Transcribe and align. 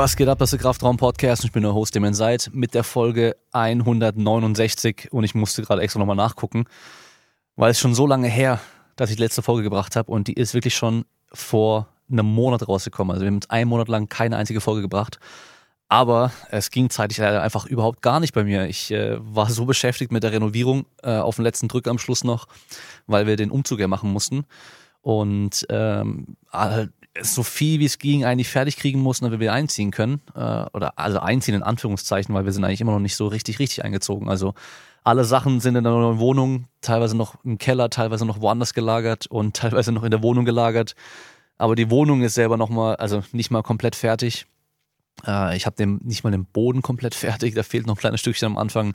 Was 0.00 0.16
geht 0.16 0.28
ab, 0.28 0.38
das 0.38 0.46
ist 0.46 0.52
der 0.52 0.60
Kraftraum 0.60 0.96
Podcast. 0.96 1.44
Ich 1.44 1.52
bin 1.52 1.62
der 1.62 1.74
Host, 1.74 1.94
dem 1.94 2.06
ihr 2.06 2.14
seid, 2.14 2.48
mit 2.54 2.72
der 2.72 2.84
Folge 2.84 3.36
169 3.52 5.08
und 5.12 5.24
ich 5.24 5.34
musste 5.34 5.60
gerade 5.60 5.82
extra 5.82 5.98
nochmal 5.98 6.16
nachgucken, 6.16 6.64
weil 7.56 7.72
es 7.72 7.78
schon 7.78 7.94
so 7.94 8.06
lange 8.06 8.26
her, 8.26 8.60
dass 8.96 9.10
ich 9.10 9.16
die 9.16 9.22
letzte 9.22 9.42
Folge 9.42 9.62
gebracht 9.62 9.96
habe 9.96 10.10
und 10.10 10.26
die 10.26 10.32
ist 10.32 10.54
wirklich 10.54 10.74
schon 10.74 11.04
vor 11.34 11.86
einem 12.10 12.24
Monat 12.24 12.66
rausgekommen. 12.66 13.12
Also 13.12 13.26
wir 13.26 13.30
haben 13.30 13.40
einen 13.50 13.68
Monat 13.68 13.88
lang 13.88 14.08
keine 14.08 14.38
einzige 14.38 14.62
Folge 14.62 14.80
gebracht. 14.80 15.20
Aber 15.90 16.32
es 16.50 16.70
ging 16.70 16.88
zeitlich 16.88 17.18
leider 17.18 17.42
einfach 17.42 17.66
überhaupt 17.66 18.00
gar 18.00 18.20
nicht 18.20 18.32
bei 18.32 18.44
mir. 18.44 18.68
Ich 18.68 18.90
äh, 18.90 19.18
war 19.18 19.50
so 19.50 19.66
beschäftigt 19.66 20.12
mit 20.12 20.22
der 20.22 20.32
Renovierung 20.32 20.86
äh, 21.02 21.16
auf 21.16 21.36
den 21.36 21.42
letzten 21.42 21.68
Drück 21.68 21.86
am 21.86 21.98
Schluss 21.98 22.24
noch, 22.24 22.48
weil 23.06 23.26
wir 23.26 23.36
den 23.36 23.50
Umzug 23.50 23.80
ja 23.80 23.86
machen 23.86 24.10
mussten. 24.10 24.46
Und 25.02 25.66
ähm, 25.68 26.38
so 27.20 27.42
viel 27.42 27.80
wie 27.80 27.84
es 27.84 27.98
ging 27.98 28.24
eigentlich 28.24 28.48
fertig 28.48 28.76
kriegen 28.76 29.00
mussten, 29.00 29.24
damit 29.24 29.40
wir 29.40 29.52
einziehen 29.52 29.90
können. 29.90 30.20
Äh, 30.34 30.66
oder 30.72 30.92
also 30.96 31.18
einziehen 31.20 31.54
in 31.54 31.62
Anführungszeichen, 31.62 32.34
weil 32.34 32.44
wir 32.44 32.52
sind 32.52 32.64
eigentlich 32.64 32.80
immer 32.80 32.92
noch 32.92 33.00
nicht 33.00 33.16
so 33.16 33.26
richtig, 33.26 33.58
richtig 33.58 33.84
eingezogen. 33.84 34.28
Also 34.28 34.54
alle 35.02 35.24
Sachen 35.24 35.60
sind 35.60 35.76
in 35.76 35.84
der 35.84 35.92
neuen 35.92 36.18
Wohnung, 36.18 36.66
teilweise 36.80 37.16
noch 37.16 37.42
im 37.44 37.58
Keller, 37.58 37.90
teilweise 37.90 38.26
noch 38.26 38.40
woanders 38.40 38.74
gelagert 38.74 39.26
und 39.26 39.56
teilweise 39.56 39.92
noch 39.92 40.04
in 40.04 40.10
der 40.10 40.22
Wohnung 40.22 40.44
gelagert. 40.44 40.94
Aber 41.58 41.74
die 41.74 41.90
Wohnung 41.90 42.22
ist 42.22 42.34
selber 42.34 42.56
noch 42.56 42.70
mal, 42.70 42.96
also 42.96 43.22
nicht 43.32 43.50
mal 43.50 43.62
komplett 43.62 43.96
fertig. 43.96 44.46
Äh, 45.26 45.56
ich 45.56 45.66
habe 45.66 45.84
nicht 45.86 46.24
mal 46.24 46.30
den 46.30 46.46
Boden 46.46 46.82
komplett 46.82 47.14
fertig, 47.16 47.54
da 47.54 47.62
fehlt 47.62 47.86
noch 47.86 47.96
ein 47.96 48.00
kleines 48.00 48.20
Stückchen 48.20 48.46
am 48.46 48.58
Anfang. 48.58 48.94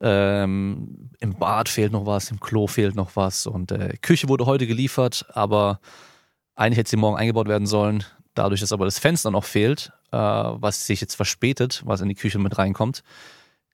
Ähm, 0.00 1.10
Im 1.18 1.34
Bad 1.34 1.68
fehlt 1.68 1.90
noch 1.90 2.06
was, 2.06 2.30
im 2.30 2.38
Klo 2.38 2.68
fehlt 2.68 2.94
noch 2.94 3.16
was 3.16 3.48
und 3.48 3.72
äh, 3.72 3.96
Küche 4.00 4.28
wurde 4.28 4.46
heute 4.46 4.68
geliefert, 4.68 5.26
aber 5.32 5.80
eigentlich 6.58 6.78
hätte 6.78 6.90
sie 6.90 6.96
morgen 6.96 7.16
eingebaut 7.16 7.48
werden 7.48 7.66
sollen. 7.66 8.04
Dadurch, 8.34 8.60
dass 8.60 8.72
aber 8.72 8.84
das 8.84 8.98
Fenster 8.98 9.30
noch 9.30 9.44
fehlt, 9.44 9.92
äh, 10.10 10.16
was 10.16 10.86
sich 10.86 11.00
jetzt 11.00 11.14
verspätet, 11.14 11.82
was 11.84 12.00
in 12.00 12.08
die 12.08 12.14
Küche 12.14 12.38
mit 12.38 12.58
reinkommt, 12.58 13.02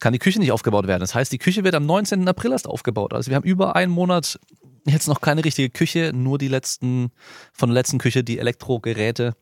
kann 0.01 0.13
die 0.13 0.19
Küche 0.19 0.39
nicht 0.39 0.53
aufgebaut 0.53 0.87
werden. 0.87 1.01
Das 1.01 1.15
heißt, 1.15 1.33
die 1.33 1.39
Küche 1.39 1.65
wird 1.65 1.75
am 1.75 1.87
19. 1.87 2.29
April 2.29 2.53
erst 2.53 2.69
aufgebaut. 2.69 3.15
Also 3.15 3.31
wir 3.31 3.37
haben 3.37 3.45
über 3.45 3.75
einen 3.75 3.93
Monat 3.93 4.39
jetzt 4.85 5.09
noch 5.09 5.21
keine 5.21 5.45
richtige 5.45 5.71
Küche, 5.71 6.13
nur 6.15 6.37
die 6.39 6.49
letzten, 6.49 7.11
von 7.53 7.71
der 7.71 7.75
letzten 7.75 7.99
Küche, 7.99 8.23
die 8.23 8.39
Elektrogeräte 8.39 9.35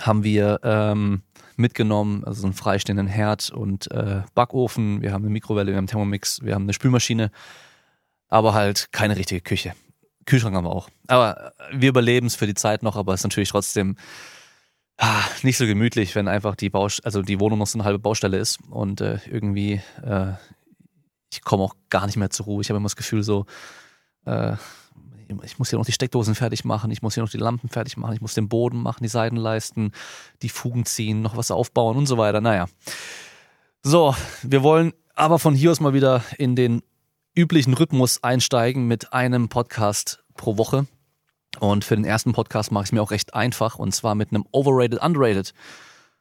haben 0.00 0.22
wir 0.22 0.60
ähm, 0.62 1.22
mitgenommen, 1.56 2.24
also 2.24 2.42
so 2.42 2.46
einen 2.46 2.54
freistehenden 2.54 3.06
Herd 3.06 3.48
und 3.50 3.90
äh, 3.90 4.20
Backofen, 4.34 5.00
wir 5.00 5.12
haben 5.12 5.22
eine 5.22 5.32
Mikrowelle, 5.32 5.72
wir 5.72 5.78
haben 5.78 5.86
Thermomix, 5.86 6.42
wir 6.42 6.54
haben 6.54 6.64
eine 6.64 6.74
Spülmaschine, 6.74 7.30
aber 8.28 8.52
halt 8.52 8.88
keine 8.92 9.16
richtige 9.16 9.40
Küche. 9.40 9.72
Kühlschrank 10.26 10.54
haben 10.54 10.64
wir 10.64 10.72
auch. 10.72 10.88
Aber 11.06 11.52
wir 11.72 11.88
überleben 11.88 12.26
es 12.26 12.36
für 12.36 12.46
die 12.46 12.54
Zeit 12.54 12.82
noch, 12.82 12.96
aber 12.96 13.14
es 13.14 13.20
ist 13.20 13.24
natürlich 13.24 13.50
trotzdem 13.50 13.96
ah, 14.98 15.22
nicht 15.42 15.56
so 15.56 15.66
gemütlich, 15.66 16.14
wenn 16.14 16.28
einfach 16.28 16.56
die 16.56 16.70
Baust 16.70 17.04
also 17.04 17.22
die 17.22 17.40
Wohnung 17.40 17.58
noch 17.58 17.66
so 17.66 17.78
eine 17.78 17.84
halbe 17.84 17.98
Baustelle 17.98 18.36
ist 18.36 18.58
und 18.70 19.00
äh, 19.00 19.18
irgendwie 19.30 19.80
äh, 20.02 20.32
ich 21.32 21.42
komme 21.42 21.62
auch 21.62 21.74
gar 21.90 22.06
nicht 22.06 22.16
mehr 22.16 22.30
zur 22.30 22.46
Ruhe. 22.46 22.62
Ich 22.62 22.70
habe 22.70 22.78
immer 22.78 22.86
das 22.86 22.96
Gefühl 22.96 23.22
so, 23.22 23.46
äh, 24.24 24.54
ich 25.42 25.58
muss 25.58 25.70
hier 25.70 25.78
noch 25.78 25.86
die 25.86 25.92
Steckdosen 25.92 26.34
fertig 26.34 26.64
machen, 26.64 26.90
ich 26.90 27.02
muss 27.02 27.14
hier 27.14 27.22
noch 27.22 27.30
die 27.30 27.38
Lampen 27.38 27.68
fertig 27.68 27.96
machen, 27.96 28.14
ich 28.14 28.20
muss 28.20 28.34
den 28.34 28.48
Boden 28.48 28.80
machen, 28.80 29.02
die 29.02 29.08
Seitenleisten, 29.08 29.92
die 30.42 30.48
Fugen 30.48 30.84
ziehen, 30.86 31.20
noch 31.20 31.36
was 31.36 31.50
aufbauen 31.50 31.96
und 31.96 32.06
so 32.06 32.16
weiter. 32.16 32.40
Naja. 32.40 32.66
So, 33.82 34.14
wir 34.42 34.62
wollen 34.62 34.92
aber 35.14 35.38
von 35.38 35.54
hier 35.54 35.72
aus 35.72 35.80
mal 35.80 35.94
wieder 35.94 36.22
in 36.38 36.54
den 36.54 36.82
üblichen 37.36 37.74
Rhythmus 37.74 38.24
einsteigen 38.24 38.88
mit 38.88 39.12
einem 39.12 39.48
Podcast 39.48 40.24
pro 40.34 40.56
Woche. 40.56 40.86
Und 41.60 41.84
für 41.84 41.94
den 41.94 42.04
ersten 42.04 42.32
Podcast 42.32 42.72
mache 42.72 42.84
ich 42.84 42.88
es 42.88 42.92
mir 42.92 43.02
auch 43.02 43.10
recht 43.10 43.34
einfach 43.34 43.78
und 43.78 43.94
zwar 43.94 44.14
mit 44.14 44.30
einem 44.30 44.44
Overrated, 44.52 45.02
Underrated. 45.02 45.52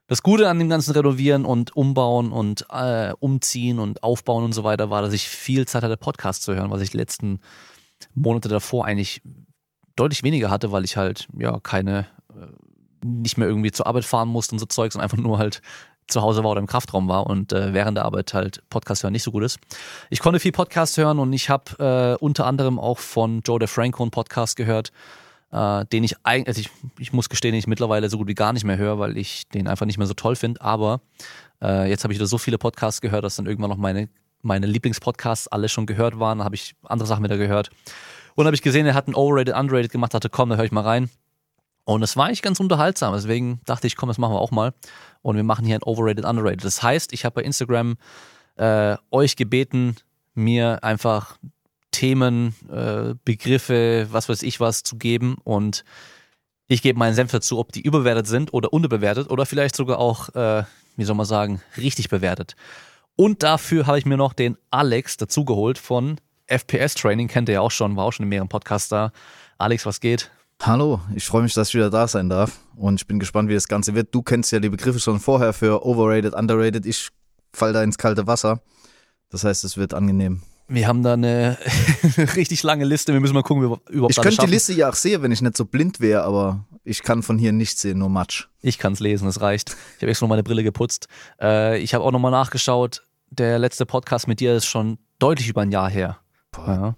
Das 0.07 0.21
Gute 0.21 0.49
an 0.49 0.59
dem 0.59 0.69
ganzen 0.69 0.91
Renovieren 0.91 1.45
und 1.45 1.75
Umbauen 1.75 2.31
und 2.31 2.65
äh, 2.69 3.13
Umziehen 3.19 3.79
und 3.79 4.03
Aufbauen 4.03 4.43
und 4.43 4.53
so 4.53 4.63
weiter 4.63 4.89
war, 4.89 5.01
dass 5.01 5.13
ich 5.13 5.27
viel 5.27 5.67
Zeit 5.67 5.83
hatte, 5.83 5.97
Podcasts 5.97 6.45
zu 6.45 6.53
hören, 6.53 6.69
was 6.69 6.81
ich 6.81 6.91
die 6.91 6.97
letzten 6.97 7.39
Monate 8.13 8.49
davor 8.49 8.85
eigentlich 8.85 9.21
deutlich 9.95 10.21
weniger 10.23 10.49
hatte, 10.49 10.71
weil 10.71 10.85
ich 10.85 10.97
halt 10.97 11.27
ja 11.37 11.59
keine, 11.59 12.07
äh, 12.29 13.05
nicht 13.05 13.37
mehr 13.37 13.47
irgendwie 13.47 13.71
zur 13.71 13.87
Arbeit 13.87 14.05
fahren 14.05 14.29
musste 14.29 14.53
und 14.53 14.59
so 14.59 14.65
Zeugs 14.65 14.95
und 14.95 15.01
einfach 15.01 15.17
nur 15.17 15.37
halt 15.39 15.61
zu 16.07 16.21
Hause 16.21 16.43
war 16.43 16.51
oder 16.51 16.59
im 16.59 16.67
Kraftraum 16.67 17.07
war 17.07 17.27
und 17.27 17.51
äh, 17.53 17.73
während 17.73 17.97
der 17.97 18.05
Arbeit 18.05 18.33
halt 18.33 18.61
Podcast 18.69 19.03
hören 19.03 19.13
nicht 19.13 19.23
so 19.23 19.31
gut 19.31 19.43
ist. 19.43 19.59
Ich 20.09 20.19
konnte 20.19 20.39
viel 20.39 20.51
Podcast 20.51 20.97
hören 20.97 21.19
und 21.19 21.33
ich 21.33 21.49
habe 21.49 22.17
äh, 22.19 22.23
unter 22.23 22.45
anderem 22.45 22.79
auch 22.79 22.99
von 22.99 23.41
Joe 23.41 23.59
DeFranco 23.59 24.03
einen 24.03 24.11
Podcast 24.11 24.55
gehört, 24.55 24.91
äh, 25.51 25.85
den 25.85 26.03
ich 26.03 26.15
eigentlich, 26.23 26.47
also 26.47 26.61
ich, 26.61 26.69
ich 26.99 27.13
muss 27.13 27.29
gestehen, 27.29 27.53
den 27.53 27.59
ich 27.59 27.67
mittlerweile 27.67 28.09
so 28.09 28.17
gut 28.17 28.27
wie 28.27 28.35
gar 28.35 28.53
nicht 28.53 28.65
mehr 28.65 28.77
höre, 28.77 28.99
weil 28.99 29.17
ich 29.17 29.47
den 29.49 29.67
einfach 29.67 29.85
nicht 29.85 29.97
mehr 29.97 30.07
so 30.07 30.13
toll 30.13 30.35
finde. 30.35 30.61
Aber 30.61 31.01
äh, 31.61 31.89
jetzt 31.89 32.03
habe 32.03 32.13
ich 32.13 32.19
wieder 32.19 32.27
so 32.27 32.37
viele 32.37 32.57
Podcasts 32.57 33.01
gehört, 33.01 33.23
dass 33.23 33.35
dann 33.35 33.45
irgendwann 33.45 33.69
noch 33.71 33.77
meine 33.77 34.09
meine 34.45 34.67
Lieblingspodcasts 34.67 35.47
alle 35.47 35.67
schon 35.67 35.87
gehört 35.87 36.19
waren, 36.19 36.43
habe 36.43 36.55
ich 36.55 36.75
andere 36.83 37.07
Sachen 37.07 37.23
wieder 37.23 37.37
gehört. 37.37 37.71
Und 38.35 38.45
habe 38.45 38.55
ich 38.55 38.61
gesehen, 38.61 38.85
er 38.85 38.93
hat 38.93 39.07
ein 39.07 39.15
Overrated, 39.15 39.55
Underrated 39.55 39.91
gemacht, 39.91 40.13
hatte 40.13 40.29
komm, 40.29 40.49
da 40.49 40.55
höre 40.55 40.65
ich 40.65 40.71
mal 40.71 40.81
rein. 40.81 41.09
Und 41.85 42.03
es 42.03 42.17
war 42.17 42.25
eigentlich 42.25 42.41
ganz 42.41 42.59
unterhaltsam, 42.59 43.13
deswegen 43.13 43.61
dachte 43.65 43.87
ich, 43.87 43.95
komm, 43.95 44.09
das 44.09 44.17
machen 44.17 44.33
wir 44.33 44.41
auch 44.41 44.51
mal. 44.51 44.73
Und 45.21 45.35
wir 45.35 45.43
machen 45.43 45.65
hier 45.65 45.75
ein 45.75 45.83
Overrated, 45.83 46.25
Underrated. 46.25 46.63
Das 46.63 46.83
heißt, 46.83 47.13
ich 47.13 47.25
habe 47.25 47.35
bei 47.35 47.41
Instagram 47.43 47.97
äh, 48.57 48.97
euch 49.11 49.35
gebeten, 49.35 49.95
mir 50.33 50.83
einfach 50.83 51.37
Themen, 51.91 52.55
äh, 52.69 53.15
Begriffe, 53.23 54.07
was 54.11 54.27
weiß 54.27 54.43
ich 54.43 54.59
was 54.59 54.83
zu 54.83 54.97
geben 54.97 55.37
und 55.43 55.85
ich 56.67 56.81
gebe 56.81 56.97
meinen 56.97 57.13
Senf 57.13 57.31
dazu, 57.31 57.59
ob 57.59 57.71
die 57.71 57.81
überbewertet 57.81 58.27
sind 58.27 58.53
oder 58.53 58.73
unterbewertet 58.73 59.29
oder 59.29 59.45
vielleicht 59.45 59.75
sogar 59.75 59.99
auch, 59.99 60.29
äh, 60.35 60.63
wie 60.97 61.03
soll 61.03 61.15
man 61.15 61.25
sagen, 61.25 61.61
richtig 61.77 62.09
bewertet. 62.09 62.55
Und 63.15 63.43
dafür 63.43 63.87
habe 63.87 63.97
ich 63.97 64.05
mir 64.05 64.17
noch 64.17 64.33
den 64.33 64.57
Alex 64.71 65.17
dazugeholt 65.17 65.77
von 65.77 66.19
FPS 66.47 66.95
Training, 66.95 67.27
kennt 67.27 67.49
ihr 67.49 67.55
ja 67.55 67.61
auch 67.61 67.71
schon, 67.71 67.95
war 67.95 68.05
auch 68.05 68.11
schon 68.11 68.23
in 68.23 68.29
mehreren 68.29 68.49
Podcasts 68.49 68.89
da. 68.89 69.11
Alex, 69.57 69.85
was 69.85 69.99
geht? 69.99 70.31
Hallo, 70.61 70.99
ich 71.13 71.25
freue 71.25 71.43
mich, 71.43 71.53
dass 71.53 71.69
ich 71.69 71.75
wieder 71.75 71.89
da 71.89 72.07
sein 72.07 72.29
darf 72.29 72.59
und 72.75 72.99
ich 72.99 73.07
bin 73.07 73.19
gespannt, 73.19 73.49
wie 73.49 73.53
das 73.53 73.67
Ganze 73.67 73.93
wird. 73.93 74.13
Du 74.15 74.21
kennst 74.23 74.51
ja 74.51 74.59
die 74.59 74.69
Begriffe 74.69 74.99
schon 74.99 75.19
vorher 75.19 75.53
für 75.53 75.85
overrated, 75.85 76.33
underrated. 76.33 76.85
Ich 76.85 77.09
fall 77.53 77.73
da 77.73 77.83
ins 77.83 77.97
kalte 77.97 78.25
Wasser. 78.25 78.61
Das 79.29 79.43
heißt, 79.43 79.63
es 79.63 79.77
wird 79.77 79.93
angenehm. 79.93 80.41
Wir 80.67 80.87
haben 80.87 81.03
da 81.03 81.13
eine 81.13 81.57
richtig 82.35 82.63
lange 82.63 82.85
Liste. 82.85 83.13
Wir 83.13 83.19
müssen 83.19 83.35
mal 83.35 83.43
gucken, 83.43 83.63
wie 83.63 83.69
wir 83.69 83.79
überhaupt 83.89 84.17
Ich 84.17 84.21
könnte 84.23 84.45
die 84.45 84.51
Liste 84.51 84.73
ja 84.73 84.89
auch 84.89 84.95
sehen, 84.95 85.21
wenn 85.21 85.31
ich 85.31 85.41
nicht 85.41 85.55
so 85.55 85.65
blind 85.65 85.99
wäre, 85.99 86.23
aber 86.23 86.65
ich 86.83 87.03
kann 87.03 87.21
von 87.21 87.37
hier 87.37 87.51
nichts 87.51 87.81
sehen, 87.81 87.99
nur 87.99 88.09
Matsch. 88.09 88.47
Ich 88.61 88.79
kann 88.79 88.93
es 88.93 88.99
lesen, 88.99 89.25
das 89.25 89.41
reicht. 89.41 89.75
Ich 89.97 90.01
habe 90.01 90.09
extra 90.09 90.25
noch 90.25 90.29
meine 90.29 90.43
Brille 90.43 90.63
geputzt. 90.63 91.07
Äh, 91.39 91.79
ich 91.79 91.93
habe 91.93 92.03
auch 92.03 92.11
nochmal 92.11 92.31
nachgeschaut. 92.31 93.03
Der 93.29 93.59
letzte 93.59 93.85
Podcast 93.85 94.27
mit 94.27 94.39
dir 94.39 94.55
ist 94.55 94.65
schon 94.65 94.97
deutlich 95.19 95.49
über 95.49 95.61
ein 95.61 95.71
Jahr 95.71 95.89
her. 95.89 96.17
Ja. 96.65 96.95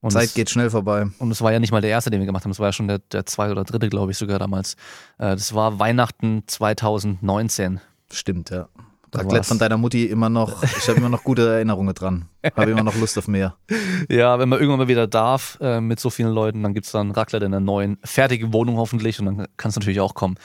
Und 0.00 0.12
Zeit 0.12 0.28
es, 0.28 0.34
geht 0.34 0.48
schnell 0.48 0.70
vorbei. 0.70 1.06
Und 1.18 1.30
es 1.30 1.42
war 1.42 1.52
ja 1.52 1.58
nicht 1.58 1.72
mal 1.72 1.82
der 1.82 1.90
erste, 1.90 2.10
den 2.10 2.20
wir 2.20 2.26
gemacht 2.26 2.44
haben. 2.44 2.52
Es 2.52 2.58
war 2.58 2.68
ja 2.68 2.72
schon 2.72 2.88
der, 2.88 2.98
der 2.98 3.26
zweite 3.26 3.52
oder 3.52 3.64
dritte, 3.64 3.88
glaube 3.88 4.12
ich, 4.12 4.18
sogar 4.18 4.38
damals. 4.38 4.74
Äh, 5.18 5.36
das 5.36 5.54
war 5.54 5.78
Weihnachten 5.78 6.44
2019. 6.46 7.80
Stimmt, 8.10 8.50
ja. 8.50 8.68
Raclette 9.12 9.44
von 9.44 9.58
deiner 9.58 9.76
Mutti 9.76 10.06
immer 10.06 10.28
noch, 10.28 10.62
ich 10.62 10.88
habe 10.88 10.98
immer 10.98 11.08
noch 11.08 11.24
gute 11.24 11.54
Erinnerungen 11.54 11.94
dran. 11.94 12.28
Habe 12.56 12.70
immer 12.70 12.82
noch 12.82 12.94
Lust 12.94 13.18
auf 13.18 13.28
mehr. 13.28 13.56
Ja, 14.08 14.38
wenn 14.38 14.48
man 14.48 14.58
irgendwann 14.58 14.80
mal 14.80 14.88
wieder 14.88 15.06
darf 15.06 15.58
äh, 15.60 15.80
mit 15.80 16.00
so 16.00 16.10
vielen 16.10 16.32
Leuten, 16.32 16.62
dann 16.62 16.72
gibt 16.72 16.86
es 16.86 16.92
dann 16.92 17.10
Raclette 17.10 17.44
in 17.44 17.52
einer 17.52 17.60
neuen, 17.60 17.98
fertigen 18.02 18.52
Wohnung 18.52 18.76
hoffentlich 18.76 19.20
und 19.20 19.26
dann 19.26 19.46
kann 19.56 19.68
es 19.68 19.76
natürlich 19.76 20.00
auch 20.00 20.14
kommen. 20.14 20.36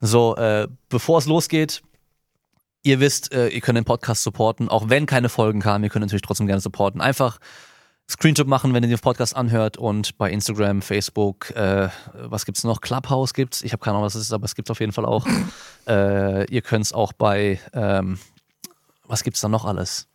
So, 0.00 0.34
äh, 0.36 0.66
bevor 0.88 1.18
es 1.18 1.26
losgeht, 1.26 1.82
ihr 2.82 2.98
wisst, 2.98 3.34
äh, 3.34 3.48
ihr 3.48 3.60
könnt 3.60 3.76
den 3.76 3.84
Podcast 3.84 4.22
supporten, 4.22 4.68
auch 4.68 4.88
wenn 4.88 5.04
keine 5.04 5.28
Folgen 5.28 5.60
kamen, 5.60 5.84
ihr 5.84 5.90
könnt 5.90 6.04
natürlich 6.04 6.22
trotzdem 6.22 6.46
gerne 6.46 6.60
supporten. 6.60 7.00
Einfach 7.00 7.38
Screenshot 8.08 8.46
machen, 8.46 8.72
wenn 8.72 8.84
ihr 8.84 8.88
den 8.88 8.98
Podcast 9.00 9.34
anhört 9.34 9.76
und 9.76 10.16
bei 10.16 10.30
Instagram, 10.30 10.80
Facebook, 10.80 11.50
äh, 11.50 11.88
was 12.14 12.46
gibt's 12.46 12.62
noch? 12.62 12.80
Clubhouse 12.80 13.34
gibt's. 13.34 13.62
Ich 13.62 13.72
habe 13.72 13.82
keine 13.82 13.96
Ahnung, 13.96 14.06
was 14.06 14.14
es 14.14 14.22
ist, 14.22 14.32
aber 14.32 14.44
es 14.44 14.54
gibt's 14.54 14.70
auf 14.70 14.78
jeden 14.78 14.92
Fall 14.92 15.04
auch. 15.04 15.26
äh, 15.88 16.48
ihr 16.48 16.62
könnt 16.62 16.84
es 16.84 16.92
auch 16.92 17.12
bei, 17.12 17.58
ähm, 17.72 18.18
was 19.04 19.24
gibt's 19.24 19.40
da 19.40 19.48
noch 19.48 19.64
alles? 19.64 20.06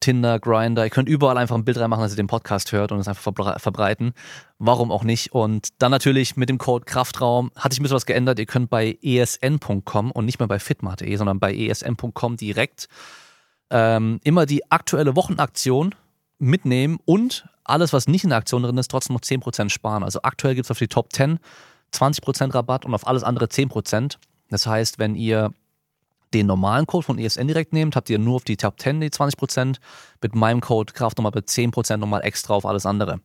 Tinder, 0.00 0.38
Grinder, 0.38 0.84
ihr 0.84 0.90
könnt 0.90 1.08
überall 1.08 1.36
einfach 1.36 1.56
ein 1.56 1.64
Bild 1.64 1.78
reinmachen, 1.78 2.02
dass 2.02 2.12
ihr 2.12 2.16
den 2.16 2.26
Podcast 2.28 2.72
hört 2.72 2.92
und 2.92 2.98
es 2.98 3.08
einfach 3.08 3.22
verbreiten. 3.58 4.12
Warum 4.58 4.90
auch 4.90 5.04
nicht? 5.04 5.32
Und 5.32 5.82
dann 5.82 5.90
natürlich 5.90 6.36
mit 6.36 6.48
dem 6.48 6.58
Code 6.58 6.84
Kraftraum 6.84 7.50
hat 7.56 7.72
sich 7.72 7.80
ein 7.80 7.82
bisschen 7.82 7.96
was 7.96 8.06
geändert. 8.06 8.38
Ihr 8.38 8.46
könnt 8.46 8.70
bei 8.70 8.98
esn.com 9.02 10.12
und 10.12 10.24
nicht 10.24 10.38
mehr 10.38 10.48
bei 10.48 10.58
fitmart.de, 10.58 11.16
sondern 11.16 11.40
bei 11.40 11.54
esn.com 11.54 12.36
direkt 12.36 12.88
ähm, 13.70 14.20
immer 14.22 14.46
die 14.46 14.70
aktuelle 14.70 15.16
Wochenaktion 15.16 15.94
mitnehmen 16.38 16.98
und 17.04 17.46
alles, 17.64 17.92
was 17.92 18.06
nicht 18.06 18.24
in 18.24 18.30
der 18.30 18.38
Aktion 18.38 18.62
drin 18.62 18.78
ist, 18.78 18.90
trotzdem 18.90 19.14
noch 19.14 19.22
10% 19.22 19.70
sparen. 19.70 20.02
Also 20.02 20.20
aktuell 20.22 20.54
gibt 20.54 20.66
es 20.66 20.70
auf 20.70 20.78
die 20.78 20.88
Top 20.88 21.12
10 21.12 21.38
20% 21.92 22.54
Rabatt 22.54 22.84
und 22.84 22.94
auf 22.94 23.06
alles 23.06 23.22
andere 23.22 23.46
10%. 23.46 24.16
Das 24.50 24.66
heißt, 24.66 24.98
wenn 24.98 25.14
ihr 25.14 25.52
den 26.34 26.46
normalen 26.46 26.86
Code 26.86 27.06
von 27.06 27.18
ESN 27.18 27.46
direkt 27.46 27.72
nehmt, 27.72 27.96
habt 27.96 28.10
ihr 28.10 28.18
nur 28.18 28.36
auf 28.36 28.44
die 28.44 28.56
Top 28.56 28.80
10 28.80 29.00
die 29.00 29.10
20%. 29.10 29.76
Mit 30.22 30.34
meinem 30.34 30.60
Code 30.60 30.92
Kraftraum 30.92 31.30
bei 31.30 31.40
10% 31.40 31.96
nochmal 31.98 32.22
extra 32.24 32.54
auf 32.54 32.66
alles 32.66 32.86
andere. 32.86 33.20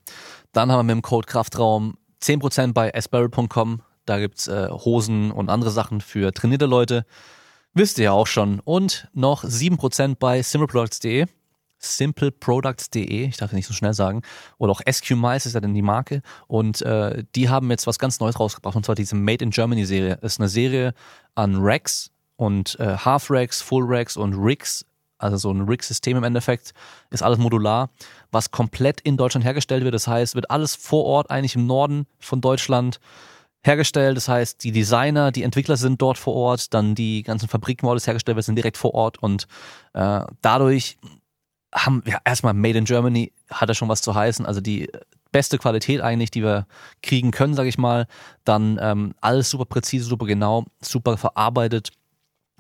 Dann 0.54 0.72
haben 0.72 0.80
wir 0.80 0.96
mit 0.96 0.96
dem 0.96 1.02
Code 1.02 1.28
Kraftraum 1.28 1.98
10% 2.22 2.74
bei 2.74 2.94
asbarrel.com. 2.94 3.82
Da 4.06 4.20
gibt's 4.20 4.48
äh, 4.48 4.70
Hosen 4.70 5.32
und 5.32 5.50
andere 5.50 5.72
Sachen 5.72 6.02
für 6.02 6.32
trainierte 6.32 6.66
Leute. 6.66 7.06
Wisst 7.74 7.98
ihr 7.98 8.06
ja 8.06 8.12
auch 8.12 8.28
schon. 8.28 8.60
Und 8.60 9.08
noch 9.14 9.44
7% 9.44 10.16
bei 10.20 10.42
simpleproducts.de. 10.42 11.26
Simpleproducts.de, 11.82 13.26
ich 13.28 13.38
darf 13.38 13.52
nicht 13.52 13.68
so 13.68 13.74
schnell 13.74 13.94
sagen. 13.94 14.22
Oder 14.58 14.72
auch 14.72 14.82
SQ-Mice 14.90 15.48
ist 15.48 15.54
ja 15.54 15.60
dann 15.60 15.74
die 15.74 15.82
Marke. 15.82 16.22
Und 16.48 16.82
äh, 16.82 17.24
die 17.36 17.50
haben 17.50 17.70
jetzt 17.70 17.88
was 17.88 18.00
ganz 18.00 18.20
Neues 18.20 18.40
rausgebracht. 18.40 18.76
Und 18.76 18.86
zwar 18.86 18.96
diese 18.96 19.16
Made 19.16 19.44
in 19.44 19.52
Germany 19.52 19.86
Serie. 19.86 20.18
Das 20.22 20.34
ist 20.34 20.40
eine 20.40 20.50
Serie 20.50 20.94
an 21.36 21.58
Racks 21.58 22.12
und 22.36 22.80
äh, 22.80 22.98
Half-Racks, 22.98 23.62
Full-Racks 23.62 24.18
und 24.18 24.34
Rigs 24.34 24.86
also 25.22 25.38
so 25.38 25.52
ein 25.52 25.62
Rig-System 25.62 26.18
im 26.18 26.24
Endeffekt, 26.24 26.74
ist 27.12 27.24
alles 27.24 27.38
modular, 27.38 27.90
was 28.32 28.52
komplett 28.52 29.02
in 29.02 29.18
Deutschland 29.18 29.46
hergestellt 29.46 29.84
wird. 29.84 29.94
Das 29.94 30.08
heißt, 30.08 30.36
wird 30.36 30.50
alles 30.50 30.76
vor 30.76 31.06
Ort 31.06 31.30
eigentlich 31.30 31.56
im 31.56 31.68
Norden 31.68 32.08
von 32.20 32.42
Deutschland 32.42 33.00
hergestellt. 33.64 34.18
Das 34.18 34.28
heißt, 34.28 34.64
die 34.64 34.72
Designer, 34.72 35.32
die 35.32 35.44
Entwickler 35.44 35.78
sind 35.78 36.02
dort 36.02 36.18
vor 36.18 36.34
Ort, 36.34 36.74
dann 36.74 36.96
die 36.96 37.24
ganzen 37.24 37.50
alles 37.52 38.08
hergestellt 38.08 38.36
wird, 38.36 38.46
sind 38.46 38.56
direkt 38.56 38.78
vor 38.78 38.94
Ort 38.94 39.22
und 39.22 39.48
äh, 39.94 40.22
dadurch 40.42 40.98
haben 41.74 42.04
ja, 42.06 42.20
erstmal 42.26 42.54
Made 42.54 42.78
in 42.78 42.86
Germany 42.86 43.32
hat 43.50 43.70
ja 43.70 43.76
schon 43.76 43.90
was 43.90 44.02
zu 44.02 44.14
heißen. 44.16 44.46
Also 44.46 44.62
die 44.62 44.90
beste 45.32 45.58
Qualität 45.58 46.02
eigentlich, 46.02 46.32
die 46.32 46.44
wir 46.44 46.68
kriegen 47.02 47.32
können, 47.32 47.54
sage 47.54 47.70
ich 47.70 47.78
mal. 47.78 48.08
Dann 48.44 48.78
ähm, 48.82 49.14
alles 49.22 49.50
super 49.50 49.66
präzise, 49.66 50.06
super 50.06 50.26
genau, 50.26 50.66
super 50.82 51.18
verarbeitet 51.18 51.92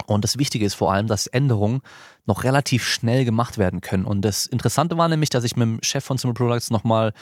und 0.08 0.24
das 0.24 0.38
Wichtige 0.38 0.66
ist 0.66 0.74
vor 0.74 0.92
allem, 0.92 1.08
dass 1.08 1.28
Änderungen 1.28 1.82
noch 2.26 2.44
relativ 2.44 2.86
schnell 2.86 3.26
gemacht 3.26 3.58
werden 3.58 3.82
können. 3.82 4.06
Und 4.06 4.22
das 4.22 4.46
Interessante 4.46 4.98
war 4.98 5.08
nämlich, 5.08 5.30
dass 5.30 5.44
ich 5.44 5.56
mit 5.56 5.68
dem 5.68 5.80
Chef 5.84 6.04
von 6.04 6.18
Simple 6.18 6.34
Products 6.34 6.72
nochmal 6.72 7.14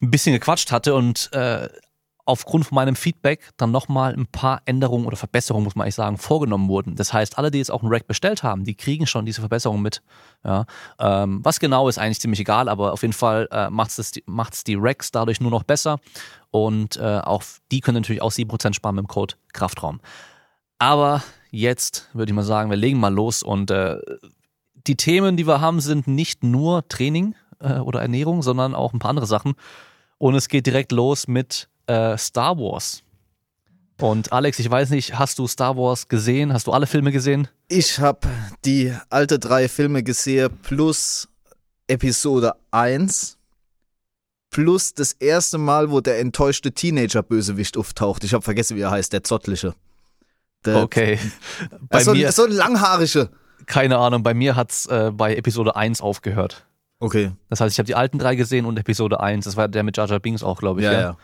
ein 0.00 0.10
bisschen 0.10 0.32
gequatscht 0.32 0.70
hatte 0.70 0.94
und 0.94 1.32
äh, 1.32 1.68
aufgrund 2.28 2.66
von 2.66 2.76
meinem 2.76 2.94
Feedback 2.94 3.48
dann 3.56 3.70
nochmal 3.70 4.12
ein 4.12 4.26
paar 4.26 4.60
Änderungen 4.66 5.06
oder 5.06 5.16
Verbesserungen, 5.16 5.64
muss 5.64 5.74
man 5.74 5.84
eigentlich 5.84 5.94
sagen, 5.94 6.18
vorgenommen 6.18 6.68
wurden. 6.68 6.94
Das 6.94 7.14
heißt, 7.14 7.38
alle, 7.38 7.50
die 7.50 7.56
jetzt 7.56 7.70
auch 7.70 7.82
ein 7.82 7.88
Rack 7.88 8.06
bestellt 8.06 8.42
haben, 8.42 8.64
die 8.64 8.74
kriegen 8.74 9.06
schon 9.06 9.24
diese 9.24 9.40
Verbesserungen 9.40 9.82
mit. 9.82 10.02
Ja, 10.44 10.66
ähm, 10.98 11.40
was 11.42 11.58
genau 11.58 11.88
ist 11.88 11.96
eigentlich 11.96 12.20
ziemlich 12.20 12.40
egal, 12.40 12.68
aber 12.68 12.92
auf 12.92 13.00
jeden 13.00 13.14
Fall 13.14 13.48
äh, 13.50 13.70
macht 13.70 13.98
es 13.98 14.64
die 14.64 14.76
Racks 14.78 15.10
dadurch 15.10 15.40
nur 15.40 15.50
noch 15.50 15.62
besser 15.62 16.00
und 16.50 16.98
äh, 16.98 17.20
auch 17.20 17.42
die 17.72 17.80
können 17.80 18.02
natürlich 18.02 18.20
auch 18.20 18.30
7% 18.30 18.74
sparen 18.74 18.96
mit 18.96 19.04
dem 19.04 19.08
Code 19.08 19.34
Kraftraum. 19.54 20.00
Aber 20.78 21.22
jetzt 21.50 22.10
würde 22.12 22.30
ich 22.30 22.36
mal 22.36 22.42
sagen, 22.42 22.68
wir 22.68 22.76
legen 22.76 23.00
mal 23.00 23.12
los 23.12 23.42
und 23.42 23.70
äh, 23.70 23.96
die 24.86 24.96
Themen, 24.96 25.38
die 25.38 25.46
wir 25.46 25.62
haben, 25.62 25.80
sind 25.80 26.06
nicht 26.06 26.44
nur 26.44 26.86
Training 26.88 27.34
äh, 27.58 27.78
oder 27.78 28.02
Ernährung, 28.02 28.42
sondern 28.42 28.74
auch 28.74 28.92
ein 28.92 28.98
paar 28.98 29.10
andere 29.10 29.26
Sachen. 29.26 29.54
Und 30.18 30.34
es 30.34 30.48
geht 30.48 30.66
direkt 30.66 30.92
los 30.92 31.26
mit 31.26 31.68
äh, 31.88 32.16
Star 32.16 32.56
Wars. 32.58 33.02
Und 34.00 34.32
Alex, 34.32 34.58
ich 34.60 34.70
weiß 34.70 34.90
nicht, 34.90 35.18
hast 35.18 35.38
du 35.40 35.48
Star 35.48 35.76
Wars 35.76 36.06
gesehen? 36.06 36.52
Hast 36.52 36.68
du 36.68 36.72
alle 36.72 36.86
Filme 36.86 37.10
gesehen? 37.10 37.48
Ich 37.68 37.98
habe 37.98 38.28
die 38.64 38.94
alte 39.10 39.40
drei 39.40 39.68
Filme 39.68 40.04
gesehen 40.04 40.50
plus 40.62 41.28
Episode 41.88 42.54
1 42.70 43.38
plus 44.50 44.94
das 44.94 45.12
erste 45.12 45.58
Mal, 45.58 45.90
wo 45.90 46.00
der 46.00 46.20
enttäuschte 46.20 46.72
Teenager-Bösewicht 46.72 47.76
auftaucht. 47.76 48.24
Ich 48.24 48.32
habe 48.34 48.42
vergessen, 48.42 48.76
wie 48.76 48.82
er 48.82 48.90
heißt, 48.90 49.12
der 49.12 49.24
Zottliche. 49.24 49.74
Der, 50.64 50.82
okay. 50.82 51.18
Bei 51.88 52.02
so, 52.02 52.12
mir, 52.12 52.32
so 52.32 52.44
ein 52.44 52.52
langhaarige. 52.52 53.30
Keine 53.66 53.98
Ahnung, 53.98 54.22
bei 54.22 54.32
mir 54.32 54.56
hat's 54.56 54.86
äh, 54.86 55.10
bei 55.12 55.34
Episode 55.36 55.76
1 55.76 56.00
aufgehört. 56.00 56.66
Okay. 57.00 57.32
Das 57.50 57.60
heißt, 57.60 57.74
ich 57.74 57.78
habe 57.78 57.86
die 57.86 57.94
alten 57.94 58.18
drei 58.18 58.34
gesehen 58.34 58.64
und 58.64 58.78
Episode 58.78 59.20
1. 59.20 59.44
Das 59.44 59.56
war 59.56 59.68
der 59.68 59.82
mit 59.82 59.96
Jar 59.96 60.08
Jar 60.08 60.20
Binks 60.20 60.42
auch, 60.42 60.58
glaube 60.58 60.80
ich. 60.80 60.86
Ja, 60.86 60.92
ja. 60.92 61.00
ja. 61.00 61.16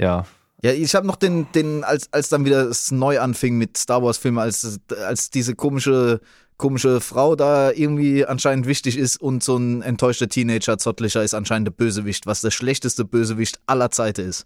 Ja, 0.00 0.24
ja 0.62 0.72
ich 0.72 0.94
habe 0.94 1.06
noch 1.06 1.16
den, 1.16 1.46
den 1.52 1.84
als, 1.84 2.12
als 2.12 2.28
dann 2.30 2.44
wieder 2.44 2.62
es 2.62 2.90
neu 2.90 3.20
anfing 3.20 3.58
mit 3.58 3.76
Star 3.76 4.02
Wars-Filmen, 4.02 4.38
als, 4.38 4.80
als 5.06 5.30
diese 5.30 5.54
komische, 5.54 6.20
komische 6.56 7.00
Frau 7.00 7.36
da 7.36 7.70
irgendwie 7.70 8.24
anscheinend 8.24 8.66
wichtig 8.66 8.96
ist 8.96 9.20
und 9.20 9.44
so 9.44 9.56
ein 9.56 9.82
enttäuschter 9.82 10.28
Teenager, 10.28 10.78
zottlicher 10.78 11.22
ist 11.22 11.34
anscheinend 11.34 11.68
der 11.68 11.72
Bösewicht, 11.72 12.26
was 12.26 12.40
der 12.40 12.50
schlechteste 12.50 13.04
Bösewicht 13.04 13.60
aller 13.66 13.90
Zeiten 13.90 14.26
ist. 14.26 14.44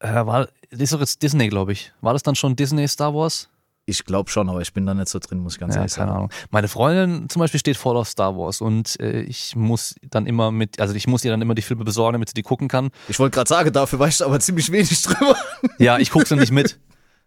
Äh, 0.00 0.26
war, 0.26 0.48
das 0.70 0.80
ist 0.80 0.92
doch 0.92 1.00
jetzt 1.00 1.22
Disney, 1.22 1.48
glaube 1.48 1.72
ich. 1.72 1.92
War 2.00 2.12
das 2.12 2.22
dann 2.22 2.36
schon 2.36 2.54
Disney 2.54 2.86
Star 2.86 3.14
Wars? 3.14 3.48
Ich 3.88 4.04
glaube 4.04 4.30
schon, 4.30 4.48
aber 4.48 4.60
ich 4.60 4.72
bin 4.72 4.84
da 4.86 4.94
nicht 4.94 5.08
so 5.08 5.18
drin, 5.18 5.38
muss 5.38 5.54
ich 5.54 5.60
ganz 5.60 5.74
ja, 5.74 5.80
ehrlich 5.80 5.92
sagen. 5.92 6.08
Keine 6.08 6.16
Ahnung. 6.18 6.30
Meine 6.50 6.68
Freundin 6.68 7.28
zum 7.28 7.40
Beispiel 7.40 7.58
steht 7.58 7.76
voll 7.76 7.96
auf 7.96 8.08
Star 8.08 8.36
Wars 8.36 8.60
und 8.60 9.00
äh, 9.00 9.22
ich 9.22 9.56
muss 9.56 9.94
dann 10.02 10.26
immer 10.26 10.50
mit, 10.50 10.80
also 10.80 10.94
ich 10.94 11.06
muss 11.06 11.24
ihr 11.24 11.30
dann 11.30 11.40
immer 11.40 11.54
die 11.54 11.62
Filme 11.62 11.84
besorgen, 11.84 12.12
damit 12.14 12.28
sie 12.28 12.34
die 12.34 12.42
gucken 12.42 12.68
kann. 12.68 12.90
Ich 13.08 13.18
wollte 13.18 13.34
gerade 13.34 13.48
sagen, 13.48 13.72
dafür 13.72 13.98
weißt 13.98 14.20
du 14.20 14.26
aber 14.26 14.40
ziemlich 14.40 14.70
wenig 14.70 15.02
drüber. 15.02 15.36
Ja, 15.78 15.98
ich 15.98 16.10
gucke 16.10 16.26
sie 16.26 16.36
nicht 16.36 16.52
mit. 16.52 16.78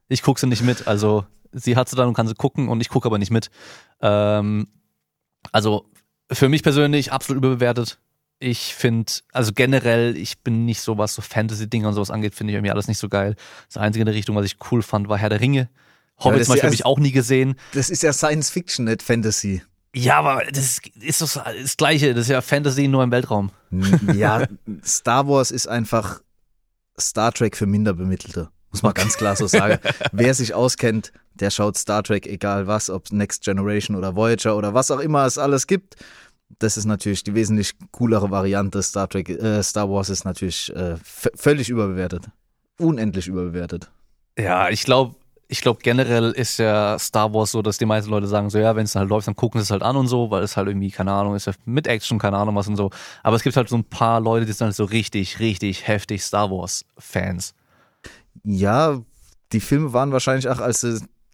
Ich 0.08 0.22
gucke 0.22 0.40
sie 0.40 0.48
nicht 0.48 0.62
mit. 0.62 0.88
Also 0.88 1.26
sie 1.52 1.76
hat 1.76 1.90
sie 1.90 1.96
dann 1.96 2.08
und 2.08 2.14
kann 2.14 2.28
sie 2.28 2.36
gucken 2.36 2.70
und 2.70 2.80
ich 2.82 2.90
gucke 2.90 3.08
aber 3.08 3.18
nicht 3.18 3.32
mit. 3.32 3.50
Ähm, 4.02 4.68
also 5.52 5.86
für 6.32 6.48
mich 6.48 6.64
persönlich 6.64 7.12
absolut 7.12 7.44
überbewertet 7.44 8.00
ich 8.42 8.74
finde, 8.74 9.14
also 9.32 9.52
generell, 9.54 10.18
ich 10.18 10.40
bin 10.40 10.66
nicht 10.66 10.82
so, 10.82 10.98
was 10.98 11.14
so 11.14 11.22
Fantasy-Dinge 11.22 11.88
und 11.88 11.94
sowas 11.94 12.10
angeht, 12.10 12.34
finde 12.34 12.52
ich 12.52 12.56
irgendwie 12.56 12.72
alles 12.72 12.88
nicht 12.88 12.98
so 12.98 13.08
geil. 13.08 13.36
Das 13.68 13.78
einzige 13.78 14.02
in 14.02 14.08
der 14.08 14.16
Richtung, 14.16 14.36
was 14.36 14.46
ich 14.46 14.58
cool 14.72 14.82
fand, 14.82 15.08
war 15.08 15.18
Herr 15.18 15.30
der 15.30 15.40
Ringe. 15.40 15.70
Hobbit 16.24 16.40
ja, 16.40 16.46
zum 16.46 16.54
Beispiel 16.54 16.68
habe 16.68 16.76
ich 16.76 16.86
auch 16.86 17.00
nie 17.00 17.12
gesehen. 17.12 17.56
Das 17.74 17.90
ist 17.90 18.04
ja 18.04 18.14
Science 18.14 18.50
Fiction, 18.50 18.86
nicht 18.86 19.04
Fantasy. 19.04 19.62
Ja, 19.94 20.20
aber 20.20 20.44
das 20.52 20.80
ist 21.02 21.22
doch 21.22 21.44
das 21.44 21.78
Gleiche. 21.78 22.14
Das 22.14 22.24
ist 22.24 22.30
ja 22.30 22.42
Fantasy 22.42 22.88
nur 22.88 23.04
im 23.04 23.12
Weltraum. 23.12 23.52
Ja, 24.14 24.48
Star 24.86 25.28
Wars 25.28 25.52
ist 25.52 25.68
einfach 25.68 26.22
Star 27.00 27.32
Trek 27.34 27.58
für 27.58 27.66
Minderbemittelte. 27.66 28.50
Muss 28.72 28.84
man 28.84 28.94
ganz 28.94 29.18
klar 29.18 29.36
so 29.36 29.48
sagen. 29.48 29.80
Wer 30.14 30.34
sich 30.34 30.54
auskennt, 30.54 31.12
der 31.34 31.50
schaut 31.50 31.78
Star 31.78 32.04
Trek, 32.04 32.26
egal 32.26 32.68
was, 32.68 32.90
ob 32.90 33.12
Next 33.12 33.44
Generation 33.44 33.98
oder 33.98 34.16
Voyager 34.16 34.56
oder 34.56 34.74
was 34.74 34.92
auch 34.92 35.00
immer 35.00 35.26
es 35.26 35.38
alles 35.38 35.68
gibt 35.68 35.98
das 36.60 36.78
ist 36.78 36.86
natürlich 36.86 37.24
die 37.24 37.36
wesentlich 37.36 37.74
coolere 37.92 38.32
Variante. 38.32 38.82
Star 38.82 39.08
Trek, 39.08 39.30
äh, 39.30 39.64
Star 39.64 39.90
Wars 39.90 40.10
ist 40.10 40.26
natürlich 40.26 40.74
äh, 40.76 40.96
völlig 41.04 41.70
überbewertet. 41.70 42.30
Unendlich 42.80 43.28
überbewertet. 43.28 43.90
Ja, 44.38 44.70
ich 44.70 44.84
glaube, 44.84 45.16
ich 45.52 45.60
glaube 45.60 45.82
generell 45.84 46.32
ist 46.32 46.60
ja 46.60 46.98
Star 46.98 47.34
Wars 47.34 47.52
so, 47.52 47.62
dass 47.62 47.78
die 47.78 47.86
meisten 47.86 48.10
Leute 48.10 48.26
sagen 48.26 48.50
so, 48.50 48.58
ja, 48.58 48.74
wenn 48.78 48.86
es 48.86 48.96
halt 48.96 49.10
läuft, 49.10 49.28
dann 49.28 49.36
gucken 49.36 49.60
sie 49.60 49.64
es 49.64 49.70
halt 49.70 49.84
an 49.84 49.98
und 49.98 50.08
so, 50.08 50.32
weil 50.32 50.44
es 50.44 50.56
halt 50.56 50.70
irgendwie, 50.70 50.92
keine 50.92 51.12
Ahnung, 51.12 51.36
ist 51.36 51.46
ja 51.46 51.52
mit 51.66 51.88
Action, 51.88 52.20
keine 52.20 52.38
Ahnung 52.38 52.56
was 52.56 52.70
und 52.70 52.78
so. 52.78 52.90
Aber 53.22 53.36
es 53.36 53.44
gibt 53.44 53.58
halt 53.58 53.68
so 53.68 53.76
ein 53.76 53.84
paar 53.84 54.22
Leute, 54.22 54.46
die 54.46 54.54
sind 54.54 54.64
halt 54.64 54.78
so 54.78 54.86
richtig, 54.86 55.40
richtig 55.40 55.90
heftig 55.90 56.24
Star 56.24 56.50
Wars 56.50 56.86
Fans. 56.98 57.54
Ja, 58.46 59.02
die 59.52 59.60
Filme 59.60 59.92
waren 59.92 60.14
wahrscheinlich 60.14 60.48
auch, 60.48 60.60
als 60.60 60.88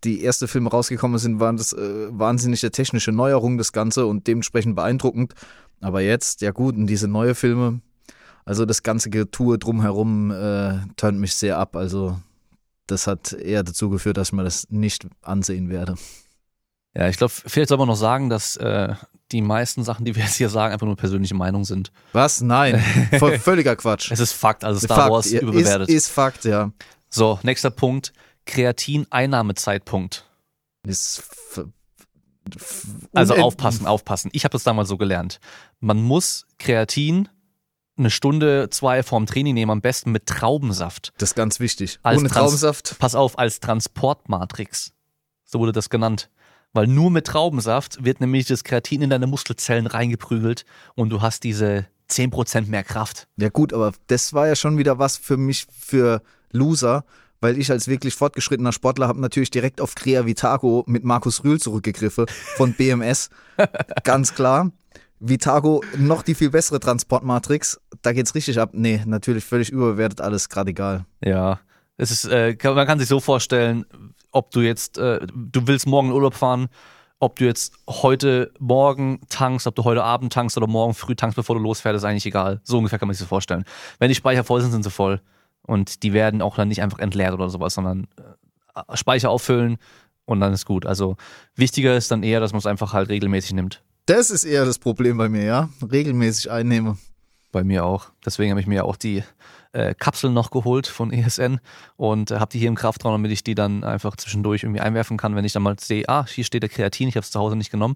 die 0.04 0.26
ersten 0.26 0.48
Filme 0.48 0.72
rausgekommen 0.72 1.20
sind, 1.20 1.40
waren 1.40 1.58
das 1.58 1.74
äh, 1.74 2.08
wahnsinnige 2.10 2.72
technische 2.72 3.12
Neuerung, 3.12 3.60
das 3.60 3.72
Ganze 3.72 4.08
und 4.08 4.26
dementsprechend 4.26 4.76
beeindruckend. 4.76 5.36
Aber 5.80 6.02
jetzt, 6.02 6.42
ja 6.42 6.50
gut, 6.50 6.76
und 6.76 6.88
diese 6.88 7.08
neue 7.08 7.36
Filme, 7.36 7.82
also 8.46 8.66
das 8.66 8.82
ganze 8.82 9.12
Getue 9.12 9.60
drumherum 9.60 10.32
äh, 10.32 10.80
turnt 10.96 11.20
mich 11.20 11.36
sehr 11.36 11.60
ab. 11.60 11.76
Also 11.76 12.18
das 12.88 13.08
hat 13.08 13.34
eher 13.34 13.64
dazu 13.64 13.90
geführt, 13.90 14.18
dass 14.18 14.30
ich 14.30 14.34
mir 14.34 14.44
das 14.44 14.68
nicht 14.70 15.08
ansehen 15.22 15.70
werde. 15.70 15.96
Ja, 16.96 17.08
ich 17.08 17.18
glaube, 17.18 17.32
vielleicht 17.34 17.70
soll 17.70 17.78
man 17.78 17.88
noch 17.88 17.96
sagen, 17.96 18.30
dass 18.30 18.56
äh, 18.58 18.96
die 19.32 19.42
meisten 19.42 19.84
Sachen, 19.84 20.06
die 20.06 20.16
wir 20.16 20.24
jetzt 20.24 20.36
hier 20.36 20.50
sagen, 20.50 20.74
einfach 20.74 20.88
nur 20.88 20.96
persönliche 20.96 21.36
Meinung 21.36 21.64
sind. 21.64 21.92
Was? 22.14 22.42
Nein, 22.42 22.80
völliger 23.40 23.76
Quatsch. 23.76 24.12
Es 24.12 24.20
ist 24.20 24.34
Fakt, 24.34 24.64
also 24.64 24.80
Star 24.80 24.98
Fakt, 24.98 25.12
Wars 25.12 25.28
überbewertet. 25.28 25.90
Ist, 25.90 25.96
ist 25.96 26.08
Fakt, 26.10 26.46
ja. 26.46 26.72
So, 27.10 27.40
nächster 27.44 27.70
Punkt. 27.70 28.14
Kreatineinnahmezeitpunkt. 28.46 30.26
Ist 30.84 31.24
also 33.14 33.36
aufpassen, 33.36 33.86
aufpassen. 33.86 34.30
Ich 34.34 34.46
habe 34.46 34.54
das 34.54 34.64
damals 34.64 34.88
so 34.88 34.98
gelernt. 34.98 35.40
Man 35.80 36.02
muss 36.02 36.48
Kreatin 36.58 37.28
eine 37.98 38.10
Stunde, 38.10 38.70
zwei 38.70 39.04
vorm 39.04 39.26
Training 39.26 39.54
nehmen, 39.54 39.72
am 39.72 39.82
besten 39.82 40.12
mit 40.12 40.26
Traubensaft. 40.26 41.14
Das 41.18 41.32
ist 41.32 41.36
ganz 41.36 41.60
wichtig. 41.60 42.00
Als 42.04 42.20
Ohne 42.20 42.30
Trans 42.30 42.46
Traubensaft. 42.46 42.96
Pass 43.00 43.16
auf, 43.16 43.38
als 43.40 43.60
Transportmatrix. 43.60 44.94
So 45.46 45.60
wurde 45.60 45.72
das 45.72 45.90
genannt. 45.90 46.30
Weil 46.74 46.88
nur 46.88 47.10
mit 47.10 47.26
Traubensaft 47.26 48.04
wird 48.04 48.22
nämlich 48.22 48.46
das 48.46 48.64
Kreatin 48.64 49.02
in 49.02 49.10
deine 49.10 49.28
Muskelzellen 49.28 49.88
reingeprügelt 49.88 50.66
und 50.96 51.10
du 51.10 51.22
hast 51.22 51.44
diese 51.44 51.88
10% 52.10 52.68
mehr 52.68 52.84
Kraft. 52.84 53.28
Ja 53.38 53.50
gut, 53.50 53.74
aber 53.74 53.94
das 54.08 54.34
war 54.34 54.48
ja 54.48 54.56
schon 54.56 54.78
wieder 54.78 55.00
was 55.00 55.18
für 55.18 55.38
mich, 55.38 55.66
für 55.78 56.22
Loser, 56.52 57.06
weil 57.42 57.58
ich 57.58 57.72
als 57.72 57.88
wirklich 57.88 58.16
fortgeschrittener 58.16 58.72
Sportler 58.72 59.08
habe 59.08 59.22
natürlich 59.22 59.52
direkt 59.52 59.82
auf 59.82 59.96
Crea 59.96 60.26
Vitago 60.26 60.84
mit 60.88 61.04
Markus 61.04 61.44
Rühl 61.44 61.60
zurückgegriffen 61.60 62.26
von 62.56 62.74
BMS. 62.74 63.30
Ganz 64.04 64.34
klar. 64.34 64.72
Vitago 65.20 65.84
noch 65.98 66.22
die 66.22 66.36
viel 66.36 66.50
bessere 66.50 66.80
Transportmatrix. 66.80 67.80
Da 68.02 68.14
geht's 68.14 68.36
richtig 68.36 68.60
ab. 68.60 68.72
Nee, 68.74 69.02
natürlich 69.06 69.44
völlig 69.44 69.70
überbewertet, 69.70 70.22
alles 70.22 70.50
gerade 70.50 70.72
egal. 70.72 71.06
Ja. 71.24 71.60
Es 71.98 72.12
ist, 72.12 72.26
äh, 72.26 72.56
man 72.64 72.86
kann 72.86 73.00
sich 73.00 73.08
so 73.08 73.20
vorstellen, 73.20 73.86
ob 74.32 74.52
du 74.52 74.62
jetzt, 74.62 74.98
äh, 74.98 75.26
du 75.34 75.66
willst 75.66 75.88
morgen 75.88 76.10
in 76.10 76.14
Urlaub 76.14 76.36
fahren, 76.36 76.68
ob 77.20 77.38
du 77.38 77.46
jetzt 77.46 77.74
heute 77.90 78.52
Morgen 78.60 79.22
tankst, 79.30 79.66
ob 79.66 79.74
du 79.76 79.84
heute 79.84 80.04
Abend 80.04 80.32
tankst 80.32 80.56
oder 80.58 80.68
morgen 80.68 80.94
früh 80.94 81.16
tankst, 81.16 81.36
bevor 81.36 81.56
du 81.56 81.62
losfährst, 81.62 81.98
ist 81.98 82.04
eigentlich 82.04 82.28
egal. 82.28 82.62
So 82.64 82.78
ungefähr 82.78 83.00
kann 83.00 83.08
man 83.08 83.16
sich 83.16 83.22
das 83.22 83.30
vorstellen. 83.30 83.66
Wenn 83.98 84.10
die 84.10 84.16
Speicher 84.16 84.44
voll 84.44 84.62
sind, 84.62 84.72
sind 84.72 84.84
sie 84.84 84.92
voll. 84.92 85.22
Und 85.64 86.04
die 86.04 86.14
werden 86.14 86.44
auch 86.44 86.56
dann 86.56 86.68
nicht 86.68 86.82
einfach 86.82 87.00
entleert 87.00 87.34
oder 87.34 87.50
sowas, 87.50 87.74
sondern 87.74 88.08
äh, 88.18 88.96
Speicher 88.96 89.32
auffüllen 89.32 89.78
und 90.26 90.40
dann 90.40 90.54
ist 90.54 90.66
gut. 90.66 90.86
Also 90.86 91.18
wichtiger 91.56 91.98
ist 91.98 92.12
dann 92.12 92.22
eher, 92.22 92.40
dass 92.40 92.52
man 92.52 92.60
es 92.60 92.68
einfach 92.68 92.94
halt 92.94 93.10
regelmäßig 93.10 93.54
nimmt. 93.54 93.82
Das 94.08 94.30
ist 94.32 94.46
eher 94.46 94.64
das 94.64 94.80
Problem 94.80 95.18
bei 95.18 95.28
mir, 95.28 95.44
ja. 95.44 95.70
Regelmäßig 95.82 96.50
einnehme. 96.50 96.98
Bei 97.52 97.66
mir 97.66 97.86
auch. 97.86 98.10
Deswegen 98.26 98.52
habe 98.52 98.62
ich 98.62 98.68
mir 98.68 98.86
auch 98.86 98.96
die 98.96 99.22
äh, 99.74 99.94
Kapseln 99.96 100.34
noch 100.34 100.50
geholt 100.50 100.88
von 100.88 101.12
ESN 101.12 101.60
und 101.98 102.32
äh, 102.32 102.40
habe 102.40 102.50
die 102.50 102.60
hier 102.60 102.70
im 102.70 102.76
Kraftraum, 102.76 103.12
damit 103.12 103.32
ich 103.32 103.44
die 103.44 103.54
dann 103.54 103.84
einfach 103.84 104.16
zwischendurch 104.16 104.64
irgendwie 104.64 104.80
einwerfen 104.80 105.18
kann, 105.18 105.36
wenn 105.36 105.44
ich 105.44 105.52
dann 105.52 105.64
mal 105.64 105.78
sehe, 105.78 106.08
ah, 106.08 106.26
hier 106.26 106.46
steht 106.46 106.64
der 106.64 106.70
Kreatin, 106.70 107.10
ich 107.10 107.16
habe 107.16 107.26
es 107.26 107.32
zu 107.32 107.40
Hause 107.40 107.58
nicht 107.58 107.70
genommen. 107.70 107.96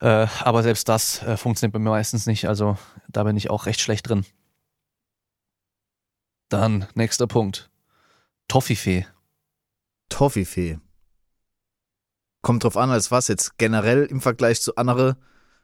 Äh, 0.00 0.26
aber 0.40 0.62
selbst 0.62 0.88
das 0.88 1.22
äh, 1.22 1.36
funktioniert 1.36 1.74
bei 1.74 1.78
mir 1.78 1.90
meistens 1.90 2.24
nicht, 2.24 2.48
also 2.48 2.78
da 3.08 3.24
bin 3.24 3.36
ich 3.36 3.50
auch 3.50 3.66
recht 3.66 3.82
schlecht 3.82 4.08
drin. 4.08 4.24
Dann 6.48 6.86
nächster 6.94 7.26
Punkt. 7.26 7.68
Toffifee. 8.48 9.06
Toffifee. 10.08 10.78
Kommt 12.44 12.62
drauf 12.62 12.76
an, 12.76 12.90
als 12.90 13.10
was 13.10 13.28
jetzt 13.28 13.56
generell 13.56 14.04
im 14.04 14.20
Vergleich 14.20 14.60
zu 14.60 14.76
anderen 14.76 15.16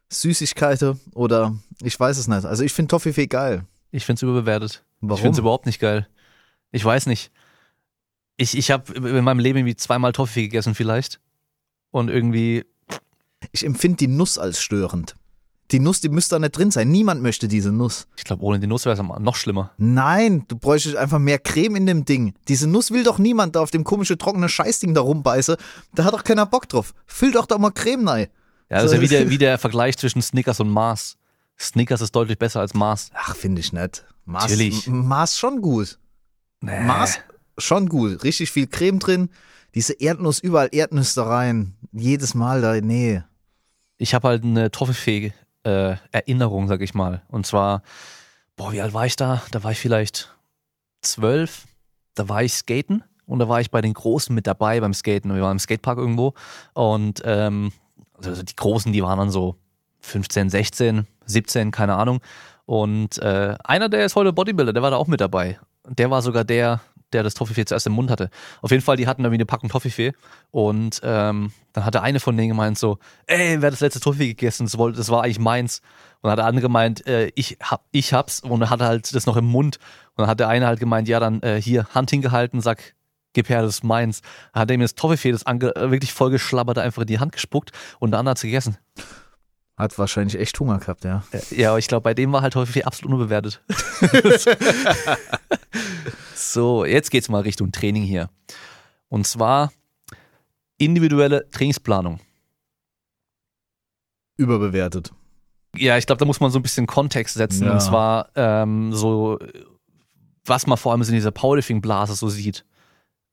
Süßigkeiten 0.08 0.98
oder 1.14 1.54
ich 1.82 2.00
weiß 2.00 2.16
es 2.16 2.26
nicht. 2.26 2.46
Also 2.46 2.64
ich 2.64 2.72
finde 2.72 2.88
Toffifee 2.88 3.26
geil. 3.26 3.66
Ich 3.90 4.06
finde 4.06 4.18
es 4.18 4.22
überbewertet. 4.22 4.82
Warum? 5.02 5.14
Ich 5.14 5.20
finde 5.20 5.34
es 5.34 5.38
überhaupt 5.40 5.66
nicht 5.66 5.78
geil. 5.78 6.08
Ich 6.72 6.82
weiß 6.82 7.04
nicht. 7.04 7.30
Ich, 8.38 8.56
ich 8.56 8.70
habe 8.70 8.94
in 8.94 9.22
meinem 9.22 9.40
Leben 9.40 9.58
irgendwie 9.58 9.76
zweimal 9.76 10.12
Toffee 10.12 10.44
gegessen 10.44 10.74
vielleicht. 10.74 11.20
Und 11.90 12.08
irgendwie, 12.08 12.64
Ich 13.52 13.66
empfinde 13.66 13.98
die 13.98 14.06
Nuss 14.06 14.38
als 14.38 14.62
störend. 14.62 15.16
Die 15.72 15.78
Nuss, 15.78 16.00
die 16.00 16.08
müsste 16.08 16.34
da 16.34 16.38
nicht 16.40 16.56
drin 16.56 16.70
sein. 16.70 16.90
Niemand 16.90 17.22
möchte 17.22 17.46
diese 17.46 17.70
Nuss. 17.70 18.06
ich 18.16 18.24
glaube, 18.24 18.42
ohne 18.42 18.58
die 18.58 18.66
Nuss 18.66 18.86
wäre 18.86 19.00
es 19.00 19.20
noch 19.20 19.36
schlimmer. 19.36 19.70
Nein, 19.78 20.44
du 20.48 20.56
bräuchtest 20.56 20.96
einfach 20.96 21.18
mehr 21.18 21.38
Creme 21.38 21.76
in 21.76 21.86
dem 21.86 22.04
Ding. 22.04 22.34
Diese 22.48 22.66
Nuss 22.66 22.90
will 22.90 23.04
doch 23.04 23.18
niemand 23.18 23.54
da 23.54 23.60
auf 23.60 23.70
dem 23.70 23.84
komischen 23.84 24.18
trockenen 24.18 24.48
Scheißding 24.48 24.94
da 24.94 25.00
rumbeißen. 25.00 25.56
Da 25.94 26.04
hat 26.04 26.12
doch 26.12 26.24
keiner 26.24 26.46
Bock 26.46 26.68
drauf. 26.68 26.92
Füll 27.06 27.32
doch 27.32 27.46
da 27.46 27.58
mal 27.58 27.70
Creme 27.70 28.08
rein. 28.08 28.26
Ja, 28.68 28.82
das 28.82 28.86
ist 28.86 28.92
ja 28.94 29.00
wie 29.00 29.08
der, 29.08 29.30
wie 29.30 29.38
der 29.38 29.58
Vergleich 29.58 29.96
zwischen 29.96 30.22
Snickers 30.22 30.60
und 30.60 30.70
Mars. 30.70 31.16
Snickers 31.58 32.00
ist 32.00 32.16
deutlich 32.16 32.38
besser 32.38 32.60
als 32.60 32.74
Mars. 32.74 33.10
Ach, 33.14 33.36
finde 33.36 33.60
ich 33.60 33.72
nicht. 33.72 34.04
Mars, 34.24 34.44
Natürlich. 34.44 34.86
Mars 34.88 35.38
schon 35.38 35.60
gut. 35.60 35.98
Nee. 36.60 36.80
Mars 36.80 37.18
schon 37.58 37.88
gut. 37.88 38.24
Richtig 38.24 38.50
viel 38.50 38.66
Creme 38.66 38.98
drin. 38.98 39.30
Diese 39.74 39.92
Erdnuss, 39.92 40.40
überall 40.40 40.68
Erdnüsse 40.72 41.26
rein. 41.26 41.76
Jedes 41.92 42.34
Mal 42.34 42.60
da, 42.60 42.80
nee. 42.80 43.22
Ich 43.98 44.14
habe 44.14 44.28
halt 44.28 44.44
eine 44.44 44.70
Toffifee-Erinnerung, 45.64 46.68
sag 46.68 46.80
ich 46.80 46.94
mal. 46.94 47.22
Und 47.28 47.46
zwar, 47.46 47.82
boah, 48.56 48.72
wie 48.72 48.80
alt 48.80 48.94
war 48.94 49.06
ich 49.06 49.16
da? 49.16 49.42
Da 49.50 49.62
war 49.62 49.72
ich 49.72 49.78
vielleicht 49.78 50.34
zwölf. 51.02 51.66
Da 52.14 52.28
war 52.28 52.42
ich 52.42 52.52
skaten 52.52 53.04
und 53.26 53.38
da 53.38 53.48
war 53.48 53.60
ich 53.60 53.70
bei 53.70 53.80
den 53.80 53.94
Großen 53.94 54.34
mit 54.34 54.46
dabei 54.46 54.80
beim 54.80 54.92
Skaten. 54.92 55.34
Wir 55.34 55.42
waren 55.42 55.52
im 55.52 55.58
Skatepark 55.58 55.98
irgendwo 55.98 56.34
und 56.74 57.22
ähm, 57.24 57.72
also 58.22 58.42
die 58.42 58.56
Großen, 58.56 58.92
die 58.92 59.02
waren 59.02 59.18
dann 59.18 59.30
so 59.30 59.56
15, 60.00 60.50
16, 60.50 61.06
17, 61.26 61.70
keine 61.70 61.94
Ahnung. 61.94 62.20
Und 62.66 63.18
äh, 63.18 63.56
einer, 63.64 63.88
der 63.88 64.04
ist 64.04 64.16
heute 64.16 64.32
Bodybuilder, 64.32 64.72
der 64.72 64.82
war 64.82 64.90
da 64.90 64.96
auch 64.96 65.06
mit 65.06 65.20
dabei. 65.20 65.58
Der 65.88 66.10
war 66.10 66.20
sogar 66.20 66.44
der, 66.44 66.80
der 67.12 67.22
das 67.22 67.34
Toffifee 67.34 67.64
zuerst 67.64 67.86
im 67.86 67.92
Mund 67.92 68.10
hatte. 68.10 68.30
Auf 68.62 68.70
jeden 68.70 68.82
Fall, 68.82 68.96
die 68.96 69.06
hatten 69.06 69.22
irgendwie 69.22 69.36
eine 69.36 69.46
Packung 69.46 69.68
Toffifee 69.68 70.12
und 70.50 71.00
ähm, 71.02 71.52
dann 71.72 71.84
hatte 71.84 72.02
eine 72.02 72.20
von 72.20 72.36
denen 72.36 72.48
gemeint 72.48 72.78
so, 72.78 72.98
ey, 73.26 73.60
wer 73.60 73.68
hat 73.68 73.72
das 73.72 73.80
letzte 73.80 74.00
Toffifee 74.00 74.28
gegessen? 74.28 74.66
Das, 74.66 74.78
wollte, 74.78 74.98
das 74.98 75.08
war 75.08 75.22
eigentlich 75.22 75.38
meins. 75.38 75.80
Und 76.20 76.28
dann 76.28 76.32
hat 76.32 76.38
der 76.38 76.46
andere 76.46 76.62
gemeint, 76.62 77.06
äh, 77.06 77.30
ich, 77.34 77.58
hab, 77.62 77.84
ich 77.92 78.12
hab's 78.12 78.40
und 78.40 78.60
er 78.60 78.70
hatte 78.70 78.84
halt 78.84 79.14
das 79.14 79.26
noch 79.26 79.36
im 79.36 79.46
Mund. 79.46 79.78
Und 80.16 80.22
dann 80.22 80.26
hat 80.26 80.40
der 80.40 80.48
eine 80.48 80.66
halt 80.66 80.80
gemeint, 80.80 81.08
ja, 81.08 81.20
dann 81.20 81.42
äh, 81.42 81.60
hier 81.60 81.86
Hand 81.94 82.10
hingehalten, 82.10 82.60
sag, 82.60 82.94
gib 83.32 83.48
her, 83.48 83.62
das 83.62 83.76
ist 83.76 83.84
meins. 83.84 84.22
Dann 84.52 84.62
hat 84.62 84.70
er 84.70 84.74
ihm 84.74 84.80
das 84.80 84.94
Toffifee, 84.94 85.32
das 85.32 85.46
ange 85.46 85.74
äh, 85.76 85.90
wirklich 85.90 86.12
voll 86.12 86.30
geschlabbert, 86.30 86.78
einfach 86.78 87.02
in 87.02 87.08
die 87.08 87.18
Hand 87.18 87.32
gespuckt 87.32 87.72
und 87.98 88.10
der 88.10 88.18
andere 88.18 88.32
hat's 88.32 88.42
gegessen. 88.42 88.76
Hat 89.80 89.98
wahrscheinlich 89.98 90.38
echt 90.38 90.60
Hunger 90.60 90.78
gehabt, 90.78 91.04
ja. 91.04 91.24
Äh, 91.32 91.40
Ja, 91.56 91.70
aber 91.70 91.78
ich 91.78 91.88
glaube, 91.88 92.02
bei 92.02 92.12
dem 92.12 92.32
war 92.32 92.42
halt 92.42 92.52
Toffifee 92.52 92.82
absolut 92.82 93.14
unbewertet. 93.14 93.62
so, 96.34 96.84
jetzt 96.84 97.10
geht's 97.10 97.30
mal 97.30 97.40
Richtung 97.40 97.72
Training 97.72 98.02
hier. 98.02 98.28
Und 99.08 99.26
zwar 99.26 99.72
individuelle 100.76 101.48
Trainingsplanung. 101.50 102.20
Überbewertet. 104.36 105.12
Ja, 105.76 105.96
ich 105.96 106.04
glaube, 106.04 106.18
da 106.18 106.26
muss 106.26 106.40
man 106.40 106.50
so 106.50 106.58
ein 106.58 106.62
bisschen 106.62 106.86
Kontext 106.86 107.36
setzen. 107.36 107.64
Ja. 107.64 107.72
Und 107.72 107.80
zwar 107.80 108.28
ähm, 108.34 108.92
so, 108.92 109.38
was 110.44 110.66
man 110.66 110.76
vor 110.76 110.92
allem 110.92 111.00
in 111.00 111.12
dieser 111.12 111.30
Powerlifting-Blase 111.30 112.16
so 112.16 112.28
sieht, 112.28 112.66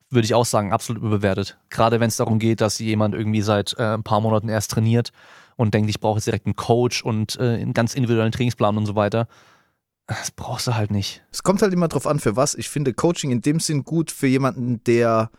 würde 0.09 0.25
ich 0.25 0.33
auch 0.33 0.45
sagen, 0.45 0.71
absolut 0.71 1.03
überbewertet. 1.03 1.57
Gerade 1.69 1.99
wenn 1.99 2.07
es 2.07 2.15
darum 2.15 2.39
geht, 2.39 2.61
dass 2.61 2.79
jemand 2.79 3.15
irgendwie 3.15 3.41
seit 3.41 3.75
äh, 3.77 3.95
ein 3.95 4.03
paar 4.03 4.21
Monaten 4.21 4.47
erst 4.47 4.71
trainiert 4.71 5.11
und 5.57 5.73
denkt, 5.73 5.89
ich 5.89 5.99
brauche 5.99 6.17
jetzt 6.17 6.27
direkt 6.27 6.45
einen 6.45 6.55
Coach 6.55 7.03
und 7.03 7.37
äh, 7.39 7.55
einen 7.55 7.73
ganz 7.73 7.93
individuellen 7.93 8.31
Trainingsplan 8.31 8.77
und 8.77 8.85
so 8.85 8.95
weiter. 8.95 9.27
Das 10.05 10.31
brauchst 10.31 10.67
du 10.67 10.75
halt 10.75 10.89
nicht. 10.89 11.23
Es 11.31 11.43
kommt 11.43 11.61
halt 11.61 11.73
immer 11.73 11.89
drauf 11.89 12.07
an, 12.07 12.19
für 12.19 12.37
was. 12.37 12.55
Ich 12.55 12.69
finde 12.69 12.93
Coaching 12.93 13.31
in 13.31 13.41
dem 13.41 13.59
Sinn 13.59 13.83
gut 13.83 14.09
für 14.09 14.27
jemanden, 14.27 14.81
der 14.85 15.29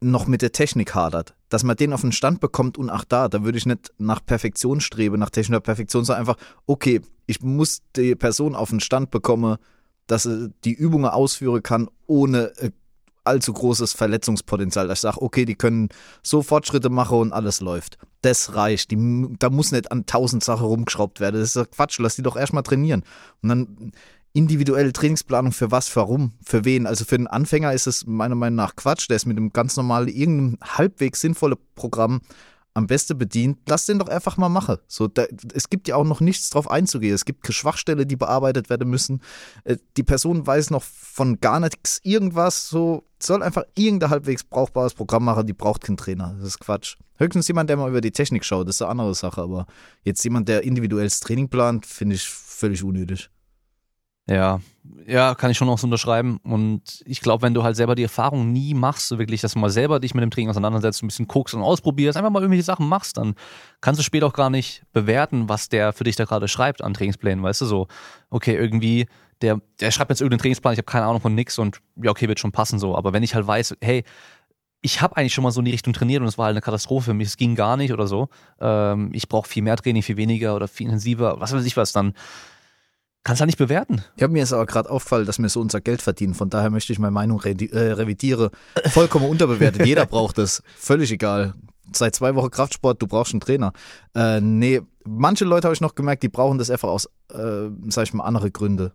noch 0.00 0.26
mit 0.26 0.42
der 0.42 0.50
Technik 0.50 0.94
hadert. 0.94 1.34
Dass 1.48 1.62
man 1.62 1.76
den 1.76 1.92
auf 1.92 2.00
den 2.00 2.12
Stand 2.12 2.40
bekommt 2.40 2.76
und 2.78 2.90
ach 2.90 3.04
da, 3.04 3.28
da 3.28 3.44
würde 3.44 3.58
ich 3.58 3.66
nicht 3.66 3.92
nach 3.98 4.24
Perfektion 4.24 4.80
streben, 4.80 5.18
nach 5.18 5.30
technischer 5.30 5.60
Perfektion, 5.60 6.04
sondern 6.04 6.26
einfach, 6.26 6.42
okay, 6.66 7.02
ich 7.26 7.40
muss 7.42 7.82
die 7.94 8.16
Person 8.16 8.56
auf 8.56 8.70
den 8.70 8.80
Stand 8.80 9.10
bekommen, 9.10 9.58
dass 10.06 10.24
sie 10.24 10.52
die 10.64 10.72
Übungen 10.72 11.10
ausführen 11.10 11.62
kann, 11.62 11.88
ohne 12.06 12.56
äh, 12.56 12.70
allzu 13.24 13.52
großes 13.52 13.92
Verletzungspotenzial. 13.92 14.88
Dass 14.88 14.98
ich 14.98 15.02
sage, 15.02 15.22
okay, 15.22 15.44
die 15.44 15.54
können 15.54 15.88
so 16.22 16.42
Fortschritte 16.42 16.90
machen 16.90 17.18
und 17.18 17.32
alles 17.32 17.60
läuft. 17.60 17.98
Das 18.22 18.54
reicht. 18.54 18.90
Die, 18.90 19.28
da 19.38 19.50
muss 19.50 19.72
nicht 19.72 19.90
an 19.92 20.06
tausend 20.06 20.44
Sachen 20.44 20.66
rumgeschraubt 20.66 21.20
werden. 21.20 21.40
Das 21.40 21.56
ist 21.56 21.70
Quatsch. 21.72 21.98
Lass 21.98 22.16
die 22.16 22.22
doch 22.22 22.36
erstmal 22.36 22.62
trainieren. 22.62 23.02
Und 23.42 23.48
dann 23.48 23.92
individuelle 24.32 24.92
Trainingsplanung 24.92 25.52
für 25.52 25.70
was, 25.70 25.94
warum, 25.96 26.32
für 26.44 26.64
wen. 26.64 26.86
Also 26.86 27.04
für 27.04 27.16
einen 27.16 27.26
Anfänger 27.26 27.72
ist 27.72 27.86
es 27.86 28.06
meiner 28.06 28.34
Meinung 28.34 28.56
nach 28.56 28.76
Quatsch. 28.76 29.08
Der 29.08 29.16
ist 29.16 29.26
mit 29.26 29.36
einem 29.36 29.52
ganz 29.52 29.76
normalen, 29.76 30.08
irgendeinem 30.08 30.58
halbwegs 30.62 31.20
sinnvollen 31.20 31.58
Programm 31.74 32.20
am 32.74 32.86
besten 32.86 33.18
bedient. 33.18 33.58
Lass 33.68 33.86
den 33.86 33.98
doch 33.98 34.08
einfach 34.08 34.36
mal 34.36 34.48
machen. 34.48 34.78
So, 34.86 35.08
da, 35.08 35.24
es 35.54 35.70
gibt 35.70 35.88
ja 35.88 35.96
auch 35.96 36.04
noch 36.04 36.20
nichts 36.20 36.50
drauf 36.50 36.70
einzugehen. 36.70 37.14
Es 37.14 37.24
gibt 37.24 37.42
keine 37.42 37.54
Schwachstelle, 37.54 38.06
die 38.06 38.16
bearbeitet 38.16 38.70
werden 38.70 38.88
müssen. 38.88 39.22
Äh, 39.64 39.76
Die 39.96 40.02
Person 40.02 40.46
weiß 40.46 40.70
noch 40.70 40.82
von 40.82 41.40
gar 41.40 41.60
nichts 41.60 42.00
irgendwas. 42.02 42.68
So 42.68 43.04
soll 43.20 43.42
einfach 43.42 43.64
irgendein 43.74 44.10
halbwegs 44.10 44.44
brauchbares 44.44 44.94
Programm 44.94 45.24
machen. 45.24 45.46
Die 45.46 45.52
braucht 45.52 45.82
keinen 45.82 45.96
Trainer. 45.96 46.34
Das 46.38 46.46
ist 46.46 46.60
Quatsch. 46.60 46.96
Höchstens 47.16 47.48
jemand, 47.48 47.68
der 47.68 47.76
mal 47.76 47.90
über 47.90 48.00
die 48.00 48.12
Technik 48.12 48.44
schaut, 48.44 48.68
das 48.68 48.76
ist 48.76 48.82
eine 48.82 48.90
andere 48.92 49.14
Sache. 49.14 49.42
Aber 49.42 49.66
jetzt 50.04 50.22
jemand, 50.24 50.48
der 50.48 50.62
individuelles 50.62 51.20
Training 51.20 51.48
plant, 51.48 51.86
finde 51.86 52.14
ich 52.14 52.26
völlig 52.28 52.82
unnötig. 52.82 53.30
Ja, 54.30 54.60
ja, 55.06 55.34
kann 55.34 55.50
ich 55.50 55.58
schon 55.58 55.68
auch 55.68 55.78
so 55.78 55.88
unterschreiben. 55.88 56.38
Und 56.44 57.02
ich 57.04 57.20
glaube, 57.20 57.42
wenn 57.42 57.52
du 57.52 57.64
halt 57.64 57.74
selber 57.74 57.96
die 57.96 58.04
Erfahrung 58.04 58.52
nie 58.52 58.74
machst, 58.74 59.08
so 59.08 59.18
wirklich, 59.18 59.40
dass 59.40 59.54
du 59.54 59.58
mal 59.58 59.68
selber 59.70 59.98
dich 59.98 60.14
mit 60.14 60.22
dem 60.22 60.30
Training 60.30 60.50
auseinandersetzt, 60.50 61.02
ein 61.02 61.08
bisschen 61.08 61.26
guckst 61.26 61.52
und 61.54 61.62
ausprobierst, 61.62 62.16
einfach 62.16 62.30
mal 62.30 62.40
irgendwelche 62.40 62.64
Sachen 62.64 62.88
machst, 62.88 63.16
dann 63.16 63.34
kannst 63.80 63.98
du 63.98 64.04
später 64.04 64.26
auch 64.26 64.32
gar 64.32 64.50
nicht 64.50 64.84
bewerten, 64.92 65.48
was 65.48 65.68
der 65.68 65.92
für 65.92 66.04
dich 66.04 66.14
da 66.14 66.26
gerade 66.26 66.46
schreibt 66.46 66.82
an 66.82 66.94
Trainingsplänen, 66.94 67.42
weißt 67.42 67.62
du, 67.62 67.66
so, 67.66 67.88
okay, 68.30 68.54
irgendwie, 68.54 69.06
der, 69.42 69.60
der 69.80 69.90
schreibt 69.90 70.10
jetzt 70.10 70.20
irgendeinen 70.20 70.42
Trainingsplan, 70.42 70.74
ich 70.74 70.78
habe 70.78 70.86
keine 70.86 71.06
Ahnung 71.06 71.20
von 71.20 71.34
nix 71.34 71.58
und 71.58 71.80
ja, 71.96 72.12
okay, 72.12 72.28
wird 72.28 72.38
schon 72.38 72.52
passen 72.52 72.78
so. 72.78 72.96
Aber 72.96 73.12
wenn 73.12 73.24
ich 73.24 73.34
halt 73.34 73.48
weiß, 73.48 73.78
hey, 73.80 74.04
ich 74.80 75.02
habe 75.02 75.16
eigentlich 75.16 75.34
schon 75.34 75.42
mal 75.42 75.50
so 75.50 75.60
in 75.60 75.64
die 75.64 75.72
Richtung 75.72 75.92
trainiert 75.92 76.22
und 76.22 76.28
es 76.28 76.38
war 76.38 76.46
halt 76.46 76.54
eine 76.54 76.62
Katastrophe 76.62 77.06
für 77.06 77.14
mich, 77.14 77.26
es 77.26 77.36
ging 77.36 77.56
gar 77.56 77.76
nicht 77.76 77.92
oder 77.92 78.06
so. 78.06 78.28
Ähm, 78.60 79.10
ich 79.12 79.28
brauche 79.28 79.48
viel 79.48 79.64
mehr 79.64 79.76
Training, 79.76 80.02
viel 80.02 80.16
weniger 80.16 80.54
oder 80.54 80.68
viel 80.68 80.86
intensiver, 80.86 81.40
was 81.40 81.52
weiß 81.52 81.64
ich 81.64 81.76
was, 81.76 81.90
dann 81.92 82.14
kannst 83.24 83.40
du 83.40 83.46
nicht 83.46 83.58
bewerten. 83.58 84.02
Ich 84.16 84.22
habe 84.22 84.32
mir 84.32 84.38
jetzt 84.40 84.52
aber 84.52 84.66
gerade 84.66 84.90
auffallen, 84.90 85.26
dass 85.26 85.38
wir 85.38 85.48
so 85.48 85.60
unser 85.60 85.80
Geld 85.80 86.02
verdienen. 86.02 86.34
Von 86.34 86.50
daher 86.50 86.70
möchte 86.70 86.92
ich 86.92 86.98
meine 86.98 87.10
Meinung 87.12 87.40
redi- 87.40 87.72
äh, 87.72 87.92
revidiere. 87.92 88.50
Vollkommen 88.86 89.28
unterbewertet. 89.28 89.86
Jeder 89.86 90.06
braucht 90.06 90.38
es. 90.38 90.62
Völlig 90.78 91.10
egal. 91.12 91.54
Seit 91.94 92.14
zwei 92.14 92.34
Wochen 92.34 92.50
Kraftsport, 92.50 93.02
du 93.02 93.06
brauchst 93.06 93.32
einen 93.32 93.40
Trainer. 93.40 93.72
Äh, 94.14 94.40
nee, 94.40 94.80
manche 95.04 95.44
Leute 95.44 95.66
habe 95.66 95.74
ich 95.74 95.80
noch 95.80 95.94
gemerkt, 95.94 96.22
die 96.22 96.28
brauchen 96.28 96.56
das 96.58 96.70
einfach 96.70 96.88
aus, 96.88 97.06
äh, 97.32 97.68
sag 97.88 98.04
ich 98.04 98.14
mal, 98.14 98.24
andere 98.24 98.50
Gründe. 98.50 98.92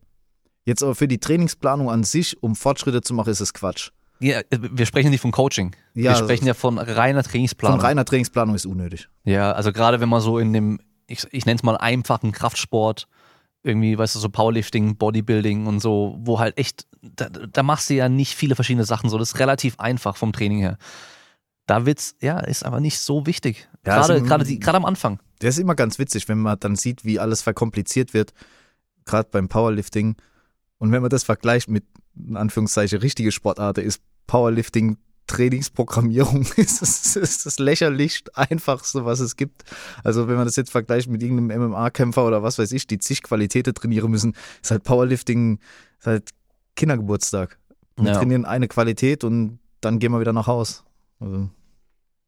Jetzt 0.63 0.82
aber 0.82 0.96
für 0.96 1.08
die 1.08 1.20
Trainingsplanung 1.20 1.89
an 1.91 2.03
sich, 2.03 2.41
um 2.41 2.55
Fortschritte 2.55 3.01
zu 3.01 3.13
machen, 3.13 3.29
ist 3.29 3.41
es 3.41 3.53
Quatsch. 3.53 3.89
Ja, 4.20 4.39
wir 4.50 4.86
sprechen 4.86 5.10
nicht 5.12 5.20
von 5.20 5.32
Coaching. 5.32 5.75
Ja, 5.94 6.12
wir 6.12 6.15
sprechen 6.15 6.48
ja 6.48 6.53
von 6.53 6.79
reiner 6.79 7.22
Von 7.24 7.32
Trainingsplanung. 7.32 7.79
reiner 7.82 8.05
Trainingsplanung 8.05 8.55
ist 8.55 8.65
unnötig. 8.65 9.10
ja, 9.25 9.51
also 9.51 9.74
gerade 9.74 10.00
wenn 10.00 10.08
man 10.10 10.22
so 10.22 10.39
in 10.39 10.53
dem, 10.53 10.79
ich, 11.05 11.27
ich 11.32 11.46
nenne 11.46 11.58
es 11.58 11.63
mal 11.63 11.75
einfachen 11.75 12.32
Kraftsport, 12.32 13.08
irgendwie, 13.66 13.98
weißt 13.98 14.16
du, 14.16 14.20
so 14.20 14.30
Powerlifting, 14.30 14.96
Bodybuilding 14.96 15.66
und 15.68 15.80
so, 15.80 16.16
wo 16.20 16.40
halt 16.40 16.58
echt, 16.58 16.86
da, 17.02 17.30
da 17.30 17.64
machst 17.64 17.90
du 17.90 17.96
ja 17.96 18.08
nicht 18.10 18.36
viele 18.36 18.56
verschiedene 18.56 18.86
Sachen 18.86 19.10
so. 19.10 19.18
Das 19.18 19.34
ist 19.34 19.40
relativ 19.40 19.80
einfach 19.80 20.16
vom 20.18 20.32
Training 20.34 20.60
her. 20.60 20.78
Da 21.66 21.86
wird's, 21.86 22.16
ja, 22.22 22.40
ist 22.40 22.64
aber 22.64 22.80
nicht 22.80 23.00
so 23.00 23.26
wichtig. 23.26 23.68
Ja, 23.86 23.96
Gerade, 23.98 24.14
also- 24.14 24.26
gerade, 24.26 24.46
die- 24.46 24.60
gerade 24.60 24.78
am 24.78 24.86
Anfang. 24.86 25.20
Das 25.40 25.56
ist 25.56 25.62
immer 25.62 25.76
ganz 25.76 26.00
witzig, 26.00 26.30
wenn 26.30 26.38
man 26.40 26.60
dann 26.60 26.76
sieht, 26.76 27.04
wie 27.04 27.20
alles 27.20 27.42
verkompliziert 27.42 28.14
wird, 28.14 28.34
gerade 29.06 29.28
beim 29.32 29.50
Powerlifting. 29.50 30.16
Und 30.78 30.92
wenn 30.92 31.02
man 31.02 31.10
das 31.10 31.24
vergleicht 31.24 31.68
mit 31.70 31.84
in 32.18 32.38
Anführungszeichen 32.38 33.00
richtige 33.00 33.32
Sportart 33.32 33.78
ist 33.80 34.02
Powerlifting 34.28 34.98
Trainingsprogrammierung 35.27 36.41
ist 36.58 36.82
das, 36.82 37.15
ist 37.15 37.46
das 37.46 37.60
lächerlich 37.60 38.24
einfachste, 38.34 39.05
was 39.05 39.20
es 39.20 39.36
gibt. 39.36 39.63
Also 40.03 40.27
wenn 40.27 40.36
man 40.36 40.46
das 40.46 40.55
jetzt 40.55 40.72
vergleicht 40.72 41.10
mit 41.10 41.22
irgendeinem 41.24 41.72
MMA-Kämpfer 41.72 42.25
oder 42.25 42.44
was 42.44 42.58
weiß 42.60 42.72
ich, 42.72 42.88
die 42.88 42.98
zig 43.00 43.24
Qualitäten 43.24 43.74
trainieren 43.74 44.12
müssen, 44.12 44.36
ist 44.62 44.72
halt 44.72 44.84
Powerlifting, 44.84 45.60
ist 46.00 46.08
halt 46.08 46.29
Kindergeburtstag. 46.75 47.58
Wir 47.98 48.12
Ja. 48.12 48.17
trainieren 48.20 48.46
eine 48.46 48.67
Qualität 48.67 49.24
und 49.24 49.60
dann 49.82 50.00
gehen 50.00 50.12
wir 50.12 50.20
wieder 50.20 50.34
nach 50.34 50.48
Haus. 50.48 50.84
Also, 51.20 51.50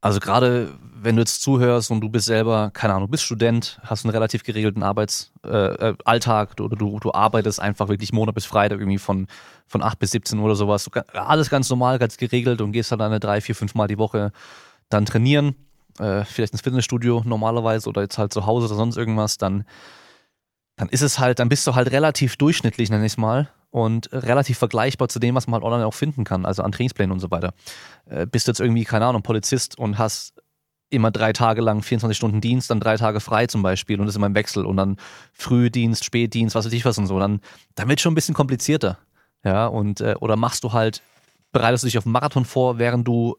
Also 0.00 0.20
gerade 0.20 0.72
wenn 1.00 1.16
du 1.16 1.22
jetzt 1.22 1.42
zuhörst 1.42 1.90
und 1.90 2.00
du 2.00 2.08
bist 2.08 2.26
selber, 2.26 2.70
keine 2.72 2.94
Ahnung, 2.94 3.10
bist 3.10 3.24
Student, 3.24 3.80
hast 3.82 4.04
einen 4.04 4.12
relativ 4.12 4.44
geregelten 4.44 4.82
Arbeitsalltag 4.82 6.50
äh, 6.50 6.60
äh, 6.60 6.64
oder 6.64 6.76
du, 6.76 6.98
du 7.00 7.12
arbeitest 7.12 7.60
einfach 7.60 7.88
wirklich 7.88 8.12
Montag 8.12 8.34
bis 8.34 8.46
Freitag 8.46 8.78
irgendwie 8.80 8.98
von, 8.98 9.26
von 9.66 9.82
8 9.82 9.98
bis 9.98 10.12
17 10.12 10.38
Uhr 10.38 10.46
oder 10.46 10.54
sowas. 10.54 10.84
Du, 10.84 11.00
alles 11.14 11.50
ganz 11.50 11.68
normal, 11.70 11.98
ganz 11.98 12.16
geregelt 12.16 12.60
und 12.60 12.72
gehst 12.72 12.92
dann 12.92 13.00
eine 13.00 13.20
drei, 13.20 13.40
vier, 13.40 13.54
fünf 13.54 13.74
Mal 13.74 13.88
die 13.88 13.98
Woche 13.98 14.32
dann 14.88 15.04
trainieren, 15.04 15.54
äh, 15.98 16.24
vielleicht 16.24 16.52
ins 16.52 16.62
Fitnessstudio 16.62 17.22
normalerweise 17.24 17.88
oder 17.88 18.02
jetzt 18.02 18.18
halt 18.18 18.32
zu 18.32 18.46
Hause 18.46 18.66
oder 18.66 18.76
sonst 18.76 18.96
irgendwas, 18.96 19.36
dann, 19.36 19.64
dann 20.76 20.88
ist 20.88 21.02
es 21.02 21.18
halt, 21.18 21.40
dann 21.40 21.48
bist 21.48 21.66
du 21.66 21.74
halt 21.74 21.90
relativ 21.90 22.36
durchschnittlich, 22.36 22.90
nenn 22.90 23.04
ich 23.04 23.12
es 23.12 23.18
mal, 23.18 23.50
und 23.70 24.10
relativ 24.12 24.58
vergleichbar 24.58 25.08
zu 25.08 25.18
dem, 25.18 25.34
was 25.34 25.46
man 25.46 25.54
halt 25.54 25.64
online 25.64 25.86
auch 25.86 25.94
finden 25.94 26.24
kann, 26.24 26.46
also 26.46 26.62
an 26.62 26.72
Trainingsplänen 26.72 27.12
und 27.12 27.20
so 27.20 27.30
weiter 27.30 27.52
äh, 28.06 28.26
bist 28.26 28.46
jetzt 28.48 28.60
irgendwie, 28.60 28.84
keine 28.84 29.06
Ahnung, 29.06 29.22
Polizist 29.22 29.78
und 29.78 29.98
hast 29.98 30.42
immer 30.90 31.10
drei 31.10 31.32
Tage 31.32 31.60
lang 31.60 31.82
24 31.82 32.16
Stunden 32.16 32.40
Dienst, 32.40 32.70
dann 32.70 32.80
drei 32.80 32.96
Tage 32.96 33.20
frei 33.20 33.46
zum 33.46 33.62
Beispiel 33.62 34.00
und 34.00 34.06
das 34.06 34.14
ist 34.14 34.16
immer 34.16 34.26
im 34.26 34.34
Wechsel 34.34 34.64
und 34.64 34.76
dann 34.76 34.96
Frühdienst, 35.32 36.04
Spätdienst, 36.04 36.54
was 36.54 36.64
weiß 36.64 36.72
ich 36.72 36.84
was 36.84 36.98
und 36.98 37.06
so, 37.06 37.18
dann, 37.18 37.40
dann 37.74 37.88
wird 37.88 38.00
schon 38.00 38.12
ein 38.12 38.14
bisschen 38.14 38.34
komplizierter. 38.34 38.98
Ja, 39.44 39.66
und, 39.66 40.00
äh, 40.00 40.14
oder 40.20 40.36
machst 40.36 40.64
du 40.64 40.72
halt, 40.72 41.02
bereitest 41.52 41.84
du 41.84 41.86
dich 41.86 41.98
auf 41.98 42.06
einen 42.06 42.12
Marathon 42.12 42.44
vor, 42.44 42.78
während 42.78 43.06
du 43.06 43.36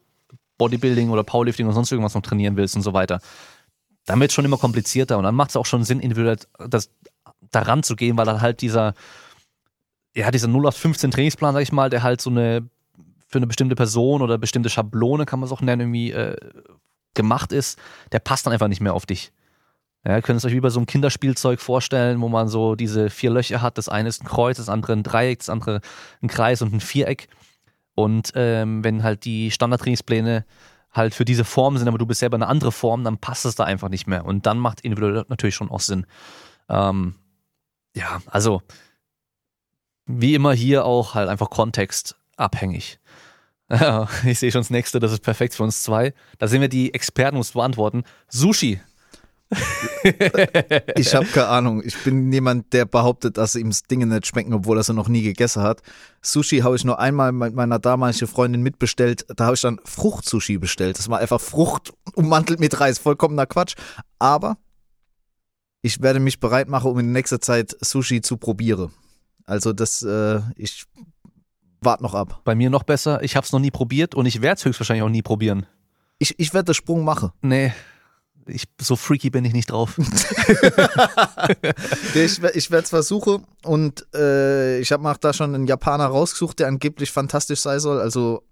Bodybuilding 0.57 1.09
oder 1.09 1.23
Powerlifting 1.23 1.65
oder 1.65 1.75
sonst 1.75 1.91
irgendwas 1.91 2.13
noch 2.13 2.21
trainieren 2.21 2.55
willst 2.55 2.75
und 2.75 2.83
so 2.83 2.93
weiter. 2.93 3.19
Dann 4.05 4.19
wird 4.19 4.31
es 4.31 4.35
schon 4.35 4.45
immer 4.45 4.57
komplizierter 4.57 5.17
und 5.17 5.23
dann 5.23 5.35
macht 5.35 5.49
es 5.49 5.55
auch 5.55 5.65
schon 5.65 5.83
Sinn, 5.83 5.99
individuell 5.99 6.37
das, 6.67 6.91
daran 7.51 7.83
zu 7.83 7.95
gehen, 7.95 8.17
weil 8.17 8.25
dann 8.25 8.41
halt 8.41 8.61
dieser, 8.61 8.93
ja, 10.15 10.31
dieser 10.31 10.47
0 10.47 10.67
auf 10.67 10.75
15 10.75 11.11
Trainingsplan, 11.11 11.53
sag 11.53 11.61
ich 11.61 11.71
mal, 11.71 11.89
der 11.89 12.03
halt 12.03 12.21
so 12.21 12.29
eine 12.29 12.69
für 13.29 13.37
eine 13.37 13.47
bestimmte 13.47 13.75
Person 13.75 14.23
oder 14.23 14.39
bestimmte 14.39 14.69
Schablone, 14.69 15.25
kann 15.25 15.39
man 15.39 15.45
es 15.45 15.53
auch 15.53 15.61
nennen, 15.61 15.81
irgendwie 15.81 16.11
äh, 16.11 16.35
gemacht 17.13 17.51
ist, 17.51 17.79
der 18.11 18.19
passt 18.19 18.45
dann 18.45 18.53
einfach 18.53 18.67
nicht 18.67 18.81
mehr 18.81 18.93
auf 18.93 19.05
dich. 19.05 19.31
Ja, 20.05 20.15
ihr 20.15 20.21
könnt 20.21 20.37
es 20.37 20.45
euch 20.45 20.53
wie 20.53 20.61
bei 20.61 20.69
so 20.69 20.79
einem 20.79 20.87
Kinderspielzeug 20.87 21.59
vorstellen, 21.59 22.21
wo 22.21 22.29
man 22.29 22.47
so 22.47 22.75
diese 22.75 23.09
vier 23.09 23.29
Löcher 23.29 23.61
hat. 23.61 23.77
Das 23.77 23.89
eine 23.89 24.09
ist 24.09 24.23
ein 24.23 24.27
Kreuz, 24.27 24.57
das 24.57 24.69
andere 24.69 24.93
ein 24.93 25.03
Dreieck, 25.03 25.39
das 25.39 25.49
andere 25.49 25.81
ein 26.21 26.27
Kreis 26.27 26.61
und 26.61 26.73
ein 26.73 26.79
Viereck. 26.79 27.27
Und 27.93 28.31
ähm, 28.35 28.83
wenn 28.83 29.03
halt 29.03 29.25
die 29.25 29.51
Standardtrainingspläne 29.51 30.45
halt 30.91 31.13
für 31.13 31.25
diese 31.25 31.43
Form 31.43 31.77
sind, 31.77 31.87
aber 31.87 31.97
du 31.97 32.05
bist 32.05 32.21
selber 32.21 32.35
eine 32.35 32.47
andere 32.47 32.71
Form, 32.71 33.03
dann 33.03 33.17
passt 33.17 33.45
es 33.45 33.55
da 33.55 33.65
einfach 33.65 33.89
nicht 33.89 34.07
mehr. 34.07 34.25
Und 34.25 34.45
dann 34.45 34.57
macht 34.57 34.81
individuell 34.81 35.25
natürlich 35.27 35.55
schon 35.55 35.69
auch 35.69 35.81
Sinn. 35.81 36.07
Ähm, 36.69 37.15
ja, 37.93 38.21
also 38.27 38.61
wie 40.09 40.33
immer 40.33 40.53
hier 40.53 40.85
auch 40.85 41.13
halt 41.13 41.29
einfach 41.29 41.49
kontextabhängig. 41.49 42.99
Ich 44.25 44.39
sehe 44.39 44.51
schon 44.51 44.61
das 44.61 44.71
nächste, 44.71 44.99
das 44.99 45.11
ist 45.11 45.21
perfekt 45.21 45.53
für 45.53 45.61
uns 45.61 45.83
zwei. 45.83 46.15
Da 46.39 46.47
sind 46.47 46.61
wir 46.61 46.69
die 46.69 46.91
Experten, 46.91 47.37
es 47.37 47.49
zu 47.49 47.53
beantworten. 47.53 48.03
Sushi. 48.27 48.81
ich 50.95 51.13
habe 51.13 51.25
keine 51.27 51.47
Ahnung. 51.47 51.83
Ich 51.85 51.95
bin 52.03 52.31
jemand, 52.31 52.73
der 52.73 52.85
behauptet, 52.85 53.37
dass 53.37 53.53
ihm 53.53 53.71
Dinge 53.91 54.07
nicht 54.07 54.25
schmecken, 54.25 54.53
obwohl 54.53 54.77
er 54.77 54.83
sie 54.83 54.95
noch 54.95 55.07
nie 55.07 55.21
gegessen 55.21 55.61
hat. 55.61 55.83
Sushi 56.23 56.59
habe 56.61 56.77
ich 56.77 56.83
nur 56.83 56.97
einmal 56.97 57.31
mit 57.31 57.53
meiner 57.53 57.77
damaligen 57.77 58.27
Freundin 58.27 58.63
mitbestellt. 58.63 59.27
Da 59.35 59.45
habe 59.45 59.53
ich 59.53 59.61
dann 59.61 59.79
Fruchtsushi 59.85 60.57
bestellt. 60.57 60.97
Das 60.97 61.07
war 61.07 61.19
einfach 61.19 61.39
Frucht 61.39 61.93
ummantelt 62.15 62.59
mit 62.59 62.79
Reis. 62.79 62.97
Vollkommener 62.97 63.45
Quatsch. 63.45 63.75
Aber 64.17 64.57
ich 65.83 66.01
werde 66.01 66.19
mich 66.19 66.39
bereit 66.39 66.69
machen, 66.69 66.89
um 66.89 66.97
in 66.97 67.11
nächster 67.11 67.39
Zeit 67.39 67.77
Sushi 67.81 68.21
zu 68.21 68.37
probieren. 68.37 68.91
Also 69.49 69.73
das, 69.73 70.03
äh, 70.03 70.41
ich 70.55 70.85
warte 71.81 72.03
noch 72.03 72.13
ab. 72.13 72.41
Bei 72.43 72.53
mir 72.53 72.69
noch 72.69 72.83
besser. 72.83 73.23
Ich 73.23 73.35
habe 73.35 73.45
es 73.45 73.51
noch 73.51 73.59
nie 73.59 73.71
probiert 73.71 74.13
und 74.13 74.25
ich 74.27 74.41
werde 74.41 74.59
es 74.59 74.65
höchstwahrscheinlich 74.65 75.03
auch 75.03 75.09
nie 75.09 75.23
probieren. 75.23 75.65
Ich, 76.19 76.35
ich 76.37 76.53
werde 76.53 76.65
den 76.65 76.75
Sprung 76.75 77.03
machen. 77.03 77.31
Nee, 77.41 77.73
ich, 78.45 78.65
so 78.79 78.95
freaky 78.95 79.29
bin 79.29 79.45
ich 79.45 79.53
nicht 79.53 79.71
drauf. 79.71 79.99
Ich 82.13 82.43
ich 82.43 82.71
werde 82.71 82.83
es 82.83 82.89
versuchen 82.89 83.45
und 83.63 84.05
äh, 84.13 84.79
ich 84.79 84.91
habe 84.91 85.03
mir 85.03 85.11
auch 85.11 85.17
da 85.17 85.33
schon 85.33 85.55
einen 85.55 85.67
Japaner 85.67 86.05
rausgesucht, 86.05 86.59
der 86.59 86.67
angeblich 86.67 87.11
fantastisch 87.11 87.61
sein 87.61 87.79
soll. 87.79 87.99
Also 87.99 88.43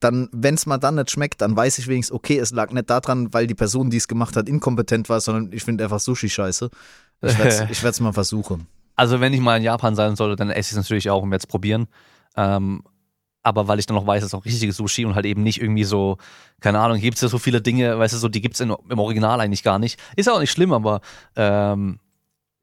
dann, 0.00 0.28
wenn 0.32 0.54
es 0.54 0.66
mal 0.66 0.78
dann 0.78 0.96
nicht 0.96 1.10
schmeckt, 1.10 1.40
dann 1.40 1.56
weiß 1.56 1.78
ich 1.78 1.88
wenigstens, 1.88 2.14
okay, 2.14 2.38
es 2.38 2.52
lag 2.52 2.70
nicht 2.70 2.90
daran, 2.90 3.32
weil 3.32 3.46
die 3.46 3.54
Person, 3.54 3.90
die 3.90 3.96
es 3.96 4.08
gemacht 4.08 4.36
hat, 4.36 4.48
inkompetent 4.48 5.08
war, 5.08 5.20
sondern 5.20 5.52
ich 5.52 5.64
finde 5.64 5.84
einfach 5.84 6.00
Sushi 6.00 6.28
scheiße. 6.28 6.70
Ich 7.22 7.38
werde 7.38 7.88
es 7.88 8.00
mal 8.00 8.12
versuchen. 8.12 8.66
Also 8.96 9.20
wenn 9.20 9.32
ich 9.32 9.40
mal 9.40 9.58
in 9.58 9.62
Japan 9.62 9.94
sein 9.94 10.16
sollte, 10.16 10.36
dann 10.36 10.50
esse 10.50 10.68
ich 10.68 10.72
es 10.72 10.76
natürlich 10.76 11.10
auch 11.10 11.22
und 11.22 11.30
werde 11.30 11.42
es 11.42 11.46
probieren. 11.46 11.86
Ähm, 12.36 12.82
aber 13.42 13.68
weil 13.68 13.78
ich 13.78 13.86
dann 13.86 13.94
noch 13.94 14.06
weiß, 14.06 14.22
es 14.22 14.28
ist 14.28 14.34
auch 14.34 14.44
richtiges 14.44 14.76
Sushi 14.76 15.04
und 15.04 15.14
halt 15.14 15.24
eben 15.24 15.44
nicht 15.44 15.60
irgendwie 15.60 15.84
so, 15.84 16.18
keine 16.60 16.80
Ahnung, 16.80 16.98
gibt 16.98 17.14
es 17.16 17.20
ja 17.20 17.28
so 17.28 17.38
viele 17.38 17.60
Dinge, 17.62 17.96
weißt 17.96 18.14
du, 18.14 18.18
so, 18.18 18.28
die 18.28 18.40
gibt 18.40 18.54
es 18.56 18.60
im 18.60 18.98
Original 18.98 19.40
eigentlich 19.40 19.62
gar 19.62 19.78
nicht. 19.78 20.00
Ist 20.16 20.28
auch 20.28 20.40
nicht 20.40 20.50
schlimm, 20.50 20.72
aber 20.72 21.00
ähm, 21.36 22.00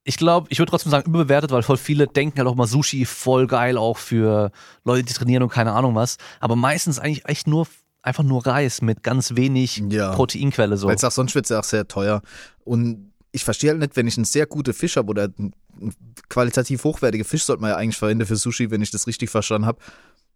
ich 0.04 0.18
glaube, 0.18 0.48
ich 0.50 0.60
würde 0.60 0.72
trotzdem 0.72 0.92
sagen, 0.92 1.10
überbewertet, 1.10 1.52
weil 1.52 1.64
voll 1.64 1.78
viele 1.78 2.08
denken 2.08 2.38
halt 2.38 2.50
auch 2.50 2.56
mal 2.56 2.68
Sushi 2.68 3.06
voll 3.06 3.48
geil 3.48 3.78
auch 3.78 3.98
für 3.98 4.52
Leute, 4.84 5.04
die 5.04 5.14
trainieren 5.14 5.44
und 5.44 5.50
keine 5.50 5.72
Ahnung 5.72 5.96
was. 5.96 6.18
Aber 6.42 6.58
meistens 6.58 7.00
eigentlich 7.00 7.26
echt 7.26 7.48
nur 7.48 7.66
einfach 8.02 8.24
nur 8.24 8.46
Reis 8.46 8.82
mit 8.82 9.02
ganz 9.02 9.38
wenig 9.38 9.82
Ja. 9.90 10.12
Proteinquelle 10.14 10.76
so. 10.76 10.88
Weil 10.88 10.96
es 10.96 11.04
auch 11.06 11.12
sonst 11.12 11.36
wird 11.36 11.46
es 11.46 11.50
ja 11.50 11.60
auch 11.60 11.64
sehr 11.64 11.88
teuer. 11.88 12.22
Und 12.66 13.13
ich 13.34 13.44
verstehe 13.44 13.72
halt 13.72 13.80
nicht, 13.82 13.96
wenn 13.98 14.08
ich 14.08 14.16
einen 14.16 14.26
sehr 14.26 14.46
guten 14.46 14.74
Fisch 14.74 14.96
habe 14.96 15.10
oder 15.10 15.24
einen 15.38 15.54
qualitativ 16.30 16.84
hochwertige 16.86 17.26
Fisch 17.26 17.44
sollte 17.44 17.62
man 17.62 17.72
ja 17.72 17.78
eigentlich 17.78 17.98
verwenden 17.98 18.26
für 18.26 18.36
Sushi, 18.36 18.72
wenn 18.72 18.82
ich 18.82 18.92
das 18.92 19.08
richtig 19.08 19.30
verstanden 19.30 19.66
habe. 19.68 19.80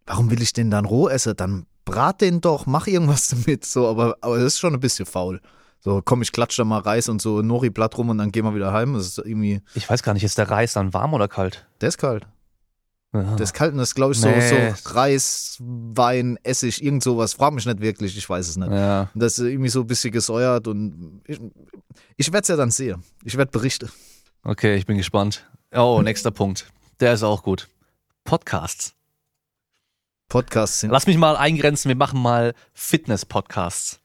Warum 0.06 0.30
will 0.30 0.42
ich 0.42 0.52
den 0.52 0.70
dann 0.70 0.84
roh 0.84 1.08
essen? 1.08 1.34
Dann 1.36 1.66
brat 1.84 2.20
den 2.20 2.40
doch, 2.40 2.66
mach 2.66 2.86
irgendwas 2.86 3.28
damit. 3.30 3.64
So, 3.64 3.86
aber, 3.88 4.16
aber 4.20 4.36
das 4.36 4.54
ist 4.54 4.58
schon 4.58 4.74
ein 4.74 4.80
bisschen 4.80 5.06
faul. 5.06 5.40
So, 5.80 6.02
komm, 6.04 6.22
ich 6.22 6.32
klatsch 6.32 6.58
da 6.58 6.64
mal 6.64 6.80
Reis 6.80 7.08
und 7.08 7.22
so 7.22 7.40
Nori-Blatt 7.40 7.96
rum 7.96 8.08
und 8.10 8.18
dann 8.18 8.32
gehen 8.32 8.44
wir 8.44 8.54
wieder 8.54 8.72
heim. 8.72 8.94
Das 8.94 9.06
ist 9.06 9.18
irgendwie, 9.18 9.62
Ich 9.74 9.88
weiß 9.88 10.02
gar 10.02 10.12
nicht, 10.12 10.24
ist 10.24 10.36
der 10.36 10.50
Reis 10.50 10.72
dann 10.72 10.92
warm 10.92 11.14
oder 11.14 11.28
kalt? 11.28 11.66
der 11.80 11.88
ist 11.90 11.98
kalt. 11.98 12.26
Und 13.12 13.40
das 13.40 13.52
ist, 13.52 13.94
glaube 13.94 14.12
ich, 14.12 14.20
so, 14.20 14.28
Nee. 14.28 14.72
so 14.74 14.90
Reis, 14.90 15.56
Wein, 15.60 16.38
Essig, 16.42 16.82
irgend 16.84 17.02
sowas. 17.02 17.32
Frag 17.32 17.54
mich 17.54 17.64
nicht 17.64 17.80
wirklich, 17.80 18.16
ich 18.16 18.28
weiß 18.28 18.48
es 18.48 18.56
nicht. 18.56 18.70
ja. 18.70 19.08
Das 19.14 19.38
ist 19.38 19.46
irgendwie 19.46 19.70
so 19.70 19.80
ein 19.80 19.86
bisschen 19.86 20.12
gesäuert 20.12 20.68
und 20.68 21.22
ich, 21.26 21.40
ich 22.16 22.26
werde 22.32 22.42
es 22.42 22.48
ja 22.48 22.56
dann 22.56 22.70
sehen. 22.70 23.02
Ich 23.24 23.36
werde 23.38 23.50
berichten. 23.50 23.88
Okay, 24.44 24.76
ich 24.76 24.84
bin 24.84 24.98
gespannt. 24.98 25.46
Oh, 25.74 26.00
nächster 26.04 26.30
Punkt. 26.30 26.70
Der 27.00 27.14
ist 27.14 27.22
auch 27.22 27.42
gut. 27.42 27.68
Podcasts. 28.24 28.92
Podcasts 30.28 30.80
sind 30.80 30.90
Lass 30.90 31.06
mich 31.06 31.16
mal 31.16 31.36
eingrenzen, 31.36 31.88
wir 31.88 31.96
machen 31.96 32.20
mal 32.20 32.52
Fitness-Podcasts. 32.74 34.00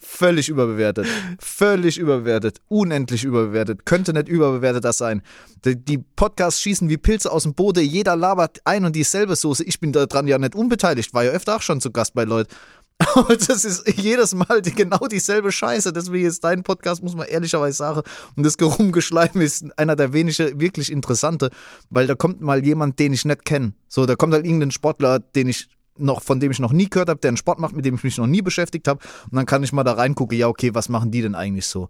Völlig 0.00 0.48
überbewertet. 0.48 1.06
Völlig 1.38 1.98
überbewertet. 1.98 2.60
Unendlich 2.68 3.24
überbewertet. 3.24 3.86
Könnte 3.86 4.12
nicht 4.12 4.28
überbewerteter 4.28 4.92
sein. 4.92 5.22
Die, 5.64 5.76
die 5.76 5.98
Podcasts 5.98 6.60
schießen 6.60 6.88
wie 6.88 6.96
Pilze 6.96 7.30
aus 7.30 7.44
dem 7.44 7.54
Boden. 7.54 7.84
Jeder 7.84 8.16
labert 8.16 8.60
ein 8.64 8.84
und 8.84 8.94
dieselbe 8.94 9.36
Soße. 9.36 9.64
Ich 9.64 9.80
bin 9.80 9.92
daran 9.92 10.26
ja 10.26 10.38
nicht 10.38 10.54
unbeteiligt. 10.54 11.14
War 11.14 11.24
ja 11.24 11.30
öfter 11.30 11.56
auch 11.56 11.62
schon 11.62 11.80
zu 11.80 11.90
Gast 11.90 12.14
bei 12.14 12.24
Leuten. 12.24 12.54
Aber 13.14 13.36
das 13.36 13.64
ist 13.64 13.88
jedes 13.96 14.34
Mal 14.34 14.60
die, 14.60 14.74
genau 14.74 15.06
dieselbe 15.06 15.52
Scheiße. 15.52 15.92
Deswegen 15.92 16.26
ist 16.26 16.42
dein 16.42 16.64
Podcast, 16.64 17.02
muss 17.02 17.14
man 17.14 17.28
ehrlicherweise 17.28 17.76
sagen. 17.76 18.02
Und 18.36 18.44
das 18.44 18.58
Gerumgeschleim 18.58 19.40
ist 19.40 19.66
einer 19.78 19.94
der 19.94 20.12
wenigen 20.12 20.60
wirklich 20.60 20.90
interessante, 20.90 21.50
weil 21.90 22.08
da 22.08 22.16
kommt 22.16 22.40
mal 22.40 22.64
jemand, 22.64 22.98
den 22.98 23.12
ich 23.12 23.24
nicht 23.24 23.44
kenne. 23.44 23.72
So, 23.88 24.04
da 24.04 24.16
kommt 24.16 24.34
halt 24.34 24.44
irgendein 24.44 24.72
Sportler, 24.72 25.20
den 25.20 25.48
ich 25.48 25.68
noch, 26.00 26.22
von 26.22 26.40
dem 26.40 26.50
ich 26.50 26.58
noch 26.58 26.72
nie 26.72 26.88
gehört 26.88 27.08
habe, 27.08 27.20
der 27.20 27.28
einen 27.28 27.36
Sport 27.36 27.58
macht, 27.58 27.74
mit 27.74 27.84
dem 27.84 27.94
ich 27.96 28.04
mich 28.04 28.18
noch 28.18 28.26
nie 28.26 28.42
beschäftigt 28.42 28.88
habe. 28.88 29.00
Und 29.30 29.36
dann 29.36 29.46
kann 29.46 29.62
ich 29.62 29.72
mal 29.72 29.84
da 29.84 29.92
reingucken, 29.92 30.36
ja, 30.38 30.48
okay, 30.48 30.74
was 30.74 30.88
machen 30.88 31.10
die 31.10 31.22
denn 31.22 31.34
eigentlich 31.34 31.66
so? 31.66 31.88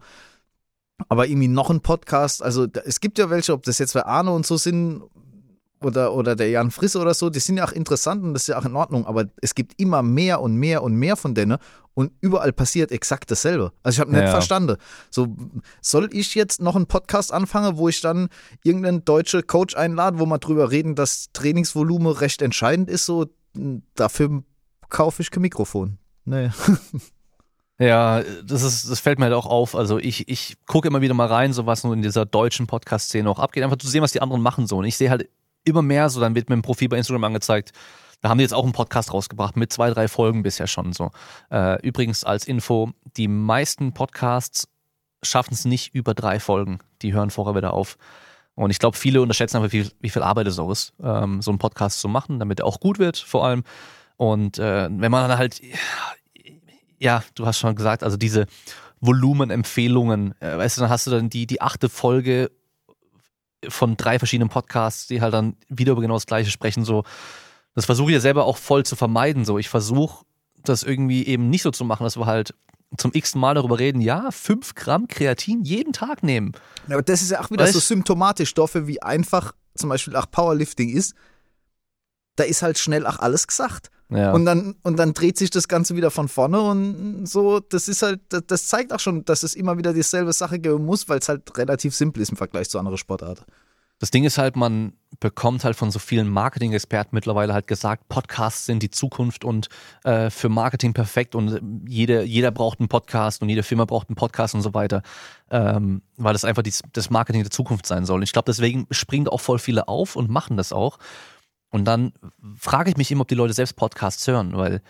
Aber 1.09 1.29
irgendwie 1.29 1.49
noch 1.49 1.71
ein 1.71 1.81
Podcast, 1.81 2.43
also 2.43 2.67
da, 2.67 2.81
es 2.85 3.01
gibt 3.01 3.19
ja 3.19 3.31
welche, 3.31 3.53
ob 3.53 3.63
das 3.63 3.79
jetzt 3.79 3.95
bei 3.95 4.05
Arno 4.05 4.35
und 4.35 4.45
so 4.45 4.57
sind 4.57 5.03
oder, 5.81 6.13
oder 6.13 6.35
der 6.35 6.51
Jan 6.51 6.73
Frisse 6.73 6.99
oder 6.99 7.15
so, 7.15 7.31
die 7.31 7.39
sind 7.39 7.57
ja 7.57 7.65
auch 7.65 7.73
interessant 7.73 8.25
und 8.25 8.35
das 8.35 8.43
ist 8.43 8.49
ja 8.49 8.59
auch 8.59 8.65
in 8.65 8.75
Ordnung, 8.75 9.07
aber 9.07 9.27
es 9.41 9.55
gibt 9.55 9.81
immer 9.81 10.03
mehr 10.03 10.41
und 10.41 10.57
mehr 10.57 10.83
und 10.83 10.95
mehr 10.97 11.15
von 11.17 11.35
denen 11.37 11.59
und 11.95 12.11
überall 12.21 12.53
passiert 12.53 12.91
exakt 12.91 13.31
dasselbe. 13.31 13.73
Also 13.85 13.97
ich 13.97 14.01
habe 14.01 14.11
nicht 14.11 14.25
Ja. 14.25 14.31
verstanden. 14.31 14.77
So, 15.11 15.37
soll 15.81 16.09
ich 16.13 16.35
jetzt 16.35 16.61
noch 16.61 16.75
einen 16.75 16.87
Podcast 16.87 17.33
anfangen, 17.33 17.77
wo 17.77 17.89
ich 17.89 18.01
dann 18.01 18.29
irgendeinen 18.65 19.05
deutschen 19.05 19.47
Coach 19.47 19.77
einlade, 19.77 20.19
wo 20.19 20.27
wir 20.27 20.39
drüber 20.39 20.73
reden, 20.73 20.97
dass 20.97 21.29
Trainingsvolumen 21.33 22.13
recht 22.13 22.43
entscheidend 22.43 22.91
ist, 22.91 23.07
so 23.07 23.27
dafür 23.95 24.43
kaufe 24.89 25.23
ich 25.23 25.31
kein 25.31 25.43
Mikrofon. 25.43 25.99
Nee. 26.25 26.51
Ja, 27.81 28.25
das 28.45 28.63
ist, 28.63 28.91
das 28.91 28.99
fällt 28.99 29.21
mir 29.21 29.27
halt 29.27 29.35
auch 29.35 29.47
auf. 29.47 29.77
Also 29.77 29.99
ich, 29.99 30.29
ich 30.29 30.57
gucke 30.67 30.89
immer 30.89 31.01
wieder 31.01 31.15
mal 31.15 31.29
rein, 31.29 31.53
so 31.53 31.65
was 31.67 31.85
nur 31.85 31.95
in 31.95 32.03
dieser 32.03 32.27
deutschen 32.27 32.67
Podcast-Szene 32.67 33.31
auch 33.31 33.39
abgeht, 33.39 33.63
einfach 33.63 33.77
zu 33.77 33.87
sehen, 33.87 34.03
was 34.03 34.11
die 34.11 34.21
anderen 34.21 34.43
machen 34.43 34.67
so. 34.67 34.79
Und 34.79 34.85
ich 34.85 34.97
sehe 34.97 35.11
halt 35.11 35.29
immer 35.65 35.83
mehr 35.83 36.11
so, 36.11 36.21
dann 36.21 36.35
wird 36.35 36.49
mir 36.49 36.57
ein 36.57 36.63
Profil 36.63 36.89
bei 36.89 36.97
Instagram 36.97 37.23
angezeigt. 37.25 37.73
Da 38.21 38.31
haben 38.31 38.39
die 38.39 38.43
jetzt 38.43 38.55
auch 38.55 38.65
einen 38.65 38.73
Podcast 38.73 39.13
rausgebracht 39.13 39.57
mit 39.57 39.73
zwei, 39.73 39.91
drei 39.91 40.09
Folgen 40.09 40.43
bisher 40.43 40.67
schon 40.67 40.93
so. 40.93 41.13
Äh, 41.53 41.81
übrigens 41.87 42.25
als 42.25 42.49
Info, 42.49 42.91
die 43.17 43.29
meisten 43.29 43.93
Podcasts 43.93 44.67
schaffen 45.23 45.55
es 45.55 45.65
nicht 45.65 45.95
über 45.95 46.15
drei 46.15 46.41
Folgen. 46.41 46.81
Die 47.03 47.13
hören 47.13 47.31
vorher 47.31 47.55
wieder 47.55 47.75
auf. 47.75 47.97
Und 48.59 48.73
ich 48.73 48.81
glaube, 48.81 48.97
viele 48.97 49.23
unterschätzen 49.23 49.59
einfach, 49.59 49.73
wie, 49.73 49.89
wie 50.01 50.11
viel 50.11 50.23
Arbeit 50.23 50.49
es 50.49 50.59
auch 50.59 50.73
ist, 50.73 50.93
ähm, 51.01 51.41
so 51.41 51.53
einen 51.53 51.59
Podcast 51.59 52.01
zu 52.01 52.09
machen, 52.09 52.41
damit 52.41 52.59
er 52.59 52.67
auch 52.67 52.81
gut 52.81 52.99
wird, 52.99 53.17
vor 53.17 53.47
allem. 53.47 53.63
Und 54.17 54.59
äh, 54.59 54.89
wenn 54.91 55.13
man 55.13 55.29
dann 55.29 55.39
halt, 55.39 55.61
ja, 56.99 57.23
du 57.37 57.47
hast 57.47 57.61
schon 57.61 57.77
gesagt, 57.77 58.03
also 58.03 58.17
diese 58.17 58.47
Volumenempfehlungen, 59.01 60.35
äh, 60.41 60.59
weißt 60.59 60.77
du, 60.77 60.81
dann 60.81 60.91
hast 60.91 61.07
du 61.07 61.13
dann 61.13 61.31
die, 61.31 61.47
die 61.47 61.63
achte 61.63 61.89
Folge 61.89 62.51
von 63.69 63.97
drei 63.97 64.19
verschiedenen 64.19 64.49
Podcasts, 64.49 65.07
die 65.07 65.21
halt 65.21 65.35
dann 65.35 65.57
wieder 65.69 65.93
über 65.93 66.01
genau 66.01 66.15
das 66.15 66.27
Gleiche 66.27 66.51
sprechen, 66.51 66.85
so. 66.85 67.05
Das 67.77 67.85
versuche 67.87 68.11
ich 68.11 68.15
ja 68.15 68.21
selber 68.21 68.45
auch 68.45 68.57
voll 68.57 68.85
zu 68.85 68.97
vermeiden, 68.97 69.45
so. 69.45 69.59
Ich 69.59 69.69
versuche 69.69 70.25
das 70.65 70.83
irgendwie 70.83 71.25
eben 71.25 71.49
nicht 71.49 71.63
so 71.63 71.71
zu 71.71 71.85
machen, 71.85 72.03
dass 72.03 72.19
wir 72.19 72.27
halt 72.27 72.55
zum 72.97 73.11
x 73.15 73.35
Mal 73.35 73.55
darüber 73.55 73.79
reden, 73.79 74.01
ja, 74.01 74.31
fünf 74.31 74.75
Gramm 74.75 75.09
Kreatin 75.09 75.63
jeden 75.63 75.93
Tag 75.93 76.23
nehmen. 76.23 76.53
Ja, 76.87 76.95
aber 76.95 77.03
das 77.03 77.23
ist 77.23 77.31
ja 77.31 77.41
auch 77.41 77.51
wieder 77.51 77.65
Weißt- 77.65 77.73
so 77.73 77.81
symptomatisch 77.81 78.55
dafür, 78.55 78.87
wie 78.87 79.03
einfach 79.03 79.53
zum 79.75 79.91
Beispiel 79.91 80.17
auch 80.17 80.31
Powerlifting 80.31 80.89
ist. 80.89 81.15
Da 82.37 82.45
ist 82.45 82.63
halt 82.63 82.79
schnell 82.79 83.07
auch 83.07 83.19
alles 83.19 83.47
gesagt. 83.47 83.91
Ja. 84.11 84.33
Und 84.33 84.47
dann, 84.47 84.75
und 84.85 84.99
dann 84.99 85.13
dreht 85.13 85.37
sich 85.37 85.51
das 85.51 85.69
Ganze 85.69 85.95
wieder 85.95 86.11
von 86.11 86.29
vorne 86.29 86.61
und 86.63 87.27
so, 87.27 87.61
das 87.61 87.89
ist 87.89 88.01
halt, 88.01 88.21
das 88.47 88.67
zeigt 88.67 88.93
auch 88.95 89.01
schon, 89.01 89.25
dass 89.27 89.43
es 89.43 89.55
immer 89.55 89.77
wieder 89.77 89.93
dieselbe 89.93 90.33
Sache 90.33 90.59
geben 90.59 90.87
muss, 90.87 91.11
weil 91.11 91.19
es 91.19 91.29
halt 91.29 91.59
relativ 91.59 91.95
simpel 91.95 92.23
ist 92.23 92.31
im 92.31 92.39
Vergleich 92.39 92.71
zu 92.71 92.79
anderen 92.79 92.97
Sportarten. 92.97 93.45
Das 93.99 94.11
Ding 94.11 94.25
ist 94.25 94.39
halt, 94.39 94.55
man 94.55 94.93
bekommt 95.19 95.65
halt 95.65 95.75
von 95.75 95.91
so 95.91 95.99
vielen 95.99 96.29
Marketing-Experten 96.29 97.15
mittlerweile 97.15 97.53
halt 97.53 97.67
gesagt, 97.67 98.09
Podcasts 98.09 98.67
sind 98.67 98.83
die 98.83 98.91
Zukunft 98.91 99.45
und 99.45 99.69
äh, 100.05 100.31
für 100.31 100.49
Marketing 100.49 100.93
perfekt 100.93 101.35
und 101.35 101.49
äh, 101.49 101.61
jede, 101.89 102.23
jeder 102.23 102.53
braucht 102.53 102.79
einen 102.79 102.89
Podcast 102.89 103.43
und 103.43 103.49
jede 103.49 103.65
Firma 103.65 103.85
braucht 103.85 104.09
einen 104.09 104.17
Podcast 104.17 104.55
und 104.55 104.63
so 104.63 104.75
weiter, 104.75 105.03
ähm, 105.51 106.03
weil 106.17 106.33
das 106.33 106.45
einfach 106.45 106.63
die, 106.63 106.73
das 106.93 107.11
Marketing 107.11 107.43
der 107.43 107.51
Zukunft 107.51 107.87
sein 107.87 108.05
soll. 108.05 108.19
Und 108.19 108.23
ich 108.23 108.33
glaube, 108.33 108.47
deswegen 108.47 108.87
springen 108.93 109.29
auch 109.29 109.41
voll 109.41 109.59
viele 109.59 109.89
auf 109.89 110.15
und 110.15 110.31
machen 110.31 110.57
das 110.57 110.73
auch. 110.73 110.99
Und 111.71 111.85
dann 111.85 112.13
frage 112.57 112.91
ich 112.91 112.97
mich 112.97 113.11
immer, 113.11 113.23
ob 113.23 113.29
die 113.29 113.35
Leute 113.35 113.53
selbst 113.53 113.75
Podcasts 113.75 114.27
hören, 114.27 114.57
weil 114.57 114.81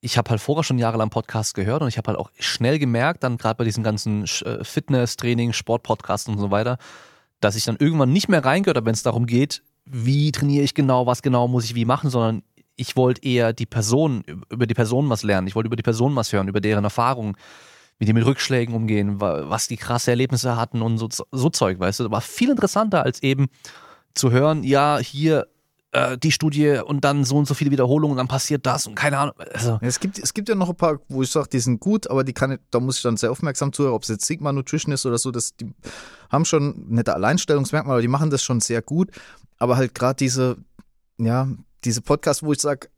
ich 0.00 0.18
habe 0.18 0.30
halt 0.30 0.40
vorher 0.40 0.64
schon 0.64 0.78
jahrelang 0.78 1.10
Podcasts 1.10 1.54
gehört 1.54 1.82
und 1.82 1.88
ich 1.88 1.98
habe 1.98 2.08
halt 2.08 2.18
auch 2.18 2.30
schnell 2.38 2.78
gemerkt, 2.78 3.22
dann 3.22 3.36
gerade 3.36 3.56
bei 3.56 3.64
diesen 3.64 3.82
ganzen 3.82 4.24
äh, 4.24 4.64
Fitness-Training, 4.64 5.52
Sport-Podcasts 5.52 6.28
und 6.28 6.38
so 6.38 6.50
weiter, 6.50 6.78
dass 7.40 7.56
ich 7.56 7.64
dann 7.64 7.76
irgendwann 7.78 8.12
nicht 8.12 8.28
mehr 8.28 8.44
reingehört 8.44 8.76
habe, 8.76 8.86
wenn 8.86 8.94
es 8.94 9.02
darum 9.02 9.26
geht, 9.26 9.62
wie 9.84 10.32
trainiere 10.32 10.64
ich 10.64 10.74
genau, 10.74 11.06
was 11.06 11.22
genau 11.22 11.48
muss 11.48 11.64
ich 11.64 11.74
wie 11.74 11.84
machen, 11.84 12.10
sondern 12.10 12.42
ich 12.76 12.96
wollte 12.96 13.22
eher 13.24 13.52
die 13.52 13.66
Person, 13.66 14.22
über 14.50 14.66
die 14.66 14.74
Person 14.74 15.08
was 15.08 15.22
lernen. 15.22 15.46
Ich 15.46 15.54
wollte 15.54 15.66
über 15.66 15.76
die 15.76 15.82
Person 15.82 16.14
was 16.14 16.32
hören, 16.32 16.48
über 16.48 16.60
deren 16.60 16.84
Erfahrungen, 16.84 17.36
wie 17.98 18.04
die 18.04 18.12
mit 18.12 18.24
Rückschlägen 18.24 18.74
umgehen, 18.74 19.20
wa- 19.20 19.48
was 19.50 19.66
die 19.66 19.76
krasse 19.76 20.10
Erlebnisse 20.10 20.56
hatten 20.56 20.82
und 20.82 20.98
so, 20.98 21.08
so 21.32 21.50
Zeug, 21.50 21.80
weißt 21.80 22.00
du. 22.00 22.04
Das 22.04 22.12
war 22.12 22.20
viel 22.20 22.50
interessanter 22.50 23.02
als 23.02 23.22
eben 23.22 23.46
zu 24.14 24.30
hören, 24.30 24.62
ja, 24.62 24.98
hier 24.98 25.46
äh, 25.92 26.18
die 26.18 26.32
Studie 26.32 26.80
und 26.84 27.04
dann 27.04 27.24
so 27.24 27.36
und 27.36 27.46
so 27.46 27.54
viele 27.54 27.70
Wiederholungen 27.70 28.12
und 28.12 28.16
dann 28.18 28.28
passiert 28.28 28.66
das 28.66 28.86
und 28.86 28.94
keine 28.94 29.18
Ahnung. 29.18 29.34
Also, 29.38 29.78
Es 29.80 30.00
gibt, 30.00 30.18
es 30.18 30.34
gibt 30.34 30.48
ja 30.48 30.54
noch 30.54 30.68
ein 30.68 30.76
paar, 30.76 31.00
wo 31.08 31.22
ich 31.22 31.30
sage, 31.30 31.48
die 31.50 31.60
sind 31.60 31.80
gut, 31.80 32.10
aber 32.10 32.24
die 32.24 32.32
kann 32.32 32.52
ich, 32.52 32.58
da 32.70 32.80
muss 32.80 32.96
ich 32.96 33.02
dann 33.02 33.16
sehr 33.16 33.30
aufmerksam 33.30 33.72
zuhören, 33.72 33.94
ob 33.94 34.02
es 34.02 34.08
jetzt 34.08 34.26
Sigma 34.26 34.52
Nutrition 34.52 34.92
ist 34.92 35.06
oder 35.06 35.18
so, 35.18 35.30
das, 35.30 35.56
die 35.56 35.72
haben 36.30 36.44
schon 36.44 36.84
nette 36.88 37.14
Alleinstellungsmerkmale, 37.14 37.94
aber 37.94 38.02
die 38.02 38.08
machen 38.08 38.30
das 38.30 38.42
schon 38.42 38.60
sehr 38.60 38.82
gut. 38.82 39.10
Aber 39.58 39.76
halt 39.76 39.94
gerade 39.94 40.16
diese, 40.16 40.56
ja, 41.18 41.48
diese 41.84 42.02
Podcasts, 42.02 42.42
wo 42.42 42.52
ich 42.52 42.60
sage, 42.60 42.88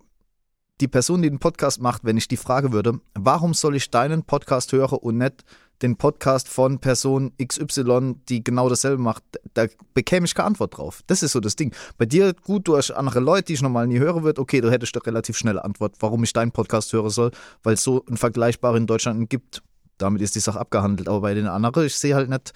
die 0.80 0.88
Person, 0.88 1.22
die 1.22 1.28
den 1.28 1.38
Podcast 1.38 1.80
macht, 1.80 2.04
wenn 2.04 2.16
ich 2.16 2.26
die 2.26 2.36
frage 2.36 2.72
würde, 2.72 3.00
warum 3.14 3.54
soll 3.54 3.76
ich 3.76 3.90
deinen 3.90 4.24
Podcast 4.24 4.72
hören 4.72 4.98
und 4.98 5.18
nicht 5.18 5.44
den 5.82 5.96
Podcast 5.96 6.48
von 6.48 6.78
Person 6.78 7.32
XY, 7.42 8.16
die 8.28 8.44
genau 8.44 8.68
dasselbe 8.68 9.02
macht, 9.02 9.22
da 9.54 9.66
bekäme 9.94 10.26
ich 10.26 10.34
keine 10.34 10.48
Antwort 10.48 10.76
drauf. 10.76 11.02
Das 11.06 11.22
ist 11.22 11.32
so 11.32 11.40
das 11.40 11.56
Ding. 11.56 11.74
Bei 11.96 12.06
dir, 12.06 12.34
gut, 12.34 12.68
du 12.68 12.76
hast 12.76 12.90
andere 12.90 13.20
Leute, 13.20 13.44
die 13.44 13.52
ich 13.54 13.62
normal 13.62 13.86
nie 13.86 13.98
hören 13.98 14.22
würde, 14.22 14.40
okay, 14.40 14.60
du 14.60 14.70
hättest 14.70 14.94
doch 14.94 15.06
relativ 15.06 15.36
schnelle 15.36 15.64
Antwort, 15.64 15.94
warum 16.00 16.22
ich 16.24 16.32
deinen 16.32 16.52
Podcast 16.52 16.92
hören 16.92 17.10
soll, 17.10 17.30
weil 17.62 17.74
es 17.74 17.82
so 17.82 18.04
einen 18.06 18.16
vergleichbaren 18.16 18.82
in 18.82 18.86
Deutschland 18.86 19.30
gibt. 19.30 19.62
Damit 19.98 20.22
ist 20.22 20.34
die 20.34 20.40
Sache 20.40 20.60
abgehandelt. 20.60 21.08
Aber 21.08 21.20
bei 21.20 21.34
den 21.34 21.46
anderen, 21.46 21.86
ich 21.86 21.96
sehe 21.96 22.14
halt 22.14 22.28
nicht, 22.28 22.52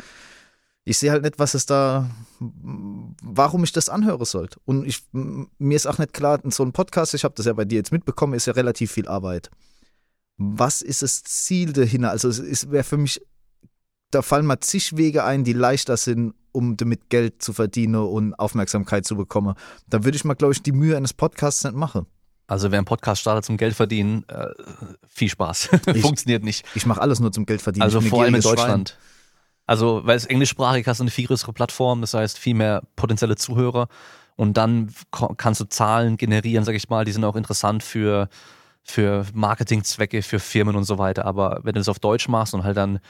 ich 0.85 0.99
sehe 0.99 1.11
halt 1.11 1.23
nicht, 1.23 1.39
was 1.39 1.55
es 1.55 1.67
da, 1.67 2.11
warum 2.41 3.65
ich 3.65 3.73
das 3.73 3.89
anhören 3.89 4.25
sollte. 4.25 4.59
Und 4.65 4.87
ich, 4.87 5.03
mir 5.13 5.77
ist 5.77 5.87
auch 5.87 5.99
nicht 5.99 6.13
klar, 6.13 6.41
so 6.45 6.63
ein 6.63 6.73
Podcast, 6.73 7.15
ich 7.15 7.25
habe 7.25 7.35
das 7.37 7.47
ja 7.47 7.55
bei 7.55 7.65
dir 7.65 7.77
jetzt 7.77 7.93
mitbekommen, 7.93 8.35
ist 8.35 8.47
ja 8.47 8.53
relativ 8.53 8.93
viel 8.93 9.09
Arbeit. 9.09 9.51
Was 10.37 10.83
ist 10.83 11.03
das 11.03 11.23
Ziel 11.23 11.73
dahinter? 11.73 12.11
Also 12.11 12.29
es 12.29 12.71
wäre 12.71 12.85
für 12.85 12.97
mich, 12.97 13.21
da 14.11 14.23
fallen 14.23 14.47
mir 14.47 14.61
zig 14.61 14.97
Wege 14.97 15.25
ein, 15.25 15.45
die 15.45 15.53
leichter 15.53 15.97
sind, 15.97 16.35
um 16.53 16.77
damit 16.77 17.09
Geld 17.11 17.43
zu 17.43 17.53
verdienen 17.53 17.97
und 17.97 18.35
Aufmerksamkeit 18.35 19.05
zu 19.05 19.17
bekommen. 19.17 19.55
Da 19.89 20.05
würde 20.05 20.17
ich 20.17 20.25
mal, 20.25 20.35
glaube 20.35 20.53
ich, 20.53 20.63
die 20.63 20.73
Mühe 20.73 20.97
eines 20.97 21.13
Podcasts 21.13 21.65
nicht 21.65 21.75
machen. 21.75 22.07
also 22.47 22.71
wer 22.71 22.79
einen 22.79 22.87
Podcast 22.87 23.21
startet 23.21 23.45
zum 23.45 23.57
Geld 23.57 23.75
verdienen, 23.75 24.25
äh, 24.29 24.47
viel 25.09 25.29
Spaß. 25.29 25.71
Funktioniert 26.01 26.45
nicht. 26.45 26.65
Ich 26.75 26.87
mache 26.87 27.01
alles 27.01 27.21
nur 27.21 27.33
zum 27.33 27.47
Geld 27.47 27.63
verdienen. 27.63 27.83
Also 27.83 28.01
Ich 28.01 28.09
vor 28.09 28.23
allem 28.23 28.35
in 28.35 28.41
Deutschland. 28.41 28.99
Also, 29.67 30.03
weil 30.05 30.17
es 30.17 30.27
englischsprachig 30.27 30.87
hast 30.87 30.99
du 31.01 31.05
eine 31.05 31.11
viel 31.11 31.27
größere 31.27 31.53
Plattform, 31.55 32.03
das 32.03 32.13
heißt 32.13 32.39
viel 32.39 32.55
mehr 32.55 32.83
potenzielle 32.97 33.37
Zuhörer 33.37 33.89
und 34.37 34.57
dann 34.57 34.93
kannst 35.39 35.61
du 35.61 35.65
Zahlen 35.65 36.19
generieren, 36.19 36.65
sag 36.65 36.75
ich 36.75 36.89
mal, 36.91 37.05
die 37.05 37.13
sind 37.13 37.25
auch 37.25 37.35
interessant 37.37 37.83
für, 37.83 38.29
für 38.85 39.27
Marketingzwecke, 39.33 40.23
für 40.23 40.39
Firmen 40.39 40.77
und 40.77 40.85
so 40.85 40.99
weiter. 40.99 41.25
Aber 41.25 41.61
wenn 41.63 41.73
du 41.73 41.81
das 41.81 41.89
auf 41.89 41.99
Deutsch 41.99 42.29
machst 42.29 42.55
und 42.55 42.65
halt 42.65 42.77
dann 42.77 43.01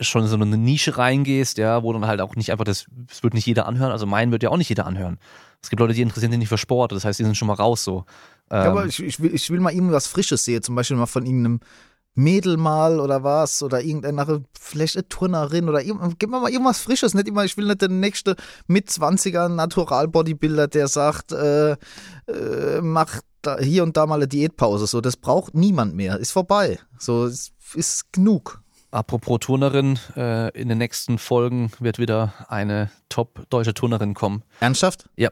schon 0.00 0.22
in 0.22 0.28
so 0.28 0.36
eine 0.36 0.56
Nische 0.56 0.96
reingehst, 0.96 1.58
ja, 1.58 1.82
wo 1.82 1.92
dann 1.92 2.06
halt 2.06 2.20
auch 2.20 2.34
nicht 2.34 2.50
einfach 2.50 2.64
das, 2.64 2.86
das 2.90 3.22
wird 3.22 3.34
nicht 3.34 3.46
jeder 3.46 3.66
anhören, 3.66 3.92
also 3.92 4.06
meinen 4.06 4.32
wird 4.32 4.42
ja 4.42 4.50
auch 4.50 4.56
nicht 4.56 4.68
jeder 4.68 4.86
anhören. 4.86 5.18
Es 5.60 5.70
gibt 5.70 5.80
Leute, 5.80 5.94
die 5.94 6.02
interessieren 6.02 6.32
sich 6.32 6.38
nicht 6.38 6.48
für 6.48 6.58
Sport, 6.58 6.92
das 6.92 7.04
heißt, 7.04 7.20
die 7.20 7.24
sind 7.24 7.36
schon 7.36 7.48
mal 7.48 7.54
raus 7.54 7.84
so. 7.84 8.04
Ja, 8.50 8.64
Ähm, 8.64 8.70
aber 8.70 8.86
ich, 8.86 9.00
ich, 9.00 9.20
will, 9.20 9.34
ich 9.34 9.48
will 9.50 9.60
mal 9.60 9.72
irgendwas 9.72 10.06
Frisches 10.06 10.44
sehen, 10.44 10.62
zum 10.62 10.74
Beispiel 10.74 10.96
mal 10.96 11.06
von 11.06 11.24
irgendeinem 11.24 11.60
Mädel 12.14 12.56
mal 12.58 13.00
oder 13.00 13.22
was 13.24 13.62
oder 13.62 13.80
irgendeine 13.80 14.44
vielleicht 14.58 14.96
eine 14.96 15.08
Turnerin 15.08 15.68
oder 15.68 15.82
gib 15.82 16.30
mir 16.30 16.40
mal 16.40 16.50
irgendwas 16.50 16.80
Frisches, 16.80 17.14
nicht 17.14 17.28
immer, 17.28 17.44
ich 17.44 17.56
will 17.56 17.66
nicht 17.66 17.80
der 17.80 17.88
nächste 17.88 18.36
mit 18.66 18.88
20er 18.90 19.48
Natural 19.48 20.08
Bodybuilder, 20.08 20.68
der 20.68 20.88
sagt, 20.88 21.32
äh, 21.32 21.72
äh, 21.72 22.80
mach 22.82 23.20
da, 23.42 23.58
hier 23.58 23.82
und 23.82 23.96
da 23.96 24.06
mal 24.06 24.16
eine 24.16 24.28
Diätpause, 24.28 24.86
so, 24.86 25.00
das 25.00 25.16
braucht 25.16 25.54
niemand 25.54 25.94
mehr, 25.94 26.18
ist 26.18 26.30
vorbei, 26.32 26.78
so, 26.98 27.26
es 27.26 27.52
ist 27.74 28.12
genug. 28.12 28.62
Apropos 28.90 29.40
Turnerin, 29.40 29.98
äh, 30.16 30.50
in 30.58 30.68
den 30.68 30.78
nächsten 30.78 31.18
Folgen 31.18 31.72
wird 31.80 31.98
wieder 31.98 32.34
eine 32.48 32.90
top 33.08 33.48
deutsche 33.48 33.72
Turnerin 33.74 34.12
kommen. 34.14 34.42
Ernsthaft? 34.60 35.08
Ja. 35.16 35.30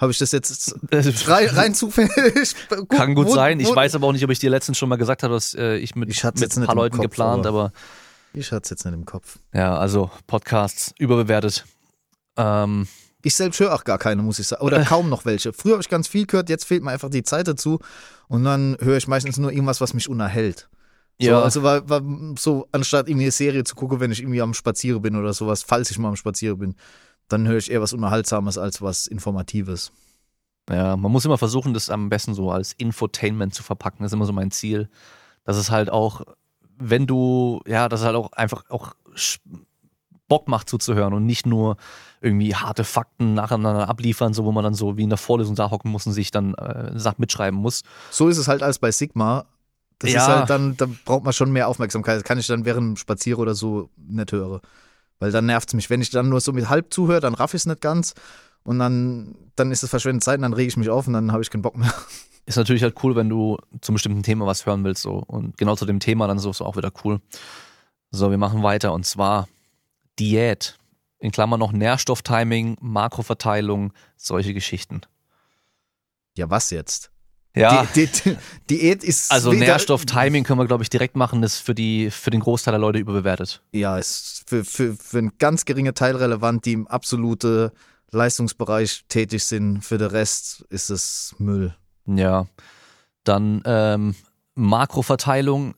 Habe 0.00 0.12
ich 0.12 0.18
das 0.18 0.32
jetzt 0.32 0.74
rein, 1.28 1.48
rein 1.48 1.74
zufällig? 1.74 2.54
kann 2.88 3.14
gut 3.14 3.26
wo- 3.26 3.34
sein. 3.34 3.60
Ich 3.60 3.68
wo- 3.68 3.76
weiß 3.76 3.94
aber 3.94 4.06
auch 4.06 4.12
nicht, 4.12 4.24
ob 4.24 4.30
ich 4.30 4.38
dir 4.38 4.48
letztens 4.48 4.78
schon 4.78 4.88
mal 4.88 4.96
gesagt 4.96 5.22
habe, 5.22 5.34
dass 5.34 5.54
äh, 5.54 5.76
ich 5.76 5.96
mit, 5.96 6.08
Ich 6.08 6.22
mit 6.22 6.56
ein 6.56 6.64
paar 6.66 6.74
Leuten 6.76 6.96
Kopf, 6.96 7.02
geplant, 7.02 7.46
aber- 7.46 7.64
aber 7.64 7.72
Ich 8.32 8.52
hatte 8.52 8.62
es 8.64 8.70
jetzt 8.70 8.84
nicht 8.86 8.94
im 8.94 9.04
Kopf. 9.04 9.38
ja, 9.52 9.76
also 9.76 10.10
Podcasts 10.26 10.94
überbewertet. 10.98 11.66
Ähm, 12.36 12.86
Ich 13.22 13.34
selbst 13.34 13.58
höre 13.58 13.74
auch 13.74 13.84
gar 13.84 13.98
keine, 13.98 14.22
muss 14.22 14.38
ich 14.38 14.46
sagen. 14.46 14.62
Oder 14.62 14.84
kaum 14.84 15.08
noch 15.08 15.24
welche. 15.24 15.52
Früher 15.52 15.72
habe 15.72 15.82
ich 15.82 15.88
ganz 15.88 16.08
viel 16.08 16.26
gehört, 16.26 16.48
jetzt 16.48 16.64
fehlt 16.64 16.82
mir 16.82 16.90
einfach 16.90 17.10
die 17.10 17.22
Zeit 17.24 17.48
dazu. 17.48 17.80
Und 18.28 18.44
dann 18.44 18.76
höre 18.80 18.96
ich 18.96 19.08
meistens 19.08 19.38
nur 19.38 19.50
irgendwas, 19.52 19.80
was 19.80 19.94
mich 19.94 20.08
unterhält. 20.08 20.68
So, 21.20 21.26
ja, 21.26 21.42
Also 21.42 21.62
war, 21.64 21.88
war 21.88 22.00
so, 22.38 22.68
anstatt 22.70 23.08
irgendwie 23.08 23.24
eine 23.24 23.32
Serie 23.32 23.64
zu 23.64 23.74
gucken, 23.74 23.98
wenn 23.98 24.12
ich 24.12 24.20
irgendwie 24.20 24.40
am 24.40 24.54
Spazieren 24.54 25.02
bin 25.02 25.16
oder 25.16 25.32
sowas, 25.32 25.64
falls 25.64 25.90
ich 25.90 25.98
mal 25.98 26.08
am 26.08 26.16
Spazieren 26.16 26.58
bin, 26.58 26.76
dann 27.26 27.48
höre 27.48 27.58
ich 27.58 27.70
eher 27.70 27.82
was 27.82 27.92
Unterhaltsames 27.92 28.56
als 28.56 28.80
was 28.80 29.06
Informatives. 29.08 29.90
ja, 30.70 30.96
man 30.96 31.10
muss 31.10 31.24
immer 31.24 31.38
versuchen, 31.38 31.74
das 31.74 31.90
am 31.90 32.08
besten 32.08 32.34
so 32.34 32.50
als 32.52 32.72
Infotainment 32.74 33.52
zu 33.52 33.62
verpacken. 33.64 34.02
Das 34.02 34.10
ist 34.12 34.14
immer 34.14 34.26
so 34.26 34.32
mein 34.32 34.52
Ziel. 34.52 34.88
Dass 35.44 35.56
es 35.56 35.70
halt 35.70 35.90
auch, 35.90 36.22
wenn 36.76 37.06
du, 37.06 37.62
ja, 37.66 37.88
dass 37.88 38.00
es 38.00 38.06
halt 38.06 38.16
auch 38.16 38.32
einfach 38.32 38.68
auch 38.70 38.94
Bock 40.28 40.46
macht 40.46 40.68
zuzuhören 40.68 41.14
und 41.14 41.26
nicht 41.26 41.46
nur 41.46 41.78
irgendwie 42.20 42.54
harte 42.54 42.84
Fakten 42.84 43.34
nacheinander 43.34 43.88
abliefern, 43.88 44.34
so 44.34 44.44
wo 44.44 44.52
man 44.52 44.64
dann 44.64 44.74
so 44.74 44.96
wie 44.96 45.02
in 45.04 45.08
der 45.08 45.18
Vorlesung 45.18 45.54
da 45.54 45.70
hocken 45.70 45.90
muss 45.90 46.06
und 46.06 46.12
sich 46.12 46.30
dann 46.30 46.54
äh, 46.54 46.98
Sachen 46.98 47.20
mitschreiben 47.20 47.58
muss. 47.58 47.82
So 48.10 48.28
ist 48.28 48.38
es 48.38 48.48
halt 48.48 48.62
als 48.62 48.78
bei 48.78 48.90
Sigma. 48.90 49.44
Das 50.00 50.12
Ja. 50.12 50.20
ist 50.20 50.26
halt 50.28 50.50
dann, 50.50 50.76
da 50.76 50.86
braucht 51.04 51.24
man 51.24 51.32
schon 51.32 51.50
mehr 51.52 51.68
Aufmerksamkeit. 51.68 52.16
Das 52.16 52.24
kann 52.24 52.38
ich 52.38 52.46
dann 52.46 52.64
während 52.64 52.82
dem 52.82 52.96
Spazieren 52.96 53.40
oder 53.40 53.54
so 53.54 53.90
nicht 53.96 54.32
hören. 54.32 54.60
Weil 55.20 55.32
dann 55.32 55.46
nervt 55.46 55.68
es 55.68 55.74
mich. 55.74 55.90
Wenn 55.90 56.00
ich 56.00 56.10
dann 56.10 56.28
nur 56.28 56.40
so 56.40 56.52
mit 56.52 56.68
halb 56.68 56.92
zuhöre, 56.94 57.20
dann 57.20 57.34
raff 57.34 57.54
ich 57.54 57.62
es 57.62 57.66
nicht 57.66 57.80
ganz. 57.80 58.14
Und 58.62 58.78
dann, 58.78 59.34
dann 59.56 59.72
ist 59.72 59.82
es 59.82 59.90
verschwendete 59.90 60.24
Zeit 60.24 60.36
und 60.38 60.42
dann 60.42 60.52
rege 60.52 60.68
ich 60.68 60.76
mich 60.76 60.90
auf 60.90 61.06
und 61.06 61.14
dann 61.14 61.32
habe 61.32 61.42
ich 61.42 61.50
keinen 61.50 61.62
Bock 61.62 61.76
mehr. 61.76 61.92
Ist 62.46 62.56
natürlich 62.56 62.82
halt 62.82 62.94
cool, 63.02 63.14
wenn 63.14 63.28
du 63.28 63.58
zum 63.82 63.94
bestimmten 63.94 64.22
Thema 64.22 64.46
was 64.46 64.64
hören 64.64 64.82
willst, 64.82 65.02
so. 65.02 65.22
Und 65.26 65.58
genau 65.58 65.76
zu 65.76 65.84
dem 65.84 66.00
Thema 66.00 66.26
dann 66.26 66.38
so 66.38 66.48
ist 66.48 66.62
auch 66.62 66.76
wieder 66.76 66.90
cool. 67.04 67.20
So, 68.10 68.30
wir 68.30 68.38
machen 68.38 68.62
weiter 68.62 68.94
und 68.94 69.04
zwar 69.04 69.48
Diät. 70.18 70.78
In 71.18 71.32
Klammern 71.32 71.58
noch 71.58 71.72
Nährstofftiming, 71.72 72.76
Makroverteilung, 72.80 73.92
solche 74.16 74.54
Geschichten. 74.54 75.00
Ja, 76.36 76.48
was 76.48 76.70
jetzt? 76.70 77.10
Ja, 77.56 77.86
Die, 77.94 78.06
die, 78.06 78.36
Diät 78.70 79.02
ist. 79.02 79.32
also 79.32 79.52
Nährstofftiming 79.52 80.44
können 80.44 80.60
wir, 80.60 80.66
glaube 80.66 80.84
ich, 80.84 80.90
direkt 80.90 81.16
machen, 81.16 81.42
das 81.42 81.54
ist 81.54 81.60
für, 81.60 81.74
die, 81.74 82.10
für 82.10 82.30
den 82.30 82.40
Großteil 82.40 82.72
der 82.72 82.78
Leute 82.78 82.98
überbewertet. 82.98 83.62
Ja, 83.72 83.98
ist 83.98 84.44
für, 84.46 84.64
für, 84.64 84.94
für 84.94 85.18
einen 85.18 85.32
ganz 85.38 85.64
geringen 85.64 85.94
Teil 85.94 86.14
relevant, 86.14 86.64
die 86.66 86.74
im 86.74 86.86
absoluten 86.86 87.70
Leistungsbereich 88.10 89.04
tätig 89.08 89.44
sind. 89.44 89.82
Für 89.82 89.98
den 89.98 90.08
Rest 90.08 90.64
ist 90.70 90.90
es 90.90 91.34
Müll. 91.38 91.74
Ja. 92.06 92.46
Dann 93.24 93.62
ähm, 93.64 94.14
Makroverteilung, 94.54 95.74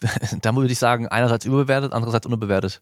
da 0.40 0.56
würde 0.56 0.72
ich 0.72 0.78
sagen, 0.78 1.08
einerseits 1.08 1.44
überbewertet, 1.44 1.92
andererseits 1.92 2.26
unterbewertet. 2.26 2.80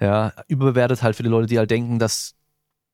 Ja, 0.00 0.32
überbewertet 0.48 1.02
halt 1.02 1.16
für 1.16 1.22
die 1.22 1.28
Leute, 1.28 1.46
die 1.46 1.58
halt 1.58 1.70
denken, 1.70 1.98
dass 1.98 2.34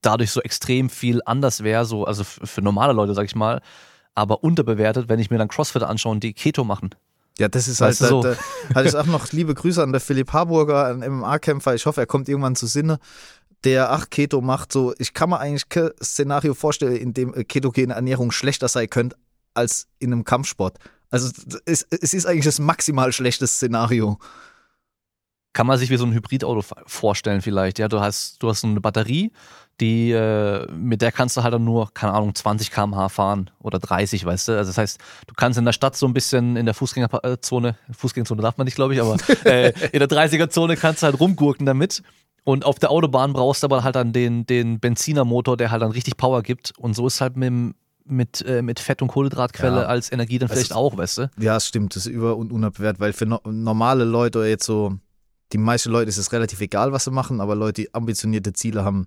dadurch 0.02 0.30
so 0.30 0.40
extrem 0.40 0.90
viel 0.90 1.20
anders 1.24 1.62
wäre, 1.62 1.84
so, 1.84 2.04
also 2.04 2.24
für 2.24 2.62
normale 2.62 2.92
Leute, 2.92 3.14
sag 3.14 3.24
ich 3.24 3.34
mal, 3.34 3.60
aber 4.14 4.42
unterbewertet, 4.42 5.08
wenn 5.08 5.18
ich 5.18 5.30
mir 5.30 5.38
dann 5.38 5.48
Crossfit 5.48 5.82
anschaue 5.82 6.12
und 6.12 6.24
die 6.24 6.32
Keto 6.32 6.64
machen. 6.64 6.90
Ja, 7.38 7.48
das 7.48 7.68
ist 7.68 7.80
halt, 7.80 7.92
Weißt 7.92 8.02
du, 8.02 8.06
so. 8.06 8.22
da, 8.22 8.34
da, 8.34 8.74
hatte 8.74 8.88
ich 8.88 8.96
auch 8.96 9.06
noch 9.06 9.32
liebe 9.32 9.54
Grüße 9.54 9.82
an 9.82 9.92
der 9.92 10.00
Philipp 10.00 10.32
Harburger, 10.32 10.86
ein 10.86 10.98
MMA-Kämpfer. 10.98 11.74
Ich 11.74 11.86
hoffe, 11.86 12.00
er 12.00 12.06
kommt 12.06 12.28
irgendwann 12.28 12.56
zu 12.56 12.66
Sinne. 12.66 12.98
Der 13.64 13.90
ach 13.92 14.10
Keto 14.10 14.40
macht 14.40 14.72
so, 14.72 14.94
ich 14.98 15.14
kann 15.14 15.30
mir 15.30 15.38
eigentlich 15.38 15.68
kein 15.68 15.90
Szenario 16.02 16.54
vorstellen, 16.54 16.96
in 16.96 17.14
dem 17.14 17.34
äh, 17.34 17.44
ketogene 17.44 17.94
Ernährung 17.94 18.30
schlechter 18.30 18.68
sein 18.68 18.88
könnte 18.88 19.16
als 19.54 19.86
in 19.98 20.12
einem 20.12 20.24
Kampfsport. 20.24 20.78
Also 21.10 21.30
es, 21.64 21.86
es 21.90 22.14
ist 22.14 22.26
eigentlich 22.26 22.44
das 22.44 22.58
maximal 22.58 23.12
schlechte 23.12 23.46
Szenario. 23.46 24.18
Kann 25.52 25.66
man 25.66 25.78
sich 25.78 25.90
wie 25.90 25.96
so 25.96 26.04
ein 26.06 26.12
Hybridauto 26.12 26.62
vorstellen 26.86 27.42
vielleicht. 27.42 27.78
Ja, 27.78 27.88
du 27.88 28.00
hast, 28.00 28.40
du 28.42 28.48
hast 28.48 28.64
eine 28.64 28.80
Batterie, 28.80 29.32
die, 29.80 30.12
äh, 30.12 30.70
mit 30.70 31.02
der 31.02 31.10
kannst 31.10 31.36
du 31.36 31.42
halt 31.42 31.52
dann 31.54 31.64
nur, 31.64 31.92
keine 31.92 32.12
Ahnung, 32.12 32.34
20 32.34 32.70
km/h 32.70 33.08
fahren 33.08 33.50
oder 33.60 33.78
30, 33.78 34.24
weißt 34.24 34.48
du. 34.48 34.52
Also 34.56 34.68
das 34.70 34.78
heißt, 34.78 34.98
du 35.26 35.34
kannst 35.34 35.58
in 35.58 35.64
der 35.64 35.72
Stadt 35.72 35.96
so 35.96 36.06
ein 36.06 36.12
bisschen 36.14 36.56
in 36.56 36.66
der 36.66 36.74
Fußgängerzone, 36.74 37.76
Fußgängerzone 37.90 38.42
darf 38.42 38.58
man 38.58 38.66
nicht, 38.66 38.74
glaube 38.76 38.94
ich, 38.94 39.00
aber 39.00 39.16
äh, 39.44 39.72
in 39.92 39.98
der 39.98 40.08
30er-Zone 40.08 40.76
kannst 40.76 41.02
du 41.02 41.06
halt 41.06 41.18
rumgurken 41.18 41.66
damit. 41.66 42.02
Und 42.44 42.64
auf 42.64 42.78
der 42.78 42.90
Autobahn 42.90 43.32
brauchst 43.32 43.62
du 43.62 43.66
aber 43.66 43.82
halt 43.84 43.96
dann 43.96 44.12
den, 44.12 44.46
den 44.46 44.80
Benzinermotor, 44.80 45.56
der 45.56 45.70
halt 45.70 45.82
dann 45.82 45.90
richtig 45.90 46.16
Power 46.16 46.42
gibt. 46.42 46.72
Und 46.78 46.94
so 46.94 47.06
ist 47.06 47.20
halt 47.20 47.36
mit, 47.36 47.46
dem- 47.48 47.74
mit, 48.06 48.40
äh, 48.46 48.62
mit 48.62 48.80
Fett- 48.80 49.02
und 49.02 49.08
Kohlenhydratquelle 49.08 49.82
Ja. 49.82 49.86
als 49.86 50.10
Energie 50.12 50.38
dann 50.38 50.48
Das 50.48 50.58
vielleicht 50.58 50.70
ist- 50.70 50.76
auch, 50.76 50.96
weißt 50.96 51.18
du? 51.18 51.30
Ja, 51.38 51.56
es 51.56 51.66
stimmt, 51.66 51.94
das 51.96 52.06
ist 52.06 52.12
über- 52.12 52.36
und 52.36 52.50
unterbewertet, 52.52 53.00
weil 53.00 53.12
für 53.12 53.26
no 53.26 53.40
normale 53.44 54.04
Leute 54.04 54.40
jetzt 54.46 54.64
so, 54.64 54.94
die 55.52 55.58
meisten 55.58 55.90
Leute 55.90 56.08
ist 56.08 56.18
es 56.18 56.32
relativ 56.32 56.60
egal, 56.60 56.92
was 56.92 57.04
sie 57.04 57.10
machen, 57.10 57.40
aber 57.40 57.54
Leute, 57.54 57.82
die 57.82 57.94
ambitionierte 57.94 58.52
Ziele 58.52 58.84
haben, 58.84 59.06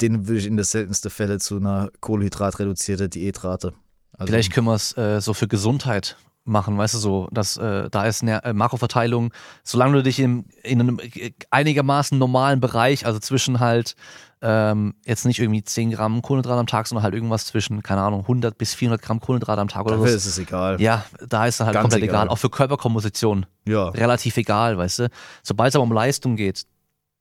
denen 0.00 0.26
würde 0.26 0.40
ich 0.40 0.46
in 0.46 0.56
der 0.56 0.64
seltensten 0.64 1.10
Fälle 1.10 1.38
zu 1.38 1.56
einer 1.56 1.90
kohlenhydratreduzierten 2.00 3.10
Diätrate. 3.10 3.72
Also, 4.12 4.26
Vielleicht 4.30 4.52
können 4.52 4.66
wir 4.66 4.74
es 4.74 4.96
äh, 4.96 5.20
so 5.20 5.34
für 5.34 5.48
Gesundheit 5.48 6.16
machen, 6.44 6.78
weißt 6.78 6.94
du, 6.94 6.98
so, 6.98 7.28
dass 7.32 7.56
äh, 7.56 7.90
da 7.90 8.06
ist 8.06 8.22
eine 8.22 8.42
äh, 8.44 8.52
Makroverteilung, 8.52 9.32
solange 9.62 9.94
du 9.94 10.02
dich 10.02 10.20
im, 10.20 10.44
in 10.62 10.80
einem 10.80 11.00
äh, 11.00 11.32
einigermaßen 11.50 12.18
normalen 12.18 12.60
Bereich, 12.60 13.04
also 13.04 13.18
zwischen 13.18 13.60
halt 13.60 13.96
ähm, 14.42 14.94
jetzt 15.04 15.24
nicht 15.24 15.38
irgendwie 15.38 15.64
10 15.64 15.92
Gramm 15.92 16.20
Kohlenhydrate 16.22 16.60
am 16.60 16.66
Tag, 16.66 16.86
sondern 16.86 17.02
halt 17.04 17.14
irgendwas 17.14 17.46
zwischen, 17.46 17.82
keine 17.82 18.02
Ahnung, 18.02 18.20
100 18.20 18.56
bis 18.58 18.74
400 18.74 19.00
Gramm 19.00 19.20
Kohlenhydrate 19.20 19.60
am 19.60 19.68
Tag 19.68 19.86
oder 19.86 19.96
dafür 19.96 20.10
so. 20.10 20.16
ist 20.16 20.26
es 20.26 20.38
egal. 20.38 20.80
Ja, 20.80 21.04
da 21.26 21.46
ist 21.46 21.58
dann 21.60 21.66
halt 21.68 21.74
Ganz 21.74 21.84
komplett 21.84 22.02
egal. 22.02 22.24
egal. 22.24 22.28
Auch 22.28 22.38
für 22.38 22.50
Körperkomposition 22.50 23.46
Ja. 23.66 23.88
relativ 23.88 24.36
egal, 24.36 24.76
weißt 24.78 24.98
du. 25.00 25.08
Sobald 25.42 25.70
es 25.70 25.74
aber 25.76 25.84
um 25.84 25.92
Leistung 25.92 26.36
geht, 26.36 26.64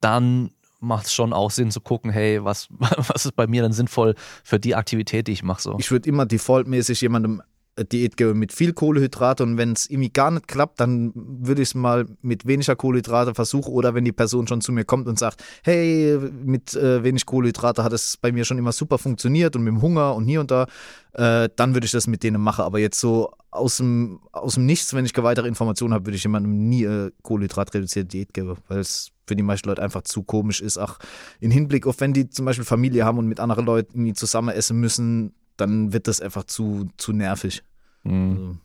dann 0.01 0.51
macht 0.81 1.05
es 1.05 1.13
schon 1.13 1.31
auch 1.33 1.51
Sinn 1.51 1.71
zu 1.71 1.79
gucken, 1.81 2.11
hey, 2.11 2.43
was, 2.43 2.67
was 2.79 3.25
ist 3.25 3.35
bei 3.35 3.47
mir 3.47 3.61
dann 3.63 3.71
sinnvoll 3.73 4.15
für 4.43 4.59
die 4.59 4.75
Aktivität, 4.75 5.27
die 5.27 5.31
ich 5.31 5.41
mache 5.43 5.61
so. 5.61 5.77
Ich 5.79 5.89
würde 5.91 6.07
immer 6.09 6.25
defaultmäßig 6.25 7.01
jemandem 7.01 7.41
Diät 7.83 8.17
mit 8.19 8.53
viel 8.53 8.71
Kohlenhydrate 8.71 9.43
und 9.43 9.57
wenn 9.57 9.73
es 9.73 9.89
irgendwie 9.89 10.09
gar 10.09 10.31
nicht 10.31 10.47
klappt, 10.47 10.79
dann 10.79 11.11
würde 11.13 11.61
ich 11.61 11.69
es 11.69 11.75
mal 11.75 12.05
mit 12.21 12.47
weniger 12.47 12.75
Kohlenhydrate 12.75 13.35
versuchen 13.35 13.73
oder 13.73 13.93
wenn 13.93 14.05
die 14.05 14.13
Person 14.13 14.47
schon 14.47 14.61
zu 14.61 14.71
mir 14.71 14.85
kommt 14.85 15.07
und 15.07 15.19
sagt, 15.19 15.43
hey, 15.63 16.17
mit 16.17 16.73
äh, 16.73 17.03
wenig 17.03 17.25
Kohlenhydrate 17.25 17.83
hat 17.83 17.91
es 17.91 18.15
bei 18.15 18.31
mir 18.31 18.45
schon 18.45 18.57
immer 18.57 18.71
super 18.71 18.97
funktioniert 18.97 19.57
und 19.57 19.63
mit 19.63 19.73
dem 19.73 19.81
Hunger 19.81 20.15
und 20.15 20.25
hier 20.25 20.39
und 20.39 20.51
da, 20.51 20.67
äh, 21.13 21.49
dann 21.53 21.73
würde 21.73 21.85
ich 21.85 21.91
das 21.91 22.07
mit 22.07 22.23
denen 22.23 22.41
machen. 22.41 22.63
Aber 22.63 22.79
jetzt 22.79 22.99
so 22.99 23.31
aus 23.51 23.77
dem, 23.77 24.19
aus 24.31 24.53
dem 24.53 24.65
Nichts, 24.65 24.93
wenn 24.93 25.05
ich 25.05 25.15
weitere 25.17 25.47
Informationen 25.47 25.93
habe, 25.93 26.05
würde 26.05 26.15
ich 26.15 26.23
jemandem 26.23 26.69
nie 26.69 26.85
äh, 26.85 27.11
kohlenhydratreduzierte 27.23 28.07
Diät 28.07 28.33
geben, 28.33 28.55
weil 28.69 28.79
es 28.79 29.11
für 29.27 29.35
die 29.35 29.43
meisten 29.43 29.67
Leute 29.67 29.81
einfach 29.81 30.03
zu 30.03 30.23
komisch 30.23 30.61
ist. 30.61 30.77
Ach, 30.77 30.99
in 31.41 31.51
Hinblick 31.51 31.87
auf, 31.87 31.99
wenn 31.99 32.13
die 32.13 32.29
zum 32.29 32.45
Beispiel 32.45 32.65
Familie 32.65 33.03
haben 33.03 33.17
und 33.17 33.27
mit 33.27 33.41
anderen 33.41 33.65
Leuten 33.65 33.93
irgendwie 33.95 34.13
zusammen 34.13 34.49
essen 34.49 34.79
müssen, 34.79 35.33
dann 35.57 35.93
wird 35.93 36.07
das 36.07 36.21
einfach 36.21 36.45
zu, 36.45 36.89
zu 36.97 37.13
nervig. 37.13 37.63
Mhm. 38.03 38.59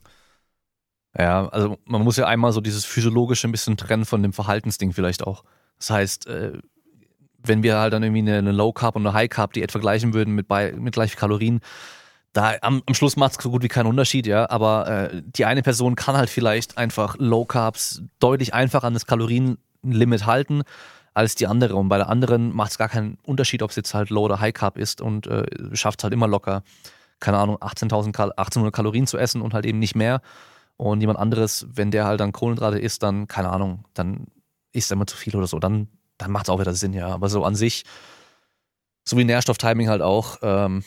Also, 1.12 1.24
Ja, 1.24 1.48
also 1.48 1.78
man 1.84 2.02
muss 2.02 2.16
ja 2.16 2.26
einmal 2.26 2.52
so 2.52 2.60
dieses 2.60 2.84
physiologische 2.84 3.48
ein 3.48 3.52
bisschen 3.52 3.76
trennen 3.76 4.04
von 4.04 4.22
dem 4.22 4.32
Verhaltensding 4.32 4.92
vielleicht 4.92 5.26
auch. 5.26 5.44
Das 5.78 5.90
heißt, 5.90 6.26
äh, 6.26 6.58
wenn 7.42 7.62
wir 7.62 7.78
halt 7.78 7.92
dann 7.92 8.02
irgendwie 8.02 8.20
eine, 8.20 8.38
eine 8.38 8.52
Low 8.52 8.72
Carb 8.72 8.96
und 8.96 9.06
eine 9.06 9.14
High 9.14 9.30
Carb 9.30 9.52
Diät 9.52 9.72
vergleichen 9.72 10.14
würden 10.14 10.34
mit, 10.34 10.46
bei, 10.46 10.72
mit 10.72 10.94
gleich 10.94 11.16
Kalorien, 11.16 11.60
da 12.32 12.54
am, 12.60 12.82
am 12.86 12.94
Schluss 12.94 13.16
macht 13.16 13.32
es 13.36 13.42
so 13.42 13.50
gut 13.50 13.62
wie 13.62 13.68
keinen 13.68 13.86
Unterschied, 13.86 14.26
ja. 14.26 14.48
Aber 14.50 14.86
äh, 14.86 15.22
die 15.24 15.46
eine 15.46 15.62
Person 15.62 15.96
kann 15.96 16.16
halt 16.16 16.30
vielleicht 16.30 16.78
einfach 16.78 17.16
Low 17.18 17.44
Carbs 17.44 18.02
deutlich 18.20 18.54
einfacher 18.54 18.86
an 18.86 18.94
das 18.94 19.06
Kalorienlimit 19.06 20.26
halten 20.26 20.62
als 21.14 21.34
die 21.34 21.46
andere. 21.46 21.76
Und 21.76 21.88
bei 21.88 21.98
der 21.98 22.08
anderen 22.08 22.54
macht 22.54 22.72
es 22.72 22.78
gar 22.78 22.88
keinen 22.88 23.18
Unterschied, 23.22 23.62
ob 23.62 23.70
es 23.70 23.76
jetzt 23.76 23.94
halt 23.94 24.10
Low 24.10 24.22
oder 24.24 24.40
High 24.40 24.52
Carb 24.54 24.78
ist 24.78 25.00
und 25.00 25.26
äh, 25.26 25.44
schafft 25.74 26.02
halt 26.04 26.12
immer 26.12 26.28
locker, 26.28 26.62
keine 27.18 27.38
Ahnung, 27.38 27.56
18.000 27.58 28.12
Kal 28.12 28.30
1800 28.32 28.74
Kalorien 28.74 29.06
zu 29.06 29.18
essen 29.18 29.42
und 29.42 29.54
halt 29.54 29.66
eben 29.66 29.78
nicht 29.78 29.94
mehr. 29.94 30.20
Und 30.76 31.00
jemand 31.00 31.18
anderes, 31.18 31.66
wenn 31.70 31.90
der 31.90 32.06
halt 32.06 32.20
dann 32.20 32.32
Kohlenhydrate 32.32 32.78
isst, 32.78 33.02
dann, 33.02 33.28
keine 33.28 33.50
Ahnung, 33.50 33.84
dann 33.92 34.28
isst 34.72 34.90
er 34.90 34.94
immer 34.94 35.06
zu 35.06 35.16
viel 35.16 35.36
oder 35.36 35.46
so. 35.46 35.58
Dann, 35.58 35.88
dann 36.16 36.30
macht 36.30 36.46
es 36.46 36.50
auch 36.50 36.58
wieder 36.58 36.74
Sinn, 36.74 36.94
ja. 36.94 37.08
Aber 37.08 37.28
so 37.28 37.44
an 37.44 37.54
sich, 37.54 37.84
so 39.04 39.18
wie 39.18 39.24
Nährstofftiming 39.24 39.88
halt 39.88 40.00
auch, 40.00 40.38
ähm, 40.42 40.82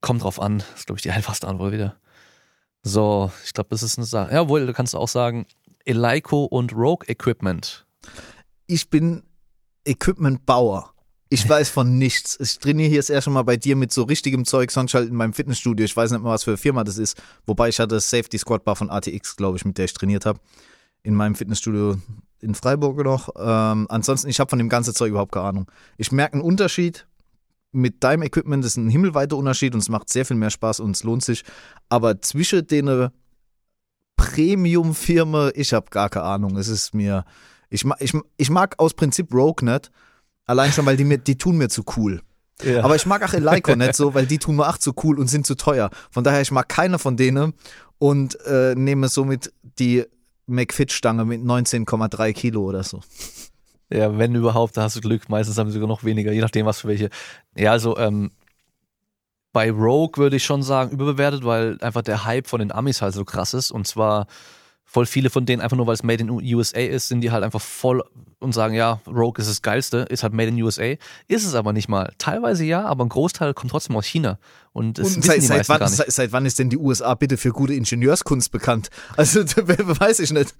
kommt 0.00 0.24
drauf 0.24 0.40
an. 0.40 0.58
Das 0.58 0.80
ist, 0.80 0.86
glaube 0.86 0.98
ich, 0.98 1.02
die 1.02 1.12
einfachste 1.12 1.46
Antwort 1.46 1.72
wieder. 1.72 1.96
So, 2.82 3.30
ich 3.44 3.52
glaube, 3.52 3.68
das 3.70 3.82
ist 3.82 3.98
eine 3.98 4.06
Sache. 4.06 4.32
Jawohl, 4.32 4.66
du 4.66 4.72
kannst 4.72 4.96
auch 4.96 5.08
sagen, 5.08 5.46
Eleiko 5.84 6.44
und 6.44 6.72
Rogue 6.72 7.06
Equipment. 7.08 7.86
Ich 8.66 8.90
bin 8.90 9.22
Equipmentbauer. 9.84 10.92
Ich 11.28 11.48
weiß 11.48 11.70
von 11.70 11.98
nichts. 11.98 12.38
Ich 12.38 12.58
trainiere 12.58 12.88
hier 12.88 13.00
das 13.00 13.10
erste 13.10 13.30
Mal 13.30 13.42
bei 13.42 13.56
dir 13.56 13.74
mit 13.74 13.92
so 13.92 14.04
richtigem 14.04 14.44
Zeug, 14.44 14.70
sonst 14.70 14.94
halt 14.94 15.08
in 15.08 15.16
meinem 15.16 15.32
Fitnessstudio. 15.32 15.84
Ich 15.84 15.96
weiß 15.96 16.12
nicht 16.12 16.22
mal, 16.22 16.30
was 16.30 16.44
für 16.44 16.52
eine 16.52 16.58
Firma 16.58 16.84
das 16.84 16.98
ist. 16.98 17.20
Wobei 17.46 17.68
ich 17.68 17.80
hatte 17.80 17.98
Safety 17.98 18.38
Squad 18.38 18.64
Bar 18.64 18.76
von 18.76 18.90
ATX, 18.90 19.36
glaube 19.36 19.56
ich, 19.56 19.64
mit 19.64 19.76
der 19.76 19.86
ich 19.86 19.94
trainiert 19.94 20.24
habe. 20.24 20.38
In 21.02 21.14
meinem 21.14 21.34
Fitnessstudio 21.34 21.96
in 22.40 22.54
Freiburg 22.54 23.02
noch. 23.04 23.30
Ähm, 23.36 23.86
ansonsten, 23.88 24.28
ich 24.28 24.38
habe 24.38 24.50
von 24.50 24.58
dem 24.58 24.68
ganzen 24.68 24.94
Zeug 24.94 25.10
überhaupt 25.10 25.32
keine 25.32 25.46
Ahnung. 25.46 25.70
Ich 25.96 26.12
merke 26.12 26.34
einen 26.34 26.42
Unterschied. 26.42 27.06
Mit 27.72 28.04
deinem 28.04 28.22
Equipment 28.22 28.64
ist 28.64 28.76
ein 28.76 28.88
himmelweiter 28.88 29.36
Unterschied 29.36 29.74
und 29.74 29.80
es 29.80 29.88
macht 29.88 30.08
sehr 30.08 30.24
viel 30.24 30.36
mehr 30.36 30.50
Spaß 30.50 30.78
und 30.80 30.92
es 30.92 31.02
lohnt 31.02 31.24
sich. 31.24 31.42
Aber 31.88 32.20
zwischen 32.22 32.66
den 32.66 33.10
Premium-Firmen, 34.16 35.52
ich 35.54 35.72
habe 35.72 35.90
gar 35.90 36.08
keine 36.08 36.24
Ahnung. 36.24 36.56
Es 36.56 36.68
ist 36.68 36.94
mir. 36.94 37.24
Ich, 37.68 37.84
ich, 37.98 38.12
ich 38.36 38.50
mag 38.50 38.78
aus 38.78 38.94
Prinzip 38.94 39.32
Rogue 39.32 39.68
nicht. 39.68 39.90
Allein 40.46 40.72
schon, 40.72 40.86
weil 40.86 40.96
die, 40.96 41.04
mir, 41.04 41.18
die 41.18 41.36
tun 41.36 41.56
mir 41.56 41.68
zu 41.68 41.84
cool. 41.96 42.22
Ja. 42.62 42.84
Aber 42.84 42.96
ich 42.96 43.04
mag 43.04 43.22
auch 43.22 43.32
Eleiko 43.32 43.74
nicht 43.76 43.94
so, 43.94 44.14
weil 44.14 44.26
die 44.26 44.38
tun 44.38 44.56
mir 44.56 44.68
auch 44.68 44.78
zu 44.78 44.94
cool 45.02 45.18
und 45.18 45.28
sind 45.28 45.46
zu 45.46 45.56
teuer. 45.56 45.90
Von 46.10 46.24
daher, 46.24 46.40
ich 46.40 46.50
mag 46.50 46.68
keine 46.68 46.98
von 46.98 47.16
denen 47.16 47.52
und 47.98 48.38
äh, 48.46 48.74
nehme 48.74 49.08
somit 49.08 49.52
die 49.78 50.04
McFit-Stange 50.46 51.24
mit 51.24 51.42
19,3 51.42 52.32
Kilo 52.32 52.62
oder 52.62 52.82
so. 52.82 53.00
Ja, 53.92 54.16
wenn 54.18 54.34
überhaupt, 54.34 54.76
da 54.76 54.82
hast 54.82 54.96
du 54.96 55.00
Glück. 55.00 55.28
Meistens 55.28 55.58
haben 55.58 55.68
sie 55.68 55.74
sogar 55.74 55.88
noch 55.88 56.04
weniger, 56.04 56.32
je 56.32 56.40
nachdem, 56.40 56.66
was 56.66 56.80
für 56.80 56.88
welche. 56.88 57.10
Ja, 57.54 57.72
also 57.72 57.96
ähm, 57.98 58.32
bei 59.52 59.70
Rogue 59.70 60.16
würde 60.16 60.36
ich 60.36 60.44
schon 60.44 60.62
sagen, 60.62 60.90
überbewertet, 60.90 61.44
weil 61.44 61.78
einfach 61.80 62.02
der 62.02 62.24
Hype 62.24 62.46
von 62.46 62.58
den 62.58 62.72
Amis 62.72 63.00
halt 63.00 63.14
so 63.14 63.24
krass 63.24 63.54
ist. 63.54 63.70
Und 63.70 63.86
zwar 63.86 64.26
voll 64.86 65.04
viele 65.04 65.28
von 65.30 65.44
denen, 65.44 65.60
einfach 65.60 65.76
nur 65.76 65.86
weil 65.86 65.94
es 65.94 66.04
Made 66.04 66.22
in 66.22 66.30
USA 66.30 66.78
ist, 66.78 67.08
sind 67.08 67.20
die 67.20 67.32
halt 67.32 67.44
einfach 67.44 67.60
voll 67.60 68.02
und 68.38 68.52
sagen, 68.52 68.74
ja, 68.74 69.00
Rogue 69.06 69.40
ist 69.40 69.48
das 69.48 69.60
Geilste, 69.60 70.06
ist 70.08 70.22
halt 70.22 70.32
Made 70.32 70.48
in 70.48 70.62
USA. 70.62 70.94
Ist 71.26 71.44
es 71.44 71.54
aber 71.54 71.72
nicht 71.72 71.88
mal. 71.88 72.12
Teilweise 72.18 72.64
ja, 72.64 72.84
aber 72.84 73.04
ein 73.04 73.08
Großteil 73.08 73.52
kommt 73.52 73.72
trotzdem 73.72 73.96
aus 73.96 74.06
China. 74.06 74.38
Und 74.72 74.98
Und 74.98 75.24
seit, 75.24 75.42
seit, 75.42 75.68
wann, 75.68 75.88
seit, 75.88 76.12
seit 76.12 76.32
wann 76.32 76.46
ist 76.46 76.58
denn 76.58 76.70
die 76.70 76.76
USA 76.76 77.14
bitte 77.14 77.36
für 77.36 77.50
gute 77.50 77.74
Ingenieurskunst 77.74 78.52
bekannt? 78.52 78.90
Also, 79.16 79.40
weiß 79.40 80.20
ich 80.20 80.32
nicht. 80.32 80.54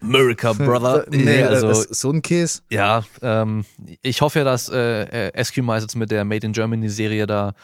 America, 0.00 0.52
Brother. 0.58 1.06
nee, 1.10 1.42
also, 1.42 1.84
so 1.90 2.10
ein 2.10 2.22
Käse. 2.22 2.60
Ja, 2.70 3.04
ähm, 3.22 3.64
ich 4.02 4.20
hoffe 4.20 4.40
ja, 4.40 4.44
dass 4.44 4.68
äh, 4.68 5.02
äh, 5.02 5.32
Eskimo 5.34 5.74
jetzt 5.74 5.96
mit 5.96 6.10
der 6.10 6.24
Made 6.24 6.46
in 6.46 6.52
Germany 6.52 6.88
Serie 6.88 7.26
da 7.26 7.54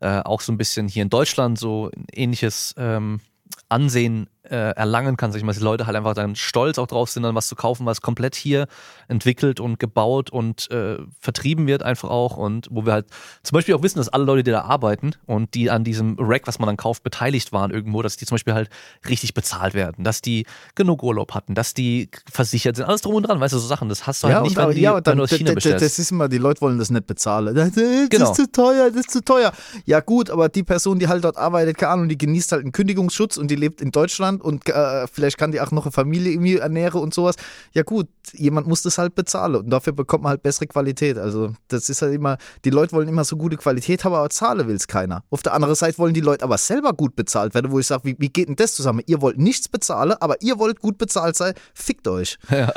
äh, 0.00 0.20
auch 0.20 0.40
so 0.40 0.52
ein 0.52 0.58
bisschen 0.58 0.88
hier 0.88 1.02
in 1.02 1.10
Deutschland 1.10 1.58
so 1.58 1.90
ein 1.94 2.06
ähnliches 2.12 2.74
ähm, 2.76 3.20
Ansehen 3.68 4.26
äh, 4.26 4.33
erlangen 4.50 5.16
kann, 5.16 5.32
sag 5.32 5.38
ich 5.38 5.44
mal, 5.44 5.52
dass 5.52 5.58
die 5.58 5.64
Leute 5.64 5.86
halt 5.86 5.96
einfach 5.96 6.14
dann 6.14 6.36
stolz 6.36 6.78
auch 6.78 6.86
drauf 6.86 7.10
sind, 7.10 7.22
dann 7.22 7.34
was 7.34 7.46
zu 7.48 7.56
kaufen, 7.56 7.86
was 7.86 8.00
komplett 8.00 8.34
hier 8.34 8.66
entwickelt 9.08 9.60
und 9.60 9.78
gebaut 9.78 10.30
und 10.30 10.70
äh, 10.70 10.98
vertrieben 11.18 11.66
wird 11.66 11.82
einfach 11.82 12.10
auch 12.10 12.36
und 12.36 12.68
wo 12.70 12.84
wir 12.84 12.92
halt 12.92 13.06
zum 13.42 13.56
Beispiel 13.56 13.74
auch 13.74 13.82
wissen, 13.82 13.98
dass 13.98 14.08
alle 14.08 14.24
Leute, 14.24 14.42
die 14.42 14.50
da 14.50 14.62
arbeiten 14.62 15.12
und 15.26 15.54
die 15.54 15.70
an 15.70 15.84
diesem 15.84 16.16
Rack, 16.18 16.42
was 16.46 16.58
man 16.58 16.66
dann 16.66 16.76
kauft, 16.76 17.02
beteiligt 17.02 17.52
waren 17.52 17.70
irgendwo, 17.70 18.02
dass 18.02 18.16
die 18.16 18.26
zum 18.26 18.34
Beispiel 18.34 18.54
halt 18.54 18.68
richtig 19.08 19.34
bezahlt 19.34 19.74
werden, 19.74 20.04
dass 20.04 20.20
die 20.20 20.46
genug 20.74 21.02
Urlaub 21.02 21.32
hatten, 21.34 21.54
dass 21.54 21.72
die 21.74 22.10
versichert 22.30 22.76
sind, 22.76 22.84
alles 22.86 23.00
drum 23.02 23.14
und 23.14 23.22
dran, 23.24 23.40
weißt 23.40 23.54
du, 23.54 23.58
so 23.58 23.66
Sachen, 23.66 23.88
das 23.88 24.06
hast 24.06 24.22
du 24.22 24.28
halt 24.28 24.36
Ja, 24.36 24.42
nicht, 24.42 24.58
und, 24.58 24.68
wenn, 24.68 24.74
die, 24.74 24.80
ja, 24.82 24.94
wenn 24.96 25.02
dann, 25.04 25.16
du 25.18 25.24
aus 25.24 25.30
China 25.30 25.46
das, 25.50 25.54
bestellst. 25.54 25.84
das 25.84 25.98
ist 25.98 26.10
immer, 26.10 26.28
die 26.28 26.38
Leute 26.38 26.60
wollen 26.60 26.78
das 26.78 26.90
nicht 26.90 27.06
bezahlen. 27.06 27.54
Das, 27.54 27.72
das 27.72 27.82
Genau. 28.10 28.30
ist 28.30 28.36
zu 28.36 28.50
teuer, 28.50 28.90
das 28.90 29.00
ist 29.00 29.10
zu 29.10 29.22
teuer. 29.24 29.52
Ja 29.86 30.00
gut, 30.00 30.30
aber 30.30 30.48
die 30.48 30.62
Person, 30.62 30.98
die 30.98 31.08
halt 31.08 31.24
dort 31.24 31.36
arbeitet, 31.36 31.78
keine 31.78 31.92
Ahnung, 31.92 32.08
die 32.08 32.18
genießt 32.18 32.52
halt 32.52 32.62
einen 32.62 32.72
Kündigungsschutz 32.72 33.36
und 33.36 33.50
die 33.50 33.56
lebt 33.56 33.80
in 33.80 33.90
Deutschland 33.90 34.33
und 34.40 34.68
äh, 34.68 35.06
vielleicht 35.06 35.38
kann 35.38 35.52
die 35.52 35.60
auch 35.60 35.70
noch 35.70 35.84
eine 35.84 35.92
Familie 35.92 36.32
irgendwie 36.32 36.56
ernähren 36.56 37.00
und 37.00 37.14
sowas. 37.14 37.36
Ja 37.72 37.82
gut, 37.82 38.08
jemand 38.32 38.66
muss 38.66 38.82
das 38.82 38.98
halt 38.98 39.14
bezahlen 39.14 39.56
und 39.56 39.70
dafür 39.70 39.92
bekommt 39.92 40.24
man 40.24 40.30
halt 40.30 40.42
bessere 40.42 40.66
Qualität. 40.66 41.18
Also 41.18 41.54
das 41.68 41.88
ist 41.88 42.02
halt 42.02 42.14
immer, 42.14 42.38
die 42.64 42.70
Leute 42.70 42.92
wollen 42.92 43.08
immer 43.08 43.24
so 43.24 43.36
gute 43.36 43.56
Qualität 43.56 44.04
haben, 44.04 44.14
aber 44.14 44.30
zahlen 44.30 44.66
will 44.66 44.76
es 44.76 44.86
keiner. 44.86 45.24
Auf 45.30 45.42
der 45.42 45.54
anderen 45.54 45.74
Seite 45.74 45.98
wollen 45.98 46.14
die 46.14 46.20
Leute 46.20 46.44
aber 46.44 46.58
selber 46.58 46.92
gut 46.92 47.16
bezahlt 47.16 47.54
werden, 47.54 47.70
wo 47.70 47.78
ich 47.78 47.86
sage, 47.86 48.04
wie, 48.04 48.16
wie 48.18 48.28
geht 48.28 48.48
denn 48.48 48.56
das 48.56 48.74
zusammen? 48.74 49.02
Ihr 49.06 49.20
wollt 49.20 49.38
nichts 49.38 49.68
bezahlen, 49.68 50.14
aber 50.20 50.40
ihr 50.42 50.58
wollt 50.58 50.80
gut 50.80 50.98
bezahlt 50.98 51.36
sein, 51.36 51.54
fickt 51.74 52.08
euch. 52.08 52.38
Ja, 52.54 52.72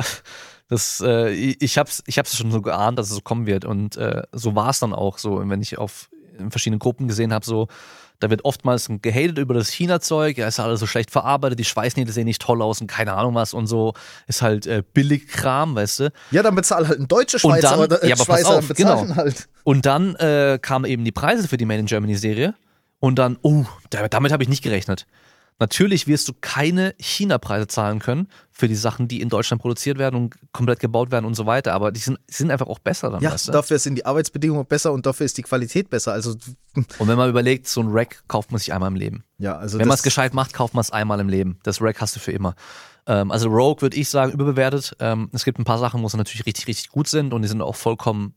das, 0.69 1.01
äh, 1.05 1.29
ich 1.29 1.77
hab's, 1.77 2.03
ich 2.07 2.17
hab's 2.17 2.35
schon 2.35 2.51
so 2.51 2.61
geahnt, 2.61 2.99
dass 2.99 3.09
es 3.09 3.15
so 3.15 3.21
kommen 3.21 3.45
wird. 3.45 3.63
Und 3.63 3.95
äh, 3.95 4.23
so 4.33 4.55
war 4.55 4.71
es 4.71 4.79
dann 4.79 4.93
auch 4.93 5.17
so. 5.17 5.35
Und 5.35 5.49
wenn 5.49 5.61
ich 5.61 5.77
auf 5.77 6.09
in 6.37 6.51
verschiedenen 6.51 6.79
Gruppen 6.79 7.07
gesehen 7.07 7.33
habe, 7.33 7.45
so, 7.45 7.67
da 8.19 8.29
wird 8.29 8.43
oftmals 8.45 8.89
gehatet 9.01 9.37
über 9.37 9.53
das 9.53 9.69
China-Zeug, 9.69 10.37
ja, 10.37 10.47
ist 10.47 10.57
ja 10.57 10.63
alles 10.63 10.79
so 10.79 10.87
schlecht 10.87 11.11
verarbeitet, 11.11 11.59
die 11.59 11.63
Schweißnähte 11.65 12.11
sehen 12.11 12.25
nicht 12.25 12.41
toll 12.41 12.61
aus 12.61 12.81
und 12.81 12.87
keine 12.87 13.13
Ahnung 13.13 13.35
was 13.35 13.53
und 13.53 13.67
so, 13.67 13.93
ist 14.27 14.41
halt 14.41 14.65
äh, 14.67 14.83
Billigkram, 14.93 15.75
weißt 15.75 15.99
du. 15.99 16.11
Ja, 16.31 16.43
dann 16.43 16.55
bezahl 16.55 16.87
halt 16.87 16.99
ein 16.99 17.07
deutscher 17.07 17.35
Und 17.45 17.51
Schweizer, 17.53 17.69
dann- 17.69 17.79
aber, 17.83 18.03
äh, 18.03 18.09
ja, 18.09 18.15
aber 18.15 18.25
pass 18.25 18.39
Schweizer 18.41 18.57
auf, 18.57 18.67
bezahlen 18.67 19.07
genau. 19.07 19.15
halt. 19.15 19.47
Und 19.63 19.85
dann 19.85 20.15
äh, 20.15 20.59
kamen 20.61 20.85
eben 20.85 21.03
die 21.05 21.11
Preise 21.11 21.47
für 21.47 21.57
die 21.57 21.65
Made 21.65 21.79
in 21.79 21.85
Germany-Serie. 21.85 22.55
Und 22.99 23.19
dann, 23.19 23.37
oh, 23.43 23.65
da- 23.91 24.07
damit 24.07 24.31
habe 24.31 24.41
ich 24.43 24.49
nicht 24.49 24.63
gerechnet. 24.63 25.05
Natürlich 25.59 26.05
wirst 26.05 26.27
du 26.27 26.33
keine 26.39 26.93
China-Preise 26.99 27.65
zahlen 27.67 27.97
können 27.99 28.27
für 28.51 28.67
die 28.67 28.75
Sachen, 28.75 29.07
die 29.07 29.21
in 29.21 29.29
Deutschland 29.29 29.59
produziert 29.61 29.97
werden 29.97 30.15
und 30.15 30.35
komplett 30.51 30.79
gebaut 30.79 31.09
werden 31.09 31.25
und 31.25 31.33
so 31.33 31.47
weiter. 31.47 31.73
Aber 31.73 31.91
die 31.91 31.99
sind, 31.99 32.19
sind 32.29 32.51
einfach 32.51 32.67
auch 32.67 32.77
besser 32.77 33.09
dann, 33.09 33.21
Ja, 33.23 33.31
weißt 33.31 33.47
du? 33.47 33.51
dafür 33.53 33.79
sind 33.79 33.95
die 33.95 34.05
Arbeitsbedingungen 34.05 34.67
besser 34.67 34.93
und 34.93 35.05
dafür 35.07 35.25
ist 35.25 35.35
die 35.37 35.41
Qualität 35.41 35.89
besser. 35.89 36.13
Also, 36.13 36.35
Und 36.99 37.07
wenn 37.07 37.17
man 37.17 37.29
überlegt, 37.29 37.67
so 37.67 37.81
ein 37.81 37.87
Rack 37.89 38.23
kauft 38.27 38.51
man 38.51 38.59
sich 38.59 38.71
einmal 38.71 38.89
im 38.89 38.95
Leben. 38.95 39.23
ja, 39.39 39.57
also 39.57 39.79
Wenn 39.79 39.87
man 39.87 39.95
es 39.95 40.03
gescheit 40.03 40.35
macht, 40.35 40.53
kauft 40.53 40.75
man 40.75 40.81
es 40.81 40.91
einmal 40.91 41.19
im 41.19 41.29
Leben. 41.29 41.59
Das 41.63 41.81
Rack 41.81 42.01
hast 42.01 42.15
du 42.15 42.19
für 42.19 42.31
immer. 42.31 42.53
Ähm, 43.07 43.31
also 43.31 43.49
Rogue 43.49 43.81
würde 43.81 43.97
ich 43.97 44.09
sagen, 44.09 44.31
überbewertet. 44.33 44.95
Ähm, 44.99 45.29
es 45.33 45.43
gibt 45.43 45.57
ein 45.57 45.63
paar 45.65 45.79
Sachen, 45.79 46.03
wo 46.03 46.07
sie 46.07 46.17
natürlich 46.17 46.45
richtig, 46.45 46.67
richtig 46.67 46.89
gut 46.89 47.07
sind 47.07 47.33
und 47.33 47.41
die 47.41 47.47
sind 47.47 47.63
auch 47.63 47.75
vollkommen 47.75 48.35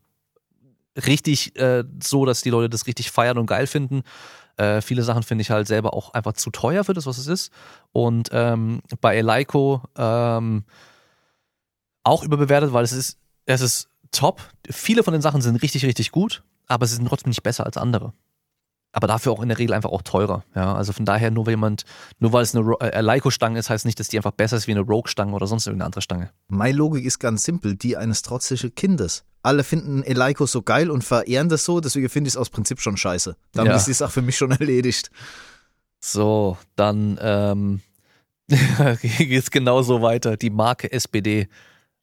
richtig 1.07 1.57
äh, 1.59 1.85
so, 2.03 2.25
dass 2.25 2.43
die 2.43 2.51
Leute 2.51 2.69
das 2.69 2.87
richtig 2.87 3.11
feiern 3.11 3.39
und 3.39 3.47
geil 3.47 3.67
finden. 3.67 4.03
Äh, 4.61 4.83
viele 4.83 5.03
Sachen 5.03 5.23
finde 5.23 5.41
ich 5.41 5.51
halt 5.51 5.67
selber 5.67 5.95
auch 5.95 6.13
einfach 6.13 6.35
zu 6.35 6.51
teuer 6.51 6.85
für 6.85 6.93
das, 6.93 7.07
was 7.07 7.17
es 7.17 7.27
ist. 7.27 7.51
Und 7.93 8.29
ähm, 8.33 8.83
bei 9.01 9.17
Eleiko 9.17 9.81
ähm, 9.97 10.65
auch 12.05 12.23
überbewertet, 12.25 12.75
weil 12.75 12.85
es 12.85 12.93
ist, 12.93 13.19
es 13.47 13.63
ist 13.63 13.89
top. 14.13 14.43
Viele 14.69 15.03
von 15.03 15.13
den 15.13 15.23
Sachen 15.23 15.41
sind 15.41 15.57
richtig, 15.63 15.87
richtig 15.87 16.13
gut, 16.13 16.43
aber 16.67 16.87
sie 16.87 16.97
sind 16.97 17.09
trotzdem 17.09 17.31
nicht 17.31 17.43
besser 17.43 17.65
als 17.65 17.79
andere. 17.79 18.13
Aber 18.93 19.07
dafür 19.07 19.33
auch 19.33 19.41
in 19.41 19.49
der 19.49 19.59
Regel 19.59 19.73
einfach 19.73 19.93
auch 19.93 20.03
teurer. 20.03 20.45
Ja, 20.55 20.75
also 20.75 20.93
von 20.93 21.07
daher 21.07 21.31
nur 21.31 21.47
wenn 21.47 21.53
jemand, 21.53 21.85
nur 22.19 22.35
weil 22.35 22.43
es 22.43 22.55
eine 22.55 22.71
äh, 22.81 22.91
Eleiko-Stange 22.91 23.59
ist, 23.59 23.71
heißt 23.71 23.87
nicht, 23.87 23.99
dass 23.99 24.09
die 24.09 24.19
einfach 24.19 24.33
besser 24.33 24.59
ist 24.59 24.67
wie 24.67 24.73
eine 24.73 24.81
Rogue-Stange 24.81 25.33
oder 25.33 25.47
sonst 25.47 25.69
irgendeine 25.69 25.87
andere 25.87 26.03
Stange. 26.03 26.33
meine 26.49 26.77
Logik 26.77 27.07
ist 27.07 27.19
ganz 27.19 27.45
simpel, 27.45 27.77
die 27.77 27.97
eines 27.97 28.21
trotzigen 28.21 28.75
Kindes. 28.75 29.25
Alle 29.43 29.65
finden 29.65 30.03
Eleiko 30.03 30.47
so 30.47 30.63
geil 30.63 30.91
und 30.91 31.03
verehren 31.03 31.49
das 31.49 31.65
so, 31.65 31.81
deswegen 31.81 32.09
finde 32.09 32.29
ich 32.29 32.35
es 32.35 32.37
aus 32.37 32.51
Prinzip 32.51 32.81
schon 32.81 32.97
scheiße. 32.97 33.37
Damit 33.53 33.71
Ja. 33.73 33.77
ist 33.77 33.87
die 33.87 33.93
Sache 33.95 34.13
für 34.13 34.23
mich 34.23 34.37
schon 34.37 34.51
erledigt. 34.61 35.11
So, 36.01 36.57
dann 36.77 37.19
ähm, 37.23 37.81
geht's 39.03 39.51
genauso 39.51 40.03
weiter. 40.03 40.37
Die 40.37 40.51
Marke 40.51 40.93
SPD, 40.93 41.49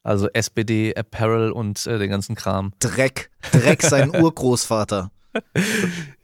also 0.02 0.28
SPD 0.32 0.94
Apparel 0.96 1.52
und 1.52 1.86
äh, 1.86 1.98
den 1.98 2.10
ganzen 2.10 2.34
Kram. 2.34 2.72
Dreck. 2.80 3.30
Dreck 3.52 3.82
sein 3.82 4.10
Urgroßvater. 4.20 5.10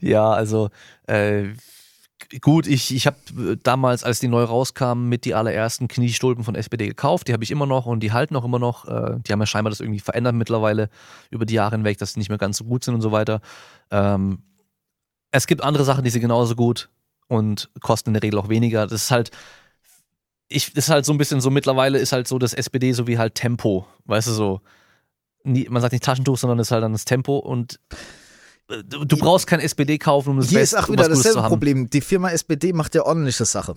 Ja, 0.00 0.30
also 0.32 0.70
äh, 1.06 1.48
gut, 2.40 2.66
ich, 2.66 2.94
ich 2.94 3.06
habe 3.06 3.58
damals, 3.62 4.04
als 4.04 4.20
die 4.20 4.28
neu 4.28 4.44
rauskamen, 4.44 5.08
mit 5.08 5.24
die 5.24 5.34
allerersten 5.34 5.88
Kniestulpen 5.88 6.44
von 6.44 6.54
SPD 6.54 6.86
gekauft. 6.86 7.28
Die 7.28 7.32
habe 7.32 7.44
ich 7.44 7.50
immer 7.50 7.66
noch 7.66 7.86
und 7.86 8.00
die 8.00 8.12
halten 8.12 8.36
auch 8.36 8.44
immer 8.44 8.58
noch. 8.58 8.86
Äh, 8.86 9.18
die 9.20 9.32
haben 9.32 9.40
ja 9.40 9.46
scheinbar 9.46 9.70
das 9.70 9.80
irgendwie 9.80 10.00
verändert 10.00 10.34
mittlerweile 10.34 10.90
über 11.30 11.46
die 11.46 11.54
Jahre 11.54 11.76
hinweg, 11.76 11.98
dass 11.98 12.14
sie 12.14 12.20
nicht 12.20 12.28
mehr 12.28 12.38
ganz 12.38 12.58
so 12.58 12.64
gut 12.64 12.84
sind 12.84 12.94
und 12.94 13.02
so 13.02 13.12
weiter. 13.12 13.40
Ähm, 13.90 14.42
es 15.30 15.46
gibt 15.46 15.62
andere 15.62 15.84
Sachen, 15.84 16.04
die 16.04 16.10
sind 16.10 16.22
genauso 16.22 16.54
gut 16.54 16.88
und 17.28 17.70
kosten 17.80 18.10
in 18.10 18.14
der 18.14 18.22
Regel 18.22 18.38
auch 18.38 18.48
weniger. 18.48 18.86
Das 18.86 19.02
ist 19.02 19.10
halt, 19.10 19.30
ich, 20.48 20.72
das 20.72 20.84
ist 20.84 20.90
halt 20.90 21.04
so 21.04 21.12
ein 21.12 21.18
bisschen 21.18 21.40
so, 21.40 21.50
mittlerweile 21.50 21.98
ist 21.98 22.12
halt 22.12 22.28
so 22.28 22.38
das 22.38 22.54
SPD 22.54 22.92
so 22.92 23.06
wie 23.06 23.18
halt 23.18 23.34
Tempo, 23.34 23.86
weißt 24.04 24.28
du 24.28 24.32
so. 24.32 24.60
Nie, 25.42 25.66
man 25.68 25.82
sagt 25.82 25.92
nicht 25.92 26.04
Taschentuch, 26.04 26.38
sondern 26.38 26.58
das 26.58 26.68
ist 26.68 26.70
halt 26.70 26.82
dann 26.82 26.92
das 26.92 27.04
Tempo 27.04 27.36
und 27.38 27.80
äh, 27.90 27.96
du, 28.68 29.16
brauchst 29.16 29.46
kein 29.46 29.60
SPD 29.60 29.98
kaufen, 29.98 30.30
um 30.30 30.36
das 30.38 30.48
Hier 30.48 30.60
Beste, 30.60 30.76
ist 30.76 30.82
auch 30.82 30.88
um 30.88 30.94
wieder 30.94 31.04
zu 31.04 31.10
dasselbe. 31.10 31.42
Problem. 31.48 31.90
Die 31.90 32.00
Firma 32.00 32.30
SPD 32.30 32.72
macht 32.72 32.94
ja 32.94 33.04
ordentliche 33.04 33.44
Sache. 33.44 33.76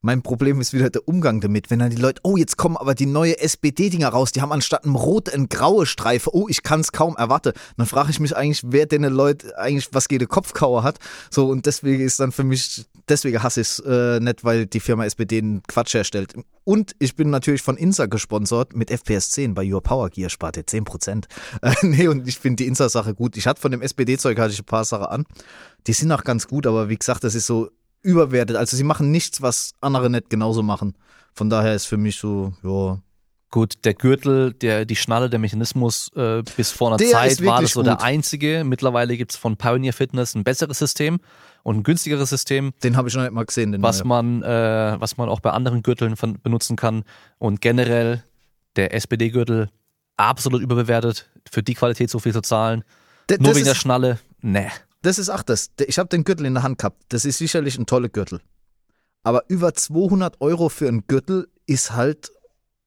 Mein 0.00 0.22
Problem 0.22 0.60
ist 0.60 0.72
wieder 0.72 0.90
der 0.90 1.08
Umgang 1.08 1.40
damit. 1.40 1.70
Wenn 1.70 1.80
dann 1.80 1.90
die 1.90 1.96
Leute, 1.96 2.20
oh, 2.22 2.36
jetzt 2.36 2.56
kommen 2.56 2.76
aber 2.76 2.94
die 2.94 3.06
neue 3.06 3.40
SPD-Dinger 3.40 4.08
raus, 4.08 4.30
die 4.30 4.40
haben 4.40 4.52
anstatt 4.52 4.84
einem 4.84 4.94
rot 4.94 5.28
eine 5.28 5.48
graue 5.48 5.86
Streife. 5.86 6.30
Oh, 6.32 6.46
ich 6.48 6.62
kann 6.62 6.80
es 6.80 6.92
kaum 6.92 7.16
erwarten. 7.16 7.52
Dann 7.76 7.86
frage 7.86 8.10
ich 8.12 8.20
mich 8.20 8.36
eigentlich, 8.36 8.62
wer 8.64 8.86
denn 8.86 9.02
Leute 9.02 9.58
eigentlich 9.58 9.88
was 9.90 10.06
jede 10.08 10.28
Kopfkauer 10.28 10.84
hat. 10.84 10.98
So, 11.30 11.48
und 11.48 11.66
deswegen 11.66 12.04
ist 12.04 12.20
dann 12.20 12.30
für 12.30 12.44
mich, 12.44 12.86
deswegen 13.08 13.42
hasse 13.42 13.60
ich 13.60 13.68
es 13.70 13.78
äh, 13.80 14.20
nicht, 14.20 14.44
weil 14.44 14.66
die 14.66 14.78
Firma 14.78 15.04
SPD 15.04 15.38
einen 15.38 15.64
Quatsch 15.64 15.94
herstellt. 15.94 16.34
Und 16.62 16.94
ich 17.00 17.16
bin 17.16 17.30
natürlich 17.30 17.62
von 17.62 17.76
Insa 17.76 18.06
gesponsert 18.06 18.76
mit 18.76 18.90
FPS 18.92 19.30
10 19.30 19.54
bei 19.54 19.68
Your 19.68 19.82
Power 19.82 20.10
Gear, 20.10 20.30
spart 20.30 20.56
ihr 20.56 20.64
10%. 20.64 21.24
Äh, 21.62 21.74
nee, 21.82 22.06
und 22.06 22.28
ich 22.28 22.38
finde 22.38 22.62
die 22.62 22.68
Insa-Sache 22.68 23.14
gut. 23.14 23.36
Ich 23.36 23.48
hatte 23.48 23.60
von 23.60 23.72
dem 23.72 23.82
SPD-Zeug 23.82 24.38
hatte 24.38 24.52
ich 24.52 24.60
ein 24.60 24.64
paar 24.64 24.84
Sachen 24.84 25.06
an. 25.06 25.24
Die 25.88 25.92
sind 25.92 26.12
auch 26.12 26.22
ganz 26.22 26.46
gut, 26.46 26.68
aber 26.68 26.88
wie 26.88 26.96
gesagt, 26.96 27.24
das 27.24 27.34
ist 27.34 27.46
so 27.46 27.70
überwertet. 28.02 28.56
Also 28.56 28.76
sie 28.76 28.84
machen 28.84 29.10
nichts, 29.10 29.42
was 29.42 29.72
andere 29.80 30.10
nicht 30.10 30.30
genauso 30.30 30.62
machen. 30.62 30.94
Von 31.34 31.50
daher 31.50 31.74
ist 31.74 31.86
für 31.86 31.96
mich 31.96 32.16
so, 32.16 32.52
ja. 32.62 32.98
Gut, 33.50 33.76
der 33.84 33.94
Gürtel, 33.94 34.52
der, 34.52 34.84
die 34.84 34.94
Schnalle, 34.96 35.30
der 35.30 35.38
Mechanismus, 35.38 36.10
äh, 36.14 36.42
bis 36.56 36.70
vor 36.70 36.88
einer 36.88 36.96
Der 36.98 37.08
Zeit 37.08 37.42
war 37.46 37.62
das 37.62 37.72
so 37.72 37.82
der 37.82 37.94
gut. 37.94 38.02
einzige. 38.04 38.62
Mittlerweile 38.62 39.16
gibt's 39.16 39.36
von 39.36 39.56
Pioneer 39.56 39.94
Fitness 39.94 40.34
ein 40.34 40.44
besseres 40.44 40.78
System 40.78 41.18
und 41.62 41.76
ein 41.78 41.82
günstigeres 41.82 42.28
System, 42.28 42.72
Den 42.84 42.98
habe 42.98 43.08
ich 43.08 43.14
noch 43.14 43.22
nicht 43.22 43.32
mal 43.32 43.46
gesehen. 43.46 43.72
Den 43.72 43.82
was 43.82 44.04
man, 44.04 44.42
äh, 44.42 44.96
was 44.98 45.16
man 45.16 45.30
auch 45.30 45.40
bei 45.40 45.50
anderen 45.52 45.82
Gürteln 45.82 46.16
von, 46.16 46.38
benutzen 46.42 46.76
kann. 46.76 47.04
Und 47.38 47.62
generell 47.62 48.22
der 48.76 48.92
SPD-Gürtel 48.92 49.70
absolut 50.18 50.60
überbewertet, 50.60 51.30
für 51.50 51.62
die 51.62 51.72
Qualität 51.74 52.10
so 52.10 52.18
viel 52.18 52.34
zu 52.34 52.42
zahlen. 52.42 52.84
D- 53.30 53.38
Nur 53.40 53.54
wegen 53.56 53.64
der 53.64 53.74
Schnalle, 53.74 54.18
ne. 54.42 54.68
Das 55.02 55.18
ist 55.18 55.28
auch 55.28 55.42
das. 55.42 55.70
Ich 55.86 55.98
habe 55.98 56.08
den 56.08 56.24
Gürtel 56.24 56.46
in 56.46 56.54
der 56.54 56.62
Hand 56.62 56.78
gehabt. 56.78 57.02
Das 57.08 57.24
ist 57.24 57.38
sicherlich 57.38 57.78
ein 57.78 57.86
toller 57.86 58.08
Gürtel. 58.08 58.40
Aber 59.22 59.44
über 59.48 59.74
200 59.74 60.40
Euro 60.40 60.68
für 60.68 60.88
einen 60.88 61.06
Gürtel 61.06 61.48
ist 61.66 61.92
halt 61.92 62.32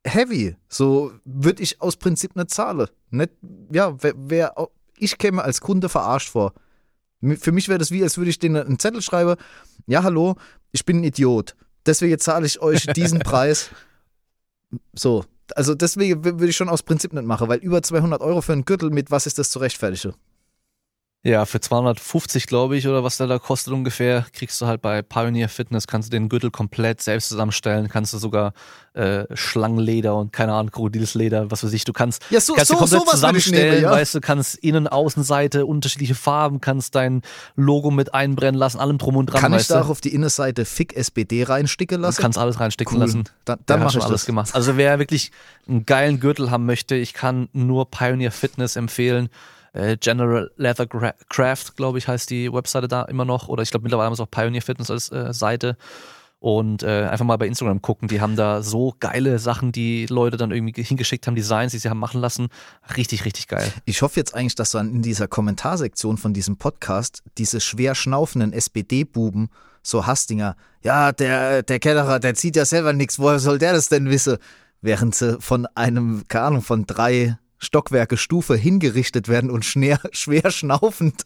heavy. 0.06 0.56
So 0.68 1.14
würde 1.24 1.64
ich 1.64 1.82
aus 1.82 1.98
Prinzip 1.98 2.36
nicht 2.36 2.50
zahlen. 2.50 2.88
Nicht, 3.10 3.32
ja, 3.72 3.96
wer, 4.02 4.14
wer, 4.18 4.56
ich 4.98 5.18
käme 5.18 5.44
als 5.44 5.62
Kunde 5.62 5.90
verarscht 5.90 6.30
vor. 6.30 6.54
Für 7.22 7.52
mich 7.52 7.70
wäre 7.70 7.78
das 7.78 7.92
wie, 7.92 8.02
als 8.02 8.18
würde 8.18 8.32
ich 8.32 8.40
denen 8.40 8.66
einen 8.66 8.80
Zettel 8.80 9.02
schreiben. 9.02 9.36
Ja, 9.86 10.04
hallo, 10.04 10.36
ich 10.72 10.86
bin 10.86 11.02
ein 11.02 11.04
Idiot. 11.04 11.56
Deswegen 11.86 12.18
zahle 12.20 12.46
ich 12.46 12.62
euch 12.62 12.88
diesen 12.88 13.20
Preis. 13.24 13.70
So, 14.94 15.26
also 15.56 15.76
deswegen 15.76 16.24
würde 16.24 16.48
ich 16.48 16.56
schon 16.56 16.70
aus 16.70 16.84
Prinzip 16.84 17.14
nicht 17.14 17.26
machen, 17.26 17.48
weil 17.48 17.60
über 17.60 17.82
200 17.82 18.22
Euro 18.22 18.42
für 18.42 18.54
einen 18.54 18.66
Gürtel, 18.66 18.90
mit 18.90 19.12
was 19.12 19.28
ist 19.28 19.38
das 19.38 19.52
zu 19.52 19.60
rechtfertigen? 19.60 20.16
Ja, 21.24 21.46
für 21.46 21.60
250, 21.60 22.48
glaube 22.48 22.78
ich, 22.78 22.88
oder 22.88 23.04
was 23.04 23.18
der 23.18 23.28
da 23.28 23.38
kostet 23.38 23.74
ungefähr, 23.74 24.26
kriegst 24.34 24.60
du 24.60 24.66
halt 24.66 24.82
bei 24.82 25.04
Pioneer 25.04 25.50
Fitness, 25.50 25.86
kannst 25.86 26.08
du 26.10 26.12
den 26.18 26.30
Gürtel 26.30 26.50
komplett 26.50 27.00
selbst 27.00 27.30
zusammenstellen, 27.30 27.90
kannst 27.90 28.12
du 28.14 28.18
sogar 28.18 28.54
äh, 28.96 29.26
Schlangenleder 29.36 30.16
und 30.16 30.34
keine 30.34 30.54
Ahnung, 30.54 30.72
Krokodilsleder, 30.72 31.52
was 31.52 31.64
weiß 31.64 31.74
ich, 31.74 31.84
du 31.84 31.94
kannst, 31.94 32.24
Ja, 32.32 32.42
so, 32.42 32.54
kannst 32.56 32.70
so, 32.70 32.74
du 32.74 32.80
komplett 32.80 33.04
ich 33.04 33.10
zusammenstellen, 33.12 33.70
nehmen, 33.72 33.84
ja. 33.84 33.92
weißt 33.92 34.16
du, 34.16 34.20
kannst 34.22 34.56
Innen-, 34.64 34.88
Außenseite, 34.88 35.68
unterschiedliche 35.68 36.16
Farben, 36.16 36.60
kannst 36.60 36.96
dein 36.96 37.22
Logo 37.56 37.92
mit 37.92 38.16
einbrennen 38.16 38.58
lassen, 38.58 38.80
allem 38.80 38.98
drum 38.98 39.16
und 39.16 39.28
dran, 39.28 39.42
Kann 39.42 39.54
ich 39.54 39.68
da 39.68 39.82
auch 39.82 39.86
du. 39.86 39.92
auf 39.92 40.02
die 40.02 40.16
Innenseite 40.16 40.66
Fick 40.66 40.96
SPD 40.98 41.44
reinsticken 41.44 41.98
Du 41.98 42.02
lassen? 42.02 42.20
kannst 42.20 42.40
alles 42.40 42.60
reinstecken 42.60 42.96
Cool. 42.98 43.04
lassen. 43.04 43.24
Dann, 43.46 43.60
dann 43.68 43.82
schon 43.92 44.00
ich 44.02 44.08
alles 44.08 44.22
das. 44.22 44.26
gemacht. 44.26 44.56
Also 44.56 44.76
wer 44.76 44.98
wirklich 44.98 45.32
einen 45.70 45.86
geilen 45.86 46.20
Gürtel 46.20 46.50
haben 46.50 46.66
möchte, 46.66 46.96
ich 46.96 47.14
kann 47.14 47.48
nur 47.54 47.92
Pioneer 47.92 48.32
Fitness 48.32 48.76
empfehlen. 48.76 49.30
Äh, 49.74 49.98
General 49.98 50.52
Leather 50.58 50.86
Gra- 50.86 51.16
Craft, 51.30 51.76
glaube 51.76 51.98
ich, 51.98 52.08
heißt 52.08 52.30
die 52.30 52.52
Webseite 52.52 52.88
da 52.88 53.04
immer 53.04 53.26
noch. 53.26 53.48
Oder 53.48 53.64
ich 53.64 53.72
glaube 53.72 53.84
mittlerweile 53.84 54.08
haben 54.08 54.16
sie 54.16 54.24
auch 54.24 54.30
Pioneer 54.32 54.62
Fitness 54.62 54.92
als 54.92 55.12
äh, 55.12 55.34
Seite. 55.34 55.78
und 56.40 56.82
äh, 56.82 57.04
einfach 57.06 57.24
mal 57.26 57.38
bei 57.38 57.46
Instagram 57.48 57.82
gucken. 57.84 58.08
Die 58.08 58.20
haben 58.20 58.36
da 58.36 58.64
so 58.64 58.96
geile 59.00 59.38
Sachen, 59.38 59.72
die 59.72 60.08
Leute 60.08 60.38
dann 60.38 60.52
irgendwie 60.52 60.82
hingeschickt 60.82 61.28
haben, 61.28 61.36
Designs, 61.36 61.72
die 61.72 61.78
sie 61.78 61.88
haben 61.90 62.00
machen 62.00 62.20
lassen. 62.20 62.48
Richtig, 62.98 63.26
richtig 63.26 63.48
geil. 63.48 63.72
Ich 63.86 64.02
hoffe 64.02 64.20
jetzt 64.20 64.34
eigentlich, 64.34 64.56
dass 64.56 64.72
dann 64.72 64.90
in 64.92 65.04
dieser 65.04 65.28
Kommentarsektion 65.28 66.18
von 66.18 66.34
diesem 66.34 66.58
Podcast 66.58 67.22
diese 67.38 67.62
schwer 67.62 67.94
schnaufenden 67.94 68.54
SPD-Buben, 68.54 69.50
so 69.84 70.08
Hastinger, 70.08 70.56
ja, 70.84 71.12
der, 71.12 71.62
der 71.62 71.80
Kellerer, 71.80 72.20
der 72.20 72.34
zieht 72.34 72.56
ja 72.56 72.66
selber 72.66 72.92
nichts, 72.94 73.20
woher 73.20 73.38
soll 73.40 73.60
der 73.60 73.74
das 73.74 73.90
denn 73.90 74.10
wissen? 74.10 74.38
Während 74.82 75.14
sie 75.14 75.40
von 75.40 75.68
einem, 75.76 76.24
keine 76.28 76.46
Ahnung, 76.46 76.62
von 76.64 76.88
drei 76.88 77.38
Stockwerke 77.62 78.18
Stufe 78.18 78.56
hingerichtet 78.56 79.28
werden 79.28 79.50
und 79.50 79.64
schwer, 79.66 80.00
schwer 80.12 80.52
schnaufend 80.52 81.26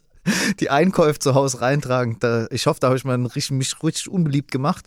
die 0.60 0.70
Einkäufe 0.70 1.18
zu 1.18 1.34
Hause 1.34 1.60
reintragen. 1.60 2.18
Da, 2.20 2.46
ich 2.50 2.66
hoffe, 2.66 2.80
da 2.80 2.88
habe 2.88 2.96
ich 2.96 3.04
mal 3.04 3.14
richtig, 3.26 3.52
mich 3.52 3.82
richtig 3.82 4.08
unbeliebt 4.08 4.50
gemacht. 4.50 4.86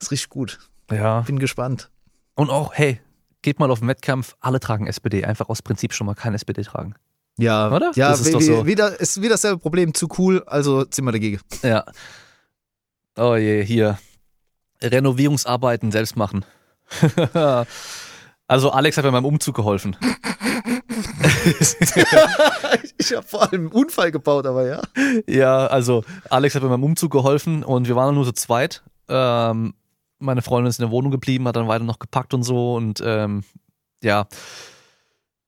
ist 0.00 0.10
richtig 0.10 0.30
gut. 0.30 0.58
Ja. 0.90 1.20
Bin 1.22 1.38
gespannt. 1.38 1.90
Und 2.34 2.50
auch, 2.50 2.72
hey, 2.74 3.00
geht 3.42 3.58
mal 3.58 3.70
auf 3.70 3.80
den 3.80 3.88
Wettkampf, 3.88 4.36
alle 4.40 4.60
tragen 4.60 4.86
SPD. 4.86 5.24
Einfach 5.24 5.48
aus 5.48 5.62
Prinzip 5.62 5.92
schon 5.92 6.06
mal 6.06 6.14
kein 6.14 6.34
SPD 6.34 6.62
tragen. 6.62 6.94
Ja, 7.38 7.70
Oder? 7.74 7.92
Ja, 7.94 8.10
Das 8.10 8.20
ist 8.20 8.28
wie, 8.28 8.32
doch 8.32 8.40
so. 8.40 8.66
wieder, 8.66 9.00
ist 9.00 9.20
wieder 9.20 9.30
dasselbe 9.30 9.58
Problem. 9.58 9.94
Zu 9.94 10.08
cool, 10.18 10.42
also 10.46 10.84
sind 10.90 11.04
wir 11.04 11.12
dagegen. 11.12 11.40
Ja. 11.62 11.84
Oh 13.16 13.34
je, 13.34 13.64
hier. 13.64 13.98
Renovierungsarbeiten 14.82 15.90
selbst 15.90 16.16
machen. 16.16 16.44
also 18.46 18.70
Alex 18.70 18.96
hat 18.96 19.04
bei 19.04 19.10
meinem 19.10 19.24
Umzug 19.26 19.56
geholfen. 19.56 19.96
ich 22.98 23.14
habe 23.14 23.26
vor 23.26 23.42
allem 23.42 23.66
einen 23.66 23.72
Unfall 23.72 24.10
gebaut, 24.10 24.46
aber 24.46 24.66
ja. 24.66 24.80
Ja, 25.26 25.66
also 25.66 26.02
Alex 26.28 26.54
hat 26.54 26.62
bei 26.62 26.68
meinem 26.68 26.84
Umzug 26.84 27.12
geholfen 27.12 27.62
und 27.62 27.88
wir 27.88 27.96
waren 27.96 28.14
nur 28.14 28.24
so 28.24 28.32
zweit. 28.32 28.82
Ähm, 29.08 29.74
meine 30.18 30.42
Freundin 30.42 30.70
ist 30.70 30.78
in 30.78 30.84
der 30.84 30.92
Wohnung 30.92 31.10
geblieben, 31.10 31.46
hat 31.48 31.56
dann 31.56 31.68
weiter 31.68 31.84
noch 31.84 31.98
gepackt 31.98 32.34
und 32.34 32.42
so 32.42 32.74
und 32.74 33.02
ähm, 33.04 33.44
ja. 34.02 34.26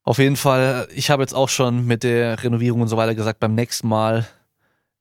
Auf 0.05 0.19
jeden 0.19 0.37
Fall, 0.37 0.89
ich 0.95 1.11
habe 1.11 1.23
jetzt 1.23 1.35
auch 1.35 1.49
schon 1.49 1.87
mit 1.87 2.03
der 2.03 2.43
Renovierung 2.43 2.81
und 2.81 2.89
so 2.89 2.97
weiter 2.97 3.15
gesagt, 3.15 3.39
beim 3.39 3.55
nächsten 3.55 3.87
Mal 3.87 4.27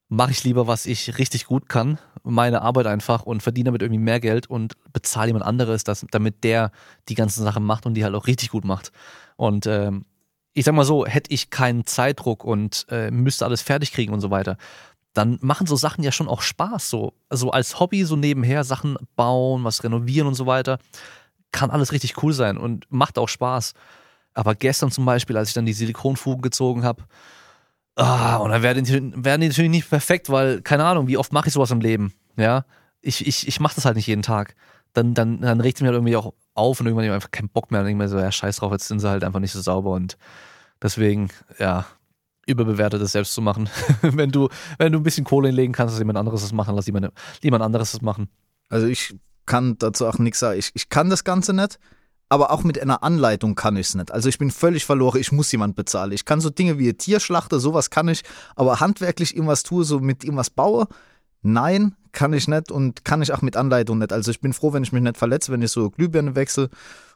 mache 0.10 0.32
ich 0.32 0.44
lieber, 0.44 0.68
was 0.68 0.86
ich 0.86 1.18
richtig 1.18 1.46
gut 1.46 1.70
kann, 1.70 1.98
meine 2.24 2.62
Arbeit 2.62 2.86
einfach 2.86 3.24
und 3.24 3.42
verdiene 3.42 3.70
damit 3.70 3.82
irgendwie 3.82 4.02
mehr 4.02 4.20
Geld 4.20 4.48
und 4.48 4.74
bezahle 4.94 5.28
jemand 5.28 5.46
anderes, 5.46 5.84
das, 5.84 6.06
damit 6.12 6.44
der 6.44 6.72
die 7.10 7.16
ganzen 7.16 7.44
Sachen 7.44 7.64
macht 7.64 7.86
und 7.86 7.96
die 7.96 8.04
halt 8.04 8.14
auch 8.14 8.28
richtig 8.28 8.50
gut 8.50 8.66
macht. 8.66 8.92
Und 9.38 9.66
ähm, 9.66 10.06
ich 10.54 10.66
sag 10.66 10.76
mal 10.76 10.86
so, 10.86 11.06
hätte 11.06 11.32
ich 11.32 11.50
keinen 11.50 11.86
Zeitdruck 11.86 12.44
und 12.44 12.86
äh, 12.90 13.12
müsste 13.12 13.46
alles 13.46 13.62
fertig 13.62 13.94
kriegen 13.94 14.14
und 14.14 14.22
so 14.22 14.32
weiter, 14.32 14.58
dann 15.14 15.38
machen 15.42 15.68
so 15.68 15.76
Sachen 15.76 16.04
ja 16.04 16.12
schon 16.12 16.28
auch 16.28 16.42
Spaß. 16.42 16.90
So 16.90 17.14
also 17.30 17.52
als 17.52 17.80
Hobby 17.80 18.04
so 18.04 18.16
nebenher 18.16 18.64
Sachen 18.64 18.98
bauen, 19.16 19.64
was 19.64 19.84
renovieren 19.84 20.28
und 20.28 20.36
so 20.36 20.46
weiter, 20.46 20.80
kann 21.52 21.70
alles 21.70 21.92
richtig 21.92 22.22
cool 22.24 22.34
sein 22.34 22.58
und 22.58 22.86
macht 22.90 23.18
auch 23.18 23.30
Spaß. 23.30 23.74
Aber 24.34 24.56
gestern 24.56 24.92
zum 24.92 25.06
Beispiel, 25.06 25.36
als 25.36 25.50
ich 25.50 25.54
dann 25.54 25.66
die 25.66 25.74
Silikonfugen 25.74 26.42
gezogen 26.42 26.84
habe, 26.84 27.04
ah, 27.96 28.38
und 28.38 28.52
dann 28.52 28.64
werden 28.64 28.86
die, 28.86 28.94
werden 29.24 29.42
die 29.42 29.50
natürlich 29.50 29.72
nicht 29.72 29.90
perfekt, 29.90 30.30
weil, 30.30 30.62
keine 30.62 30.86
Ahnung, 30.86 31.08
wie 31.08 31.18
oft 31.18 31.34
mache 31.34 31.48
ich 31.48 31.54
sowas 31.54 31.72
im 31.72 31.82
Leben? 31.82 32.14
Ja, 32.38 32.66
ich, 33.02 33.28
ich, 33.28 33.48
ich 33.48 33.60
mache 33.60 33.76
das 33.76 33.86
halt 33.86 33.98
nicht 33.98 34.08
jeden 34.08 34.22
Tag. 34.22 34.56
Dann, 34.94 35.14
dann, 35.14 35.42
dann 35.42 35.60
regt 35.60 35.78
es 35.78 35.82
mir 35.82 35.88
halt 35.88 35.96
irgendwie 35.96 36.16
auch 36.16 36.34
auf 36.54 36.80
und 36.80 36.86
irgendwann 36.86 37.06
hab 37.06 37.12
ich 37.12 37.16
einfach 37.16 37.32
keinen 37.32 37.50
Bock 37.50 37.72
mehr 37.72 37.82
und 37.82 37.88
denke 37.88 38.04
mir 38.04 38.10
so, 38.10 38.18
ja, 38.18 38.32
scheiß 38.32 38.58
drauf, 38.58 38.72
jetzt 38.72 38.88
sind 38.88 39.00
sie 39.00 39.10
halt 39.10 39.24
einfach 39.24 39.40
nicht 39.40 39.54
so 39.54 39.62
sauber 39.62 39.92
und 39.92 40.18
deswegen, 40.82 41.30
ja, 41.60 41.86
überbewertet 42.48 43.02
es 43.02 43.12
selbst 43.12 43.34
zu 43.34 43.42
machen. 43.42 43.70
wenn 44.02 44.32
du, 44.32 44.50
wenn 44.78 44.92
du 44.92 45.00
ein 45.00 45.04
bisschen 45.04 45.26
Kohle 45.26 45.50
hinlegen 45.50 45.74
kannst, 45.74 45.94
dass 45.94 46.00
jemand 46.00 46.18
anderes 46.18 46.42
das 46.42 46.52
machen, 46.52 46.76
lass 46.76 46.88
jemand, 46.88 47.12
jemand 47.42 47.64
anderes 47.64 47.92
das 47.92 48.02
machen. 48.02 48.30
Also 48.70 48.88
ich 48.88 49.16
kann 49.46 49.78
dazu 49.78 50.08
auch 50.08 50.18
nichts 50.18 50.40
sagen. 50.40 50.60
Ich, 50.60 50.72
ich 50.74 50.90
kann 50.90 51.10
das 51.10 51.24
Ganze 51.24 51.54
nicht, 51.54 51.80
aber 52.30 52.52
auch 52.52 52.64
mit 52.64 52.82
einer 52.82 53.04
Anleitung 53.04 53.56
kann 53.56 53.76
ich 53.76 53.88
es 53.88 53.96
nicht. 53.96 54.12
Also 54.12 54.30
ich 54.30 54.38
bin 54.38 54.52
völlig 54.52 54.86
verloren, 54.86 55.20
ich 55.20 55.32
muss 55.32 55.52
jemand 55.52 55.76
bezahlen. 55.76 56.12
Ich 56.12 56.26
kann 56.26 56.42
so 56.42 56.50
Dinge 56.50 56.80
wie 56.80 56.94
Tierschlachter, 56.94 57.60
sowas 57.60 57.90
kann 57.90 58.08
ich, 58.08 58.24
aber 58.56 58.80
handwerklich 58.80 59.36
irgendwas 59.36 59.64
tue, 59.64 59.84
so 59.84 60.00
mit 60.00 60.24
irgendwas 60.24 60.50
baue, 60.50 60.88
nein, 61.42 61.96
kann 62.12 62.34
ich 62.34 62.48
nicht 62.48 62.72
und 62.72 63.06
kann 63.06 63.22
ich 63.22 63.34
auch 63.34 63.42
mit 63.42 63.56
Anleitung 63.56 64.00
nicht. 64.00 64.14
Also 64.14 64.32
ich 64.32 64.42
bin 64.42 64.54
froh, 64.54 64.74
wenn 64.74 64.84
ich 64.84 64.92
mich 64.92 65.02
nicht 65.02 65.18
verletze, 65.18 65.52
wenn 65.52 65.62
ich 65.62 65.72
so 65.72 65.90
Glühbirne 65.90 66.36
wechsle 66.36 66.70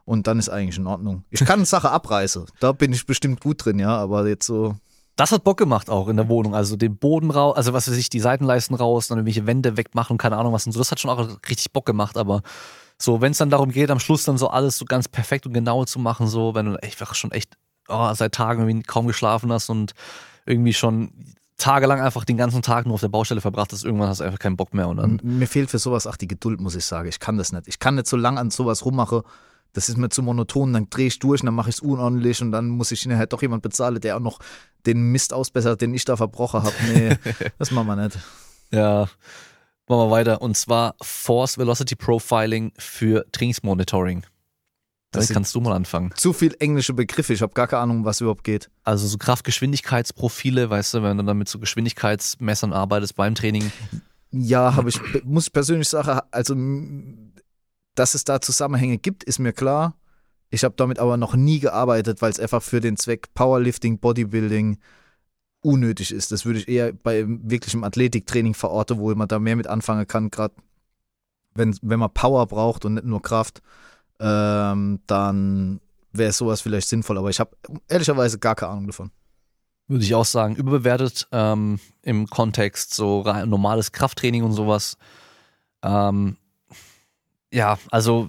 und 0.05 0.27
dann 0.27 0.39
ist 0.39 0.49
eigentlich 0.49 0.77
in 0.77 0.87
Ordnung. 0.87 1.23
Ich 1.29 1.43
kann 1.43 1.65
Sache 1.65 1.89
abreißen, 1.89 2.45
da 2.59 2.71
bin 2.71 2.93
ich 2.93 3.05
bestimmt 3.05 3.41
gut 3.41 3.65
drin, 3.65 3.79
ja, 3.79 3.97
aber 3.97 4.27
jetzt 4.27 4.45
so 4.45 4.75
Das 5.15 5.31
hat 5.31 5.43
Bock 5.43 5.57
gemacht 5.57 5.89
auch 5.89 6.07
in 6.07 6.17
der 6.17 6.29
Wohnung. 6.29 6.55
Also 6.55 6.75
den 6.75 6.97
Boden 6.97 7.31
raus, 7.31 7.57
also 7.57 7.73
was 7.73 7.89
weiß 7.89 7.97
ich, 7.97 8.09
die 8.09 8.19
Seitenleisten 8.19 8.75
raus, 8.75 9.07
dann 9.07 9.17
irgendwelche 9.17 9.47
Wände 9.47 9.77
wegmachen, 9.77 10.17
keine 10.17 10.37
Ahnung 10.37 10.53
was 10.53 10.65
und 10.65 10.71
so. 10.71 10.79
Das 10.79 10.91
hat 10.91 10.99
schon 10.99 11.11
auch 11.11 11.27
richtig 11.49 11.71
Bock 11.71 11.85
gemacht, 11.85 12.17
aber 12.17 12.41
so, 12.97 13.19
wenn 13.19 13.31
es 13.31 13.39
dann 13.39 13.49
darum 13.49 13.71
geht, 13.71 13.91
am 13.91 13.99
Schluss 13.99 14.23
dann 14.23 14.37
so 14.37 14.47
alles 14.47 14.77
so 14.77 14.85
ganz 14.85 15.09
perfekt 15.09 15.45
und 15.45 15.53
genau 15.53 15.83
zu 15.83 15.99
machen, 15.99 16.27
so, 16.27 16.55
wenn 16.55 16.65
du 16.65 16.81
einfach 16.81 17.13
schon 17.13 17.31
echt 17.31 17.57
oh, 17.89 18.13
seit 18.13 18.33
Tagen 18.33 18.61
irgendwie 18.61 18.83
kaum 18.83 19.07
geschlafen 19.07 19.51
hast 19.51 19.69
und 19.69 19.93
irgendwie 20.45 20.73
schon 20.73 21.11
tagelang 21.57 22.01
einfach 22.01 22.25
den 22.25 22.37
ganzen 22.37 22.61
Tag 22.61 22.85
nur 22.85 22.95
auf 22.95 23.01
der 23.01 23.07
Baustelle 23.07 23.41
verbracht 23.41 23.71
hast, 23.71 23.83
irgendwann 23.83 24.09
hast 24.09 24.19
du 24.19 24.23
einfach 24.23 24.39
keinen 24.39 24.57
Bock 24.57 24.73
mehr 24.73 24.87
und 24.87 24.97
dann. 24.97 25.19
Mir 25.23 25.47
fehlt 25.47 25.69
für 25.69 25.79
sowas 25.79 26.07
auch 26.07 26.17
die 26.17 26.27
Geduld, 26.27 26.59
muss 26.59 26.75
ich 26.75 26.85
sagen. 26.85 27.07
Ich 27.07 27.19
kann 27.19 27.37
das 27.37 27.51
nicht. 27.51 27.67
Ich 27.67 27.79
kann 27.79 27.95
nicht 27.95 28.07
so 28.07 28.17
lange 28.17 28.39
an 28.39 28.51
sowas 28.51 28.85
rummachen. 28.85 29.21
Das 29.73 29.89
ist 29.89 29.97
mir 29.97 30.09
zu 30.09 30.21
monoton. 30.21 30.73
Dann 30.73 30.89
drehe 30.89 31.07
ich 31.07 31.19
durch 31.19 31.41
und 31.41 31.47
dann 31.47 31.55
mache 31.55 31.69
ich 31.69 31.77
es 31.77 31.81
unordentlich 31.81 32.41
und 32.41 32.51
dann 32.51 32.67
muss 32.67 32.91
ich 32.91 33.01
hinterher 33.01 33.27
doch 33.27 33.41
jemand 33.41 33.61
bezahlen, 33.61 33.99
der 33.99 34.17
auch 34.17 34.21
noch 34.21 34.39
den 34.85 35.11
Mist 35.11 35.33
ausbessert, 35.33 35.81
den 35.81 35.93
ich 35.93 36.05
da 36.05 36.15
verbrochen 36.17 36.63
habe. 36.63 36.75
Nee, 36.93 37.17
das 37.57 37.71
machen 37.71 37.87
wir 37.87 37.95
nicht. 37.95 38.17
Ja. 38.71 39.07
Machen 39.87 39.99
wir 39.99 40.11
weiter. 40.11 40.41
Und 40.41 40.57
zwar 40.57 40.95
Force 41.01 41.57
Velocity 41.57 41.95
Profiling 41.95 42.73
für 42.77 43.25
Trainingsmonitoring. 43.31 44.25
Das 45.15 45.29
kannst 45.29 45.55
du 45.55 45.61
mal 45.61 45.73
anfangen. 45.73 46.11
Zu 46.15 46.33
viel 46.33 46.55
englische 46.59 46.93
Begriffe. 46.93 47.33
Ich 47.33 47.41
habe 47.41 47.53
gar 47.53 47.67
keine 47.67 47.81
Ahnung, 47.81 48.05
was 48.05 48.21
überhaupt 48.21 48.43
geht. 48.43 48.69
Also 48.83 49.07
so 49.07 49.17
Kraftgeschwindigkeitsprofile, 49.17 50.69
weißt 50.69 50.95
du, 50.95 51.03
wenn 51.03 51.17
du 51.17 51.23
dann 51.23 51.37
mit 51.37 51.49
so 51.49 51.59
Geschwindigkeitsmessern 51.59 52.73
arbeitest 52.73 53.15
beim 53.15 53.35
Training. 53.35 53.71
Ja, 54.31 54.75
habe 54.75 54.89
ich, 54.89 54.99
muss 55.23 55.47
ich 55.47 55.53
persönlich 55.53 55.87
sagen, 55.87 56.19
also, 56.31 56.55
dass 57.95 58.15
es 58.15 58.23
da 58.23 58.41
Zusammenhänge 58.41 58.97
gibt, 58.97 59.23
ist 59.23 59.39
mir 59.39 59.53
klar. 59.53 59.95
Ich 60.49 60.63
habe 60.63 60.75
damit 60.77 60.99
aber 60.99 61.17
noch 61.17 61.35
nie 61.35 61.59
gearbeitet, 61.59 62.21
weil 62.21 62.31
es 62.31 62.39
einfach 62.39 62.61
für 62.61 62.81
den 62.81 62.97
Zweck 62.97 63.33
Powerlifting, 63.33 63.99
Bodybuilding 63.99 64.77
unnötig 65.61 66.11
ist. 66.11 66.31
Das 66.31 66.45
würde 66.45 66.59
ich 66.59 66.67
eher 66.67 66.93
bei 66.93 67.25
wirklichem 67.27 67.83
Athletiktraining 67.83 68.53
verorten, 68.53 68.99
wo 68.99 69.13
man 69.15 69.27
da 69.27 69.39
mehr 69.39 69.55
mit 69.55 69.67
anfangen 69.67 70.07
kann, 70.07 70.29
gerade 70.29 70.53
wenn, 71.55 71.75
wenn 71.81 71.99
man 71.99 72.13
Power 72.13 72.45
braucht 72.45 72.85
und 72.85 72.95
nicht 72.95 73.05
nur 73.05 73.21
Kraft, 73.21 73.61
ähm, 74.19 74.99
dann 75.07 75.79
wäre 76.11 76.31
sowas 76.31 76.61
vielleicht 76.61 76.87
sinnvoll. 76.87 77.17
Aber 77.17 77.29
ich 77.29 77.39
habe 77.39 77.55
ehrlicherweise 77.87 78.39
gar 78.39 78.55
keine 78.55 78.71
Ahnung 78.71 78.87
davon. 78.87 79.11
Würde 79.87 80.03
ich 80.03 80.15
auch 80.15 80.25
sagen, 80.25 80.55
überbewertet 80.55 81.27
ähm, 81.31 81.79
im 82.01 82.27
Kontext 82.27 82.95
so 82.95 83.23
normales 83.45 83.91
Krafttraining 83.91 84.43
und 84.43 84.53
sowas. 84.53 84.97
Ähm, 85.83 86.37
ja, 87.55 87.79
also 87.89 88.27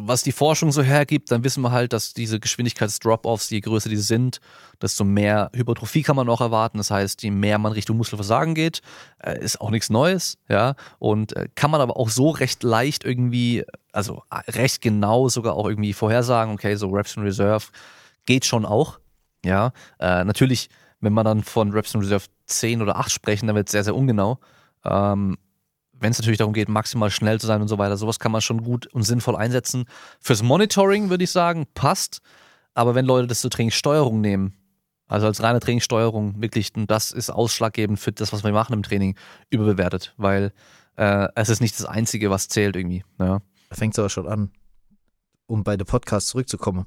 was 0.00 0.24
die 0.24 0.32
Forschung 0.32 0.72
so 0.72 0.82
hergibt, 0.82 1.30
dann 1.30 1.44
wissen 1.44 1.62
wir 1.62 1.70
halt, 1.70 1.92
dass 1.92 2.12
diese 2.12 2.40
Geschwindigkeits-Drop-Offs, 2.40 3.50
je 3.50 3.60
größer 3.60 3.88
die 3.88 3.96
sind, 3.96 4.40
desto 4.82 5.04
mehr 5.04 5.52
Hypertrophie 5.54 6.02
kann 6.02 6.16
man 6.16 6.28
auch 6.28 6.40
erwarten. 6.40 6.78
Das 6.78 6.90
heißt, 6.90 7.22
je 7.22 7.30
mehr 7.30 7.58
man 7.58 7.70
Richtung 7.70 7.96
Muskelversagen 7.96 8.56
geht, 8.56 8.82
äh, 9.22 9.38
ist 9.38 9.60
auch 9.60 9.70
nichts 9.70 9.90
Neues, 9.90 10.38
ja. 10.48 10.74
Und 10.98 11.36
äh, 11.36 11.48
kann 11.54 11.70
man 11.70 11.80
aber 11.80 11.96
auch 11.96 12.08
so 12.08 12.30
recht 12.30 12.64
leicht 12.64 13.04
irgendwie, 13.04 13.64
also 13.92 14.24
recht 14.48 14.82
genau 14.82 15.28
sogar 15.28 15.54
auch 15.54 15.68
irgendwie 15.68 15.92
vorhersagen, 15.92 16.52
okay, 16.52 16.74
so 16.74 16.90
Reps 16.90 17.16
in 17.16 17.22
Reserve 17.22 17.66
geht 18.26 18.44
schon 18.44 18.66
auch, 18.66 18.98
ja. 19.44 19.70
Äh, 20.00 20.24
natürlich, 20.24 20.68
wenn 21.00 21.12
man 21.12 21.24
dann 21.24 21.44
von 21.44 21.70
Reps 21.70 21.94
in 21.94 22.00
Reserve 22.00 22.24
10 22.46 22.82
oder 22.82 22.96
8 22.96 23.12
sprechen, 23.12 23.46
dann 23.46 23.54
wird 23.54 23.68
es 23.68 23.72
sehr, 23.72 23.84
sehr 23.84 23.94
ungenau. 23.94 24.40
Ähm, 24.84 25.38
wenn 26.00 26.10
es 26.10 26.18
natürlich 26.18 26.38
darum 26.38 26.52
geht, 26.52 26.68
maximal 26.68 27.10
schnell 27.10 27.40
zu 27.40 27.46
sein 27.46 27.60
und 27.60 27.68
so 27.68 27.78
weiter, 27.78 27.96
sowas 27.96 28.18
kann 28.18 28.32
man 28.32 28.40
schon 28.40 28.62
gut 28.62 28.86
und 28.86 29.02
sinnvoll 29.02 29.36
einsetzen. 29.36 29.84
Fürs 30.20 30.42
Monitoring 30.42 31.10
würde 31.10 31.24
ich 31.24 31.30
sagen, 31.30 31.66
passt. 31.74 32.20
Aber 32.74 32.94
wenn 32.94 33.04
Leute 33.04 33.26
das 33.26 33.40
zur 33.40 33.50
Trainingssteuerung 33.50 34.20
nehmen, 34.20 34.54
also 35.08 35.26
als 35.26 35.42
reine 35.42 35.58
Trainingssteuerung, 35.58 36.40
wirklich, 36.40 36.72
das 36.74 37.10
ist 37.10 37.30
ausschlaggebend 37.30 37.98
für 37.98 38.12
das, 38.12 38.32
was 38.32 38.44
wir 38.44 38.52
machen 38.52 38.74
im 38.74 38.82
Training, 38.82 39.16
überbewertet, 39.50 40.14
weil 40.16 40.52
äh, 40.96 41.28
es 41.34 41.48
ist 41.48 41.60
nicht 41.60 41.78
das 41.78 41.86
Einzige, 41.86 42.30
was 42.30 42.48
zählt 42.48 42.76
irgendwie. 42.76 43.04
Ja. 43.18 43.40
Da 43.70 43.76
fängt 43.76 43.94
es 43.94 43.98
aber 43.98 44.10
schon 44.10 44.28
an, 44.28 44.50
um 45.46 45.64
bei 45.64 45.76
den 45.76 45.86
Podcasts 45.86 46.30
zurückzukommen. 46.30 46.86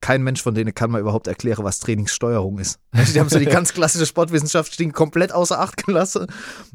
Kein 0.00 0.22
Mensch 0.22 0.42
von 0.42 0.54
denen 0.54 0.74
kann 0.74 0.90
mal 0.90 1.00
überhaupt 1.00 1.26
erklären, 1.26 1.64
was 1.64 1.78
Trainingssteuerung 1.80 2.58
ist. 2.58 2.78
Die 3.14 3.20
haben 3.20 3.28
so 3.28 3.38
die 3.38 3.44
ganz 3.46 3.74
klassische 3.74 4.06
Sportwissenschaft 4.06 4.72
stehen 4.72 4.92
komplett 4.92 5.32
außer 5.32 5.60
Acht 5.60 5.84
gelassen, 5.84 6.26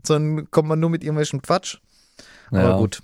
sondern 0.04 0.50
kommt 0.52 0.70
man 0.70 0.80
nur 0.80 0.90
mit 0.90 1.04
irgendwelchem 1.04 1.42
Quatsch. 1.42 1.78
Ja. 2.52 2.60
Aber 2.60 2.78
gut, 2.78 3.02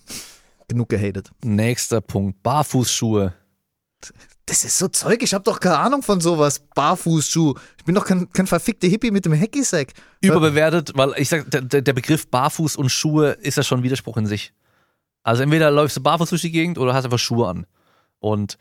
genug 0.68 0.90
gehatet. 0.90 1.32
Nächster 1.44 2.02
Punkt, 2.02 2.44
Barfußschuhe. 2.44 3.34
Das 4.46 4.64
ist 4.64 4.78
so 4.78 4.88
Zeug, 4.90 5.24
ich 5.24 5.34
habe 5.34 5.44
doch 5.44 5.60
keine 5.60 5.78
Ahnung 5.78 6.04
von 6.04 6.20
sowas. 6.20 6.60
Barfußschuh. 6.76 7.56
Ich 7.78 7.86
bin 7.86 7.96
doch 7.96 8.06
kein, 8.06 8.32
kein 8.32 8.48
verfickter 8.48 8.88
Hippie 8.88 9.12
mit 9.12 9.26
dem 9.26 9.34
Hackisack. 9.34 9.94
Überbewertet, 10.22 10.92
weil 10.96 11.14
ich 11.18 11.30
sag, 11.30 11.50
der, 11.50 11.62
der 11.62 11.82
der 11.82 11.94
Begriff 11.94 12.28
Barfuß 12.28 12.76
und 12.76 12.90
Schuhe 12.90 13.32
ist 13.42 13.58
ja 13.58 13.64
schon 13.64 13.80
ein 13.80 13.84
Widerspruch 13.84 14.18
in 14.18 14.26
sich. 14.26 14.54
Also 15.24 15.44
entweder 15.44 15.72
läufst 15.72 15.98
du 15.98 16.02
barfuß 16.02 16.30
durch 16.30 16.42
die 16.42 16.52
Gegend 16.52 16.78
oder 16.78 16.94
hast 16.94 17.06
einfach 17.06 17.20
Schuhe 17.20 17.48
an. 17.48 17.66
Und 18.20 18.58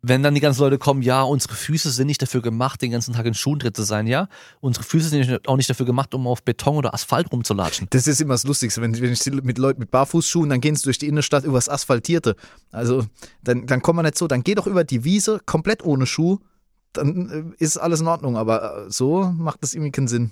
wenn 0.00 0.22
dann 0.22 0.34
die 0.34 0.40
ganzen 0.40 0.60
Leute 0.60 0.78
kommen, 0.78 1.02
ja, 1.02 1.22
unsere 1.22 1.54
Füße 1.54 1.90
sind 1.90 2.06
nicht 2.06 2.22
dafür 2.22 2.40
gemacht, 2.40 2.80
den 2.82 2.92
ganzen 2.92 3.14
Tag 3.14 3.26
in 3.26 3.34
Schuhen 3.34 3.58
drin 3.58 3.74
zu 3.74 3.82
sein, 3.82 4.06
ja. 4.06 4.28
Unsere 4.60 4.84
Füße 4.84 5.08
sind 5.08 5.48
auch 5.48 5.56
nicht 5.56 5.68
dafür 5.68 5.86
gemacht, 5.86 6.14
um 6.14 6.26
auf 6.26 6.42
Beton 6.42 6.76
oder 6.76 6.94
Asphalt 6.94 7.32
rumzulatschen. 7.32 7.88
Das 7.90 8.06
ist 8.06 8.20
immer 8.20 8.34
das 8.34 8.44
Lustigste, 8.44 8.80
wenn, 8.80 8.98
wenn 9.00 9.12
ich 9.12 9.24
mit 9.26 9.58
Leuten 9.58 9.80
mit 9.80 9.90
Barfußschuhen, 9.90 10.50
dann 10.50 10.60
gehen 10.60 10.76
sie 10.76 10.84
durch 10.84 10.98
die 10.98 11.08
Innenstadt 11.08 11.44
übers 11.44 11.68
Asphaltierte. 11.68 12.36
Also 12.70 13.06
dann, 13.42 13.66
dann 13.66 13.82
kommt 13.82 13.96
man 13.96 14.04
nicht 14.04 14.18
so, 14.18 14.28
dann 14.28 14.44
geh 14.44 14.54
doch 14.54 14.66
über 14.66 14.84
die 14.84 15.02
Wiese 15.02 15.40
komplett 15.44 15.84
ohne 15.84 16.06
Schuh, 16.06 16.38
dann 16.92 17.54
äh, 17.58 17.62
ist 17.62 17.76
alles 17.76 18.00
in 18.00 18.06
Ordnung, 18.06 18.36
aber 18.36 18.86
äh, 18.86 18.90
so 18.90 19.32
macht 19.36 19.62
das 19.62 19.74
irgendwie 19.74 19.92
keinen 19.92 20.08
Sinn. 20.08 20.30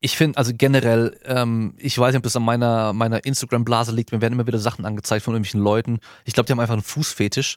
Ich 0.00 0.16
finde, 0.16 0.38
also 0.38 0.52
generell, 0.56 1.18
ähm, 1.24 1.74
ich 1.76 1.98
weiß 1.98 2.12
nicht, 2.12 2.18
ob 2.18 2.22
das 2.22 2.36
an 2.36 2.44
meiner, 2.44 2.92
meiner 2.92 3.24
Instagram-Blase 3.24 3.90
liegt, 3.92 4.12
mir 4.12 4.20
werden 4.20 4.34
immer 4.34 4.46
wieder 4.46 4.60
Sachen 4.60 4.84
angezeigt 4.84 5.24
von 5.24 5.34
irgendwelchen 5.34 5.60
Leuten. 5.60 5.98
Ich 6.24 6.34
glaube, 6.34 6.46
die 6.46 6.52
haben 6.52 6.60
einfach 6.60 6.74
einen 6.74 6.84
Fußfetisch 6.84 7.56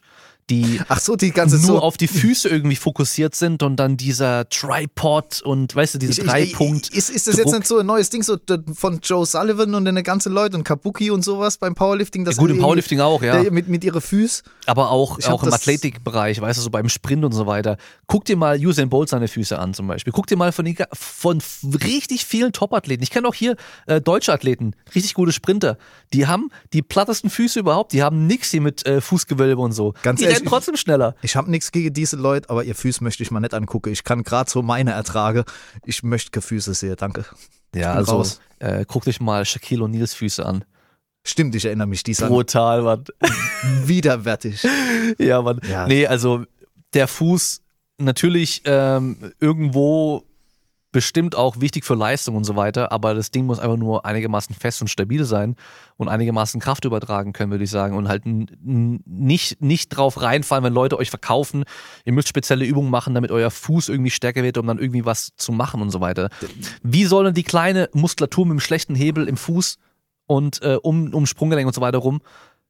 die 0.50 0.80
Ach 0.88 1.00
so, 1.00 1.16
die 1.16 1.30
ganze 1.30 1.56
nur 1.56 1.66
so 1.66 1.78
auf 1.78 1.96
die 1.96 2.08
Füße 2.08 2.48
irgendwie 2.48 2.76
fokussiert 2.76 3.34
sind 3.34 3.62
und 3.62 3.76
dann 3.76 3.96
dieser 3.96 4.48
Tripod 4.48 5.40
und 5.42 5.74
weißt 5.74 5.94
du, 5.94 5.98
diese 5.98 6.22
Dreipunkt. 6.22 6.88
Ist, 6.88 7.10
ist 7.10 7.28
das 7.28 7.36
jetzt 7.36 7.52
nicht 7.52 7.66
so 7.66 7.78
ein 7.78 7.86
neues 7.86 8.10
Ding 8.10 8.22
so 8.22 8.36
von 8.74 9.00
Joe 9.02 9.24
Sullivan 9.24 9.74
und 9.74 9.86
eine 9.86 10.02
ganze 10.02 10.28
Leute 10.28 10.56
und 10.56 10.64
Kabuki 10.64 11.10
und 11.10 11.24
sowas 11.24 11.58
beim 11.58 11.74
Powerlifting? 11.74 12.24
Das 12.24 12.36
ja, 12.36 12.40
gut, 12.40 12.50
im 12.50 12.58
Powerlifting 12.58 13.00
auch, 13.00 13.22
ja. 13.22 13.50
Mit, 13.50 13.68
mit 13.68 13.84
ihre 13.84 14.00
Füße. 14.00 14.42
Aber 14.66 14.90
auch, 14.90 15.18
auch 15.24 15.42
im 15.42 15.52
Athletikbereich, 15.52 16.40
weißt 16.40 16.58
du, 16.58 16.62
so 16.62 16.70
beim 16.70 16.88
Sprint 16.88 17.24
und 17.24 17.32
so 17.32 17.46
weiter. 17.46 17.76
Guck 18.06 18.24
dir 18.24 18.36
mal 18.36 18.58
Usain 18.58 18.88
Bolt 18.88 19.08
seine 19.08 19.28
Füße 19.28 19.58
an 19.58 19.74
zum 19.74 19.86
Beispiel. 19.86 20.12
Guck 20.12 20.26
dir 20.26 20.36
mal 20.36 20.52
von, 20.52 20.66
von 20.92 21.40
richtig 21.84 22.26
vielen 22.26 22.52
Top-Athleten. 22.52 23.02
Ich 23.02 23.10
kenne 23.10 23.28
auch 23.28 23.34
hier 23.34 23.56
äh, 23.86 24.00
deutsche 24.00 24.32
Athleten, 24.32 24.74
richtig 24.94 25.14
gute 25.14 25.32
Sprinter. 25.32 25.78
Die 26.12 26.26
haben 26.26 26.50
die 26.72 26.82
plattesten 26.82 27.30
Füße 27.30 27.60
überhaupt. 27.60 27.92
Die 27.92 28.02
haben 28.02 28.26
nichts 28.26 28.50
hier 28.50 28.60
mit 28.60 28.84
äh, 28.86 29.00
Fußgewölbe 29.00 29.60
und 29.60 29.72
so. 29.72 29.94
Ganz 30.02 30.20
die 30.20 30.31
ehrlich, 30.32 30.40
rennen 30.40 30.48
trotzdem 30.48 30.76
schneller. 30.76 31.14
Ich 31.22 31.36
habe 31.36 31.50
nichts 31.50 31.72
gegen 31.72 31.92
diese 31.92 32.16
Leute, 32.16 32.50
aber 32.50 32.64
ihr 32.64 32.74
Füße 32.74 33.02
möchte 33.02 33.22
ich 33.22 33.30
mal 33.30 33.40
nicht 33.40 33.54
angucken. 33.54 33.90
Ich 33.90 34.04
kann 34.04 34.22
gerade 34.22 34.50
so 34.50 34.62
meine 34.62 34.92
ertrage. 34.92 35.44
Ich 35.84 36.02
möchte 36.02 36.30
keine 36.30 36.42
Füße 36.42 36.74
sehen, 36.74 36.96
danke. 36.98 37.24
Ja, 37.74 37.94
also 37.94 38.24
äh, 38.58 38.84
guckt 38.86 39.08
euch 39.08 39.20
mal 39.20 39.44
Shaquille 39.44 39.84
O'Neals 39.84 40.14
Füße 40.14 40.44
an. 40.44 40.64
Stimmt, 41.24 41.54
ich 41.54 41.64
erinnere 41.64 41.86
mich 41.86 42.02
dieser. 42.02 42.28
Brutal, 42.28 42.82
Mann. 42.82 43.04
Widerwärtig. 43.84 44.66
ja, 45.18 45.40
Mann. 45.40 45.60
Ja. 45.68 45.86
Nee, 45.86 46.06
also 46.06 46.44
der 46.94 47.06
Fuß 47.06 47.62
natürlich 47.98 48.62
ähm, 48.64 49.32
irgendwo 49.38 50.24
bestimmt 50.92 51.34
auch 51.34 51.60
wichtig 51.60 51.84
für 51.84 51.94
Leistung 51.94 52.36
und 52.36 52.44
so 52.44 52.54
weiter, 52.54 52.92
aber 52.92 53.14
das 53.14 53.30
Ding 53.30 53.46
muss 53.46 53.58
einfach 53.58 53.78
nur 53.78 54.04
einigermaßen 54.04 54.54
fest 54.54 54.82
und 54.82 54.88
stabil 54.88 55.24
sein 55.24 55.56
und 55.96 56.08
einigermaßen 56.08 56.60
Kraft 56.60 56.84
übertragen 56.84 57.32
können, 57.32 57.50
würde 57.50 57.64
ich 57.64 57.70
sagen. 57.70 57.96
Und 57.96 58.08
halt 58.08 58.22
nicht, 58.24 59.60
nicht 59.62 59.88
drauf 59.88 60.20
reinfallen, 60.20 60.64
wenn 60.64 60.74
Leute 60.74 60.98
euch 60.98 61.10
verkaufen, 61.10 61.64
ihr 62.04 62.12
müsst 62.12 62.28
spezielle 62.28 62.64
Übungen 62.64 62.90
machen, 62.90 63.14
damit 63.14 63.30
euer 63.30 63.50
Fuß 63.50 63.88
irgendwie 63.88 64.10
stärker 64.10 64.42
wird, 64.42 64.58
um 64.58 64.66
dann 64.66 64.78
irgendwie 64.78 65.04
was 65.04 65.32
zu 65.36 65.50
machen 65.50 65.80
und 65.80 65.90
so 65.90 66.00
weiter. 66.00 66.28
Wie 66.82 67.04
soll 67.04 67.24
denn 67.24 67.34
die 67.34 67.42
kleine 67.42 67.88
Muskulatur 67.94 68.46
mit 68.46 68.52
dem 68.52 68.60
schlechten 68.60 68.94
Hebel 68.94 69.28
im 69.28 69.36
Fuß 69.36 69.78
und 70.26 70.62
äh, 70.62 70.78
um, 70.82 71.12
um 71.14 71.26
Sprunggelenk 71.26 71.66
und 71.66 71.74
so 71.74 71.80
weiter 71.80 71.98
rum, 71.98 72.20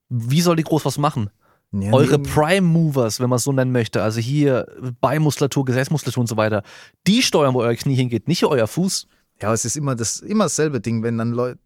wie 0.09 0.41
soll 0.41 0.57
die 0.57 0.65
groß 0.65 0.85
was 0.85 0.99
machen? 0.99 1.31
Ja, 1.73 1.93
Eure 1.93 2.19
Prime 2.19 2.67
Movers, 2.67 3.19
wenn 3.19 3.31
man 3.31 3.39
es 3.39 3.45
so 3.45 3.53
nennen 3.53 3.73
möchte, 3.73 4.03
also 4.03 4.21
hier 4.21 4.67
Beimuskulatur, 5.01 5.65
Gesäßmuskulatur 5.65 6.21
und 6.21 6.27
so 6.27 6.37
weiter, 6.37 6.63
die 7.07 7.23
steuern, 7.23 7.55
wo 7.55 7.61
euer 7.61 7.75
Knie 7.75 7.95
hingeht, 7.95 8.29
nicht 8.29 8.45
euer 8.45 8.67
Fuß. 8.67 9.07
Ja, 9.41 9.53
es 9.55 9.65
ist 9.65 9.77
immer 9.77 9.97
das 9.97 10.21
immer 10.21 10.45
dasselbe 10.45 10.81
Ding, 10.81 11.03
wenn 11.03 11.17
dann 11.17 11.33
Leute 11.33 11.59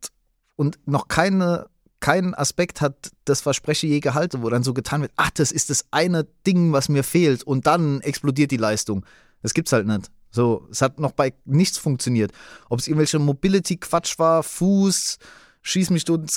und 0.54 0.78
noch 0.86 1.08
keine 1.08 1.66
kein 1.98 2.34
Aspekt 2.34 2.80
hat 2.80 3.10
das 3.24 3.40
Versprechen 3.40 3.88
je 3.88 4.00
gehalten, 4.00 4.42
wo 4.42 4.50
dann 4.50 4.62
so 4.62 4.74
getan 4.74 5.00
wird, 5.00 5.12
ach, 5.16 5.30
das 5.30 5.50
ist 5.50 5.70
das 5.70 5.86
eine 5.90 6.26
Ding, 6.46 6.72
was 6.72 6.88
mir 6.88 7.02
fehlt 7.02 7.42
und 7.42 7.66
dann 7.66 8.00
explodiert 8.00 8.50
die 8.50 8.58
Leistung. 8.58 9.04
Das 9.42 9.54
gibt's 9.54 9.72
halt 9.72 9.86
nicht. 9.86 10.10
So, 10.30 10.68
es 10.70 10.82
hat 10.82 11.00
noch 11.00 11.12
bei 11.12 11.32
nichts 11.44 11.78
funktioniert. 11.78 12.32
Ob 12.68 12.78
es 12.78 12.86
irgendwelche 12.86 13.18
Mobility-Quatsch 13.18 14.18
war, 14.18 14.42
Fuß, 14.42 15.18
schieß 15.66 15.90
mich 15.90 16.04
tot, 16.04 16.30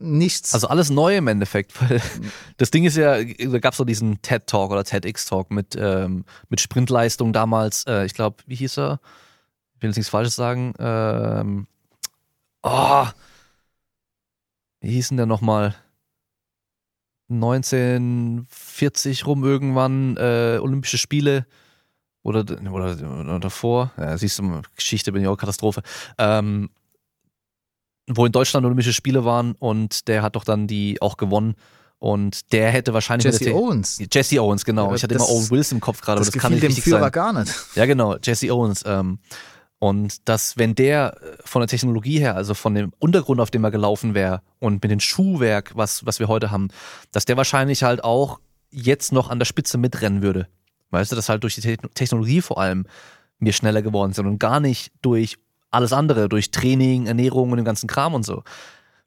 nichts. 0.00 0.52
Also 0.54 0.66
alles 0.66 0.90
neu 0.90 1.16
im 1.16 1.28
Endeffekt, 1.28 1.80
weil 1.90 2.02
das 2.56 2.70
Ding 2.70 2.84
ist 2.84 2.96
ja, 2.96 3.22
da 3.22 3.58
gab 3.58 3.72
es 3.72 3.78
so 3.78 3.84
diesen 3.84 4.20
TED-Talk 4.22 4.70
oder 4.72 4.84
TEDx-Talk 4.84 5.50
mit, 5.50 5.76
ähm, 5.78 6.24
mit 6.48 6.60
Sprintleistung 6.60 7.32
damals, 7.32 7.86
äh, 7.86 8.04
ich 8.04 8.14
glaube, 8.14 8.42
wie 8.46 8.56
hieß 8.56 8.78
er? 8.78 9.00
Ich 9.76 9.82
will 9.82 9.90
jetzt 9.90 9.96
nichts 9.96 10.10
Falsches 10.10 10.34
sagen. 10.34 10.74
Ähm, 10.78 11.66
oh, 12.62 13.06
wie 14.80 14.90
hieß 14.90 15.08
denn 15.08 15.16
der 15.16 15.26
nochmal? 15.26 15.74
1940 17.30 19.26
rum 19.26 19.44
irgendwann, 19.44 20.16
äh, 20.16 20.58
Olympische 20.60 20.98
Spiele 20.98 21.46
oder, 22.22 22.40
oder, 22.40 22.96
oder 23.20 23.38
davor. 23.40 23.92
Ja, 23.96 24.18
siehst 24.18 24.38
du, 24.40 24.62
Geschichte 24.76 25.12
bin 25.12 25.22
ich 25.22 25.28
auch 25.28 25.36
Katastrophe. 25.36 25.82
Ähm, 26.18 26.68
wo 28.08 28.26
in 28.26 28.32
Deutschland 28.32 28.66
Olympische 28.66 28.92
Spiele 28.92 29.24
waren 29.24 29.52
und 29.58 30.08
der 30.08 30.22
hat 30.22 30.36
doch 30.36 30.44
dann 30.44 30.66
die 30.66 31.00
auch 31.00 31.16
gewonnen. 31.16 31.54
Und 31.98 32.52
der 32.52 32.70
hätte 32.70 32.94
wahrscheinlich. 32.94 33.24
Jesse 33.24 33.54
Owens. 33.54 34.02
Jesse 34.12 34.42
Owens, 34.42 34.64
genau. 34.64 34.88
Ja, 34.88 34.96
ich 34.96 35.02
hatte 35.04 35.14
immer 35.14 35.28
Owen 35.28 35.50
Wilson 35.50 35.76
im 35.76 35.80
Kopf 35.80 36.00
gerade, 36.00 36.18
aber 36.18 36.24
das, 36.24 36.34
das 36.34 36.42
kann 36.42 36.52
nicht 36.52 36.64
dem 36.64 36.68
richtig 36.68 36.84
Führer 36.84 37.00
sein. 37.00 37.12
gar 37.12 37.32
nicht. 37.32 37.54
Ja, 37.76 37.86
genau. 37.86 38.16
Jesse 38.16 38.52
Owens. 38.52 38.82
Ähm, 38.84 39.20
und 39.78 40.28
dass, 40.28 40.56
wenn 40.56 40.74
der 40.74 41.16
äh, 41.20 41.36
von 41.44 41.60
der 41.60 41.68
Technologie 41.68 42.18
her, 42.18 42.34
also 42.34 42.54
von 42.54 42.74
dem 42.74 42.92
Untergrund, 42.98 43.40
auf 43.40 43.50
dem 43.52 43.62
er 43.62 43.70
gelaufen 43.70 44.14
wäre 44.14 44.42
und 44.58 44.82
mit 44.82 44.90
dem 44.90 45.00
Schuhwerk, 45.00 45.72
was, 45.76 46.04
was 46.04 46.18
wir 46.18 46.28
heute 46.28 46.50
haben, 46.50 46.68
dass 47.12 47.24
der 47.24 47.36
wahrscheinlich 47.36 47.82
halt 47.82 48.02
auch 48.02 48.40
jetzt 48.70 49.12
noch 49.12 49.30
an 49.30 49.38
der 49.38 49.46
Spitze 49.46 49.78
mitrennen 49.78 50.22
würde. 50.22 50.48
Weißt 50.90 51.12
du, 51.12 51.16
dass 51.16 51.28
halt 51.28 51.42
durch 51.42 51.54
die 51.54 51.76
Technologie 51.94 52.42
vor 52.42 52.60
allem 52.60 52.86
wir 53.38 53.52
schneller 53.52 53.82
geworden 53.82 54.12
sind 54.12 54.26
und 54.26 54.38
gar 54.38 54.60
nicht 54.60 54.92
durch 55.02 55.38
alles 55.72 55.92
andere, 55.92 56.28
durch 56.28 56.50
Training, 56.50 57.06
Ernährung 57.06 57.50
und 57.50 57.56
den 57.56 57.64
ganzen 57.64 57.88
Kram 57.88 58.14
und 58.14 58.24
so. 58.24 58.44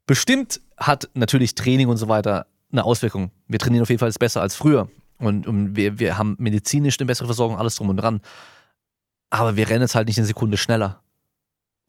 Bestimmt 0.06 0.60
hat 0.76 1.08
natürlich 1.14 1.54
Training 1.54 1.88
und 1.88 1.96
so 1.96 2.08
weiter 2.08 2.46
eine 2.70 2.84
Auswirkung. 2.84 3.30
Wir 3.48 3.58
trainieren 3.58 3.82
auf 3.82 3.88
jeden 3.88 4.00
Fall 4.00 4.12
besser 4.18 4.42
als 4.42 4.54
früher. 4.54 4.88
Und, 5.18 5.46
und 5.46 5.76
wir, 5.76 5.98
wir 5.98 6.18
haben 6.18 6.36
medizinisch 6.38 6.98
eine 6.98 7.06
bessere 7.06 7.26
Versorgung, 7.26 7.56
alles 7.56 7.76
drum 7.76 7.88
und 7.88 7.96
dran. 7.96 8.20
Aber 9.30 9.56
wir 9.56 9.68
rennen 9.68 9.82
jetzt 9.82 9.94
halt 9.94 10.08
nicht 10.08 10.18
eine 10.18 10.26
Sekunde 10.26 10.56
schneller. 10.56 11.00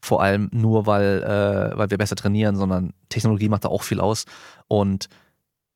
Vor 0.00 0.22
allem 0.22 0.48
nur, 0.52 0.86
weil, 0.86 1.22
äh, 1.22 1.76
weil 1.76 1.90
wir 1.90 1.98
besser 1.98 2.16
trainieren, 2.16 2.56
sondern 2.56 2.94
Technologie 3.08 3.48
macht 3.48 3.64
da 3.64 3.68
auch 3.68 3.82
viel 3.82 4.00
aus. 4.00 4.24
Und 4.68 5.08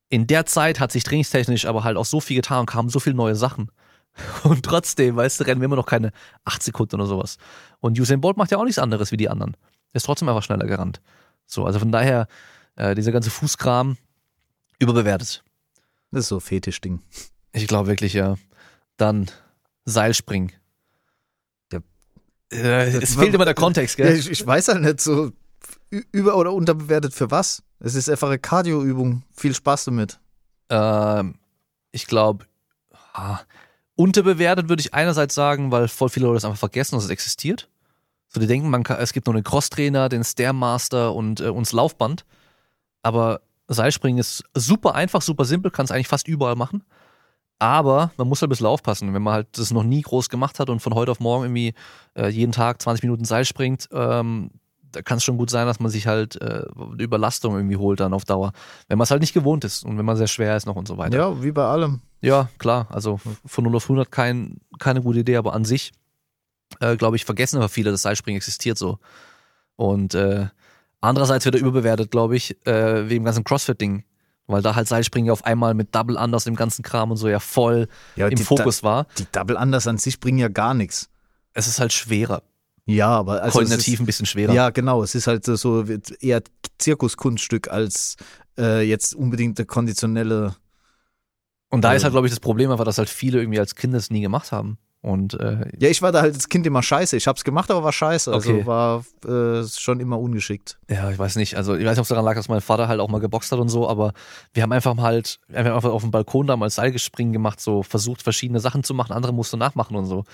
in 0.08 0.26
der 0.26 0.46
Zeit 0.46 0.80
hat 0.80 0.92
sich 0.92 1.04
trainingstechnisch 1.04 1.66
aber 1.66 1.84
halt 1.84 1.96
auch 1.96 2.04
so 2.04 2.20
viel 2.20 2.36
getan 2.36 2.60
und 2.60 2.66
kamen 2.66 2.88
so 2.88 3.00
viele 3.00 3.16
neue 3.16 3.34
Sachen. 3.34 3.70
Und 4.44 4.64
trotzdem, 4.64 5.16
weißt 5.16 5.40
du, 5.40 5.44
rennen 5.44 5.60
wir 5.60 5.66
immer 5.66 5.76
noch 5.76 5.86
keine 5.86 6.12
acht 6.44 6.62
Sekunden 6.62 6.96
oder 6.96 7.06
sowas. 7.06 7.38
Und 7.80 7.98
Usain 7.98 8.20
Bolt 8.20 8.36
macht 8.36 8.50
ja 8.50 8.58
auch 8.58 8.64
nichts 8.64 8.78
anderes 8.78 9.12
wie 9.12 9.16
die 9.16 9.28
anderen. 9.28 9.56
Er 9.92 9.96
ist 9.96 10.04
trotzdem 10.04 10.28
einfach 10.28 10.42
schneller 10.42 10.66
gerannt. 10.66 11.00
So, 11.46 11.64
also 11.64 11.78
von 11.78 11.92
daher, 11.92 12.26
äh, 12.76 12.94
dieser 12.94 13.12
ganze 13.12 13.30
Fußkram 13.30 13.96
überbewertet. 14.78 15.44
Das 16.10 16.20
ist 16.24 16.28
so 16.28 16.40
Fetischding. 16.40 17.00
Ich 17.52 17.66
glaube 17.66 17.88
wirklich, 17.88 18.12
ja. 18.12 18.36
Dann 18.96 19.30
Seilspringen. 19.84 20.52
Ja. 21.72 21.80
Äh, 22.50 22.96
es 22.96 23.16
fehlt 23.16 23.34
immer 23.34 23.44
der 23.44 23.54
Kontext, 23.54 23.96
gell? 23.96 24.08
Ja, 24.08 24.14
ich, 24.14 24.30
ich, 24.30 24.46
weiß 24.46 24.68
halt 24.68 24.82
nicht 24.82 25.00
so 25.00 25.32
über- 25.88 26.36
oder 26.36 26.52
unterbewertet 26.52 27.14
für 27.14 27.30
was. 27.30 27.62
Es 27.80 27.94
ist 27.94 28.08
einfach 28.08 28.28
eine 28.28 28.38
Cardio-Übung. 28.38 29.22
Viel 29.34 29.54
Spaß 29.54 29.84
damit. 29.86 30.20
Ähm, 30.68 31.36
ich 31.90 32.06
glaube, 32.06 32.46
ah, 33.12 33.40
Unterbewertet 34.02 34.68
würde 34.68 34.80
ich 34.80 34.94
einerseits 34.94 35.32
sagen, 35.32 35.70
weil 35.70 35.86
voll 35.86 36.08
viele 36.08 36.26
Leute 36.26 36.38
das 36.38 36.44
einfach 36.44 36.58
vergessen, 36.58 36.96
dass 36.96 37.04
es 37.04 37.10
existiert. 37.10 37.68
So, 38.26 38.40
die 38.40 38.48
denken, 38.48 38.68
man 38.68 38.82
kann, 38.82 38.98
es 38.98 39.12
gibt 39.12 39.28
nur 39.28 39.34
einen 39.36 39.44
Crosstrainer, 39.44 40.08
den 40.08 40.24
Stairmaster 40.24 41.14
und 41.14 41.40
äh, 41.40 41.50
uns 41.50 41.70
Laufband. 41.70 42.24
Aber 43.02 43.42
Seilspringen 43.68 44.18
ist 44.18 44.42
super 44.54 44.96
einfach, 44.96 45.22
super 45.22 45.44
simpel, 45.44 45.70
kann 45.70 45.84
es 45.84 45.92
eigentlich 45.92 46.08
fast 46.08 46.26
überall 46.26 46.56
machen. 46.56 46.82
Aber 47.60 48.10
man 48.16 48.26
muss 48.26 48.42
halt 48.42 48.48
ein 48.48 48.50
bisschen 48.50 48.66
aufpassen. 48.66 49.14
Wenn 49.14 49.22
man 49.22 49.34
halt 49.34 49.56
das 49.56 49.70
noch 49.70 49.84
nie 49.84 50.02
groß 50.02 50.28
gemacht 50.28 50.58
hat 50.58 50.68
und 50.68 50.80
von 50.80 50.94
heute 50.94 51.12
auf 51.12 51.20
morgen 51.20 51.44
irgendwie 51.44 51.74
äh, 52.16 52.26
jeden 52.26 52.50
Tag 52.50 52.82
20 52.82 53.04
Minuten 53.04 53.24
Seil 53.24 53.44
springt, 53.44 53.88
ähm, 53.92 54.50
da 54.92 55.02
kann 55.02 55.18
es 55.18 55.24
schon 55.24 55.38
gut 55.38 55.50
sein, 55.50 55.66
dass 55.66 55.80
man 55.80 55.90
sich 55.90 56.06
halt 56.06 56.40
äh, 56.40 56.64
Überlastung 56.98 57.56
irgendwie 57.56 57.76
holt 57.76 58.00
dann 58.00 58.12
auf 58.12 58.24
Dauer. 58.24 58.52
Wenn 58.88 58.98
man 58.98 59.04
es 59.04 59.10
halt 59.10 59.20
nicht 59.20 59.32
gewohnt 59.32 59.64
ist 59.64 59.84
und 59.84 59.98
wenn 59.98 60.04
man 60.04 60.16
sehr 60.16 60.28
schwer 60.28 60.56
ist 60.56 60.66
noch 60.66 60.76
und 60.76 60.86
so 60.86 60.98
weiter. 60.98 61.16
Ja, 61.16 61.42
wie 61.42 61.52
bei 61.52 61.64
allem. 61.64 62.00
Ja, 62.20 62.48
klar. 62.58 62.86
Also 62.90 63.20
von 63.44 63.64
0 63.64 63.76
auf 63.76 63.84
100 63.84 64.10
kein, 64.10 64.58
keine 64.78 65.02
gute 65.02 65.20
Idee, 65.20 65.36
aber 65.36 65.54
an 65.54 65.64
sich, 65.64 65.92
äh, 66.80 66.96
glaube 66.96 67.16
ich, 67.16 67.24
vergessen 67.24 67.56
aber 67.56 67.68
viele, 67.68 67.90
dass 67.90 68.02
Seilspringen 68.02 68.36
existiert 68.36 68.78
so. 68.78 68.98
Und 69.76 70.14
äh, 70.14 70.46
andererseits 71.00 71.44
wird 71.44 71.56
er 71.56 71.60
überbewertet, 71.60 72.10
glaube 72.10 72.36
ich, 72.36 72.56
äh, 72.66 73.08
wegen 73.08 73.22
dem 73.22 73.24
ganzen 73.24 73.44
Crossfit-Ding. 73.44 74.04
Weil 74.46 74.60
da 74.60 74.74
halt 74.74 74.88
Seilspringen 74.88 75.30
auf 75.30 75.44
einmal 75.44 75.72
mit 75.74 75.94
Double 75.94 76.18
Anders 76.18 76.46
im 76.46 76.56
ganzen 76.56 76.82
Kram 76.82 77.10
und 77.10 77.16
so 77.16 77.28
ja 77.28 77.38
voll 77.38 77.88
ja, 78.16 78.28
im 78.28 78.38
Fokus 78.38 78.82
war. 78.82 79.06
Die 79.18 79.26
Double 79.30 79.56
Anders 79.56 79.86
an 79.86 79.98
sich 79.98 80.20
bringen 80.20 80.38
ja 80.38 80.48
gar 80.48 80.74
nichts. 80.74 81.08
Es 81.54 81.68
ist 81.68 81.80
halt 81.80 81.92
schwerer. 81.92 82.42
Ja, 82.84 83.08
aber 83.08 83.42
also 83.42 83.58
koordinativ 83.58 83.94
ist, 83.94 84.00
ein 84.00 84.06
bisschen 84.06 84.26
schwerer. 84.26 84.52
Ja, 84.52 84.70
genau. 84.70 85.02
Es 85.02 85.14
ist 85.14 85.26
halt 85.26 85.44
so- 85.44 85.84
eher 86.20 86.42
Zirkuskunststück 86.78 87.68
als 87.68 88.16
äh, 88.58 88.82
jetzt 88.82 89.14
unbedingt 89.14 89.58
eine 89.58 89.66
konditionelle. 89.66 90.56
Und 91.70 91.82
da 91.82 91.90
ist 91.90 91.94
Also- 91.94 92.04
halt, 92.04 92.12
glaube 92.14 92.26
ich, 92.26 92.32
das 92.32 92.40
Problem 92.40 92.70
einfach, 92.70 92.84
dass 92.84 92.98
halt 92.98 93.08
viele 93.08 93.38
irgendwie 93.40 93.60
als 93.60 93.74
Kinder 93.74 93.98
es 93.98 94.10
nie 94.10 94.20
gemacht 94.20 94.52
haben. 94.52 94.78
Und 95.00 95.34
äh, 95.40 95.68
Ja, 95.78 95.88
ich 95.88 96.00
war 96.02 96.12
da 96.12 96.20
halt 96.22 96.34
als 96.34 96.48
Kind 96.48 96.64
immer 96.66 96.82
scheiße. 96.82 97.16
Ich 97.16 97.26
hab's 97.26 97.42
gemacht, 97.42 97.70
aber 97.72 97.82
war 97.82 97.92
scheiße. 97.92 98.32
Also 98.32 98.52
Okay. 98.52 98.66
war 98.66 99.04
äh, 99.26 99.64
schon 99.66 99.98
immer 99.98 100.18
ungeschickt. 100.20 100.78
ja, 100.88 101.10
ich 101.10 101.18
weiß 101.18 101.36
nicht. 101.36 101.56
Also 101.56 101.74
ich 101.74 101.84
weiß 101.84 101.92
nicht, 101.92 101.98
ob 101.98 102.02
es 102.04 102.08
daran 102.08 102.24
lag, 102.24 102.34
dass 102.36 102.48
mein 102.48 102.60
Vater 102.60 102.86
halt 102.88 103.00
auch 103.00 103.08
mal 103.08 103.18
geboxt 103.18 103.50
hat 103.50 103.58
und 103.58 103.68
so, 103.68 103.88
aber 103.88 104.12
wir 104.54 104.62
haben 104.62 104.70
einfach 104.72 104.94
mal 104.94 105.02
halt, 105.04 105.40
wir 105.48 105.58
haben 105.58 105.72
einfach 105.74 105.90
auf 105.90 106.02
dem 106.02 106.12
Balkon 106.12 106.46
damals 106.46 106.76
Seilgespringen 106.76 107.32
gemacht, 107.32 107.58
so 107.60 107.82
versucht, 107.82 108.22
verschiedene 108.22 108.60
Sachen 108.60 108.84
zu 108.84 108.94
machen, 108.94 109.12
andere 109.12 109.32
musste 109.32 109.56
nachmachen 109.56 109.96
und 109.96 110.06
so. 110.06 110.24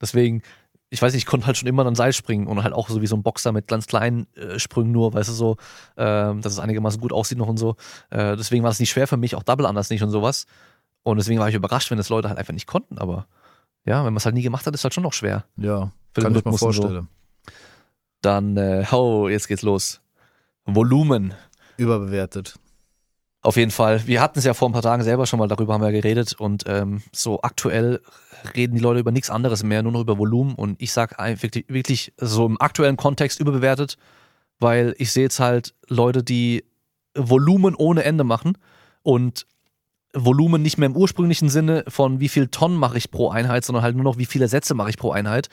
Deswegen, 0.00 0.42
ich 0.90 1.02
weiß 1.02 1.12
nicht, 1.12 1.22
ich 1.22 1.26
konnte 1.26 1.46
halt 1.46 1.56
schon 1.56 1.68
immer 1.68 1.84
dann 1.84 1.94
Seil 1.94 2.12
springen 2.12 2.46
und 2.46 2.62
halt 2.62 2.72
auch 2.72 2.88
so 2.88 3.02
wie 3.02 3.06
so 3.06 3.16
ein 3.16 3.22
Boxer 3.22 3.52
mit 3.52 3.66
ganz 3.66 3.86
kleinen 3.86 4.26
äh, 4.34 4.58
Sprüngen 4.58 4.92
nur, 4.92 5.12
weißt 5.12 5.28
du, 5.28 5.32
so, 5.32 5.56
ähm, 5.96 6.40
dass 6.40 6.52
es 6.52 6.58
einigermaßen 6.58 7.00
gut 7.00 7.12
aussieht 7.12 7.38
noch 7.38 7.48
und 7.48 7.58
so. 7.58 7.76
Äh, 8.10 8.36
deswegen 8.36 8.64
war 8.64 8.70
es 8.70 8.80
nicht 8.80 8.90
schwer 8.90 9.06
für 9.06 9.16
mich, 9.16 9.34
auch 9.34 9.42
Double 9.42 9.66
anders 9.66 9.90
nicht 9.90 10.02
und 10.02 10.10
sowas. 10.10 10.46
Und 11.02 11.18
deswegen 11.18 11.40
war 11.40 11.48
ich 11.48 11.54
überrascht, 11.54 11.90
wenn 11.90 11.98
das 11.98 12.08
Leute 12.08 12.28
halt 12.28 12.38
einfach 12.38 12.54
nicht 12.54 12.66
konnten, 12.66 12.98
aber 12.98 13.26
ja, 13.84 13.98
wenn 13.98 14.12
man 14.12 14.18
es 14.18 14.24
halt 14.24 14.34
nie 14.34 14.42
gemacht 14.42 14.66
hat, 14.66 14.74
ist 14.74 14.84
halt 14.84 14.94
schon 14.94 15.04
noch 15.04 15.12
schwer. 15.12 15.44
Ja, 15.56 15.92
Für 16.12 16.22
kann 16.22 16.34
ich 16.34 16.44
mir 16.44 16.50
und 16.50 16.58
so. 16.58 16.66
vorstellen. 16.66 17.08
Dann, 18.20 18.56
äh, 18.56 18.84
oh, 18.92 19.28
jetzt 19.28 19.48
geht's 19.48 19.62
los. 19.62 20.00
Volumen. 20.64 21.34
Überbewertet. 21.76 22.58
Auf 23.40 23.56
jeden 23.56 23.70
Fall. 23.70 24.06
Wir 24.06 24.20
hatten 24.20 24.38
es 24.38 24.44
ja 24.44 24.52
vor 24.52 24.68
ein 24.68 24.72
paar 24.72 24.82
Tagen 24.82 25.04
selber 25.04 25.26
schon 25.26 25.38
mal 25.38 25.46
darüber 25.46 25.74
haben 25.74 25.82
wir 25.82 25.92
geredet 25.92 26.34
und 26.38 26.64
ähm, 26.66 27.02
so 27.12 27.40
aktuell 27.42 28.00
reden 28.56 28.74
die 28.74 28.82
Leute 28.82 29.00
über 29.00 29.12
nichts 29.12 29.30
anderes 29.30 29.62
mehr, 29.62 29.82
nur 29.82 29.92
noch 29.92 30.00
über 30.00 30.18
Volumen 30.18 30.54
und 30.54 30.82
ich 30.82 30.92
sag 30.92 31.16
wirklich, 31.40 31.66
wirklich 31.68 32.12
so 32.16 32.46
im 32.46 32.60
aktuellen 32.60 32.96
Kontext 32.96 33.38
überbewertet, 33.38 33.96
weil 34.58 34.94
ich 34.98 35.12
sehe 35.12 35.24
jetzt 35.24 35.38
halt 35.38 35.74
Leute, 35.86 36.24
die 36.24 36.64
Volumen 37.14 37.76
ohne 37.76 38.02
Ende 38.02 38.24
machen 38.24 38.58
und 39.02 39.46
Volumen 40.14 40.62
nicht 40.62 40.78
mehr 40.78 40.86
im 40.86 40.96
ursprünglichen 40.96 41.48
Sinne 41.48 41.84
von 41.86 42.18
wie 42.18 42.28
viel 42.28 42.48
Tonnen 42.48 42.76
mache 42.76 42.98
ich 42.98 43.10
pro 43.10 43.30
Einheit, 43.30 43.64
sondern 43.64 43.84
halt 43.84 43.94
nur 43.94 44.04
noch 44.04 44.18
wie 44.18 44.26
viele 44.26 44.48
Sätze 44.48 44.74
mache 44.74 44.90
ich 44.90 44.96
pro 44.96 45.12
Einheit. 45.12 45.48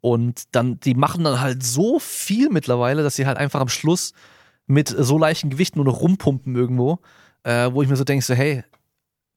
Und 0.00 0.54
dann, 0.54 0.80
die 0.80 0.94
machen 0.94 1.24
dann 1.24 1.40
halt 1.40 1.62
so 1.62 1.98
viel 1.98 2.50
mittlerweile, 2.50 3.02
dass 3.02 3.16
sie 3.16 3.26
halt 3.26 3.36
einfach 3.36 3.60
am 3.60 3.68
Schluss 3.68 4.12
mit 4.66 4.88
so 4.88 5.18
leichten 5.18 5.50
Gewichten 5.50 5.78
nur 5.78 5.86
noch 5.86 6.00
rumpumpen 6.00 6.54
irgendwo, 6.54 7.00
äh, 7.48 7.72
wo 7.72 7.82
ich 7.82 7.88
mir 7.88 7.96
so 7.96 8.04
denke, 8.04 8.24
so, 8.24 8.34
hey, 8.34 8.62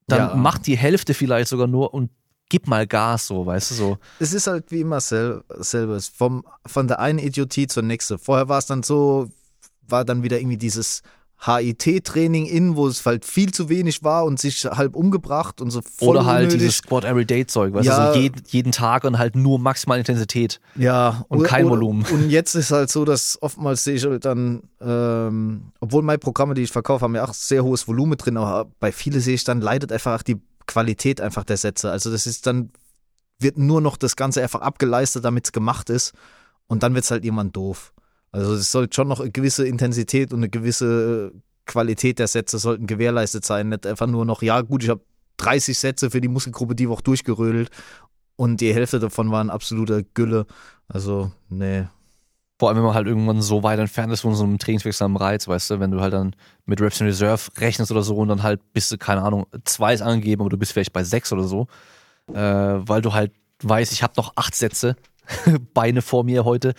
dann 0.06 0.28
Ja. 0.28 0.34
mach 0.36 0.58
die 0.58 0.76
Hälfte 0.76 1.14
vielleicht 1.14 1.48
sogar 1.48 1.66
nur 1.66 1.94
und 1.94 2.10
gib 2.50 2.66
mal 2.66 2.86
Gas, 2.86 3.28
so, 3.28 3.46
weißt 3.46 3.70
du, 3.70 3.74
so. 3.74 3.98
Es 4.18 4.34
ist 4.34 4.46
halt 4.46 4.70
wie 4.70 4.80
immer 4.80 5.00
sel 5.00 5.42
selber. 5.60 5.94
Es 5.96 6.08
ist 6.08 6.16
Vom, 6.16 6.44
von 6.66 6.86
der 6.88 6.98
einen 7.00 7.18
Idiotie 7.18 7.66
zur 7.66 7.82
nächsten. 7.82 8.18
Vorher 8.18 8.48
war 8.50 8.58
es 8.58 8.66
dann 8.66 8.82
so, 8.82 9.30
war 9.88 10.04
dann 10.04 10.22
wieder 10.22 10.38
irgendwie 10.38 10.58
dieses 10.58 11.02
HIT-Training 11.44 12.46
in, 12.46 12.76
wo 12.76 12.86
es 12.86 13.04
halt 13.04 13.24
viel 13.24 13.52
zu 13.52 13.68
wenig 13.68 14.02
war 14.04 14.24
und 14.24 14.38
sich 14.38 14.64
halb 14.64 14.94
umgebracht 14.94 15.60
und 15.60 15.70
so 15.70 15.80
voll 15.82 16.10
Oder 16.10 16.24
halt 16.24 16.42
unnötig. 16.44 16.60
dieses 16.60 16.76
Squat 16.78 17.04
Everyday 17.04 17.46
Zeug, 17.46 17.74
weißt 17.74 17.86
Ja. 17.86 18.08
du, 18.08 18.14
so 18.14 18.20
jeden, 18.20 18.42
jeden 18.46 18.72
Tag 18.72 19.04
und 19.04 19.18
halt 19.18 19.34
nur 19.34 19.58
maximal 19.58 19.98
Intensität. 19.98 20.60
Ja, 20.76 21.24
Und 21.28 21.40
oder- 21.40 21.48
kein 21.48 21.68
Volumen. 21.68 22.04
Und 22.12 22.30
jetzt 22.30 22.54
ist 22.54 22.70
halt 22.70 22.90
so, 22.90 23.04
dass 23.04 23.38
oftmals 23.42 23.84
sehe 23.84 23.94
ich 23.96 24.04
halt 24.04 24.24
dann, 24.24 24.62
ähm, 24.80 25.72
obwohl 25.80 26.02
meine 26.02 26.18
Programme, 26.18 26.54
die 26.54 26.62
ich 26.62 26.70
verkaufe, 26.72 27.04
haben 27.04 27.14
ja 27.14 27.24
auch 27.24 27.34
sehr 27.34 27.64
hohes 27.64 27.88
Volumen 27.88 28.16
drin, 28.16 28.36
aber 28.36 28.70
bei 28.80 28.92
vielen 28.92 29.20
sehe 29.20 29.34
ich 29.34 29.44
dann, 29.44 29.60
leidet 29.60 29.92
einfach 29.92 30.18
auch 30.18 30.22
die 30.22 30.40
Qualität 30.66 31.20
einfach 31.20 31.44
der 31.44 31.56
Sätze. 31.56 31.90
Also 31.90 32.10
das 32.10 32.26
ist 32.26 32.46
dann, 32.46 32.70
wird 33.40 33.58
nur 33.58 33.80
noch 33.80 33.96
das 33.96 34.14
Ganze 34.14 34.42
einfach 34.42 34.60
abgeleistet, 34.60 35.24
damit 35.24 35.46
es 35.46 35.52
gemacht 35.52 35.90
ist. 35.90 36.12
Und 36.68 36.84
dann 36.84 36.94
wird 36.94 37.04
es 37.04 37.10
halt 37.10 37.24
irgendwann 37.24 37.50
doof. 37.52 37.92
Also 38.32 38.54
es 38.54 38.72
sollte 38.72 38.94
schon 38.94 39.08
noch 39.08 39.20
eine 39.20 39.30
gewisse 39.30 39.66
Intensität 39.66 40.32
und 40.32 40.40
eine 40.40 40.48
gewisse 40.48 41.32
Qualität 41.66 42.18
der 42.18 42.26
Sätze 42.26 42.58
sollten 42.58 42.86
gewährleistet 42.86 43.44
sein. 43.44 43.68
Nicht 43.68 43.86
einfach 43.86 44.06
nur 44.06 44.24
noch, 44.24 44.42
ja 44.42 44.62
gut, 44.62 44.82
ich 44.82 44.88
habe 44.88 45.02
30 45.36 45.78
Sätze 45.78 46.10
für 46.10 46.20
die 46.20 46.28
Muskelgruppe 46.28 46.74
die 46.74 46.88
Woche 46.88 47.02
durchgerödelt 47.02 47.70
und 48.36 48.60
die 48.60 48.74
Hälfte 48.74 48.98
davon 48.98 49.30
waren 49.30 49.50
absoluter 49.50 50.02
Gülle. 50.02 50.46
Also, 50.88 51.30
nee. 51.48 51.86
Vor 52.58 52.68
allem, 52.68 52.78
wenn 52.78 52.84
man 52.84 52.94
halt 52.94 53.06
irgendwann 53.06 53.42
so 53.42 53.62
weit 53.62 53.78
entfernt 53.80 54.12
ist 54.12 54.20
von 54.20 54.34
so 54.34 54.44
einem 54.44 54.58
trainingswirksamen 54.58 55.16
Reiz, 55.16 55.48
weißt 55.48 55.70
du, 55.70 55.80
wenn 55.80 55.90
du 55.90 56.00
halt 56.00 56.12
dann 56.12 56.36
mit 56.64 56.80
Reps 56.80 57.00
in 57.00 57.06
Reserve 57.06 57.42
rechnest 57.58 57.90
oder 57.90 58.02
so 58.02 58.16
und 58.16 58.28
dann 58.28 58.42
halt 58.42 58.60
bist 58.72 58.92
du, 58.92 58.98
keine 58.98 59.22
Ahnung, 59.22 59.46
zwei 59.64 59.94
ist 59.94 60.02
angegeben, 60.02 60.42
aber 60.42 60.50
du 60.50 60.56
bist 60.56 60.72
vielleicht 60.72 60.92
bei 60.92 61.02
sechs 61.02 61.32
oder 61.32 61.44
so, 61.44 61.66
äh, 62.32 62.34
weil 62.38 63.02
du 63.02 63.12
halt 63.12 63.32
weißt, 63.62 63.92
ich 63.92 64.02
habe 64.02 64.14
noch 64.16 64.32
acht 64.36 64.54
Sätze, 64.54 64.96
Beine 65.74 66.02
vor 66.02 66.24
mir 66.24 66.44
heute, 66.44 66.74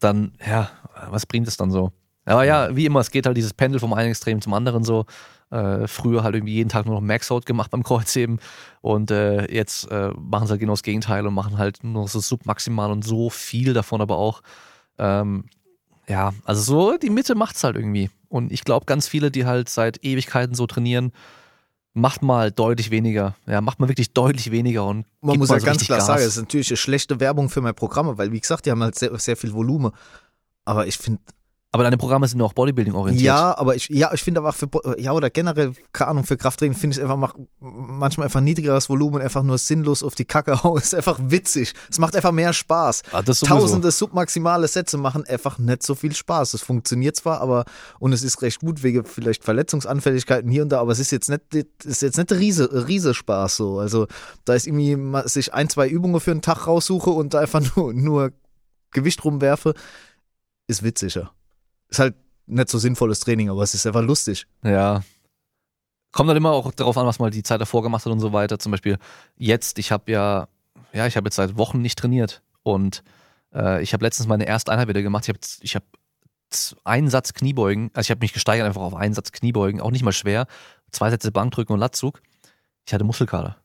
dann, 0.00 0.32
ja, 0.46 0.70
was 1.10 1.26
bringt 1.26 1.48
es 1.48 1.56
dann 1.56 1.70
so? 1.70 1.92
Aber 2.24 2.44
ja, 2.44 2.74
wie 2.74 2.86
immer, 2.86 3.00
es 3.00 3.10
geht 3.10 3.26
halt 3.26 3.36
dieses 3.36 3.54
Pendel 3.54 3.80
vom 3.80 3.92
einen 3.94 4.10
Extrem 4.10 4.40
zum 4.40 4.54
anderen 4.54 4.84
so. 4.84 5.06
Äh, 5.50 5.86
früher 5.86 6.24
halt 6.24 6.34
irgendwie 6.34 6.54
jeden 6.54 6.68
Tag 6.68 6.86
nur 6.86 6.96
noch 6.96 7.00
Maxout 7.00 7.42
gemacht 7.42 7.70
beim 7.70 7.84
Kreuzheben 7.84 8.40
und 8.80 9.12
äh, 9.12 9.48
jetzt 9.48 9.88
äh, 9.92 10.10
machen 10.18 10.48
sie 10.48 10.50
halt 10.50 10.60
genau 10.60 10.72
das 10.72 10.82
Gegenteil 10.82 11.24
und 11.24 11.34
machen 11.34 11.56
halt 11.56 11.84
nur 11.84 12.02
noch 12.02 12.08
so 12.08 12.18
submaximal 12.18 12.90
und 12.90 13.04
so 13.04 13.30
viel 13.30 13.72
davon 13.72 14.00
aber 14.00 14.18
auch. 14.18 14.42
Ähm, 14.98 15.44
ja, 16.08 16.32
also 16.44 16.62
so 16.62 16.98
die 16.98 17.10
Mitte 17.10 17.36
macht's 17.36 17.62
halt 17.62 17.76
irgendwie. 17.76 18.10
Und 18.28 18.50
ich 18.50 18.64
glaube, 18.64 18.86
ganz 18.86 19.06
viele, 19.06 19.30
die 19.30 19.46
halt 19.46 19.68
seit 19.68 20.04
Ewigkeiten 20.04 20.56
so 20.56 20.66
trainieren, 20.66 21.12
macht 21.96 22.22
mal 22.22 22.52
deutlich 22.52 22.90
weniger. 22.90 23.34
Ja, 23.46 23.60
macht 23.60 23.80
mal 23.80 23.88
wirklich 23.88 24.12
deutlich 24.12 24.50
weniger 24.50 24.84
und 24.84 25.06
Man 25.22 25.38
muss 25.38 25.48
mal 25.48 25.56
ja 25.56 25.60
so 25.60 25.66
ganz 25.66 25.84
klar 25.84 25.98
Gas. 25.98 26.06
sagen, 26.06 26.20
es 26.20 26.28
ist 26.28 26.36
natürlich 26.36 26.70
eine 26.70 26.76
schlechte 26.76 27.18
Werbung 27.20 27.48
für 27.48 27.62
meine 27.62 27.74
Programme, 27.74 28.18
weil, 28.18 28.32
wie 28.32 28.40
gesagt, 28.40 28.66
die 28.66 28.70
haben 28.70 28.82
halt 28.82 28.96
sehr, 28.96 29.18
sehr 29.18 29.36
viel 29.36 29.52
Volumen. 29.52 29.92
Aber 30.66 30.86
ich 30.86 30.98
finde, 30.98 31.20
Aber 31.76 31.84
deine 31.84 31.98
Programme 31.98 32.26
sind 32.26 32.40
ja 32.40 32.46
auch 32.46 32.54
Bodybuilding 32.54 32.94
orientiert. 32.94 33.26
ja, 33.26 33.54
aber 33.58 33.76
ich, 33.76 33.90
ja, 33.90 34.10
ich 34.14 34.22
finde 34.22 34.40
aber 34.40 34.48
auch 34.48 34.54
für, 34.54 34.68
ja, 34.98 35.12
oder 35.12 35.28
generell, 35.28 35.72
keine 35.92 36.12
Ahnung, 36.12 36.24
für 36.24 36.38
Krafttraining 36.38 36.74
finde 36.74 36.94
ich 36.94 36.98
es 36.98 37.02
einfach, 37.02 37.18
mach, 37.18 37.34
manchmal 37.60 38.28
einfach 38.28 38.40
niedrigeres 38.40 38.88
Volumen, 38.88 39.20
einfach 39.20 39.42
nur 39.42 39.58
sinnlos 39.58 40.02
auf 40.02 40.14
die 40.14 40.24
Kacke 40.24 40.62
hauen, 40.64 40.80
ist 40.80 40.94
einfach 40.94 41.18
witzig. 41.22 41.74
Es 41.90 41.98
macht 41.98 42.16
einfach 42.16 42.32
mehr 42.32 42.54
Spaß. 42.54 43.02
Ah. 43.12 43.22
Tausende 43.22 43.90
submaximale 43.90 44.66
Sätze 44.68 44.96
machen 44.96 45.26
einfach 45.26 45.58
nicht 45.58 45.82
so 45.82 45.94
viel 45.94 46.14
Spaß. 46.14 46.54
Es 46.54 46.62
funktioniert 46.62 47.14
zwar, 47.16 47.42
aber 47.42 47.66
und 47.98 48.14
es 48.14 48.22
ist 48.22 48.40
recht 48.40 48.60
gut 48.60 48.82
wegen 48.82 49.04
vielleicht 49.04 49.44
Verletzungsanfälligkeiten 49.44 50.50
hier 50.50 50.62
und 50.62 50.70
da, 50.70 50.80
aber 50.80 50.92
es 50.92 50.98
ist 50.98 51.10
jetzt 51.10 51.28
nicht, 51.28 51.42
ist 51.84 52.00
jetzt 52.00 52.16
nicht 52.16 52.30
der 52.30 52.38
Riese, 52.38 52.88
Riese 52.88 53.12
Spaß 53.12 53.56
so. 53.56 53.78
Also 53.78 54.06
da 54.46 54.54
ist 54.54 54.66
irgendwie 54.66 54.96
sich 55.28 55.52
ein, 55.52 55.68
zwei 55.68 55.88
Übungen 55.88 56.20
für 56.20 56.30
einen 56.30 56.40
Tag 56.40 56.66
raussuche 56.66 57.10
und 57.10 57.34
da 57.34 57.40
einfach 57.40 57.60
nur, 57.76 57.92
nur 57.92 58.32
Gewicht 58.92 59.22
rumwerfe, 59.24 59.74
ist 60.68 60.82
witziger. 60.82 61.35
Ist 61.88 61.98
halt 61.98 62.14
nicht 62.46 62.68
so 62.68 62.78
sinnvolles 62.78 63.20
Training, 63.20 63.50
aber 63.50 63.62
es 63.62 63.74
ist 63.74 63.86
einfach 63.86 64.02
lustig. 64.02 64.46
Ja. 64.62 65.02
Kommt 66.12 66.30
dann 66.30 66.36
immer 66.36 66.52
auch 66.52 66.72
darauf 66.72 66.96
an, 66.96 67.06
was 67.06 67.18
man 67.18 67.30
die 67.30 67.42
Zeit 67.42 67.60
davor 67.60 67.82
gemacht 67.82 68.04
hat 68.04 68.12
und 68.12 68.20
so 68.20 68.32
weiter. 68.32 68.58
Zum 68.58 68.72
Beispiel 68.72 68.98
jetzt, 69.36 69.78
ich 69.78 69.92
habe 69.92 70.10
ja, 70.10 70.48
ja, 70.92 71.06
ich 71.06 71.16
habe 71.16 71.26
jetzt 71.26 71.36
seit 71.36 71.58
Wochen 71.58 71.82
nicht 71.82 71.98
trainiert 71.98 72.42
und 72.62 73.02
äh, 73.52 73.82
ich 73.82 73.92
habe 73.92 74.04
letztens 74.04 74.28
meine 74.28 74.46
erste 74.46 74.72
Einheit 74.72 74.88
wieder 74.88 75.02
gemacht. 75.02 75.24
Ich 75.24 75.28
habe 75.28 75.40
ich 75.60 75.76
hab 75.76 75.84
einen 76.84 77.10
Satz 77.10 77.34
Kniebeugen, 77.34 77.90
also 77.92 78.06
ich 78.06 78.10
habe 78.10 78.20
mich 78.20 78.32
gesteigert 78.32 78.66
einfach 78.66 78.82
auf 78.82 78.94
einen 78.94 79.14
Satz 79.14 79.32
Kniebeugen, 79.32 79.80
auch 79.80 79.90
nicht 79.90 80.04
mal 80.04 80.12
schwer. 80.12 80.46
Zwei 80.92 81.10
Sätze 81.10 81.32
Bankdrücken 81.32 81.74
und 81.74 81.80
Latzug. 81.80 82.22
Ich 82.86 82.94
hatte 82.94 83.04
Muskelkater. 83.04 83.56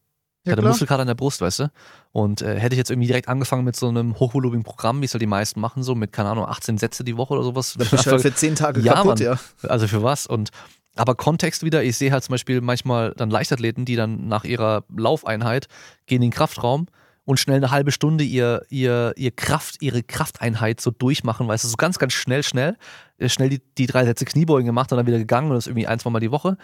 Ich 0.44 0.48
Ja, 0.48 0.54
hatte 0.54 0.62
klar. 0.62 0.72
Muskelkater 0.72 1.02
in 1.04 1.08
der 1.08 1.16
Brust, 1.16 1.42
weißt 1.42 1.60
du? 1.60 1.72
Und 2.12 2.42
äh, 2.42 2.60
hätte 2.60 2.74
ich 2.74 2.78
jetzt 2.80 2.90
irgendwie 2.90 3.08
direkt 3.08 3.28
angefangen 3.28 3.64
mit 3.64 3.76
so 3.76 3.88
einem 3.88 4.20
hochvolumigen 4.20 4.64
Programm, 4.64 5.02
wie 5.02 5.06
es 5.06 5.14
halt 5.14 5.22
die 5.22 5.28
meisten 5.28 5.60
machen, 5.60 5.84
so 5.84 5.94
mit, 5.96 6.12
keine 6.12 6.30
Ahnung, 6.30 6.46
18 6.46 6.78
Sätze 6.78 7.04
die 7.04 7.16
Woche 7.18 7.34
oder 7.36 7.44
sowas. 7.44 7.76
Da 7.78 7.86
bist 7.86 8.06
du 8.06 8.12
halt 8.12 8.22
für 8.22 8.34
zehn 8.34 8.56
Tage 8.56 8.82
Ja, 8.82 8.94
kaputt, 8.96 9.20
Mann. 9.20 9.38
ja. 9.64 9.70
Also 9.70 9.88
für 9.88 10.02
was? 10.04 10.26
Und 10.26 10.50
aber 10.96 11.16
Kontext 11.16 11.64
wieder, 11.64 11.84
ich 11.84 11.96
sehe 11.98 12.12
halt 12.12 12.24
zum 12.24 12.34
Beispiel 12.34 12.60
manchmal 12.60 13.14
dann 13.16 13.30
Leichtathleten, 13.30 13.86
die 13.86 13.96
dann 13.96 14.28
nach 14.28 14.44
ihrer 14.44 14.84
Laufeinheit 14.96 15.68
gehen 16.06 16.18
in 16.18 16.30
den 16.30 16.32
Kraftraum 16.32 16.88
und 17.24 17.40
schnell 17.40 17.58
eine 17.58 17.72
halbe 17.72 17.92
Stunde 17.92 18.24
ihr, 18.26 18.64
ihr, 18.70 19.14
ihr 19.16 19.32
Kraft, 19.32 19.78
ihre 19.82 20.02
Krafteinheit 20.04 20.82
so 20.82 20.92
durchmachen, 20.92 21.48
weißt 21.48 21.64
du, 21.64 21.68
so 21.70 21.78
ganz, 21.78 21.98
ganz 22.00 22.12
schnell, 22.14 22.44
schnell, 22.44 22.76
äh, 23.20 23.30
schnell 23.30 23.48
die, 23.50 23.62
die 23.78 23.86
drei 23.86 24.04
Sätze 24.06 24.26
Kniebeugen 24.26 24.66
gemacht 24.66 24.92
und 24.92 24.98
dann 24.98 25.06
wieder 25.08 25.20
gegangen 25.20 25.50
und 25.50 25.56
das 25.56 25.68
irgendwie 25.68 25.88
ein, 25.88 26.00
zwei 26.00 26.10
Mal 26.10 26.20
die 26.20 26.32
Woche. 26.32 26.58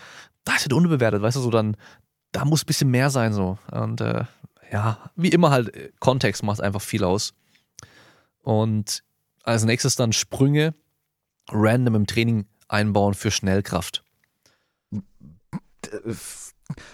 Da 0.43 0.55
ist 0.55 0.61
halt 0.61 0.73
unbewertet, 0.73 1.21
weißt 1.21 1.37
du, 1.37 1.41
so 1.41 1.51
dann, 1.51 1.77
da 2.37 2.45
muss 2.45 2.61
ein 2.61 2.67
bisschen 2.67 2.91
mehr 2.91 3.09
sein, 3.09 3.33
so. 3.33 3.57
Und 3.71 3.99
äh, 3.99 4.25
ja, 4.71 5.09
wie 5.15 5.29
immer 5.29 5.49
halt, 5.49 5.75
äh, 5.75 5.91
Kontext 5.99 6.43
macht 6.43 6.61
einfach 6.61 6.83
viel 6.83 7.03
aus. 7.03 7.33
Und 8.43 9.03
als 9.43 9.63
nächstes 9.63 9.95
dann 9.95 10.13
Sprünge 10.13 10.75
random 11.49 11.95
im 11.95 12.05
Training 12.05 12.45
einbauen 12.67 13.15
für 13.15 13.31
Schnellkraft. 13.31 14.03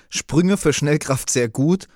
Sprünge 0.07 0.55
für 0.55 0.71
Schnellkraft 0.71 1.29
sehr 1.29 1.49
gut, 1.49 1.89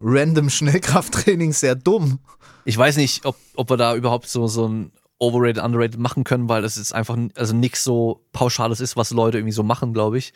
random 0.00 0.48
Schnellkrafttraining 0.48 1.52
sehr 1.52 1.74
dumm. 1.74 2.20
Ich 2.64 2.78
weiß 2.78 2.96
nicht, 2.96 3.26
ob, 3.26 3.36
ob 3.56 3.70
wir 3.70 3.76
da 3.76 3.96
überhaupt 3.96 4.28
so, 4.28 4.46
so 4.46 4.68
ein 4.68 4.92
Overrated, 5.18 5.64
Underrated 5.64 5.98
machen 5.98 6.22
können, 6.22 6.48
weil 6.48 6.62
es 6.62 6.76
ist 6.76 6.92
einfach 6.92 7.18
also 7.34 7.56
nichts 7.56 7.82
so 7.82 8.24
Pauschales 8.32 8.80
ist, 8.80 8.96
was 8.96 9.10
Leute 9.10 9.38
irgendwie 9.38 9.52
so 9.52 9.64
machen, 9.64 9.92
glaube 9.92 10.18
ich. 10.18 10.32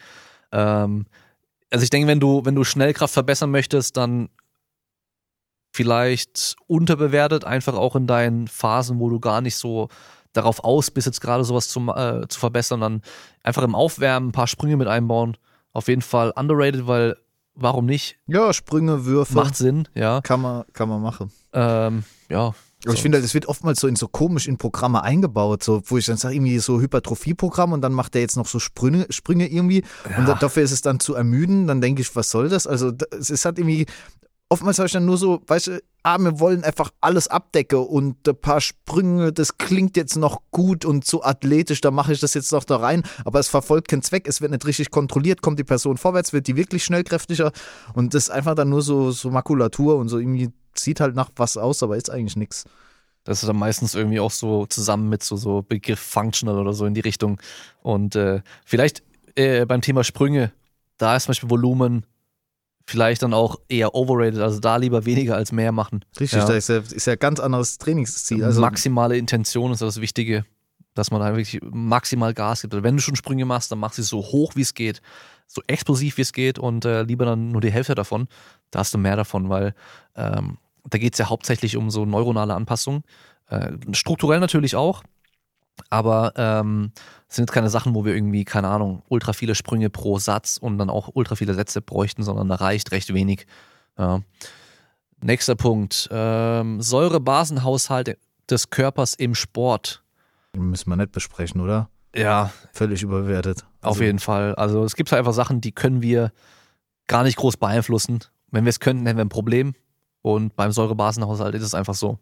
Ähm, 0.50 1.06
also 1.71 1.83
ich 1.83 1.91
denke, 1.91 2.09
wenn 2.09 2.21
du, 2.21 2.45
wenn 2.45 2.55
du 2.55 2.64
Schnellkraft 2.64 3.14
verbessern 3.14 3.51
möchtest, 3.51 3.97
dann 3.97 4.29
vielleicht 5.73 6.57
unterbewertet, 6.66 7.45
einfach 7.45 7.75
auch 7.75 7.95
in 7.95 8.07
deinen 8.07 8.49
Phasen, 8.49 8.99
wo 8.99 9.11
du 9.11 9.21
gar 9.21 9.41
nicht 9.41 9.57
so 9.57 9.89
darauf 10.33 10.64
aus 10.64 10.91
bist, 10.91 11.07
jetzt 11.07 11.21
gerade 11.21 11.45
sowas 11.45 11.69
zu, 11.69 11.81
äh, 11.89 12.27
zu 12.29 12.39
verbessern, 12.39 12.81
dann 12.81 13.03
einfach 13.43 13.62
im 13.62 13.75
Aufwärmen 13.75 14.31
ein 14.31 14.33
paar 14.33 14.47
Sprünge 14.47 14.77
mit 14.77 14.89
einbauen. 14.89 15.37
Auf 15.73 15.89
jeden 15.89 16.03
Fall 16.03 16.33
underrated, 16.35 16.87
weil 16.87 17.16
warum 17.55 17.87
nicht? 17.87 18.19
Ja, 18.27 18.53
Sprünge, 18.53 19.05
Würfe. 19.05 19.35
Macht 19.35 19.57
Sinn, 19.57 19.89
ja. 19.95 20.21
Kann 20.23 20.41
man, 20.41 20.64
kann 20.73 20.89
man 20.89 21.03
machen. 21.03 21.31
Ähm, 21.53 22.05
ja. 22.29 22.55
Aber 22.89 22.95
ich 22.97 23.03
finde, 23.03 23.20
das 23.20 23.34
wird 23.34 23.47
oftmals 23.47 23.80
so 23.80 23.86
in 23.86 23.97
so 23.97 24.09
komisch 24.09 24.49
in 24.49 24.57
Programme 24.57 25.03
eingebaut, 25.03 25.62
so, 25.62 25.82
wo 25.84 25.99
ich 25.99 26.07
dann 26.07 26.16
sage, 26.16 26.34
irgendwie 26.34 26.59
so 26.59 26.80
Hypertrophie-Programm 26.80 27.72
und 27.72 27.82
dann 27.82 27.93
macht 27.93 28.14
der 28.14 28.22
jetzt 28.22 28.36
noch 28.36 28.47
so 28.47 28.59
Sprünge, 28.59 29.07
Sprünge 29.11 29.47
irgendwie 29.47 29.82
Ja. 30.11 30.18
und 30.18 30.26
da, 30.26 30.34
dafür 30.34 30.62
ist 30.62 30.72
es 30.72 30.80
dann 30.80 30.99
zu 30.99 31.14
ermüden, 31.14 31.66
dann 31.66 31.80
denke 31.82 32.01
ich, 32.01 32.16
was 32.16 32.30
soll 32.30 32.49
das? 32.49 32.66
Also 32.66 32.93
es 33.18 33.28
ist 33.28 33.45
halt 33.45 33.59
irgendwie, 33.59 33.84
oftmals 34.49 34.78
habe 34.78 34.86
ich 34.86 34.93
dann 34.93 35.05
nur 35.05 35.18
so, 35.18 35.43
weißt 35.47 35.66
du, 35.66 35.82
ah, 36.03 36.16
wir 36.18 36.41
wollen 36.41 36.64
einfach 36.64 36.91
alles 37.03 37.28
abdecken 37.28 37.80
und 37.80 38.26
ein 38.26 38.41
paar 38.41 38.62
Sprünge, 38.62 39.32
das 39.34 39.59
klingt 39.59 39.97
jetzt 39.99 40.16
noch 40.16 40.41
gut 40.51 40.86
und 40.86 41.05
so 41.05 41.22
athletisch, 41.22 41.82
da 41.82 41.91
mache 41.91 42.14
ich 42.14 42.20
das 42.20 42.32
jetzt 42.32 42.53
noch 42.53 42.64
da 42.64 42.76
rein, 42.76 43.03
aber 43.26 43.39
es 43.39 43.49
verfolgt 43.49 43.89
keinen 43.89 44.03
Zweck, 44.03 44.26
es 44.26 44.41
wird 44.41 44.51
nicht 44.53 44.64
richtig 44.64 44.91
kontrolliert, 44.91 45.43
kommt 45.43 45.59
die 45.59 45.64
Person 45.64 45.99
vorwärts, 45.99 46.32
wird 46.32 46.47
die 46.47 46.57
wirklich 46.57 46.84
schnellkräftiger 46.84 47.53
und 47.93 48.14
das 48.14 48.24
ist 48.24 48.30
einfach 48.30 48.55
dann 48.55 48.70
nur 48.70 48.80
so, 48.80 49.11
so 49.11 49.30
Makulatur 49.30 49.97
und 49.97 50.09
so 50.09 50.18
irgendwie 50.18 50.49
sieht 50.79 51.01
halt 51.01 51.14
nach 51.14 51.31
was 51.37 51.57
aus, 51.57 51.83
aber 51.83 51.97
ist 51.97 52.11
eigentlich 52.11 52.37
nichts. 52.37 52.64
Das 53.24 53.43
ist 53.43 53.49
dann 53.49 53.57
meistens 53.57 53.95
irgendwie 53.95 54.20
auch 54.20 54.31
so 54.31 54.66
zusammen 54.66 55.09
mit 55.09 55.22
so, 55.22 55.37
so 55.37 55.62
Begriff 55.62 56.01
Functional 56.01 56.59
oder 56.59 56.72
so 56.72 56.87
in 56.87 56.95
die 56.95 57.01
Richtung. 57.01 57.41
Und 57.83 58.16
äh, 58.16 58.41
vielleicht 58.64 59.03
äh, 59.35 59.66
beim 59.66 59.83
Thema 59.83 60.03
Sprünge, 60.05 60.53
da 60.97 61.16
ist 61.16 61.24
zum 61.24 61.31
Beispiel 61.31 61.51
Volumen 61.51 62.07
vielleicht 62.87 63.22
dann 63.22 63.35
auch 63.35 63.57
eher 63.68 63.95
overrated, 63.95 64.41
also 64.41 64.61
da 64.61 64.76
lieber 64.76 65.05
weniger 65.05 65.37
als 65.37 65.53
mehr 65.53 65.72
machen. 65.72 66.05
Richtig, 66.18 66.39
Ja. 66.39 66.47
da 66.47 66.55
ist 66.55 66.70
ja, 66.70 66.79
ist 66.79 67.07
ja 67.07 67.12
ein 67.12 67.18
ganz 67.18 67.39
anderes 67.39 67.76
Trainingsziel. 67.76 68.43
Also, 68.43 68.62
Maximale 68.62 69.18
Intention 69.18 69.72
ist 69.72 69.83
das 69.83 70.01
Wichtige, 70.01 70.47
dass 70.95 71.11
man 71.11 71.20
da 71.20 71.29
wirklich 71.37 71.61
maximal 71.70 72.33
Gas 72.33 72.62
gibt. 72.62 72.72
Also 72.72 72.83
wenn 72.83 72.97
du 72.97 73.03
schon 73.03 73.14
Sprünge 73.14 73.45
machst, 73.45 73.70
dann 73.70 73.79
mach 73.79 73.93
sie 73.93 74.03
so 74.03 74.20
hoch 74.22 74.57
wie 74.57 74.62
es 74.62 74.72
geht, 74.72 75.03
so 75.47 75.61
explosiv 75.66 76.16
wie 76.16 76.22
es 76.22 76.33
geht 76.33 76.59
und 76.59 76.87
äh, 76.87 77.03
lieber 77.03 77.26
dann 77.26 77.51
nur 77.51 77.61
die 77.61 77.70
Hälfte 77.70 77.95
davon. 77.95 78.26
Da 78.70 78.79
hast 78.79 78.95
du 78.95 78.99
mehr 78.99 79.16
davon, 79.16 79.51
weil 79.51 79.74
ähm, 80.16 80.57
da 80.91 80.99
geht 80.99 81.14
es 81.14 81.18
ja 81.18 81.28
hauptsächlich 81.28 81.76
um 81.76 81.91
so 81.91 82.05
neuronale 82.05 82.55
Anpassungen. 82.55 83.03
Äh, 83.49 83.72
strukturell 83.93 84.41
natürlich 84.41 84.76
auch, 84.76 85.03
aber 85.91 86.32
ähm, 86.36 86.93
es 87.28 87.36
sind 87.36 87.45
jetzt 87.45 87.55
keine 87.55 87.70
Sachen, 87.70 87.95
wo 87.95 88.05
wir 88.05 88.14
irgendwie, 88.14 88.45
keine 88.45 88.68
Ahnung, 88.68 89.03
ultra 89.09 89.32
viele 89.32 89.55
Sprünge 89.55 89.91
pro 89.91 90.18
Satz 90.18 90.57
und 90.57 90.78
dann 90.78 90.91
auch 90.91 91.11
ultra 91.14 91.34
viele 91.34 91.55
Sätze 91.55 91.80
bräuchten, 91.80 92.22
sondern 92.22 92.49
da 92.49 92.57
reicht 92.57 92.91
recht 92.93 93.12
wenig. 93.14 93.47
Ja. 93.99 94.20
Nächster 95.20 95.57
Punkt. 95.57 96.09
Ähm, 96.12 96.80
Säurebasenhaushalt 96.80 98.18
des 98.49 98.70
Körpers 98.70 99.14
im 99.14 99.34
Sport. 99.34 100.03
müssen 100.57 100.91
wir 100.91 100.97
nicht 100.97 101.12
besprechen, 101.12 101.61
oder? 101.61 101.89
Ja, 102.14 102.51
Völlig 102.72 103.03
überbewertet. 103.03 103.66
auf 103.82 103.93
Also, 103.97 104.03
jeden 104.05 104.18
Fall. 104.18 104.55
Also 104.55 104.84
es 104.84 104.97
gibt 104.97 105.12
halt 105.12 105.18
einfach 105.18 105.32
Sachen, 105.34 105.61
die 105.61 105.72
können 105.72 106.01
wir 106.03 106.32
gar 107.07 107.22
nicht 107.22 107.36
groß 107.36 107.57
beeinflussen. 107.59 108.20
Wenn 108.51 108.64
wir 108.64 108.70
es 108.70 108.80
könnten, 108.80 109.07
hätten 109.07 109.18
wir 109.18 109.24
ein 109.24 109.28
Problem. 109.28 109.74
Und 110.23 110.57
beim 110.57 110.73
Säurebasenhaushalt 110.73 111.55
ist 111.55 111.62
es 111.62 111.75
einfach 111.75 111.95
so. 111.95 112.19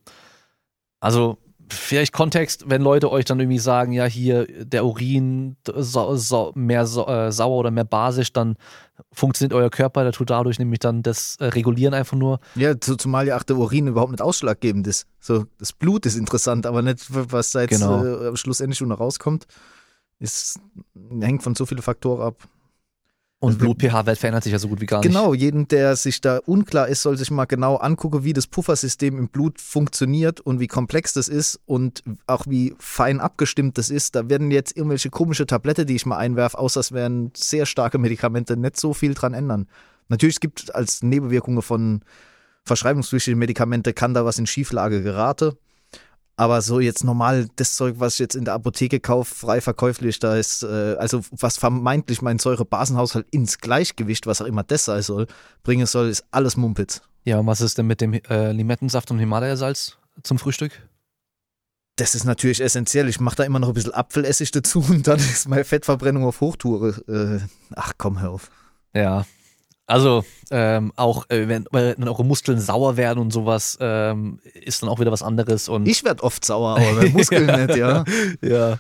Also 1.01 1.39
vielleicht 1.69 2.13
Kontext, 2.13 2.65
wenn 2.71 2.81
Leute 2.83 3.11
euch 3.11 3.25
dann 3.25 3.41
irgendwie 3.41 3.59
sagen, 3.59 3.91
ja 3.93 4.05
hier 4.05 4.47
der 4.65 4.85
Urin 4.87 5.57
sau, 5.67 6.15
sau, 6.15 6.53
mehr 6.55 6.87
sau, 6.87 7.07
äh, 7.09 7.33
sauer 7.33 7.57
oder 7.59 7.71
mehr 7.73 7.85
basisch, 7.85 8.33
dann 8.33 8.57
funktioniert 9.13 9.53
euer 9.53 9.71
Körper, 9.71 10.05
der 10.05 10.13
tut 10.13 10.31
dadurch 10.31 10.59
nämlich 10.61 10.79
dann 10.79 11.03
das 11.03 11.37
äh, 11.41 11.47
Regulieren 11.47 11.93
einfach 11.93 12.17
nur. 12.17 12.39
Ja, 12.55 12.81
zu- 12.81 12.97
zumal 12.97 13.27
ja 13.27 13.37
auch 13.37 13.43
der 13.43 13.57
Urin 13.57 13.89
überhaupt 13.89 14.13
nicht 14.13 14.23
ausschlaggebend 14.23 14.87
ist. 14.87 15.07
So, 15.19 15.47
das 15.59 15.73
Blut 15.73 16.07
ist 16.07 16.15
interessant, 16.17 16.67
aber 16.67 16.83
nicht, 16.83 17.05
was 17.11 17.51
da 17.51 17.63
jetzt 17.63 17.81
Genau. 17.81 18.05
äh, 18.05 18.37
schlussendlich 18.37 18.79
schon 18.79 18.93
rauskommt. 18.93 19.47
Ist, 20.21 20.61
hängt 21.21 21.43
von 21.43 21.55
so 21.57 21.67
vielen 21.67 21.83
Faktoren 21.83 22.23
ab. 22.23 22.37
Und 23.47 23.59
Blut-pH-Wert 23.59 24.19
verändert 24.19 24.45
sich 24.45 24.53
ja 24.53 24.59
so 24.59 24.69
gut 24.69 24.81
wie 24.81 24.87
gar 24.87 24.99
nicht. 24.99 25.09
Genau, 25.09 25.33
jeden, 25.33 25.69
der 25.69 25.95
sich 25.97 26.21
da 26.21 26.39
unklar 26.47 26.89
ist, 26.89 27.03
soll 27.03 27.17
sich 27.17 27.31
mal 27.31 27.45
genau 27.45 27.77
angucken, 27.77 28.25
wie 28.25 28.33
das 28.33 28.47
Puffersystem 28.47 29.19
im 29.19 29.29
Blut 29.29 29.61
funktioniert 29.61 30.41
und 30.41 30.59
wie 30.61 30.67
komplex 30.67 31.13
das 31.13 31.29
ist 31.29 31.61
und 31.67 32.03
auch 32.27 32.47
wie 32.49 32.75
fein 32.79 33.21
abgestimmt 33.21 33.79
das 33.79 33.91
ist. 33.91 34.15
Da 34.15 34.29
werden 34.29 34.51
jetzt 34.51 34.77
irgendwelche 34.77 35.11
komische 35.11 35.47
Tablette, 35.47 35.87
die 35.87 35.97
ich 35.97 36.07
mal 36.07 36.17
einwerfe, 36.17 36.59
außer 36.59 36.81
es 36.81 36.93
wären 36.93 37.31
sehr 37.37 37.67
starke 37.67 37.99
Medikamente, 37.99 38.57
nicht 38.57 38.79
so 38.79 38.95
viel 38.95 39.15
dran 39.15 39.35
ändern. 39.35 39.69
Natürlich 40.09 40.37
es 40.37 40.41
gibt 40.41 40.75
als 40.75 41.03
Nebenwirkungen 41.03 41.63
von 41.63 42.03
verschreibungspflichtigen 42.65 43.39
Medikamente 43.39 43.93
kann 43.93 44.13
da 44.13 44.25
was 44.25 44.39
in 44.39 44.47
Schieflage 44.47 45.03
geraten. 45.03 45.53
Aber 46.39 46.61
so 46.61 46.81
jetzt 46.81 47.03
normal 47.03 47.49
das 47.57 47.77
Zeug, 47.77 47.95
was 47.99 48.15
ich 48.15 48.19
jetzt 48.19 48.35
in 48.35 48.45
der 48.45 48.55
Apotheke 48.55 49.01
kaufe, 49.01 49.35
frei 49.35 49.63
verkäuflich, 49.63 50.19
da 50.19 50.37
ist, 50.37 50.63
äh, 50.63 50.95
also 50.99 51.23
was 51.31 51.57
vermeintlich 51.57 52.21
meinen 52.21 52.39
Säurebasenhaushalt 52.39 53.27
ins 53.31 53.59
Gleichgewicht, 53.59 54.27
was 54.27 54.43
auch 54.43 54.47
immer 54.47 54.63
das 54.63 54.85
sein 54.85 55.01
soll, 55.01 55.27
bringen 55.63 55.87
soll, 55.87 56.09
ist 56.09 56.25
alles 56.31 56.57
Mumpitz. 56.59 57.01
Ja, 57.25 57.39
und 57.39 57.47
was 57.47 57.63
ist 57.63 57.79
denn 57.79 57.87
mit 57.87 58.03
dem 58.03 58.13
äh, 58.13 58.53
Limettensaft 58.53 59.11
und 59.11 59.19
Himalaya-Salz 59.19 59.97
zum 60.23 60.39
Frühstück? 60.39 60.73
Das 61.97 62.15
ist 62.15 62.25
natürlich 62.25 62.61
essentiell. 62.61 63.09
Ich 63.09 63.19
mache 63.21 63.37
da 63.37 63.45
immer 63.45 63.59
noch 63.59 63.69
ein 63.69 63.75
bisschen 63.75 63.95
Apfelessig 63.95 64.51
dazu 64.51 64.81
und 64.89 65.07
dann 65.09 65.19
ist 65.19 65.49
meine 65.49 65.65
Fettverbrennung 65.65 66.25
auf 66.25 66.43
Hochtouren. 66.43 66.95
Äh, 67.09 67.41
ach 67.75 67.95
komm, 67.97 68.21
hör 68.21 68.31
auf. 68.31 68.51
Ja. 68.95 69.25
Also 69.87 70.25
ähm, 70.51 70.93
auch 70.97 71.31
äh, 71.31 71.49
wenn, 71.49 71.67
wenn 71.71 72.09
eure 72.09 72.25
Muskeln 72.25 72.59
sauer 72.59 72.97
werden 72.97 73.21
und 73.21 73.33
sowas, 73.33 73.79
ähm, 73.81 74.41
ist 74.55 74.83
dann 74.83 74.89
auch 74.89 74.99
wieder 74.99 75.13
was 75.13 75.23
anderes. 75.23 75.69
Und 75.69 75.87
Ich 75.87 76.05
werde 76.05 76.25
oft 76.25 76.45
sauer, 76.45 76.79
aber 76.79 77.09
Muskeln 77.11 77.67
nicht, 77.67 77.77
ja. 77.77 78.05
ja. 78.43 78.79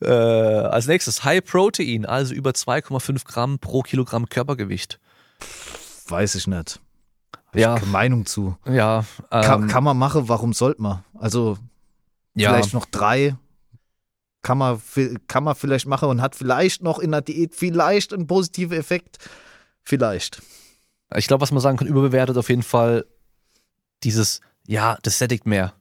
Äh, 0.00 0.08
als 0.10 0.86
nächstes 0.86 1.24
High 1.24 1.44
Protein, 1.44 2.06
also 2.06 2.32
über 2.32 2.50
2,5 2.50 3.26
Gramm 3.26 3.58
pro 3.58 3.82
Kilogramm 3.82 4.28
Körpergewicht. 4.28 4.98
Weiß 6.08 6.34
ich 6.34 6.46
nicht. 6.46 6.80
Hab 7.48 7.56
Ja. 7.56 7.78
Meinung 7.86 8.24
zu. 8.24 8.56
Ja, 8.66 9.04
ähm, 9.30 9.42
Kann, 9.42 9.68
kann 9.68 9.84
man 9.84 9.98
machen, 9.98 10.28
warum 10.28 10.52
sollte 10.52 10.80
man? 10.80 11.04
Also 11.18 11.58
ja, 12.34 12.50
vielleicht 12.50 12.74
noch 12.74 12.86
drei. 12.86 13.36
Kann 14.42 14.58
man, 14.58 14.80
kann 15.26 15.44
man 15.44 15.56
vielleicht 15.56 15.86
machen 15.86 16.08
und 16.08 16.22
hat 16.22 16.36
vielleicht 16.36 16.82
noch 16.82 17.00
in 17.00 17.10
der 17.10 17.20
Diät 17.20 17.54
vielleicht 17.54 18.14
einen 18.14 18.26
positiven 18.26 18.78
Effekt. 18.78 19.18
Vielleicht. 19.88 20.42
ich 21.16 21.28
glaube, 21.28 21.40
was 21.40 21.50
man 21.50 21.62
sagen 21.62 21.78
kann, 21.78 21.88
überbewertet 21.88 22.36
auf 22.36 22.50
jeden 22.50 22.62
Fall 22.62 23.06
dieses, 24.02 24.42
ja, 24.66 24.98
das 25.00 25.16
sättigt 25.16 25.46
mehr. 25.46 25.72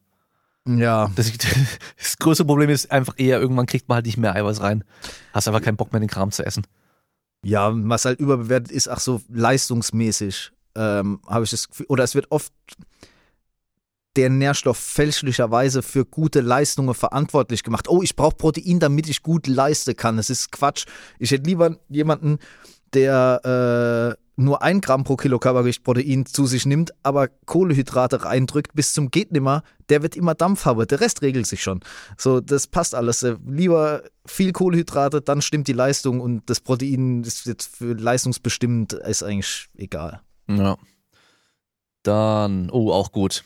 Ja. 0.65 1.11
Das, 1.17 1.29
das 1.97 2.17
größte 2.17 2.45
Problem 2.45 2.69
ist 2.69 2.89
einfach 2.89 3.15
eher, 3.17 3.41
irgendwann 3.41 3.65
kriegt 3.65 3.89
man 3.89 3.97
halt 3.97 4.05
nicht 4.05 4.15
mehr 4.15 4.33
Eiweiß 4.33 4.61
rein. 4.61 4.85
Hast 5.33 5.49
einfach 5.49 5.61
keinen 5.61 5.75
Bock 5.75 5.91
mehr, 5.91 5.99
den 5.99 6.07
Kram 6.07 6.31
zu 6.31 6.45
essen. 6.45 6.65
Ja, 7.43 7.69
was 7.73 8.05
halt 8.05 8.21
überbewertet 8.21 8.71
ist, 8.71 8.87
ach 8.87 9.01
so 9.01 9.21
leistungsmäßig, 9.27 10.53
ähm, 10.75 11.19
habe 11.27 11.43
ich 11.43 11.51
das 11.51 11.67
Gefühl, 11.67 11.87
oder 11.89 12.05
es 12.05 12.15
wird 12.15 12.31
oft 12.31 12.53
der 14.15 14.29
Nährstoff 14.29 14.77
fälschlicherweise 14.77 15.83
für 15.83 16.05
gute 16.05 16.39
Leistungen 16.39 16.93
verantwortlich 16.93 17.61
gemacht. 17.61 17.89
Oh, 17.89 18.01
ich 18.01 18.15
brauche 18.15 18.37
Protein, 18.37 18.79
damit 18.79 19.09
ich 19.09 19.21
gut 19.21 19.47
leisten 19.47 19.97
kann. 19.97 20.15
Das 20.15 20.29
ist 20.29 20.53
Quatsch. 20.53 20.85
Ich 21.19 21.31
hätte 21.31 21.43
lieber 21.43 21.77
jemanden, 21.89 22.39
der 22.93 24.17
äh, 24.17 24.21
nur 24.39 24.61
ein 24.61 24.81
Gramm 24.81 25.03
pro 25.03 25.15
Kilo 25.15 25.39
Körpergewicht 25.39 25.83
Protein 25.83 26.25
zu 26.25 26.45
sich 26.45 26.65
nimmt, 26.65 26.93
aber 27.03 27.27
Kohlehydrate 27.27 28.23
reindrückt 28.23 28.75
bis 28.75 28.93
zum 28.93 29.09
geht 29.09 29.31
nimmer, 29.31 29.63
der 29.89 30.03
wird 30.03 30.15
immer 30.15 30.35
Dampf 30.35 30.65
haben. 30.65 30.85
Der 30.85 31.01
Rest 31.01 31.23
regelt 31.23 31.47
sich 31.47 31.63
schon. 31.63 31.81
So, 32.17 32.39
das 32.39 32.67
passt 32.67 32.93
alles. 32.93 33.23
Äh, 33.23 33.37
Lieber 33.45 34.03
viel 34.25 34.51
Kohlehydrate, 34.53 35.21
dann 35.21 35.41
stimmt 35.41 35.67
die 35.67 35.73
Leistung 35.73 36.21
und 36.21 36.49
das 36.49 36.61
Protein 36.61 37.23
ist 37.23 37.45
jetzt 37.47 37.75
für 37.75 37.93
leistungsbestimmt, 37.93 38.93
ist 38.93 39.23
eigentlich 39.23 39.69
egal. 39.75 40.21
Ja. 40.47 40.77
Dann, 42.03 42.69
oh, 42.69 42.91
auch 42.91 43.11
gut. 43.11 43.43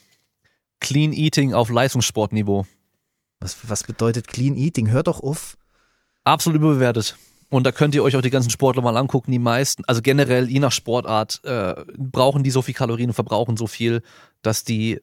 Clean 0.82 1.14
Eating 1.14 1.54
auf 1.54 1.70
Leistungssportniveau. 1.70 2.66
Was, 3.40 3.58
was 3.68 3.84
bedeutet 3.84 4.28
Clean 4.28 4.56
Eating? 4.56 4.90
Hör 4.90 5.04
doch 5.04 5.22
auf. 5.22 5.58
Absolut 6.24 6.60
überbewertet. 6.60 7.16
Und 7.52 7.66
da 7.66 7.72
könnt 7.74 7.94
ihr 7.94 8.02
euch 8.04 8.16
auch 8.16 8.22
die 8.22 8.30
ganzen 8.30 8.50
Sportler 8.50 8.82
mal 8.82 8.96
angucken. 8.96 9.30
Die 9.32 9.38
meisten, 9.38 9.84
also 9.86 10.02
generell 10.02 10.50
je 10.50 10.60
nach 10.60 10.72
Sportart, 10.72 11.42
äh, 11.44 11.76
brauchen 11.98 12.44
die 12.44 12.50
so 12.50 12.62
viel 12.62 12.74
Kalorien 12.74 13.10
und 13.10 13.14
verbrauchen 13.14 13.58
so 13.58 13.68
viel, 13.68 14.02
dass 14.42 14.64
die, 14.64 15.02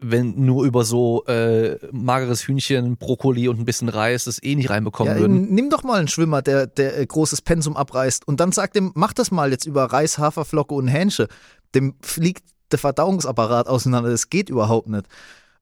wenn 0.00 0.42
nur 0.44 0.64
über 0.64 0.84
so 0.84 1.24
äh, 1.26 1.76
mageres 1.92 2.48
Hühnchen, 2.48 2.96
Brokkoli 2.96 3.46
und 3.46 3.60
ein 3.60 3.66
bisschen 3.66 3.90
Reis 3.90 4.24
das 4.24 4.42
eh 4.42 4.54
nicht 4.56 4.70
reinbekommen 4.70 5.12
Ja, 5.14 5.20
würden. 5.20 5.52
nimm 5.54 5.68
doch 5.68 5.82
mal 5.84 5.98
einen 5.98 6.08
Schwimmer, 6.08 6.40
der, 6.40 6.66
der 6.66 6.98
äh, 6.98 7.04
großes 7.06 7.42
Pensum 7.42 7.76
abreißt 7.76 8.26
und 8.26 8.40
dann 8.40 8.52
sagt 8.52 8.74
ihm, 8.74 8.92
mach 8.94 9.12
das 9.12 9.30
mal 9.30 9.50
jetzt 9.50 9.66
über 9.66 9.84
Reis, 9.84 10.16
Haferflocke 10.16 10.74
und 10.74 10.88
Hähnchen. 10.88 11.26
Dem 11.74 11.94
fliegt 12.00 12.44
der 12.72 12.78
Verdauungsapparat 12.78 13.68
auseinander. 13.68 14.08
Das 14.10 14.30
geht 14.30 14.48
überhaupt 14.48 14.88
nicht. 14.88 15.06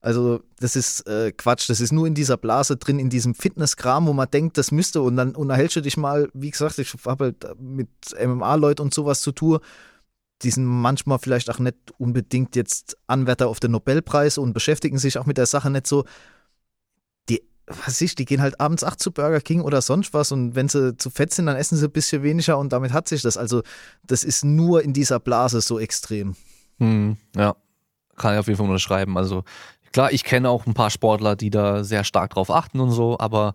Also, 0.01 0.41
das 0.59 0.75
ist 0.75 1.07
äh, 1.07 1.31
Quatsch. 1.31 1.69
Das 1.69 1.79
ist 1.79 1.91
nur 1.91 2.07
in 2.07 2.15
dieser 2.15 2.35
Blase 2.37 2.75
drin, 2.75 2.97
in 2.97 3.09
diesem 3.11 3.35
Fitnesskram, 3.35 4.07
wo 4.07 4.13
man 4.13 4.29
denkt, 4.29 4.57
das 4.57 4.71
müsste. 4.71 5.01
Und 5.03 5.15
dann 5.15 5.35
unterhältst 5.35 5.75
du 5.75 5.81
dich 5.81 5.95
mal, 5.95 6.29
wie 6.33 6.49
gesagt, 6.49 6.79
ich 6.79 6.93
habe 7.05 7.25
halt 7.25 7.59
mit 7.59 7.89
MMA-Leuten 8.19 8.81
und 8.81 8.93
sowas 8.93 9.21
zu 9.21 9.31
tun. 9.31 9.59
die 10.41 10.49
sind 10.49 10.65
manchmal 10.65 11.19
vielleicht 11.19 11.49
auch 11.49 11.59
nicht 11.59 11.77
unbedingt 11.97 12.55
jetzt 12.55 12.97
Anwärter 13.07 13.47
auf 13.47 13.59
den 13.59 13.71
Nobelpreis 13.71 14.37
und 14.37 14.53
beschäftigen 14.53 14.97
sich 14.97 15.17
auch 15.19 15.25
mit 15.27 15.37
der 15.37 15.45
Sache 15.45 15.69
nicht 15.69 15.85
so. 15.85 16.05
Die, 17.29 17.43
was 17.67 18.01
ich, 18.01 18.15
die 18.15 18.25
gehen 18.25 18.41
halt 18.41 18.59
abends 18.59 18.83
acht 18.83 18.99
zu 18.99 19.11
Burger 19.11 19.41
King 19.41 19.61
oder 19.61 19.81
sonst 19.81 20.13
was 20.13 20.31
und 20.31 20.55
wenn 20.55 20.67
sie 20.67 20.97
zu 20.97 21.11
fett 21.11 21.33
sind, 21.33 21.45
dann 21.45 21.57
essen 21.57 21.77
sie 21.77 21.85
ein 21.85 21.91
bisschen 21.91 22.23
weniger 22.23 22.57
und 22.57 22.73
damit 22.73 22.91
hat 22.91 23.07
sich 23.07 23.21
das. 23.21 23.37
Also, 23.37 23.61
das 24.03 24.23
ist 24.23 24.43
nur 24.43 24.81
in 24.81 24.93
dieser 24.93 25.19
Blase 25.19 25.61
so 25.61 25.79
extrem. 25.79 26.35
Hm, 26.79 27.17
ja, 27.35 27.55
kann 28.17 28.33
ich 28.33 28.39
auf 28.39 28.47
jeden 28.47 28.57
Fall 28.57 28.67
unterschreiben. 28.67 29.17
Also, 29.17 29.43
klar, 29.91 30.11
ich 30.11 30.23
kenne 30.23 30.49
auch 30.49 30.65
ein 30.65 30.73
paar 30.73 30.89
Sportler, 30.89 31.35
die 31.35 31.49
da 31.49 31.83
sehr 31.83 32.03
stark 32.03 32.31
drauf 32.31 32.49
achten 32.49 32.79
und 32.79 32.91
so, 32.91 33.19
aber 33.19 33.53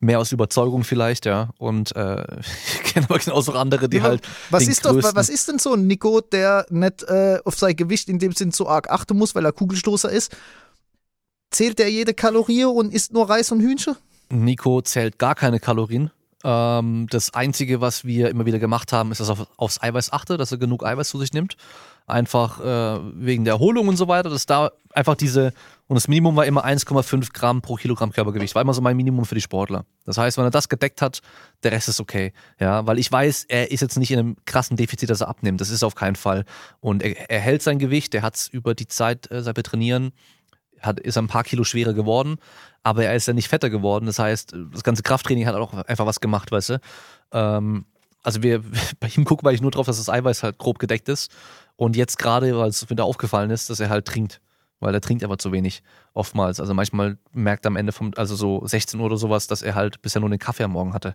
mehr 0.00 0.18
aus 0.20 0.32
Überzeugung 0.32 0.84
vielleicht, 0.84 1.26
ja. 1.26 1.50
Und 1.58 1.94
äh, 1.96 2.24
ich 2.40 2.82
kenne 2.84 3.06
aber 3.08 3.18
genauso 3.18 3.52
andere, 3.52 3.88
die 3.88 3.98
Ja, 3.98 4.04
halt. 4.04 4.26
Was 4.50 4.66
ist, 4.66 4.84
doch, 4.84 4.96
was 5.14 5.28
ist 5.28 5.48
denn 5.48 5.58
so 5.58 5.74
ein 5.74 5.86
Nico, 5.86 6.20
der 6.20 6.66
nicht 6.70 7.02
äh, 7.04 7.38
auf 7.44 7.58
sein 7.58 7.76
Gewicht 7.76 8.08
in 8.08 8.18
dem 8.18 8.32
Sinn 8.32 8.52
so 8.52 8.68
arg 8.68 8.90
achten 8.90 9.16
muss, 9.16 9.34
weil 9.34 9.44
er 9.44 9.52
Kugelstoßer 9.52 10.10
ist? 10.10 10.36
Zählt 11.50 11.78
der 11.78 11.90
jede 11.90 12.12
Kalorie 12.12 12.64
und 12.64 12.92
isst 12.92 13.12
nur 13.12 13.28
Reis 13.28 13.52
und 13.52 13.60
Hühnchen? 13.60 13.96
Nico 14.28 14.82
zählt 14.82 15.18
gar 15.18 15.34
keine 15.34 15.60
Kalorien. 15.60 16.10
Ähm, 16.44 17.06
das 17.10 17.32
Einzige, 17.34 17.80
was 17.80 18.04
wir 18.04 18.28
immer 18.28 18.46
wieder 18.46 18.58
gemacht 18.58 18.92
haben, 18.92 19.12
ist, 19.12 19.20
dass 19.20 19.28
er 19.28 19.32
auf, 19.32 19.46
aufs 19.56 19.82
Eiweiß 19.82 20.12
achte, 20.12 20.36
dass 20.36 20.52
er 20.52 20.58
genug 20.58 20.84
Eiweiß 20.84 21.08
zu 21.08 21.18
sich 21.18 21.32
nimmt. 21.32 21.56
Einfach 22.06 22.60
äh, 22.60 23.00
wegen 23.14 23.44
der 23.44 23.54
Erholung 23.54 23.88
und 23.88 23.96
so 23.96 24.06
weiter, 24.06 24.30
dass 24.30 24.46
da 24.46 24.70
einfach 24.92 25.16
diese, 25.16 25.52
und 25.88 25.96
das 25.96 26.08
Minimum 26.08 26.36
war 26.36 26.46
immer 26.46 26.64
1,5 26.64 27.32
Gramm 27.32 27.62
pro 27.62 27.74
Kilogramm 27.74 28.12
Körpergewicht, 28.12 28.54
war 28.54 28.62
immer 28.62 28.74
so 28.74 28.80
mein 28.80 28.96
Minimum 28.96 29.24
für 29.24 29.34
die 29.34 29.40
Sportler. 29.40 29.84
Das 30.04 30.16
heißt, 30.16 30.38
wenn 30.38 30.44
er 30.44 30.50
das 30.50 30.68
gedeckt 30.68 31.02
hat, 31.02 31.20
der 31.62 31.72
Rest 31.72 31.88
ist 31.88 32.00
okay. 32.00 32.32
Ja, 32.60 32.86
weil 32.86 32.98
ich 32.98 33.10
weiß, 33.10 33.46
er 33.48 33.70
ist 33.70 33.80
jetzt 33.80 33.98
nicht 33.98 34.10
in 34.12 34.18
einem 34.18 34.36
krassen 34.44 34.76
Defizit, 34.76 35.10
dass 35.10 35.20
er 35.20 35.28
abnimmt. 35.28 35.60
Das 35.60 35.70
ist 35.70 35.82
auf 35.82 35.94
keinen 35.94 36.16
Fall. 36.16 36.44
Und 36.80 37.02
er, 37.02 37.30
er 37.30 37.40
hält 37.40 37.62
sein 37.62 37.78
Gewicht, 37.78 38.14
er 38.14 38.22
hat 38.22 38.36
es 38.36 38.48
über 38.48 38.74
die 38.74 38.86
Zeit, 38.86 39.30
äh, 39.30 39.42
seit 39.42 39.56
wir 39.56 39.64
trainieren, 39.64 40.12
hat, 40.80 41.00
ist 41.00 41.16
er 41.16 41.22
ein 41.22 41.28
paar 41.28 41.44
Kilo 41.44 41.64
schwerer 41.64 41.92
geworden, 41.92 42.36
aber 42.82 43.04
er 43.04 43.14
ist 43.14 43.26
ja 43.26 43.34
nicht 43.34 43.48
fetter 43.48 43.70
geworden. 43.70 44.06
Das 44.06 44.18
heißt, 44.18 44.54
das 44.72 44.82
ganze 44.82 45.02
Krafttraining 45.02 45.46
hat 45.46 45.54
auch 45.54 45.72
einfach 45.72 46.06
was 46.06 46.20
gemacht, 46.20 46.52
weißt 46.52 46.70
du. 46.70 46.80
Ähm, 47.32 47.86
also 48.22 48.42
wir, 48.42 48.62
bei 49.00 49.08
ihm 49.16 49.24
gucken 49.24 49.44
wir 49.44 49.50
eigentlich 49.50 49.62
nur 49.62 49.70
drauf, 49.70 49.86
dass 49.86 49.98
das 49.98 50.08
Eiweiß 50.08 50.42
halt 50.42 50.58
grob 50.58 50.78
gedeckt 50.78 51.08
ist. 51.08 51.30
Und 51.76 51.96
jetzt 51.96 52.18
gerade, 52.18 52.56
weil 52.58 52.68
es 52.70 52.88
wieder 52.90 53.04
aufgefallen 53.04 53.50
ist, 53.50 53.68
dass 53.70 53.80
er 53.80 53.90
halt 53.90 54.06
trinkt. 54.06 54.40
Weil 54.80 54.92
er 54.94 55.00
trinkt 55.00 55.24
aber 55.24 55.38
zu 55.38 55.52
wenig, 55.52 55.82
oftmals. 56.12 56.60
Also 56.60 56.74
manchmal 56.74 57.16
merkt 57.32 57.64
er 57.64 57.68
am 57.68 57.76
Ende 57.76 57.92
vom, 57.92 58.12
also 58.16 58.34
so 58.36 58.66
16 58.66 59.00
Uhr 59.00 59.06
oder 59.06 59.16
sowas, 59.16 59.46
dass 59.46 59.62
er 59.62 59.74
halt 59.74 60.02
bisher 60.02 60.20
nur 60.20 60.28
den 60.30 60.38
Kaffee 60.38 60.64
am 60.64 60.72
Morgen 60.72 60.92
hatte. 60.92 61.14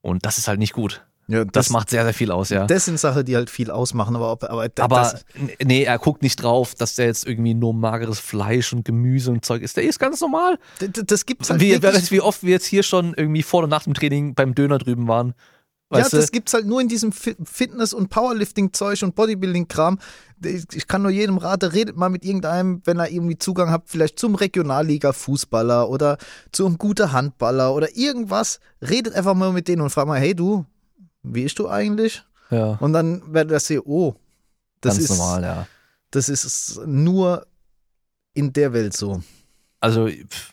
Und 0.00 0.24
das 0.24 0.38
ist 0.38 0.46
halt 0.48 0.58
nicht 0.60 0.72
gut. 0.72 1.04
Ja, 1.26 1.44
Das, 1.44 1.70
macht 1.70 1.90
sehr, 1.90 2.02
sehr 2.04 2.14
viel 2.14 2.32
aus, 2.32 2.48
ja. 2.50 2.66
Das 2.66 2.86
sind 2.86 2.98
Sachen, 2.98 3.24
die 3.24 3.36
halt 3.36 3.50
viel 3.50 3.70
ausmachen, 3.70 4.16
aber, 4.16 4.32
ob- 4.32 4.42
aber, 4.44 4.68
Aber 4.80 4.96
das, 4.96 5.24
nee, 5.62 5.84
er 5.84 5.96
guckt 5.98 6.22
nicht 6.22 6.42
drauf, 6.42 6.74
dass 6.74 6.96
der 6.96 7.06
jetzt 7.06 7.24
irgendwie 7.24 7.54
nur 7.54 7.72
mageres 7.72 8.18
Fleisch 8.18 8.72
und 8.72 8.84
Gemüse 8.84 9.30
und 9.30 9.44
Zeug 9.44 9.62
ist. 9.62 9.76
Der 9.76 9.84
ist 9.84 10.00
ganz 10.00 10.20
normal. 10.20 10.58
das, 10.80 10.90
das 11.06 11.26
gibt's 11.26 11.50
halt 11.50 11.60
Wie, 11.60 11.80
wie 11.82 12.20
oft 12.20 12.42
wir 12.42 12.50
jetzt 12.50 12.66
hier 12.66 12.82
schon 12.82 13.14
irgendwie 13.16 13.44
vor 13.44 13.62
und 13.62 13.70
nach 13.70 13.84
dem 13.84 13.94
Training 13.94 14.34
beim 14.34 14.56
Döner 14.56 14.78
drüben 14.78 15.06
waren. 15.06 15.34
Ja, 15.92 15.98
Weißt 15.98 16.12
das 16.12 16.26
du? 16.26 16.32
gibt's 16.32 16.54
halt 16.54 16.66
nur 16.66 16.80
in 16.80 16.88
diesem 16.88 17.10
Fi- 17.12 17.36
Fitness- 17.44 17.92
und 17.92 18.08
Powerlifting-Zeug 18.10 19.02
und 19.02 19.14
Bodybuilding-Kram. 19.16 19.98
Ich 20.44 20.64
ich 20.72 20.86
kann 20.86 21.02
nur 21.02 21.10
jedem 21.10 21.36
raten, 21.38 21.70
redet 21.70 21.96
mal 21.96 22.08
mit 22.10 22.24
irgendeinem, 22.24 22.80
wenn 22.84 22.98
er 22.98 23.10
irgendwie 23.10 23.36
Zugang 23.38 23.70
hat, 23.70 23.82
vielleicht 23.86 24.18
zum 24.18 24.36
Regionalliga-Fußballer 24.36 25.88
oder 25.88 26.18
zum 26.52 26.78
guten 26.78 27.12
Handballer 27.12 27.74
oder 27.74 27.96
irgendwas. 27.96 28.60
Redet 28.82 29.14
einfach 29.14 29.34
mal 29.34 29.52
mit 29.52 29.68
denen 29.68 29.82
und 29.82 29.90
fragt 29.90 30.08
mal, 30.08 30.20
hey 30.20 30.34
du, 30.34 30.64
wie 31.22 31.42
ist 31.44 31.58
du 31.58 31.68
eigentlich? 31.68 32.22
Ja, 32.50 32.72
Und 32.80 32.92
dann 32.92 33.22
werdet 33.32 33.52
ihr 33.52 33.60
sehen, 33.60 33.82
oh, 33.84 34.14
das 34.80 34.96
ganz 34.96 35.10
ist, 35.10 35.18
normal, 35.18 35.42
ja. 35.42 35.66
das 36.10 36.28
ist 36.28 36.80
nur 36.86 37.46
in 38.34 38.52
der 38.52 38.72
Welt 38.72 38.96
so. 38.96 39.22
Also, 39.80 40.06
pf, 40.08 40.52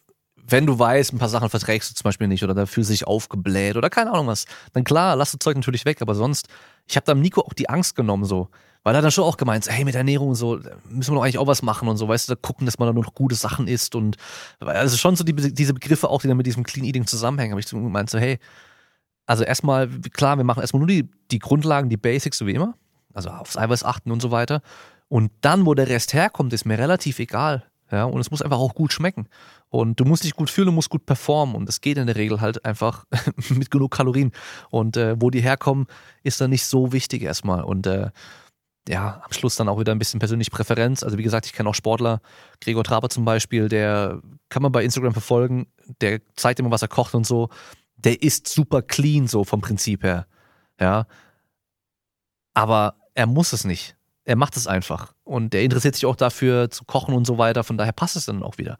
wenn 0.49 0.65
du 0.65 0.79
weißt, 0.79 1.13
ein 1.13 1.17
paar 1.17 1.29
Sachen 1.29 1.49
verträgst 1.49 1.91
du 1.91 1.95
zum 1.95 2.03
Beispiel 2.05 2.27
nicht 2.27 2.43
oder 2.43 2.53
da 2.53 2.65
fühlst 2.65 2.89
du 2.89 2.93
dich 2.93 3.05
aufgebläht 3.05 3.75
oder 3.75 3.89
keine 3.89 4.11
Ahnung 4.11 4.27
was, 4.27 4.45
dann 4.73 4.83
klar, 4.83 5.15
lass 5.15 5.31
das 5.31 5.39
Zeug 5.39 5.55
natürlich 5.55 5.85
weg, 5.85 6.01
aber 6.01 6.15
sonst, 6.15 6.47
ich 6.87 6.95
habe 6.95 7.05
da 7.05 7.13
Nico 7.13 7.41
auch 7.41 7.53
die 7.53 7.69
Angst 7.69 7.95
genommen 7.95 8.23
so, 8.23 8.47
weil 8.83 8.95
er 8.95 9.01
dann 9.01 9.11
schon 9.11 9.25
auch 9.25 9.35
gemeint, 9.37 9.67
hey, 9.69 9.83
mit 9.83 9.95
Ernährung 9.95 10.29
und 10.29 10.35
so, 10.35 10.59
müssen 10.89 11.11
wir 11.11 11.15
doch 11.15 11.23
eigentlich 11.23 11.37
auch 11.37 11.47
was 11.47 11.61
machen 11.61 11.89
und 11.89 11.97
so, 11.97 12.07
weißt 12.07 12.29
du, 12.29 12.35
da 12.35 12.39
gucken, 12.41 12.65
dass 12.65 12.79
man 12.79 12.87
da 12.87 12.93
nur 12.93 13.03
noch 13.03 13.13
gute 13.13 13.35
Sachen 13.35 13.67
isst 13.67 13.95
und 13.95 14.15
also 14.59 14.95
schon 14.95 15.15
so 15.15 15.25
die, 15.25 15.33
diese 15.33 15.73
Begriffe 15.73 16.09
auch, 16.09 16.21
die 16.21 16.29
dann 16.29 16.37
mit 16.37 16.45
diesem 16.45 16.63
Clean 16.63 16.85
Eating 16.85 17.05
zusammenhängen, 17.05 17.51
habe 17.51 17.59
ich 17.59 17.69
gemeint, 17.69 18.09
so, 18.09 18.17
hey, 18.17 18.39
also 19.25 19.43
erstmal, 19.43 19.89
klar, 20.13 20.37
wir 20.37 20.45
machen 20.45 20.61
erstmal 20.61 20.79
nur 20.79 20.87
die, 20.87 21.09
die 21.31 21.39
Grundlagen, 21.39 21.89
die 21.89 21.97
Basics, 21.97 22.37
so 22.37 22.47
wie 22.47 22.53
immer, 22.53 22.75
also 23.13 23.29
aufs 23.29 23.57
Eiweiß 23.57 23.83
achten 23.83 24.11
und 24.11 24.21
so 24.21 24.31
weiter 24.31 24.61
und 25.09 25.31
dann, 25.41 25.65
wo 25.65 25.73
der 25.73 25.89
Rest 25.89 26.13
herkommt, 26.13 26.53
ist 26.53 26.65
mir 26.65 26.77
relativ 26.77 27.19
egal. 27.19 27.65
Ja, 27.91 28.03
und 28.03 28.19
es 28.19 28.31
muss 28.31 28.41
einfach 28.41 28.57
auch 28.57 28.75
gut 28.75 28.91
schmecken. 28.91 29.27
Und 29.69 29.99
du 29.99 30.05
musst 30.05 30.23
dich 30.23 30.35
gut 30.35 30.49
fühlen, 30.49 30.67
du 30.67 30.71
musst 30.73 30.89
gut 30.89 31.05
performen. 31.05 31.55
Und 31.55 31.67
das 31.67 31.79
geht 31.79 31.97
in 31.97 32.07
der 32.07 32.17
Regel 32.17 32.41
halt 32.41 32.65
einfach 32.65 33.05
mit 33.49 33.71
genug 33.71 33.91
Kalorien. 33.91 34.31
Und 34.69 34.97
äh, 34.97 35.15
wo 35.19 35.29
die 35.29 35.41
herkommen, 35.41 35.87
ist 36.23 36.41
dann 36.41 36.49
nicht 36.49 36.65
so 36.65 36.91
wichtig 36.91 37.21
erstmal. 37.21 37.63
Und 37.63 37.87
äh, 37.87 38.09
ja, 38.87 39.21
am 39.23 39.31
Schluss 39.31 39.55
dann 39.55 39.69
auch 39.69 39.79
wieder 39.79 39.91
ein 39.91 39.99
bisschen 39.99 40.19
persönliche 40.19 40.51
Präferenz. 40.51 41.03
Also 41.03 41.17
wie 41.17 41.23
gesagt, 41.23 41.45
ich 41.45 41.53
kenne 41.53 41.69
auch 41.69 41.75
Sportler, 41.75 42.21
Gregor 42.61 42.83
Traber 42.83 43.09
zum 43.09 43.25
Beispiel, 43.25 43.67
der 43.69 44.21
kann 44.49 44.63
man 44.63 44.71
bei 44.71 44.83
Instagram 44.83 45.13
verfolgen, 45.13 45.67
der 46.01 46.21
zeigt 46.35 46.59
immer, 46.59 46.71
was 46.71 46.81
er 46.81 46.87
kocht 46.87 47.13
und 47.13 47.25
so. 47.25 47.49
Der 47.97 48.21
ist 48.21 48.47
super 48.47 48.81
clean, 48.81 49.27
so 49.27 49.43
vom 49.43 49.61
Prinzip 49.61 50.03
her. 50.03 50.27
Ja. 50.79 51.05
Aber 52.53 52.95
er 53.13 53.27
muss 53.27 53.53
es 53.53 53.65
nicht. 53.65 53.96
Er 54.27 54.35
macht 54.35 54.57
es 54.57 54.67
einfach. 54.67 55.13
Und 55.23 55.55
er 55.55 55.63
interessiert 55.63 55.95
sich 55.95 56.05
auch 56.05 56.17
dafür 56.17 56.69
zu 56.69 56.83
kochen 56.83 57.15
und 57.15 57.25
so 57.25 57.37
weiter. 57.37 57.63
Von 57.63 57.77
daher 57.77 57.93
passt 57.93 58.17
es 58.17 58.25
dann 58.25 58.43
auch 58.43 58.57
wieder. 58.57 58.77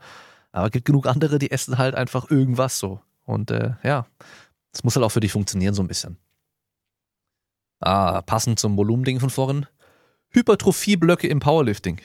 Aber 0.52 0.66
es 0.66 0.72
gibt 0.74 0.84
genug 0.84 1.08
andere, 1.08 1.40
die 1.40 1.52
essen 1.52 1.78
halt 1.78 1.96
einfach 1.96 2.30
irgendwas 2.30 2.80
so. 2.80 3.00
Und 3.24 3.50
äh, 3.52 3.76
ja, 3.82 4.06
das 4.74 4.84
muss 4.84 4.98
halt 4.98 5.06
auch 5.06 5.10
für 5.10 5.22
dich 5.22 5.32
funktionieren 5.32 5.74
so 5.74 5.82
ein 5.82 5.88
bisschen. 5.88 6.18
Ah, 7.80 8.22
passend 8.24 8.60
zum 8.60 8.76
Volumending 8.76 9.22
von 9.22 9.30
vorhin. 9.30 9.66
Hypertrophieblöcke 10.32 11.30
im 11.30 11.40
Powerlifting. 11.40 12.02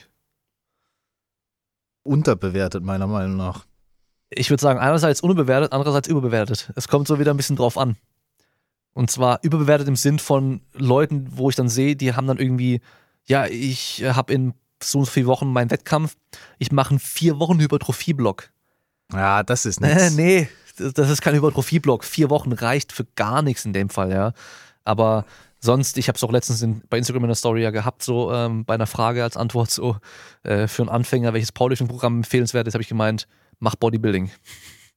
Unterbewertet, 2.03 2.81
meiner 2.81 3.07
Meinung 3.07 3.35
nach. 3.35 3.65
Ich 4.29 4.51
würde 4.51 4.61
sagen, 4.61 4.79
einerseits 4.79 5.19
unbewertet, 5.19 5.73
andererseits 5.73 6.07
überbewertet. 6.07 6.71
Es 6.77 6.87
kommt 6.87 7.09
so 7.09 7.19
wieder 7.19 7.33
ein 7.33 7.37
bisschen 7.37 7.57
drauf 7.57 7.77
an. 7.77 7.97
Und 8.93 9.11
zwar 9.11 9.39
überbewertet 9.41 9.89
im 9.89 9.97
Sinn 9.97 10.17
von 10.17 10.61
Leuten, 10.71 11.27
wo 11.31 11.49
ich 11.49 11.57
dann 11.57 11.67
sehe, 11.67 11.97
die 11.97 12.13
haben 12.13 12.27
dann 12.27 12.37
irgendwie, 12.37 12.79
ja, 13.25 13.45
ich 13.47 14.03
habe 14.05 14.33
in 14.33 14.53
so 14.81 14.99
und 14.99 15.05
so 15.05 15.11
vier 15.11 15.25
Wochen 15.27 15.51
meinen 15.51 15.71
Wettkampf, 15.71 16.15
ich 16.59 16.71
mache 16.71 16.91
einen 16.91 16.99
vier 16.99 17.39
Wochen 17.39 17.59
Hypertrophie-Block. 17.59 18.51
Ja, 19.13 19.43
das 19.43 19.65
ist 19.65 19.81
Äh, 19.81 19.95
nichts. 19.95 20.15
nee, 20.15 20.49
das 20.77 20.93
das 20.93 21.09
ist 21.09 21.21
kein 21.21 21.35
Hypertrophie-Block. 21.35 22.03
Vier 22.03 22.29
Wochen 22.29 22.51
reicht 22.51 22.91
für 22.91 23.05
gar 23.15 23.41
nichts 23.41 23.63
in 23.65 23.73
dem 23.73 23.89
Fall, 23.89 24.11
ja. 24.11 24.33
Aber 24.83 25.25
sonst, 25.59 25.97
ich 25.97 26.09
habe 26.09 26.17
es 26.17 26.23
auch 26.23 26.31
letztens 26.31 26.61
in, 26.61 26.81
bei 26.89 26.97
Instagram 26.97 27.23
in 27.23 27.29
der 27.29 27.35
Story 27.35 27.61
ja 27.63 27.71
gehabt, 27.71 28.03
so 28.03 28.33
ähm, 28.33 28.65
bei 28.65 28.73
einer 28.73 28.87
Frage 28.87 29.23
als 29.23 29.37
Antwort 29.37 29.71
so 29.71 29.97
äh, 30.43 30.67
für 30.67 30.81
einen 30.81 30.89
Anfänger, 30.89 31.33
welches 31.33 31.51
Powerlifting-Programm 31.53 32.17
empfehlenswert 32.17 32.67
ist, 32.67 32.73
habe 32.73 32.81
ich 32.81 32.89
gemeint, 32.89 33.27
mach 33.59 33.75
Bodybuilding. 33.75 34.31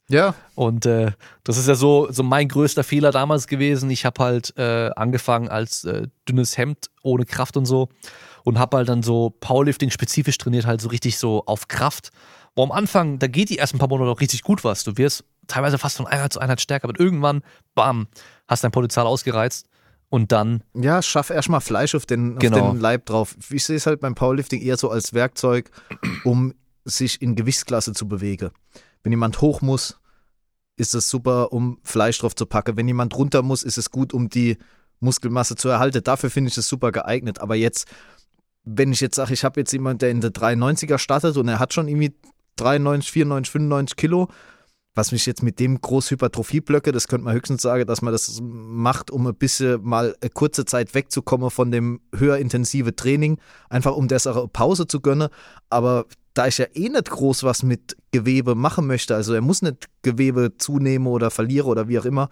Ja, 0.09 0.35
Und 0.55 0.87
äh, 0.87 1.13
das 1.43 1.59
ist 1.59 1.67
ja 1.67 1.75
so, 1.75 2.07
so 2.13 2.23
mein 2.23 2.47
größter 2.49 2.85
Fehler 2.85 3.11
damals 3.11 3.47
gewesen. 3.49 3.91
Ich 3.91 4.05
habe 4.05 4.23
halt 4.23 4.57
äh, 4.57 4.91
angefangen 4.95 5.49
als 5.49 5.85
äh, 5.85 6.07
dünnes 6.29 6.57
Hemd 6.57 6.91
ohne 7.03 7.25
Kraft 7.25 7.57
und 7.57 7.67
so 7.67 7.89
und 8.45 8.59
habe 8.59 8.77
halt 8.77 8.89
dann 8.89 9.03
so 9.03 9.31
Powerlifting 9.41 9.91
spezifisch 9.91 10.39
trainiert, 10.39 10.65
halt 10.67 10.81
so 10.81 10.89
richtig 10.89 11.19
so 11.19 11.43
auf 11.47 11.67
Kraft. 11.67 12.11
Wo 12.55 12.63
am 12.63 12.71
Anfang, 12.73 13.19
da 13.19 13.27
geht 13.27 13.51
die 13.51 13.59
ersten 13.59 13.79
paar 13.79 13.89
Monate 13.89 14.11
auch 14.11 14.21
richtig 14.21 14.43
gut 14.43 14.63
was. 14.63 14.85
Du 14.85 14.97
wirst 14.97 15.25
teilweise 15.49 15.77
fast 15.77 15.97
von 15.97 16.07
Einheit 16.07 16.33
zu 16.33 16.41
Einheit 16.41 16.61
stärker, 16.61 16.89
aber 16.89 16.99
irgendwann, 17.01 17.43
bam, 17.75 18.07
hast 18.47 18.63
dein 18.63 18.71
Potenzial 18.71 19.07
ausgereizt 19.07 19.67
und 20.09 20.31
dann, 20.31 20.63
ja, 20.75 21.03
schaff 21.03 21.31
erstmal 21.31 21.61
Fleisch 21.61 21.97
auf 21.97 22.07
den, 22.07 22.35
auf 22.35 22.39
Genau. 22.39 22.71
den 22.73 22.81
Leib 22.81 23.07
drauf. 23.07 23.37
Ich 23.51 23.65
sehe 23.65 23.77
es 23.77 23.87
halt 23.87 24.01
beim 24.01 24.15
Powerlifting 24.15 24.63
eher 24.63 24.77
so 24.77 24.89
als 24.89 25.13
Werkzeug, 25.15 25.71
um 26.25 26.55
sich 26.85 27.21
in 27.21 27.35
Gewichtsklasse 27.35 27.93
zu 27.93 28.07
bewegen. 28.07 28.51
Wenn 29.07 29.13
jemand 29.13 29.41
hoch 29.41 29.63
muss, 29.63 30.01
ist 30.75 30.93
es 30.97 31.09
super, 31.09 31.53
um 31.53 31.79
Fleisch 31.85 32.19
drauf 32.19 32.35
zu 32.35 32.45
packen. 32.45 32.77
Wenn 32.77 32.89
jemand 32.89 33.15
runter 33.15 33.43
muss, 33.43 33.63
ist 33.63 33.79
es 33.79 33.93
gut, 33.93 34.13
um 34.13 34.29
die 34.29 34.59
Muskelmasse 34.99 35.55
zu 35.55 35.69
erhalten. 35.69 36.03
Dafür 36.03 36.29
finde 36.29 36.51
ich 36.51 36.59
es 36.59 36.67
super 36.67 36.91
geeignet. 36.91 37.39
Aber 37.39 37.55
jetzt, 37.55 37.87
wenn 38.65 38.91
ich 38.91 39.01
jetzt 39.01 39.15
sage, 39.15 39.33
ich 39.33 39.45
habe 39.45 39.61
jetzt 39.61 39.73
jemanden, 39.73 39.99
der 39.99 40.11
in 40.11 40.21
der 40.21 40.33
93er 40.33 40.99
startet 40.99 41.37
und 41.37 41.47
er 41.47 41.61
hat 41.61 41.73
schon 41.73 41.87
irgendwie 41.87 42.17
93, 42.57 43.13
94, 43.13 43.53
95 43.53 43.97
Kilo, 43.97 44.27
was 44.97 45.13
mich 45.13 45.25
jetzt 45.25 45.45
mit 45.45 45.61
dem 45.61 45.81
Großhypertrophie-Blöcke, 45.81 46.91
das 46.91 47.07
könnte 47.07 47.27
man 47.27 47.35
höchstens 47.35 47.63
sagen, 47.63 47.87
dass 47.87 48.03
man 48.03 48.13
das 48.13 48.41
macht, 48.43 49.13
um 49.13 49.29
ein 49.29 49.37
bisschen 49.37 49.85
mal 49.85 50.17
eine 50.21 50.31
kurze 50.31 50.65
Zeit 50.65 50.97
wegzukommen 50.97 51.51
von 51.53 51.71
dem 51.71 52.01
höher 52.13 52.39
intensive 52.39 52.97
Training, 52.97 53.39
einfach 53.71 53.95
um 53.95 54.09
der 54.09 54.19
Sache 54.19 54.49
Pause 54.49 54.89
zu 54.89 55.01
gönnen. 55.01 55.29
Aber 55.71 56.07
da 56.37 56.47
ich 56.47 56.59
ja 56.59 56.66
eh 56.74 56.91
nicht 56.91 57.11
groß 57.11 57.45
was 57.45 57.62
mit 57.62 57.97
Gewebe 58.12 58.55
machen 58.55 58.87
möchte, 58.87 59.14
also 59.14 59.32
er 59.32 59.41
muss 59.41 59.62
nicht 59.62 59.87
Gewebe 60.03 60.59
zunehmen 60.59 61.07
oder 61.07 61.30
verlieren 61.30 61.68
oder 61.68 61.89
wie 61.89 61.99
auch 61.99 62.05
immer, 62.05 62.28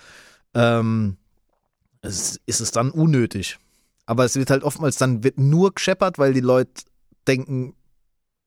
ähm, 0.52 1.16
es, 2.02 2.38
ist 2.44 2.60
es 2.60 2.70
dann 2.70 2.90
unnötig. 2.90 3.58
Aber 4.04 4.26
es 4.26 4.36
wird 4.36 4.50
halt 4.50 4.62
oftmals 4.62 4.96
dann 4.96 5.24
wird 5.24 5.38
nur 5.38 5.72
gescheppert, 5.72 6.18
weil 6.18 6.34
die 6.34 6.40
Leute 6.40 6.84
denken, 7.26 7.74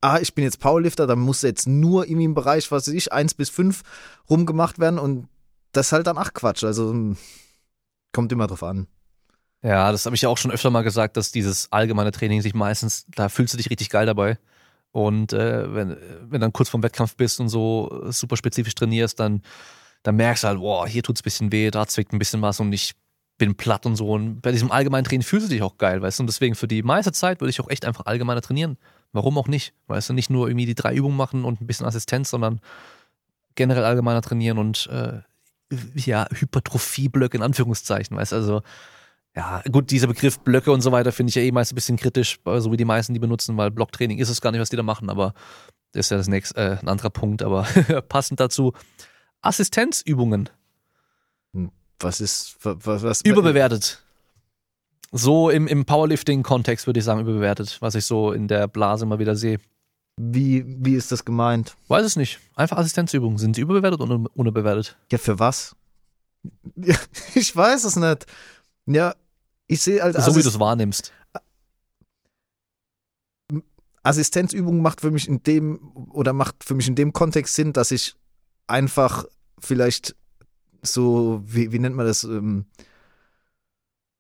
ah, 0.02 0.20
ich 0.22 0.36
bin 0.36 0.44
jetzt 0.44 0.60
Powerlifter, 0.60 1.08
dann 1.08 1.18
muss 1.18 1.42
jetzt 1.42 1.68
nur 1.68 2.06
irgendwie 2.06 2.26
im 2.26 2.36
Bereich, 2.36 2.72
was 2.72 2.88
weiß 2.88 2.94
ich, 2.94 3.12
1 3.12 3.34
bis 3.34 3.50
5 3.50 3.82
rumgemacht 4.30 4.78
werden 4.78 5.00
und 5.00 5.28
das 5.72 5.88
ist 5.88 5.92
halt 5.92 6.06
dann 6.06 6.20
ach 6.20 6.34
Quatsch. 6.34 6.64
Also 6.64 6.92
hm, 6.92 7.18
kommt 8.14 8.32
immer 8.32 8.46
drauf 8.46 8.62
an. 8.62 8.86
Ja, 9.64 9.92
das 9.92 10.06
habe 10.06 10.16
ich 10.16 10.22
ja 10.22 10.30
auch 10.30 10.38
schon 10.38 10.52
öfter 10.52 10.70
mal 10.70 10.84
gesagt, 10.84 11.18
dass 11.18 11.32
dieses 11.32 11.72
allgemeine 11.72 12.12
Training 12.12 12.44
sich 12.44 12.54
meistens, 12.54 13.08
da 13.10 13.28
fühlst 13.28 13.56
du 13.56 13.58
dich 13.58 13.72
richtig 13.72 13.90
geil 13.90 14.06
dabei. 14.06 14.38
Und 14.92 15.34
äh, 15.34 15.74
wenn, 15.74 15.98
wenn 16.30 16.42
dann 16.42 16.54
kurz 16.54 16.70
vorm 16.70 16.84
Wettkampf 16.84 17.16
bist 17.16 17.40
und 17.40 17.50
so 17.50 18.04
super 18.10 18.38
spezifisch 18.38 18.76
trainierst, 18.76 19.20
dann, 19.20 19.42
dann 20.04 20.16
merkst 20.16 20.44
du 20.44 20.48
halt, 20.48 20.60
boah, 20.60 20.88
hier 20.88 21.04
tut's 21.04 21.22
ein 21.22 21.24
bisschen 21.24 21.52
weh, 21.52 21.70
da 21.70 21.86
zwickt 21.88 22.14
ein 22.14 22.20
bisschen 22.20 22.42
was 22.42 22.60
und 22.60 22.74
ich 22.74 22.94
bin 23.38 23.56
platt 23.56 23.86
und 23.86 23.96
so. 23.96 24.10
Und 24.10 24.42
bei 24.42 24.52
diesem 24.52 24.72
allgemeinen 24.72 25.04
Training 25.04 25.24
fühlst 25.24 25.48
du 25.48 25.52
dich 25.52 25.62
auch 25.62 25.78
geil, 25.78 26.02
weißt 26.02 26.20
du? 26.20 26.24
Und 26.24 26.28
deswegen 26.28 26.56
für 26.56 26.68
die 26.68 26.84
meiste 26.84 27.12
Zeit 27.12 27.40
würde 27.40 27.50
ich 27.50 27.62
auch 27.62 27.70
echt 27.70 27.86
einfach 27.86 28.06
allgemeiner 28.06 28.42
trainieren. 28.42 28.78
Warum 29.14 29.38
auch 29.38 29.48
nicht? 29.48 29.74
Weißt 29.88 30.10
du, 30.10 30.14
nicht 30.14 30.30
nur 30.30 30.48
irgendwie 30.48 30.66
die 30.66 30.76
drei 30.76 30.94
Übungen 30.94 31.16
machen 31.16 31.46
und 31.46 31.62
ein 31.62 31.68
bisschen 31.68 31.86
Assistenz, 31.86 32.30
sondern 32.30 32.60
generell 33.56 33.84
allgemeiner 33.84 34.22
trainieren 34.22 34.58
und 34.58 34.88
äh, 34.92 35.20
ja, 35.96 36.28
Hypertrophieblöcke 36.32 37.38
in 37.38 37.44
Anführungszeichen, 37.44 38.16
weißt 38.18 38.32
du? 38.32 38.36
Also, 38.38 38.62
ja, 39.38 39.62
gut, 39.72 39.92
dieser 39.92 40.08
Begriff 40.08 40.40
Blöcke 40.40 40.72
und 40.72 40.82
so 40.82 40.92
weiter 40.92 41.12
finde 41.12 41.30
ich 41.30 41.36
ja 41.36 41.44
eh 41.44 41.52
meist 41.52 41.72
ein 41.72 41.76
bisschen 41.76 41.96
kritisch, 41.96 42.40
so 42.44 42.72
wie 42.72 42.78
die 42.78 42.86
meisten 42.86 43.14
die 43.14 43.20
benutzen, 43.20 43.56
weil 43.56 43.70
Blocktraining 43.70 44.18
ist 44.18 44.30
es 44.30 44.42
gar 44.42 44.52
nicht, 44.52 44.60
was 44.60 44.72
die 44.72 44.76
da 44.76 44.82
machen, 44.82 45.12
aber 45.12 45.36
das 45.92 46.08
ist 46.08 46.10
ja 46.10 46.18
das 46.18 46.28
nächste, 46.28 46.60
äh, 46.60 46.78
ein 46.80 46.88
anderer 46.88 47.12
Punkt, 47.12 47.44
aber 47.44 47.62
passend 48.10 48.40
dazu. 48.40 48.74
Assistenzübungen. 49.42 50.50
Hm, 51.54 51.70
was 52.00 52.20
ist, 52.20 52.58
was, 52.64 53.04
was 53.04 53.22
Überbewertet. 53.22 54.04
So 55.12 55.52
im, 55.52 55.68
im 55.68 55.86
Powerlifting-Kontext 55.86 56.88
würde 56.88 57.00
ich 57.00 57.06
sagen, 57.06 57.22
überbewertet, 57.22 57.78
was 57.80 57.94
ich 57.94 58.06
so 58.06 58.32
in 58.32 58.48
der 58.48 58.68
Blase 58.68 59.06
immer 59.06 59.20
wieder 59.20 59.36
sehe. 59.36 59.60
Wie, 60.20 60.66
wie 60.66 60.96
ist 60.96 61.12
das 61.12 61.26
gemeint? 61.26 61.76
Weiß 61.90 62.04
es 62.04 62.16
nicht. 62.16 62.40
Einfach 62.56 62.78
Assistenzübungen. 62.78 63.38
Sind 63.38 63.56
sie 63.56 63.62
überbewertet 63.62 64.02
oder 64.02 64.20
unterbewertet? 64.34 64.98
Ja, 65.12 65.20
für 65.20 65.38
was? 65.38 65.76
ich 67.36 67.56
weiß 67.56 67.84
es 67.84 67.96
nicht. 67.96 68.26
Ja, 68.88 69.14
ich 69.68 69.82
sehe 69.82 70.02
halt. 70.02 70.20
So 70.22 70.36
wie 70.36 70.42
du 70.42 70.50
es 70.50 70.60
wahrnimmst. 70.60 71.12
Assistenzübung 74.04 74.82
macht 74.82 75.02
für 75.02 75.12
mich 75.12 75.28
in 75.28 75.44
dem 75.44 75.92
oder 76.12 76.32
macht 76.32 76.64
für 76.64 76.76
mich 76.76 76.88
in 76.88 76.96
dem 76.96 77.12
Kontext 77.12 77.56
Sinn, 77.56 77.74
dass 77.74 77.92
ich 77.92 78.16
einfach 78.66 79.26
vielleicht 79.60 80.16
so, 80.82 81.42
wie, 81.46 81.72
wie 81.74 81.80
nennt 81.80 81.96
man 81.96 82.06
das, 82.06 82.24
ähm, 82.24 82.66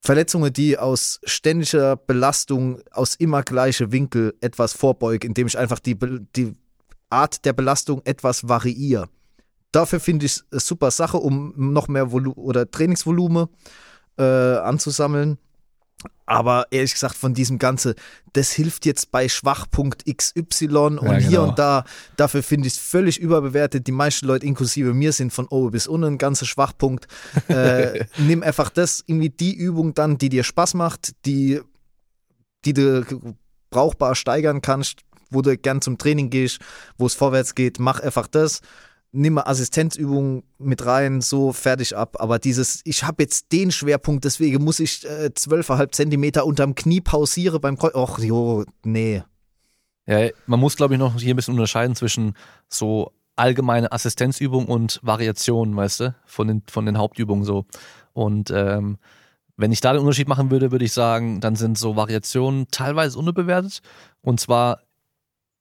Verletzungen, 0.03 0.53
die 0.53 0.77
aus 0.77 1.19
ständiger 1.23 1.95
Belastung, 1.95 2.81
aus 2.91 3.15
immer 3.15 3.43
gleiche 3.43 3.91
Winkel 3.91 4.35
etwas 4.41 4.73
vorbeuge, 4.73 5.27
indem 5.27 5.47
ich 5.47 5.57
einfach 5.57 5.79
die, 5.79 5.97
die 6.35 6.55
Art 7.09 7.45
der 7.45 7.53
Belastung 7.53 8.01
etwas 8.05 8.47
variiere. 8.47 9.09
Dafür 9.71 9.99
finde 9.99 10.25
ich 10.25 10.33
es 10.33 10.45
eine 10.51 10.59
super 10.59 10.91
Sache, 10.91 11.17
um 11.17 11.53
noch 11.55 11.87
mehr 11.87 12.11
Volu 12.11 12.31
oder 12.33 12.69
Trainingsvolumen 12.69 13.47
äh, 13.47 13.86
anzusammeln. 14.23 15.37
Aber 16.25 16.67
ehrlich 16.71 16.93
gesagt, 16.93 17.15
von 17.15 17.33
diesem 17.33 17.57
Ganze, 17.57 17.95
das 18.33 18.51
hilft 18.51 18.85
jetzt 18.85 19.11
bei 19.11 19.29
Schwachpunkt 19.29 20.03
XY 20.05 20.67
und 20.67 21.03
ja, 21.03 21.13
hier 21.13 21.29
genau. 21.29 21.47
und 21.49 21.59
da. 21.59 21.85
Dafür 22.17 22.43
finde 22.43 22.67
ich 22.67 22.73
es 22.73 22.79
völlig 22.79 23.17
überbewertet. 23.19 23.87
Die 23.87 23.93
meisten 23.93 24.27
Leute, 24.27 24.45
inklusive 24.45 24.93
mir, 24.93 25.13
sind 25.13 25.31
von 25.31 25.47
oben 25.47 25.71
bis 25.71 25.87
unten 25.87 26.05
ein 26.05 26.17
ganzer 26.17 26.45
Schwachpunkt. 26.45 27.07
Äh, 27.47 28.05
nimm 28.17 28.43
einfach 28.43 28.69
das, 28.69 29.03
irgendwie 29.07 29.29
die 29.29 29.55
Übung 29.55 29.93
dann, 29.93 30.17
die 30.17 30.27
dir 30.29 30.43
Spaß 30.43 30.73
macht, 30.73 31.13
die, 31.25 31.61
die 32.65 32.73
du 32.73 33.05
brauchbar 33.69 34.15
steigern 34.15 34.61
kannst, 34.61 35.01
wo 35.29 35.41
du 35.41 35.57
gern 35.57 35.81
zum 35.81 35.97
Training 35.97 36.29
gehst, 36.29 36.59
wo 36.97 37.05
es 37.05 37.13
vorwärts 37.13 37.55
geht, 37.55 37.79
mach 37.79 38.01
einfach 38.01 38.27
das 38.27 38.61
nimm 39.17 39.33
mal 39.33 39.43
Assistenzübungen 39.43 40.43
mit 40.59 40.85
rein, 40.85 41.21
so 41.21 41.51
fertig 41.51 41.97
ab. 41.97 42.17
Aber 42.19 42.39
dieses, 42.39 42.81
ich 42.85 43.03
habe 43.03 43.23
jetzt 43.23 43.51
den 43.51 43.71
Schwerpunkt, 43.71 44.23
deswegen 44.25 44.63
muss 44.63 44.79
ich 44.79 45.05
äh, 45.05 45.31
12,5 45.33 45.91
Zentimeter 45.91 46.45
unterm 46.45 46.75
Knie 46.75 47.01
pausiere 47.01 47.59
beim 47.59 47.77
Kreuz. 47.77 47.95
Och, 47.95 48.19
jo, 48.19 48.63
nee. 48.83 49.23
Ja, 50.05 50.29
man 50.45 50.59
muss, 50.59 50.77
glaube 50.77 50.93
ich, 50.93 50.99
noch 50.99 51.19
hier 51.19 51.33
ein 51.33 51.35
bisschen 51.35 51.55
unterscheiden 51.55 51.95
zwischen 51.95 52.35
so 52.69 53.11
allgemeine 53.35 53.91
Assistenzübung 53.91 54.67
und 54.67 54.99
Variation, 55.03 55.75
weißt 55.75 55.99
du, 55.99 56.15
von 56.25 56.47
den, 56.47 56.63
von 56.67 56.85
den 56.85 56.97
Hauptübungen 56.97 57.43
so. 57.43 57.65
Und 58.13 58.51
ähm, 58.51 58.97
wenn 59.57 59.71
ich 59.71 59.81
da 59.81 59.93
den 59.93 60.01
Unterschied 60.01 60.27
machen 60.27 60.51
würde, 60.51 60.71
würde 60.71 60.85
ich 60.85 60.93
sagen, 60.93 61.41
dann 61.41 61.55
sind 61.55 61.77
so 61.77 61.95
Variationen 61.95 62.67
teilweise 62.71 63.17
unterbewertet. 63.17 63.81
Und 64.21 64.39
zwar 64.39 64.79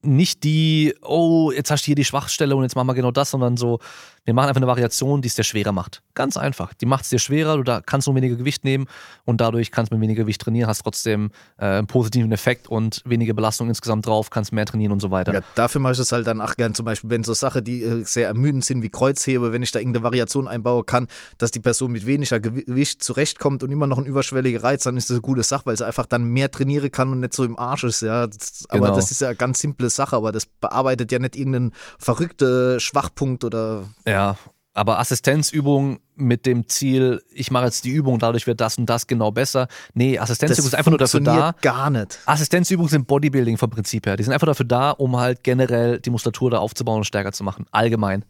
nicht 0.07 0.45
die, 0.45 0.95
oh, 1.03 1.53
jetzt 1.55 1.71
hast 1.71 1.83
du 1.83 1.87
hier 1.87 1.95
die 1.95 2.05
Schwachstelle 2.05 2.57
und 2.57 2.63
jetzt 2.63 2.77
machen 2.77 2.87
wir 2.87 2.95
genau 2.95 3.11
das, 3.11 3.31
sondern 3.31 3.57
so, 3.57 3.81
wir 4.27 4.35
machen 4.35 4.49
einfach 4.49 4.61
eine 4.61 4.67
Variation, 4.67 5.23
die 5.23 5.29
es 5.29 5.37
dir 5.37 5.45
schwerer 5.45 5.73
macht. 5.73 6.03
Ganz 6.15 6.37
einfach. 6.37 6.75
Die 6.75 6.87
macht 6.87 7.05
es 7.05 7.11
dir 7.11 7.21
schwerer, 7.21 7.57
du 7.57 7.63
da 7.63 7.81
kannst 7.81 8.09
nur 8.09 8.17
weniger 8.17 8.35
Gewicht 8.35 8.65
nehmen 8.65 8.87
und 9.25 9.41
dadurch 9.41 9.71
kannst 9.71 9.93
du 9.93 9.97
mit 9.97 10.03
weniger 10.03 10.25
Gewicht 10.25 10.41
trainieren, 10.41 10.69
hast 10.69 10.83
trotzdem 10.83 11.31
äh, 11.59 11.65
einen 11.65 11.87
positiven 11.87 12.33
Effekt 12.33 12.67
und 12.67 13.03
weniger 13.05 13.35
Belastung 13.35 13.69
insgesamt 13.69 14.07
drauf, 14.07 14.31
kannst 14.31 14.53
mehr 14.53 14.67
trainieren 14.67 14.93
und 14.93 15.01
so 15.01 15.13
weiter. 15.13 15.33
Ja, 15.33 15.41
dafür 15.55 15.81
mache 15.81 15.93
ich 15.93 15.99
es 16.01 16.11
halt 16.11 16.27
dann 16.27 16.41
auch 16.41 16.57
gern, 16.57 16.75
zum 16.75 16.85
Beispiel, 16.85 17.09
wenn 17.11 17.23
so 17.23 17.35
Sachen, 17.35 17.63
die 17.63 17.85
äh, 17.85 18.05
sehr 18.05 18.27
ermüdend 18.27 18.65
sind 18.65 18.83
wie 18.83 18.89
Kreuzhebe, 18.89 19.53
wenn 19.53 19.63
ich 19.63 19.71
da 19.71 19.79
irgendeine 19.79 20.03
Variation 20.03 20.49
einbaue 20.49 20.83
kann, 20.83 21.07
dass 21.39 21.53
die 21.53 21.61
Person 21.61 21.93
mit 21.93 22.05
weniger 22.05 22.41
Gewicht 22.41 23.05
zurechtkommt 23.05 23.63
und 23.63 23.71
immer 23.71 23.87
noch 23.87 23.99
ein 23.99 24.07
überschwelliger 24.07 24.65
Reiz, 24.65 24.83
dann 24.83 24.97
ist 24.97 25.09
das 25.09 25.17
eine 25.17 25.23
gute 25.23 25.45
Sache, 25.45 25.67
weil 25.67 25.77
sie 25.77 25.87
einfach 25.87 26.07
dann 26.07 26.25
mehr 26.25 26.51
trainieren 26.51 26.91
kann 26.91 27.13
und 27.13 27.21
nicht 27.21 27.33
so 27.33 27.45
im 27.45 27.57
Arsch 27.57 27.85
ist. 27.85 28.03
Ja. 28.03 28.27
Das, 28.27 28.65
aber 28.69 28.87
genau. 28.87 28.97
das 28.97 29.13
ist 29.13 29.21
ja 29.21 29.29
eine 29.29 29.37
ganz 29.37 29.61
simple 29.61 29.89
Sache, 29.97 30.17
aber 30.17 30.33
das 30.33 30.47
bearbeitet 30.47 31.11
ja 31.11 31.19
nicht 31.19 31.37
irgendeinen 31.37 31.73
verrückten 31.99 32.79
Schwachpunkt 32.79 33.45
oder. 33.45 33.85
Ja, 34.07 34.37
aber 34.77 34.99
Assistenzübung 34.99 36.01
mit 36.17 36.45
dem 36.45 36.69
Ziel, 36.69 37.23
ich 37.33 37.51
mache 37.51 37.65
jetzt 37.65 37.85
die 37.85 37.91
Übung, 37.91 38.19
dadurch 38.19 38.47
wird 38.47 38.61
das 38.61 38.77
und 38.77 38.85
das 38.85 39.07
genau 39.07 39.31
besser. 39.31 39.69
Nee, 39.95 40.19
Assistenzübung 40.19 40.67
ist 40.67 40.75
einfach 40.75 40.91
nur 40.91 40.99
dafür 40.99 41.21
da. 41.21 41.55
gar 41.63 41.89
nicht. 41.89 42.19
Assistenzübungen 42.27 42.91
sind 42.91 43.07
Bodybuilding 43.07 43.57
vom 43.57 43.71
Prinzip 43.71 44.07
her. 44.07 44.19
Die 44.19 44.23
sind 44.23 44.35
einfach 44.35 44.47
dafür 44.47 44.67
da, 44.67 44.91
um 44.91 45.17
halt 45.17 45.43
generell 45.43 45.99
die 45.99 46.11
Muskulatur 46.11 46.51
da 46.51 46.59
aufzubauen 46.59 46.99
und 46.99 47.05
stärker 47.05 47.33
zu 47.33 47.43
machen. 47.43 47.65
Allgemein. 47.71 48.27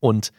Und 0.00 0.32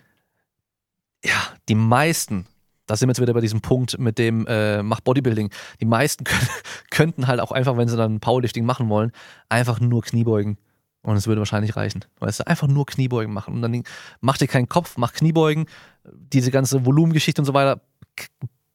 ja, 1.23 1.37
die 1.69 1.75
meisten, 1.75 2.47
da 2.93 2.97
sind 2.97 3.07
wir 3.07 3.13
jetzt 3.13 3.21
wieder 3.21 3.33
bei 3.33 3.41
diesem 3.41 3.61
Punkt 3.61 3.97
mit 3.97 4.19
dem 4.19 4.45
äh, 4.45 4.83
Mach 4.83 5.01
Bodybuilding. 5.01 5.49
Die 5.81 5.85
meisten 5.85 6.23
können, 6.25 6.47
könnten 6.91 7.27
halt 7.27 7.39
auch 7.39 7.51
einfach, 7.51 7.75
wenn 7.75 7.87
sie 7.87 7.97
dann 7.97 8.19
Powerlifting 8.19 8.65
machen 8.65 8.87
wollen, 8.87 9.11
einfach 9.49 9.79
nur 9.79 10.03
Kniebeugen 10.03 10.59
und 11.01 11.15
es 11.17 11.25
würde 11.25 11.41
wahrscheinlich 11.41 11.75
reichen. 11.75 12.05
Weißt 12.19 12.41
du, 12.41 12.47
einfach 12.47 12.67
nur 12.67 12.85
Kniebeugen 12.85 13.33
machen. 13.33 13.55
Und 13.55 13.63
dann 13.63 13.83
mach 14.21 14.37
dir 14.37 14.47
keinen 14.47 14.69
Kopf, 14.69 14.95
mach 14.97 15.11
Kniebeugen. 15.13 15.65
Diese 16.05 16.51
ganze 16.51 16.85
Volumengeschichte 16.85 17.41
und 17.41 17.45
so 17.45 17.55
weiter, 17.55 17.81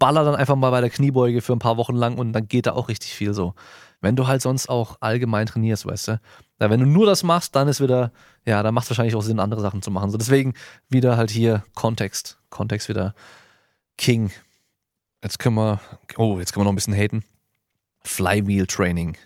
baller 0.00 0.24
dann 0.24 0.34
einfach 0.34 0.56
mal 0.56 0.70
bei 0.70 0.80
der 0.80 0.90
Kniebeuge 0.90 1.40
für 1.40 1.52
ein 1.52 1.60
paar 1.60 1.76
Wochen 1.76 1.94
lang 1.94 2.18
und 2.18 2.32
dann 2.32 2.48
geht 2.48 2.66
da 2.66 2.72
auch 2.72 2.88
richtig 2.88 3.12
viel 3.14 3.34
so. 3.34 3.54
Wenn 4.00 4.16
du 4.16 4.26
halt 4.26 4.42
sonst 4.42 4.68
auch 4.68 4.96
allgemein 5.00 5.46
trainierst, 5.46 5.86
weißt 5.86 6.08
du. 6.08 6.20
Ja, 6.60 6.70
wenn 6.70 6.80
du 6.80 6.86
nur 6.86 7.06
das 7.06 7.22
machst, 7.22 7.54
dann 7.54 7.68
ist 7.68 7.80
wieder, 7.80 8.10
ja, 8.44 8.64
dann 8.64 8.74
macht 8.74 8.84
es 8.84 8.90
wahrscheinlich 8.90 9.14
auch 9.14 9.22
Sinn, 9.22 9.38
andere 9.38 9.60
Sachen 9.60 9.80
zu 9.80 9.92
machen. 9.92 10.10
So 10.10 10.18
deswegen 10.18 10.54
wieder 10.88 11.16
halt 11.16 11.30
hier 11.30 11.62
Kontext. 11.74 12.40
Kontext 12.50 12.88
wieder 12.88 13.14
King. 13.98 14.30
Jetzt 15.22 15.38
können 15.38 15.56
wir, 15.56 15.80
oh, 16.16 16.38
jetzt 16.38 16.52
können 16.52 16.62
wir 16.62 16.64
noch 16.64 16.72
ein 16.72 16.76
bisschen 16.76 16.94
haten. 16.94 17.24
Flywheel 18.04 18.66
Training. 18.66 19.16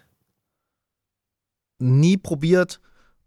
Nie 1.79 2.17
probiert, 2.17 2.81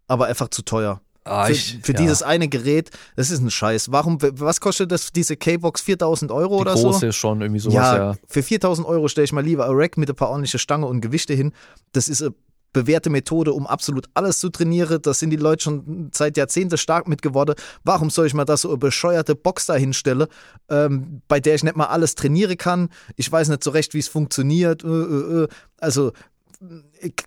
aber 0.08 0.26
einfach 0.26 0.48
zu 0.48 0.62
teuer. 0.62 1.00
Ah, 1.24 1.48
ich, 1.48 1.74
für, 1.74 1.86
für 1.86 1.92
ja. 1.92 1.98
dieses 1.98 2.22
eine 2.22 2.48
Gerät, 2.48 2.90
das 3.16 3.30
ist 3.30 3.40
ein 3.40 3.50
Scheiß. 3.50 3.90
Warum, 3.90 4.18
was 4.20 4.60
kostet 4.60 4.92
das, 4.92 5.12
diese 5.12 5.36
K-Box 5.36 5.80
4000 5.80 6.30
Euro 6.30 6.56
Die 6.56 6.60
oder 6.60 6.72
große 6.72 6.82
so? 6.82 6.90
große 6.90 7.12
schon 7.12 7.40
irgendwie 7.40 7.60
sowas, 7.60 7.74
ja. 7.74 7.96
ja. 7.96 8.16
Für 8.28 8.42
4000 8.44 8.86
Euro 8.86 9.08
stelle 9.08 9.24
ich 9.24 9.32
mal 9.32 9.44
lieber 9.44 9.66
ein 9.66 9.72
Rack 9.74 9.96
mit 9.96 10.08
ein 10.08 10.14
paar 10.14 10.28
ordentliche 10.28 10.58
Stange 10.58 10.86
und 10.86 11.00
Gewichte 11.00 11.34
hin. 11.34 11.52
Das 11.92 12.08
ist 12.08 12.22
eine 12.22 12.32
bewährte 12.76 13.08
Methode, 13.08 13.54
um 13.54 13.66
absolut 13.66 14.06
alles 14.12 14.38
zu 14.38 14.50
trainieren. 14.50 15.00
Da 15.00 15.14
sind 15.14 15.30
die 15.30 15.36
Leute 15.36 15.62
schon 15.64 16.10
seit 16.12 16.36
Jahrzehnten 16.36 16.76
stark 16.76 17.08
mit 17.08 17.22
geworden. 17.22 17.54
Warum 17.84 18.10
soll 18.10 18.26
ich 18.26 18.34
mal 18.34 18.44
da 18.44 18.58
so 18.58 18.68
eine 18.68 18.76
bescheuerte 18.76 19.34
Box 19.34 19.64
da 19.64 19.76
hinstellen, 19.76 20.26
ähm, 20.68 21.22
bei 21.26 21.40
der 21.40 21.54
ich 21.54 21.64
nicht 21.64 21.74
mal 21.74 21.86
alles 21.86 22.16
trainieren 22.16 22.58
kann? 22.58 22.90
Ich 23.16 23.32
weiß 23.32 23.48
nicht 23.48 23.64
so 23.64 23.70
recht, 23.70 23.94
wie 23.94 23.98
es 23.98 24.08
funktioniert. 24.08 24.84
Äh, 24.84 24.88
äh, 24.88 25.42
äh. 25.44 25.48
Also 25.78 26.12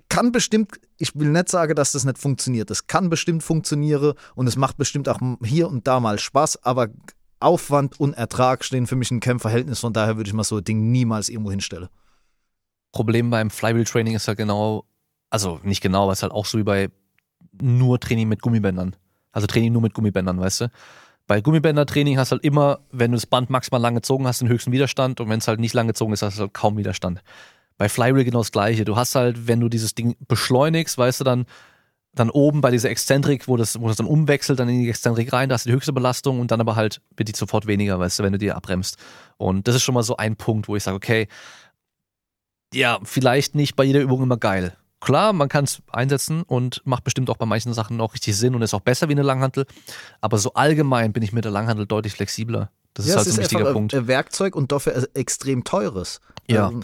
kann 0.08 0.32
bestimmt, 0.32 0.80
ich 0.98 1.16
will 1.16 1.30
nicht 1.30 1.50
sagen, 1.50 1.74
dass 1.74 1.94
das 1.94 2.06
nicht 2.06 2.20
funktioniert. 2.20 2.70
Es 2.70 2.86
kann 2.86 3.10
bestimmt 3.10 3.42
funktionieren 3.42 4.14
und 4.36 4.48
es 4.48 4.56
macht 4.56 4.78
bestimmt 4.78 5.10
auch 5.10 5.20
hier 5.44 5.68
und 5.68 5.88
da 5.88 6.00
mal 6.00 6.20
Spaß, 6.20 6.64
aber 6.64 6.90
Aufwand 7.40 8.00
und 8.00 8.14
Ertrag 8.14 8.64
stehen 8.64 8.86
für 8.86 8.96
mich 8.96 9.10
in 9.10 9.20
keinem 9.20 9.40
Verhältnis. 9.40 9.80
Von 9.80 9.94
daher 9.94 10.18
würde 10.18 10.28
ich 10.28 10.34
mal 10.34 10.44
so 10.44 10.58
ein 10.58 10.64
Ding 10.64 10.92
niemals 10.92 11.30
irgendwo 11.30 11.50
hinstellen. 11.50 11.90
Problem 12.92 13.30
beim 13.30 13.50
Flywheel-Training 13.50 14.16
ist 14.16 14.28
ja 14.28 14.34
genau, 14.34 14.86
also 15.30 15.60
nicht 15.64 15.82
genau, 15.82 16.04
aber 16.04 16.14
es 16.14 16.20
ist 16.20 16.24
halt 16.24 16.34
auch 16.34 16.46
so 16.46 16.58
wie 16.58 16.64
bei 16.64 16.90
nur 17.62 18.00
Training 18.00 18.28
mit 18.28 18.42
Gummibändern. 18.42 18.96
Also 19.32 19.48
Training 19.48 19.74
nur 19.74 19.82
mit 19.82 19.94
Gummibändern, 19.94 20.40
weißt 20.40 20.62
du? 20.62 20.72
Bei 21.28 21.42
Gummibänder-Training 21.42 22.18
hast 22.18 22.32
du 22.32 22.38
halt 22.38 22.44
immer, 22.44 22.80
wenn 22.92 23.12
du 23.12 23.18
das 23.18 23.28
Band 23.28 23.52
maximal 23.52 23.80
lang 23.80 23.94
gezogen 23.94 24.26
hast, 24.26 24.42
den 24.42 24.50
höchsten 24.50 24.72
Widerstand 24.72 25.22
und 25.22 25.30
wenn 25.30 25.38
es 25.38 25.48
halt 25.48 25.60
nicht 25.60 25.76
lang 25.76 25.86
gezogen 25.86 26.12
ist, 26.12 26.24
hast 26.24 26.38
du 26.38 26.42
halt 26.42 26.56
kaum 26.56 26.78
Widerstand. 26.78 27.22
Bei 27.78 27.88
Flywheel 27.88 28.24
genau 28.24 28.40
das 28.40 28.52
gleiche. 28.52 28.84
Du 28.84 28.96
hast 28.96 29.14
halt, 29.14 29.48
wenn 29.48 29.60
du 29.60 29.70
dieses 29.70 29.94
Ding 29.94 30.16
beschleunigst, 30.28 30.98
weißt 30.98 31.20
du, 31.20 31.24
dann, 31.24 31.46
dann 32.16 32.32
oben 32.32 32.62
bei 32.62 32.72
dieser 32.72 32.90
Exzentrik, 32.90 33.48
wo 33.48 33.58
das, 33.58 33.80
wo 33.80 33.88
das 33.88 33.98
dann 33.98 34.08
umwechselt, 34.08 34.60
dann 34.60 34.70
in 34.70 34.80
die 34.80 34.90
Exzentrik 34.90 35.32
rein, 35.32 35.50
da 35.50 35.54
hast 35.54 35.68
du 35.68 35.70
die 35.70 35.76
höchste 35.76 35.94
Belastung 35.94 36.40
und 36.40 36.50
dann 36.50 36.62
aber 36.62 36.76
halt 36.76 37.00
wird 37.16 37.30
die 37.30 37.38
sofort 37.38 37.68
weniger, 37.68 38.00
weißt 38.00 38.18
du, 38.18 38.24
wenn 38.24 38.34
du 38.34 38.40
die 38.40 38.52
abbremst. 38.52 38.98
Und 39.38 39.68
das 39.68 39.76
ist 39.76 39.84
schon 39.84 39.94
mal 39.94 40.02
so 40.02 40.18
ein 40.18 40.36
Punkt, 40.36 40.68
wo 40.68 40.76
ich 40.76 40.84
sage, 40.84 40.98
okay, 40.98 41.28
ja, 42.74 43.00
vielleicht 43.04 43.54
nicht 43.54 43.76
bei 43.76 43.84
jeder 43.84 44.02
Übung 44.02 44.24
immer 44.24 44.38
geil. 44.38 44.76
Klar, 45.02 45.34
man 45.34 45.48
kann 45.50 45.64
es 45.64 45.82
einsetzen 45.92 46.44
und 46.44 46.82
macht 46.86 47.04
bestimmt 47.04 47.30
auch 47.30 47.38
bei 47.38 47.46
manchen 47.46 47.74
Sachen 47.74 48.02
auch 48.02 48.14
richtig 48.14 48.36
Sinn 48.38 48.56
und 48.56 48.62
ist 48.62 48.74
auch 48.74 48.82
besser 48.82 49.08
wie 49.08 49.14
eine 49.14 49.24
Langhantel. 49.24 49.66
Aber 50.22 50.38
so 50.38 50.54
allgemein 50.54 51.14
bin 51.14 51.24
ich 51.24 51.32
mit 51.32 51.46
der 51.46 51.52
Langhantel 51.52 51.86
deutlich 51.86 52.14
flexibler. 52.14 52.70
Das 52.94 53.06
ja, 53.08 53.14
ist 53.14 53.18
halt 53.18 53.26
so 53.28 53.30
ein 53.30 53.34
ist 53.34 53.40
wichtiger 53.40 53.60
einfach 53.62 53.74
Punkt. 53.74 53.94
ein 53.94 54.08
Werkzeug 54.08 54.56
und 54.56 54.72
dafür 54.72 55.08
extrem 55.14 55.64
teures. 55.64 56.20
Ja. 56.48 56.70
Ähm, 56.70 56.82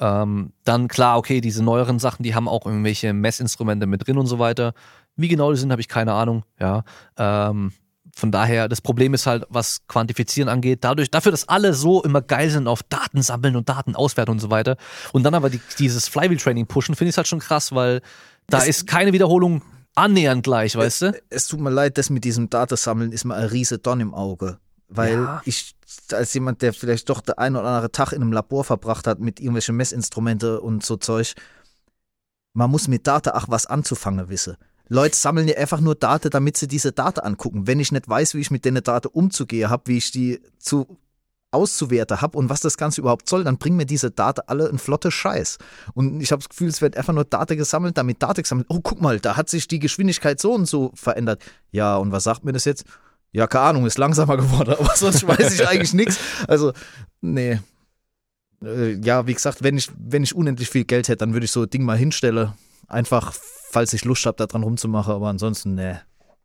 Ähm, 0.00 0.52
dann 0.64 0.88
klar, 0.88 1.16
okay, 1.16 1.40
diese 1.40 1.62
neueren 1.62 2.00
Sachen, 2.00 2.24
die 2.24 2.34
haben 2.34 2.48
auch 2.48 2.66
irgendwelche 2.66 3.12
Messinstrumente 3.12 3.86
mit 3.86 4.04
drin 4.04 4.18
und 4.18 4.26
so 4.26 4.40
weiter. 4.40 4.74
Wie 5.14 5.28
genau 5.28 5.52
die 5.52 5.58
sind, 5.58 5.70
habe 5.70 5.80
ich 5.80 5.86
keine 5.86 6.14
Ahnung. 6.14 6.44
Ja. 6.58 6.82
Ähm, 7.16 7.72
von 8.14 8.30
daher, 8.30 8.68
das 8.68 8.80
Problem 8.80 9.14
ist 9.14 9.26
halt, 9.26 9.44
was 9.48 9.86
Quantifizieren 9.88 10.48
angeht, 10.48 10.84
dadurch, 10.84 11.10
dafür, 11.10 11.32
dass 11.32 11.48
alle 11.48 11.72
so 11.74 12.02
immer 12.02 12.20
geil 12.20 12.50
sind 12.50 12.68
auf 12.68 12.82
Daten 12.82 13.22
sammeln 13.22 13.56
und 13.56 13.68
Daten 13.68 13.96
auswerten 13.96 14.32
und 14.32 14.38
so 14.38 14.50
weiter. 14.50 14.76
Und 15.12 15.22
dann 15.22 15.34
aber 15.34 15.48
die, 15.50 15.60
dieses 15.78 16.08
Flywheel-Training 16.08 16.66
pushen, 16.66 16.94
finde 16.94 17.10
ich 17.10 17.16
halt 17.16 17.26
schon 17.28 17.38
krass, 17.40 17.72
weil 17.72 18.02
da 18.48 18.58
Es- 18.58 18.68
ist 18.68 18.86
keine 18.86 19.12
Wiederholung 19.12 19.62
annähernd 19.94 20.42
gleich, 20.44 20.76
weißt 20.76 21.02
du? 21.02 21.22
Es 21.30 21.46
tut 21.48 21.60
mir 21.60 21.70
leid, 21.70 21.96
das 21.98 22.10
mit 22.10 22.24
diesem 22.24 22.50
Datensammeln 22.50 23.12
ist 23.12 23.24
mir 23.24 23.34
ein 23.34 23.44
riese 23.46 23.78
Don 23.78 24.00
im 24.00 24.12
Auge. 24.14 24.58
Weil 24.88 25.22
Ja. 25.22 25.42
ich, 25.46 25.74
als 26.12 26.34
jemand, 26.34 26.60
der 26.60 26.74
vielleicht 26.74 27.08
doch 27.08 27.22
der 27.22 27.38
ein 27.38 27.56
oder 27.56 27.66
andere 27.66 27.92
Tag 27.92 28.12
in 28.12 28.20
einem 28.20 28.32
Labor 28.32 28.62
verbracht 28.64 29.06
hat 29.06 29.20
mit 29.20 29.40
irgendwelchen 29.40 29.74
Messinstrumente 29.76 30.60
und 30.60 30.84
so 30.84 30.96
Zeug, 30.96 31.32
man 32.52 32.70
muss 32.70 32.88
mit 32.88 33.06
Daten 33.06 33.30
auch 33.30 33.46
was 33.48 33.64
anzufangen 33.64 34.28
wissen. 34.28 34.56
Leute 34.88 35.16
sammeln 35.16 35.48
ja 35.48 35.56
einfach 35.56 35.80
nur 35.80 35.94
Daten, 35.94 36.30
damit 36.30 36.56
sie 36.56 36.68
diese 36.68 36.92
Daten 36.92 37.20
angucken. 37.20 37.66
Wenn 37.66 37.80
ich 37.80 37.92
nicht 37.92 38.08
weiß, 38.08 38.34
wie 38.34 38.40
ich 38.40 38.50
mit 38.50 38.64
den 38.64 38.74
Daten 38.82 39.08
umzugehen 39.08 39.70
habe, 39.70 39.84
wie 39.86 39.98
ich 39.98 40.10
die 40.10 40.40
zu 40.58 40.98
auszuwerten 41.52 42.20
habe 42.20 42.38
und 42.38 42.48
was 42.48 42.60
das 42.60 42.78
Ganze 42.78 43.02
überhaupt 43.02 43.28
soll, 43.28 43.44
dann 43.44 43.58
bringen 43.58 43.76
mir 43.76 43.84
diese 43.86 44.10
Daten 44.10 44.40
alle 44.46 44.68
ein 44.68 44.78
flotte 44.78 45.10
Scheiß. 45.10 45.58
Und 45.94 46.20
ich 46.20 46.32
habe 46.32 46.40
das 46.40 46.48
Gefühl, 46.48 46.68
es 46.68 46.80
wird 46.80 46.96
einfach 46.96 47.12
nur 47.12 47.24
Daten 47.24 47.56
gesammelt, 47.56 47.98
damit 47.98 48.22
Daten 48.22 48.42
gesammelt. 48.42 48.66
Oh, 48.70 48.80
guck 48.82 49.00
mal, 49.00 49.20
da 49.20 49.36
hat 49.36 49.50
sich 49.50 49.68
die 49.68 49.78
Geschwindigkeit 49.78 50.40
so 50.40 50.52
und 50.54 50.66
so 50.66 50.92
verändert. 50.94 51.42
Ja, 51.70 51.96
und 51.96 52.10
was 52.10 52.24
sagt 52.24 52.44
mir 52.44 52.52
das 52.52 52.64
jetzt? 52.64 52.84
Ja, 53.32 53.46
keine 53.46 53.64
Ahnung, 53.64 53.86
ist 53.86 53.98
langsamer 53.98 54.36
geworden, 54.38 54.74
aber 54.78 54.96
sonst 54.96 55.26
weiß 55.26 55.54
ich 55.54 55.68
eigentlich 55.68 55.94
nichts. 55.94 56.18
Also, 56.48 56.72
nee. 57.20 57.60
Äh, 58.64 58.94
Ja, 59.02 59.26
wie 59.26 59.34
gesagt, 59.34 59.62
wenn 59.62 59.76
ich, 59.76 59.90
wenn 59.98 60.22
ich 60.22 60.34
unendlich 60.34 60.70
viel 60.70 60.84
Geld 60.84 61.08
hätte, 61.08 61.18
dann 61.18 61.34
würde 61.34 61.44
ich 61.44 61.50
so 61.52 61.62
ein 61.62 61.70
Ding 61.70 61.84
mal 61.84 61.98
hinstellen. 61.98 62.52
Einfach, 62.88 63.32
falls 63.70 63.92
ich 63.92 64.04
Lust 64.04 64.26
habe, 64.26 64.36
da 64.36 64.46
dran 64.46 64.62
rumzumachen, 64.62 65.14
aber 65.14 65.28
ansonsten, 65.28 65.74
nee. 65.74 65.96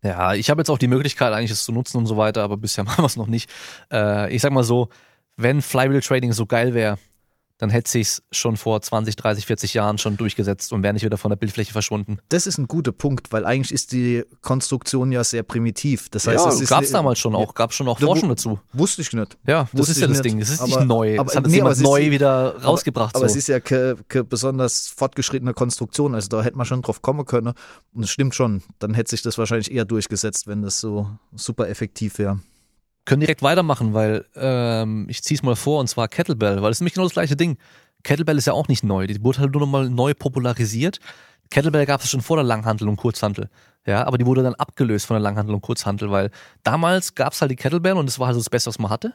Ja, 0.04 0.36
ich 0.36 0.50
habe 0.50 0.62
jetzt 0.62 0.70
auch 0.70 0.78
die 0.78 0.88
Möglichkeit, 0.88 1.34
eigentlich 1.34 1.52
es 1.52 1.64
zu 1.64 1.72
nutzen 1.72 1.98
und 1.98 2.06
so 2.06 2.18
weiter, 2.18 2.44
aber 2.44 2.58
bisher 2.58 2.84
machen 2.86 3.04
wir 3.04 3.08
es 3.08 3.18
noch 3.18 3.28
nicht. 3.28 3.50
Äh, 3.92 4.34
ich 4.34 4.42
sag 4.42 4.52
mal 4.52 4.64
so, 4.64 4.90
wenn 5.36 5.62
Flywheel 5.62 6.02
Trading 6.02 6.34
so 6.34 6.46
geil 6.46 6.74
wäre, 6.74 6.98
dann 7.60 7.70
hätte 7.70 7.90
sich's 7.90 8.22
schon 8.32 8.56
vor 8.56 8.82
20, 8.82 9.16
30, 9.16 9.46
40 9.48 9.74
Jahren 9.74 9.98
schon 9.98 10.16
durchgesetzt 10.18 10.72
und 10.74 10.84
wäre 10.84 10.94
nicht 10.94 11.04
wieder 11.04 11.18
von 11.18 11.30
der 11.30 11.38
Bildfläche 11.38 11.72
verschwunden. 11.72 12.20
Das 12.30 12.46
ist 12.46 12.58
ein 12.58 12.68
guter 12.68 12.92
Punkt, 12.92 13.32
weil 13.32 13.46
eigentlich 13.46 13.72
ist 13.72 13.92
die 13.92 14.24
Konstruktion 14.42 15.12
ja 15.12 15.24
sehr 15.24 15.44
primitiv. 15.44 16.10
Das 16.10 16.28
heißt, 16.28 16.46
ja, 16.46 16.52
es 16.52 16.70
gab's 16.70 16.90
ne- 16.90 16.94
damals 16.94 17.20
schon 17.20 17.36
auch, 17.36 17.54
gab's 17.56 17.76
schon 17.76 17.88
auch 17.88 18.00
Da 18.00 18.06
Forschung 18.06 18.30
dazu. 18.30 18.60
Wusste 18.74 19.02
ich 19.02 19.12
nicht. 19.14 19.38
Ja, 19.48 19.64
das 19.72 19.80
Wusste 19.80 19.92
ist 19.94 20.02
ja 20.02 20.08
das 20.08 20.18
nicht. 20.18 20.26
Ding. 20.26 20.40
Das 20.40 20.50
ist 20.50 20.60
Aber- 20.62 20.68
nicht 20.68 20.86
neu. 20.88 21.20
aber- 21.20 21.26
das 21.26 21.36
hat 21.36 21.48
nee, 21.48 21.56
jemand 21.56 21.74
es 21.74 21.80
ist- 21.80 21.84
neu 21.84 22.12
wieder 22.12 22.62
rausgebracht. 22.64 23.16
Aber 23.16 23.28
so. 23.28 23.32
es 23.32 23.38
ist 23.38 23.48
ja 23.48 23.60
keine 23.60 23.96
besonders 24.30 24.88
fortgeschrittene 24.90 25.54
Konstruktion. 25.54 26.16
Also 26.16 26.28
da 26.30 26.44
hätte 26.44 26.58
man 26.58 26.66
schon 26.66 26.82
drauf 26.82 27.02
kommen 27.02 27.26
können. 27.26 27.54
Und 27.94 28.04
es 28.04 28.10
stimmt 28.12 28.36
schon. 28.36 28.62
Dann 28.80 28.94
hätte 28.94 29.10
sich 29.10 29.22
das 29.24 29.38
wahrscheinlich 29.38 29.72
eher 29.72 29.86
durchgesetzt, 29.86 30.46
wenn 30.48 30.62
das 30.62 30.80
so 30.80 31.10
super 31.36 31.68
effektiv 31.70 32.20
wäre. 32.20 32.40
Können 33.08 33.22
direkt 33.22 33.42
weitermachen, 33.42 33.94
weil 33.94 34.26
ähm, 34.36 35.08
ich 35.10 35.24
zieh's 35.24 35.42
mal 35.42 35.56
vor 35.56 35.80
und 35.80 35.88
zwar 35.88 36.08
Kettlebell, 36.10 36.62
weil 36.62 36.70
es 36.70 36.78
ist 36.78 36.82
nämlich 36.82 36.94
genau 36.94 37.06
das 37.06 37.14
gleiche 37.14 37.36
Ding. 37.36 37.58
Kettlebell 38.04 38.38
ist 38.38 38.46
ja 38.46 38.54
auch 38.54 38.68
nicht 38.68 38.84
neu, 38.84 39.08
die 39.08 39.24
wurde 39.24 39.40
halt 39.40 39.54
nur 39.54 39.62
nochmal 39.62 39.90
neu 39.90 40.14
popularisiert. 40.14 41.00
Kettlebell 41.50 41.86
gab 41.86 42.02
es 42.02 42.10
schon 42.10 42.22
vor 42.22 42.36
der 42.36 42.44
Langhantel 42.44 42.88
und 42.90 42.98
Kurzhantel, 42.98 43.50
ja, 43.86 44.06
aber 44.06 44.18
die 44.18 44.26
wurde 44.26 44.44
dann 44.44 44.56
abgelöst 44.56 45.06
von 45.06 45.16
der 45.16 45.22
Langhantel 45.22 45.56
und 45.56 45.62
Kurzhantel, 45.62 46.12
weil 46.12 46.30
damals 46.64 47.16
gab 47.16 47.32
es 47.32 47.42
halt 47.42 47.50
die 47.50 47.56
Kettlebell 47.56 47.94
und 47.94 48.06
das 48.06 48.20
war 48.20 48.28
halt 48.28 48.38
das 48.38 48.50
Beste, 48.50 48.70
was 48.70 48.78
man 48.78 48.92
hatte. 48.92 49.14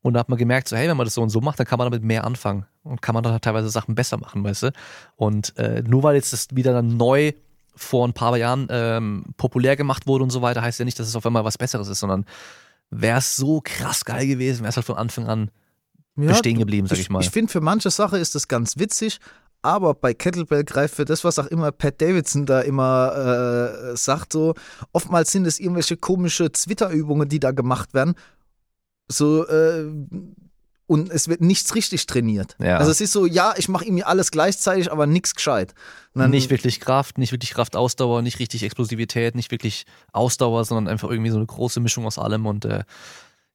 Und 0.00 0.14
da 0.14 0.20
hat 0.20 0.28
man 0.28 0.38
gemerkt, 0.38 0.68
so, 0.68 0.76
hey, 0.76 0.88
wenn 0.88 0.96
man 0.96 1.06
das 1.06 1.14
so 1.14 1.22
und 1.22 1.30
so 1.30 1.40
macht, 1.40 1.58
dann 1.58 1.66
kann 1.66 1.78
man 1.78 1.86
damit 1.86 2.04
mehr 2.04 2.24
anfangen 2.24 2.66
und 2.84 3.02
kann 3.02 3.14
man 3.14 3.24
dann 3.24 3.32
halt 3.32 3.42
teilweise 3.42 3.68
Sachen 3.68 3.94
besser 3.96 4.16
machen, 4.16 4.44
weißt 4.44 4.64
du? 4.64 4.72
Und 5.16 5.56
äh, 5.58 5.82
nur 5.82 6.02
weil 6.04 6.14
jetzt 6.14 6.32
das 6.32 6.48
wieder 6.52 6.72
dann 6.72 6.96
neu 6.96 7.32
vor 7.74 8.06
ein 8.06 8.12
paar 8.12 8.36
Jahren 8.36 8.68
ähm, 8.70 9.24
populär 9.36 9.76
gemacht 9.76 10.06
wurde 10.06 10.24
und 10.24 10.30
so 10.30 10.42
weiter, 10.42 10.62
heißt 10.62 10.78
ja 10.78 10.84
nicht, 10.84 10.98
dass 10.98 11.08
es 11.08 11.16
auf 11.16 11.26
einmal 11.26 11.44
was 11.44 11.58
Besseres 11.58 11.88
ist, 11.88 12.00
sondern 12.00 12.26
wäre 12.90 13.18
es 13.18 13.36
so 13.36 13.60
krass 13.62 14.04
geil 14.04 14.26
gewesen, 14.26 14.60
wäre 14.60 14.70
es 14.70 14.76
halt 14.76 14.86
von 14.86 14.96
Anfang 14.96 15.26
an 15.26 15.50
bestehen 16.26 16.58
geblieben, 16.58 16.86
sag 16.86 16.98
ich 16.98 17.10
mal. 17.10 17.22
Ich 17.22 17.30
finde, 17.30 17.52
für 17.52 17.60
manche 17.60 17.90
Sache 17.90 18.18
ist 18.18 18.34
das 18.34 18.48
ganz 18.48 18.78
witzig, 18.78 19.20
aber 19.62 19.94
bei 19.94 20.14
Kettlebell 20.14 20.64
greift 20.64 20.94
für 20.94 21.04
das, 21.04 21.24
was 21.24 21.38
auch 21.38 21.46
immer 21.46 21.72
Pat 21.72 22.00
Davidson 22.00 22.46
da 22.46 22.60
immer 22.60 23.92
äh, 23.92 23.96
sagt, 23.96 24.32
so 24.32 24.54
oftmals 24.92 25.32
sind 25.32 25.46
es 25.46 25.60
irgendwelche 25.60 25.96
komische 25.96 26.50
Twitter-Übungen, 26.50 27.28
die 27.28 27.40
da 27.40 27.52
gemacht 27.52 27.94
werden. 27.94 28.14
So, 29.08 29.46
äh, 29.46 29.86
und 30.88 31.10
es 31.10 31.28
wird 31.28 31.42
nichts 31.42 31.74
richtig 31.74 32.06
trainiert. 32.06 32.56
Ja. 32.58 32.78
Also 32.78 32.90
es 32.90 33.00
ist 33.00 33.12
so, 33.12 33.26
ja, 33.26 33.54
ich 33.56 33.68
mache 33.68 33.84
irgendwie 33.84 34.04
alles 34.04 34.30
gleichzeitig, 34.30 34.90
aber 34.90 35.06
nichts 35.06 35.34
gescheit. 35.34 35.74
Dann- 36.14 36.30
nicht 36.30 36.50
wirklich 36.50 36.80
Kraft, 36.80 37.18
nicht 37.18 37.30
wirklich 37.30 37.50
Kraftausdauer, 37.50 38.22
nicht 38.22 38.40
richtig 38.40 38.64
Explosivität, 38.64 39.36
nicht 39.36 39.50
wirklich 39.52 39.84
Ausdauer, 40.12 40.64
sondern 40.64 40.88
einfach 40.88 41.10
irgendwie 41.10 41.30
so 41.30 41.36
eine 41.36 41.46
große 41.46 41.78
Mischung 41.78 42.06
aus 42.06 42.18
allem 42.18 42.46
und 42.46 42.64
äh, 42.64 42.82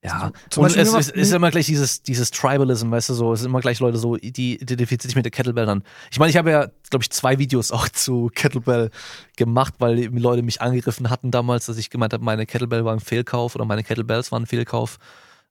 ja. 0.04 0.32
Zum 0.50 0.64
und 0.64 0.76
es 0.76 0.92
mir 0.92 1.00
ist, 1.00 1.32
immer 1.34 1.50
gleich 1.50 1.66
dieses, 1.66 2.04
dieses 2.04 2.30
Tribalism, 2.30 2.92
weißt 2.92 3.10
du, 3.10 3.14
so, 3.14 3.34
es 3.34 3.40
sind 3.40 3.50
immer 3.50 3.62
gleich 3.62 3.80
Leute 3.80 3.98
so, 3.98 4.16
die 4.18 4.62
identifizieren 4.62 5.10
sich 5.10 5.16
mit 5.16 5.26
der 5.26 5.32
Kettlebell 5.32 5.66
dann. 5.66 5.84
Ich 6.12 6.20
meine, 6.20 6.30
ich 6.30 6.38
habe 6.38 6.52
ja, 6.52 6.68
glaube 6.90 7.04
ich, 7.04 7.10
zwei 7.10 7.40
Videos 7.40 7.72
auch 7.72 7.90
zu 7.90 8.30
Kettlebell 8.36 8.92
gemacht, 9.38 9.76
weil 9.80 10.06
Leute 10.14 10.44
mich 10.44 10.62
angegriffen 10.62 11.10
hatten 11.10 11.32
damals, 11.32 11.66
dass 11.66 11.78
ich 11.78 11.90
gemeint 11.90 12.14
habe, 12.14 12.24
meine 12.24 12.46
Kettlebell 12.46 12.86
war 12.86 12.94
ein 12.94 13.00
Fehlkauf 13.00 13.56
oder 13.56 13.66
meine 13.66 13.84
Kettlebells 13.84 14.32
waren 14.32 14.44
ein 14.44 14.48
Fehlkauf. 14.48 15.00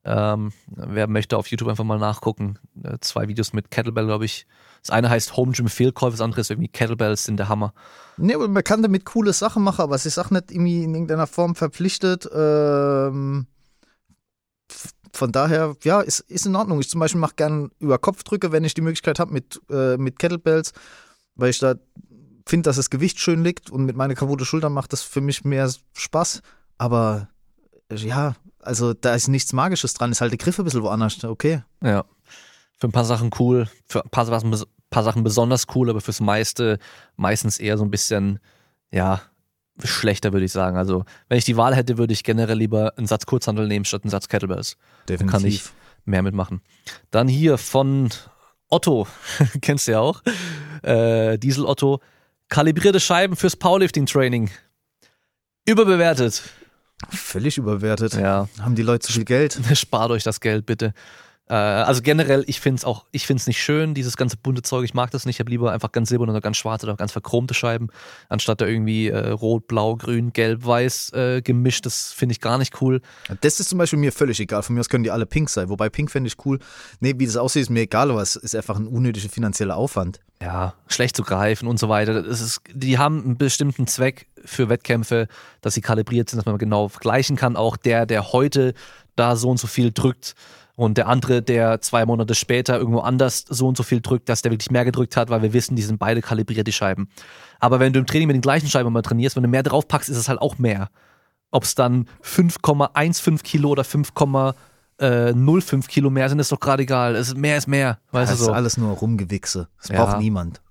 Ähm, 0.05 0.53
wer 0.67 1.07
möchte 1.07 1.37
auf 1.37 1.47
YouTube 1.47 1.69
einfach 1.69 1.85
mal 1.85 1.99
nachgucken. 1.99 2.59
Äh, 2.83 2.99
zwei 3.01 3.29
Videos 3.29 3.53
mit 3.53 3.71
Kettlebell, 3.71 4.07
glaube 4.07 4.25
ich. 4.25 4.47
Das 4.81 4.91
eine 4.91 5.11
heißt 5.11 5.37
Home 5.37 5.53
Gym 5.53 5.69
Fehlkauf, 5.69 6.13
das 6.13 6.21
andere 6.21 6.41
ist 6.41 6.51
irgendwie 6.51 6.69
Kettlebells 6.69 7.25
sind 7.25 7.37
der 7.37 7.49
Hammer. 7.49 7.73
Nee, 8.17 8.35
aber 8.35 8.49
man 8.49 8.65
kann 8.65 8.83
damit 8.83 9.05
coole 9.05 9.33
Sachen 9.33 9.63
machen, 9.63 9.83
aber 9.83 9.95
es 9.95 10.07
ist 10.07 10.19
auch 10.19 10.31
nicht 10.31 10.51
irgendwie 10.51 10.83
in 10.83 10.95
irgendeiner 10.95 11.29
Form 11.29 11.55
verpflichtet. 11.55 12.29
Ähm, 12.35 13.47
von 15.13 15.31
daher, 15.31 15.77
ja, 15.85 16.01
ist, 16.01 16.21
ist 16.21 16.47
in 16.47 16.57
Ordnung. 16.57 16.81
Ich 16.81 16.89
zum 16.89 16.99
Beispiel 16.99 17.21
mache 17.21 17.35
gern 17.37 17.71
über 17.79 17.99
Kopfdrücke, 17.99 18.51
wenn 18.51 18.65
ich 18.65 18.75
die 18.75 18.81
Möglichkeit 18.81 19.21
habe 19.21 19.33
mit, 19.33 19.61
äh, 19.71 19.97
mit 19.99 20.19
Kettlebells, 20.19 20.73
weil 21.37 21.51
ich 21.51 21.61
da 21.61 21.75
finde, 22.47 22.69
dass 22.69 22.77
das 22.77 22.91
Gewicht 22.91 23.21
schön 23.21 23.45
liegt 23.45 23.71
und 23.71 23.85
mit 23.85 23.97
meinen 23.97 24.17
kaputten 24.17 24.47
Schultern 24.47 24.73
macht 24.73 24.93
das 24.93 25.03
für 25.03 25.21
mich 25.21 25.45
mehr 25.45 25.71
Spaß. 25.95 26.43
Aber 26.79 27.29
äh, 27.89 27.95
ja, 27.97 28.35
also 28.63 28.95
da 28.95 29.15
ist 29.15 29.29
nichts 29.29 29.53
Magisches 29.53 29.95
dran, 29.95 30.11
ist 30.13 30.21
halt 30.21 30.33
der 30.33 30.39
Griff 30.39 30.59
ein 30.59 30.65
bisschen 30.65 30.83
woanders, 30.83 31.23
okay. 31.25 31.63
Ja. 31.83 32.05
Für 32.79 32.89
ein 32.89 32.93
paar 32.93 33.05
Sachen 33.05 33.31
cool, 33.39 33.69
für 33.87 34.03
ein 34.05 34.11
paar 34.11 34.27
Sachen, 34.27 34.53
bes- 34.53 34.67
paar 34.91 35.05
Sachen 35.05 35.23
besonders 35.25 35.67
cool, 35.75 35.89
aber 35.91 36.01
fürs 36.01 36.21
meiste 36.21 36.79
meistens 37.17 37.59
eher 37.59 37.79
so 37.79 37.85
ein 37.85 37.91
bisschen, 37.91 38.39
ja, 38.91 39.21
schlechter, 39.83 40.33
würde 40.33 40.45
ich 40.45 40.53
sagen. 40.53 40.77
Also, 40.77 41.05
wenn 41.29 41.39
ich 41.39 41.45
die 41.45 41.57
Wahl 41.57 41.75
hätte, 41.75 41.97
würde 41.99 42.13
ich 42.13 42.25
generell 42.25 42.59
lieber 42.59 42.93
einen 42.97 43.07
Satz 43.07 43.25
Kurzhandel 43.27 43.69
nehmen 43.69 43.85
statt 43.85 44.03
einen 44.05 44.11
Satz 44.11 44.29
Kettlebells. 44.29 44.77
Definitiv. 45.09 45.33
Kann 45.33 45.47
ich 45.47 45.63
mehr 46.05 46.23
mitmachen. 46.23 46.61
Dann 47.11 47.27
hier 47.29 47.57
von 47.59 48.11
Otto, 48.69 49.07
kennst 49.63 49.87
du 49.89 49.93
ja 49.93 50.01
auch, 50.01 50.23
äh, 50.83 51.39
Diesel 51.39 51.65
Otto, 51.65 52.01
kalibrierte 52.49 53.01
Scheiben 53.01 53.35
fürs 53.37 53.57
Powerlifting-Training. 53.57 54.51
Überbewertet. 55.65 56.43
Völlig 57.11 57.59
überwertet. 57.59 58.15
Ja, 58.15 58.49
Haben 58.61 58.75
die 58.75 58.83
Leute 58.83 59.07
zu 59.07 59.13
viel 59.13 59.25
Geld? 59.25 59.59
spart 59.75 60.11
euch 60.11 60.23
das 60.23 60.41
Geld 60.41 60.67
bitte. 60.67 60.95
Äh, 61.49 61.55
also 61.55 62.03
generell, 62.03 62.45
ich 62.47 62.61
finde 62.61 62.79
es 62.79 62.85
auch, 62.85 63.05
ich 63.11 63.27
finde 63.27 63.41
es 63.41 63.47
nicht 63.47 63.63
schön, 63.63 63.95
dieses 63.95 64.17
ganze 64.17 64.37
bunte 64.37 64.63
Zeug. 64.63 64.85
Ich 64.85 64.95
mag 64.95 65.11
das 65.11 65.27
nicht. 65.27 65.37
Ich 65.37 65.41
habe 65.41 65.51
lieber 65.51 65.73
einfach 65.73 65.93
ganz 65.93 66.09
silberne 66.09 66.33
oder 66.33 66.41
ganz 66.41 66.57
schwarze 66.57 66.87
oder 66.87 66.97
ganz 66.97 67.13
verchromte 67.13 67.53
Scheiben, 67.53 67.89
anstatt 68.29 68.61
da 68.61 68.67
irgendwie 68.67 69.09
äh, 69.09 69.31
rot, 69.31 69.67
blau, 69.67 69.97
grün, 69.97 70.33
gelb, 70.33 70.65
weiß 70.65 71.13
äh, 71.13 71.43
gemischt. 71.43 71.85
Das 71.85 72.13
finde 72.13 72.33
ich 72.33 72.41
gar 72.41 72.57
nicht 72.59 72.81
cool. 72.81 73.03
Das 73.43 73.61
ist 73.61 73.69
zum 73.69 73.79
Beispiel 73.79 73.99
mir 73.99 74.13
völlig 74.13 74.41
egal. 74.41 74.63
Von 74.63 74.75
mir 74.75 74.81
aus 74.81 74.89
können 74.89 75.05
die 75.05 75.11
alle 75.11 75.27
pink 75.27 75.51
sein. 75.51 75.69
Wobei 75.69 75.91
pink 75.91 76.11
fände 76.11 76.29
ich 76.29 76.37
cool. 76.47 76.59
Nee, 77.01 77.15
wie 77.19 77.27
das 77.27 77.37
aussieht, 77.37 77.63
ist 77.63 77.71
mir 77.71 77.81
egal, 77.81 78.11
aber 78.11 78.23
es 78.23 78.37
ist 78.37 78.55
einfach 78.55 78.77
ein 78.77 78.87
unnötiger 78.87 79.29
finanzieller 79.29 79.77
Aufwand. 79.77 80.21
Ja, 80.41 80.75
schlecht 80.89 81.17
zu 81.17 81.23
greifen 81.23 81.69
und 81.69 81.79
so 81.79 81.89
weiter. 81.89 82.23
Das 82.23 82.41
ist, 82.41 82.63
die 82.73 82.99
haben 82.99 83.23
einen 83.23 83.37
bestimmten 83.37 83.87
Zweck 83.87 84.27
für 84.45 84.69
Wettkämpfe, 84.69 85.27
dass 85.61 85.75
sie 85.75 85.81
kalibriert 85.81 86.31
sind, 86.31 86.39
dass 86.39 86.47
man 86.47 86.59
genau 86.59 86.89
vergleichen 86.89 87.37
kann. 87.37 87.57
Auch 87.57 87.77
der, 87.77 88.07
der 88.07 88.33
heute 88.33 88.75
da 89.17 89.37
so 89.37 89.51
und 89.51 89.59
so 89.59 89.67
viel 89.67 89.93
drückt, 89.93 90.35
Und 90.75 90.97
der 90.97 91.07
andere, 91.07 91.43
der 91.43 91.83
zwei 91.83 92.07
Monate 92.07 92.35
später 92.35 92.79
irgendwo 92.79 93.01
anders 93.01 93.45
so 93.47 93.69
und 93.69 93.77
so 93.77 93.83
viel 93.83 94.01
drückt, 94.01 94.31
dass 94.31 94.41
der 94.41 94.51
wirklich 94.53 94.71
mehr 94.71 94.87
gedrückt 94.87 95.19
hat, 95.19 95.29
weil 95.29 95.43
wir 95.43 95.53
wissen, 95.53 95.77
die 95.77 95.83
sind 95.83 95.99
beide 95.99 96.23
kalibriert, 96.23 96.67
die 96.67 96.73
Scheiben. 96.73 97.11
Aber 97.61 97.79
wenn 97.79 97.93
du 97.93 98.01
im 98.01 98.07
Training 98.07 98.27
mit 98.29 98.37
den 98.37 98.41
gleichen 98.41 98.69
Scheiben 98.69 98.91
mal 98.91 99.03
trainierst, 99.03 99.37
wenn 99.37 99.43
du 99.43 99.51
mehr 99.51 99.63
draufpackst, 99.63 100.09
ist 100.09 100.17
es 100.17 100.31
halt 100.31 100.41
auch 100.41 100.57
mehr. 100.59 100.89
Ob 101.51 101.65
es 101.65 101.75
dann 101.75 102.09
5,15 102.25 103.43
Kilo 103.43 103.69
oder 103.69 103.83
5,05 103.83 105.87
Kilo 105.89 106.09
mehr 106.09 106.31
sind, 106.31 106.39
ist 106.39 106.51
doch 106.51 106.59
gerade 106.59 106.85
egal. 106.85 107.17
Es 107.17 107.29
ist 107.29 107.37
mehr 107.37 107.59
ist 107.59 107.69
mehr. 107.69 107.99
Weißt 108.11 108.33
das 108.33 108.39
du 108.39 108.45
so. 108.47 108.51
ist 108.53 108.57
alles 108.57 108.77
nur 108.79 108.97
Rumgewichse. 108.97 109.69
Das 109.79 109.91
Ja. 109.91 110.03
braucht 110.03 110.19
niemand. 110.21 110.62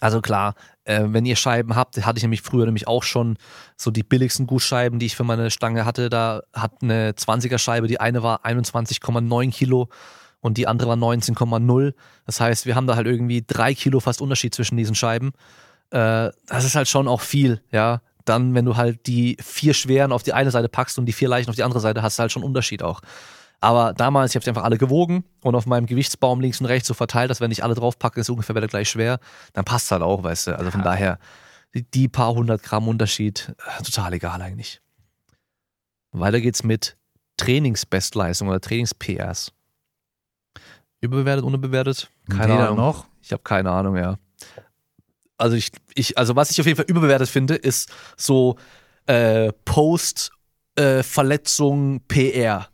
Also 0.00 0.20
klar, 0.20 0.54
äh, 0.84 1.02
wenn 1.06 1.26
ihr 1.26 1.36
Scheiben 1.36 1.76
habt, 1.76 2.04
hatte 2.04 2.18
ich 2.18 2.22
nämlich 2.22 2.42
früher 2.42 2.64
nämlich 2.64 2.88
auch 2.88 3.02
schon 3.02 3.36
so 3.76 3.90
die 3.90 4.02
billigsten 4.02 4.46
Gussscheiben, 4.46 4.98
die 4.98 5.06
ich 5.06 5.16
für 5.16 5.24
meine 5.24 5.50
Stange 5.50 5.84
hatte. 5.84 6.10
Da 6.10 6.42
hat 6.52 6.82
eine 6.82 7.12
20er 7.12 7.58
Scheibe, 7.58 7.86
die 7.86 8.00
eine 8.00 8.22
war 8.22 8.44
21,9 8.44 9.52
Kilo 9.52 9.88
und 10.40 10.58
die 10.58 10.66
andere 10.66 10.88
war 10.88 10.96
19,0. 10.96 11.94
Das 12.26 12.40
heißt, 12.40 12.66
wir 12.66 12.74
haben 12.74 12.86
da 12.86 12.96
halt 12.96 13.06
irgendwie 13.06 13.44
drei 13.46 13.74
Kilo 13.74 14.00
fast 14.00 14.20
Unterschied 14.20 14.54
zwischen 14.54 14.76
diesen 14.76 14.94
Scheiben. 14.94 15.32
Äh, 15.90 16.30
das 16.46 16.64
ist 16.64 16.74
halt 16.74 16.88
schon 16.88 17.08
auch 17.08 17.20
viel, 17.20 17.62
ja. 17.70 18.00
Dann, 18.24 18.54
wenn 18.54 18.64
du 18.64 18.76
halt 18.76 19.06
die 19.08 19.36
vier 19.40 19.74
schweren 19.74 20.12
auf 20.12 20.22
die 20.22 20.32
eine 20.32 20.52
Seite 20.52 20.68
packst 20.68 20.96
und 20.98 21.06
die 21.06 21.12
vier 21.12 21.28
leichten 21.28 21.50
auf 21.50 21.56
die 21.56 21.64
andere 21.64 21.80
Seite, 21.80 22.02
hast 22.02 22.18
du 22.18 22.20
halt 22.20 22.32
schon 22.32 22.44
Unterschied 22.44 22.82
auch. 22.82 23.00
Aber 23.62 23.92
damals, 23.92 24.32
ich 24.32 24.34
habe 24.34 24.42
die 24.42 24.50
einfach 24.50 24.64
alle 24.64 24.76
gewogen 24.76 25.22
und 25.40 25.54
auf 25.54 25.66
meinem 25.66 25.86
Gewichtsbaum 25.86 26.40
links 26.40 26.60
und 26.60 26.66
rechts 26.66 26.88
so 26.88 26.94
verteilt, 26.94 27.30
dass 27.30 27.40
wenn 27.40 27.52
ich 27.52 27.62
alle 27.62 27.76
draufpacke, 27.76 28.20
ist 28.20 28.28
ungefähr 28.28 28.56
wieder 28.56 28.66
gleich 28.66 28.90
schwer. 28.90 29.20
Dann 29.52 29.64
passt 29.64 29.92
halt 29.92 30.02
auch, 30.02 30.24
weißt 30.24 30.48
du. 30.48 30.58
Also 30.58 30.72
von 30.72 30.82
daher, 30.82 31.20
die, 31.72 32.08
paar 32.08 32.34
hundert 32.34 32.64
Gramm 32.64 32.88
Unterschied, 32.88 33.54
äh, 33.78 33.82
total 33.84 34.14
egal 34.14 34.42
eigentlich. 34.42 34.80
Weiter 36.10 36.40
geht's 36.40 36.64
mit 36.64 36.96
Trainingsbestleistung 37.36 38.48
oder 38.48 38.60
Trainings-PRs. 38.60 39.52
Überbewertet, 41.00 41.44
unterbewertet? 41.44 42.10
Keine 42.28 42.54
Weder 42.54 42.64
Ahnung. 42.64 42.78
noch. 42.78 43.06
Ich 43.22 43.30
habe 43.30 43.44
keine 43.44 43.70
Ahnung, 43.70 43.96
ja. 43.96 44.18
Also 45.38 45.54
ich, 45.54 45.70
ich, 45.94 46.18
also 46.18 46.34
was 46.34 46.50
ich 46.50 46.58
auf 46.60 46.66
jeden 46.66 46.78
Fall 46.78 46.86
überbewertet 46.88 47.28
finde, 47.28 47.54
ist 47.54 47.92
so 48.16 48.56
äh, 49.06 49.52
Post-Verletzung 49.64 52.00
PR. 52.08 52.71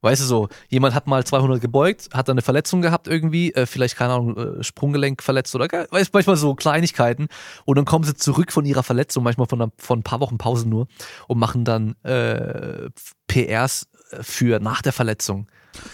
Weißt 0.00 0.22
du 0.22 0.26
so, 0.26 0.48
jemand 0.68 0.94
hat 0.94 1.08
mal 1.08 1.24
200 1.24 1.60
gebeugt, 1.60 2.08
hat 2.12 2.28
dann 2.28 2.34
eine 2.34 2.42
Verletzung 2.42 2.82
gehabt 2.82 3.08
irgendwie, 3.08 3.52
äh, 3.54 3.66
vielleicht 3.66 3.96
keine 3.96 4.12
Ahnung, 4.12 4.36
äh, 4.36 4.62
Sprunggelenk 4.62 5.22
verletzt 5.22 5.54
oder 5.56 5.66
weißt 5.90 6.14
manchmal 6.14 6.36
so 6.36 6.54
Kleinigkeiten 6.54 7.26
und 7.64 7.76
dann 7.76 7.84
kommen 7.84 8.04
sie 8.04 8.14
zurück 8.14 8.52
von 8.52 8.64
ihrer 8.64 8.84
Verletzung, 8.84 9.24
manchmal 9.24 9.48
von, 9.48 9.60
einer, 9.60 9.72
von 9.76 9.98
ein 9.98 10.02
paar 10.04 10.20
Wochen 10.20 10.38
Pause 10.38 10.68
nur 10.68 10.86
und 11.26 11.38
machen 11.38 11.64
dann 11.64 11.96
äh, 12.04 12.90
PRs 13.26 13.88
für 14.20 14.60
nach 14.60 14.82
der 14.82 14.92
Verletzung, 14.92 15.48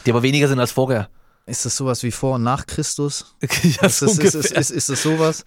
die 0.05 0.11
aber 0.11 0.23
weniger 0.23 0.49
sind 0.49 0.61
als 0.61 0.73
vorher. 0.73 1.09
Ist 1.47 1.65
das 1.65 1.77
sowas 1.77 2.03
wie 2.03 2.11
vor 2.11 2.37
und 2.37 2.43
nach 2.43 2.67
Christus? 2.67 3.37
ja, 3.43 3.49
Ist 3.87 4.03
das, 4.03 4.03
ist, 4.19 4.35
ist, 4.35 4.53
ist, 4.53 4.71
ist 4.71 4.89
das 4.89 5.03
sowas? 5.03 5.45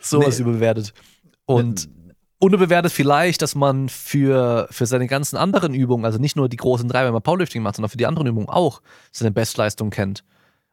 sowas 0.00 0.38
Nee. 0.38 0.42
überbewertet. 0.44 0.92
Und 1.46 1.88
unterbewertet 2.38 2.92
vielleicht, 2.92 3.42
dass 3.42 3.54
man 3.54 3.88
für, 3.88 4.68
für 4.70 4.86
seine 4.86 5.06
ganzen 5.06 5.36
anderen 5.36 5.74
Übungen, 5.74 6.04
also 6.04 6.18
nicht 6.18 6.36
nur 6.36 6.48
die 6.48 6.56
großen 6.56 6.88
drei, 6.88 7.04
wenn 7.04 7.12
man 7.12 7.22
Powerlifting 7.22 7.62
macht, 7.62 7.76
sondern 7.76 7.90
für 7.90 7.96
die 7.96 8.06
anderen 8.06 8.26
Übungen 8.26 8.48
auch 8.48 8.82
seine 9.12 9.30
Bestleistung 9.30 9.90
kennt. 9.90 10.24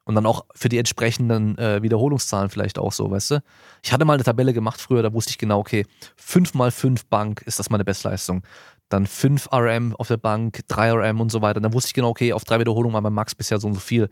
Und 0.06 0.15
dann 0.15 0.26
auch 0.26 0.45
für 0.53 0.68
die 0.68 0.77
entsprechenden 0.77 1.57
äh, 1.57 1.81
Wiederholungszahlen 1.81 2.49
vielleicht 2.49 2.77
auch 2.77 2.91
so, 2.91 3.10
weißt 3.10 3.31
du? 3.31 3.44
Ich 3.84 3.94
hatte 3.94 4.03
mal 4.03 4.15
eine 4.15 4.23
Tabelle 4.23 4.52
gemacht 4.52 4.81
früher, 4.81 5.02
da 5.02 5.14
wusste 5.14 5.31
ich 5.31 5.38
genau, 5.38 5.60
okay, 5.60 5.85
5 6.18 6.56
mal 6.56 6.72
5 6.72 7.06
Bank 7.06 7.41
ist 7.45 7.60
das 7.60 7.69
meine 7.69 7.85
Bestleistung. 7.85 8.44
Dann 8.90 9.07
5 9.07 9.48
RM 9.53 9.95
auf 9.95 10.10
der 10.10 10.18
Bank, 10.18 10.60
3 10.68 10.91
RM 10.91 11.22
und 11.22 11.31
so 11.31 11.41
weiter. 11.41 11.61
Dann 11.61 11.72
wusste 11.72 11.88
ich 11.88 11.94
genau, 11.94 12.10
okay, 12.10 12.34
auf 12.34 12.44
drei 12.44 12.60
Wiederholungen 12.60 12.94
war 12.94 13.02
mein 13.02 13.14
Max 13.14 13.34
bisher 13.34 13.60
so 13.60 13.68
und 13.68 13.76
so 13.76 13.80
viel. 13.80 14.10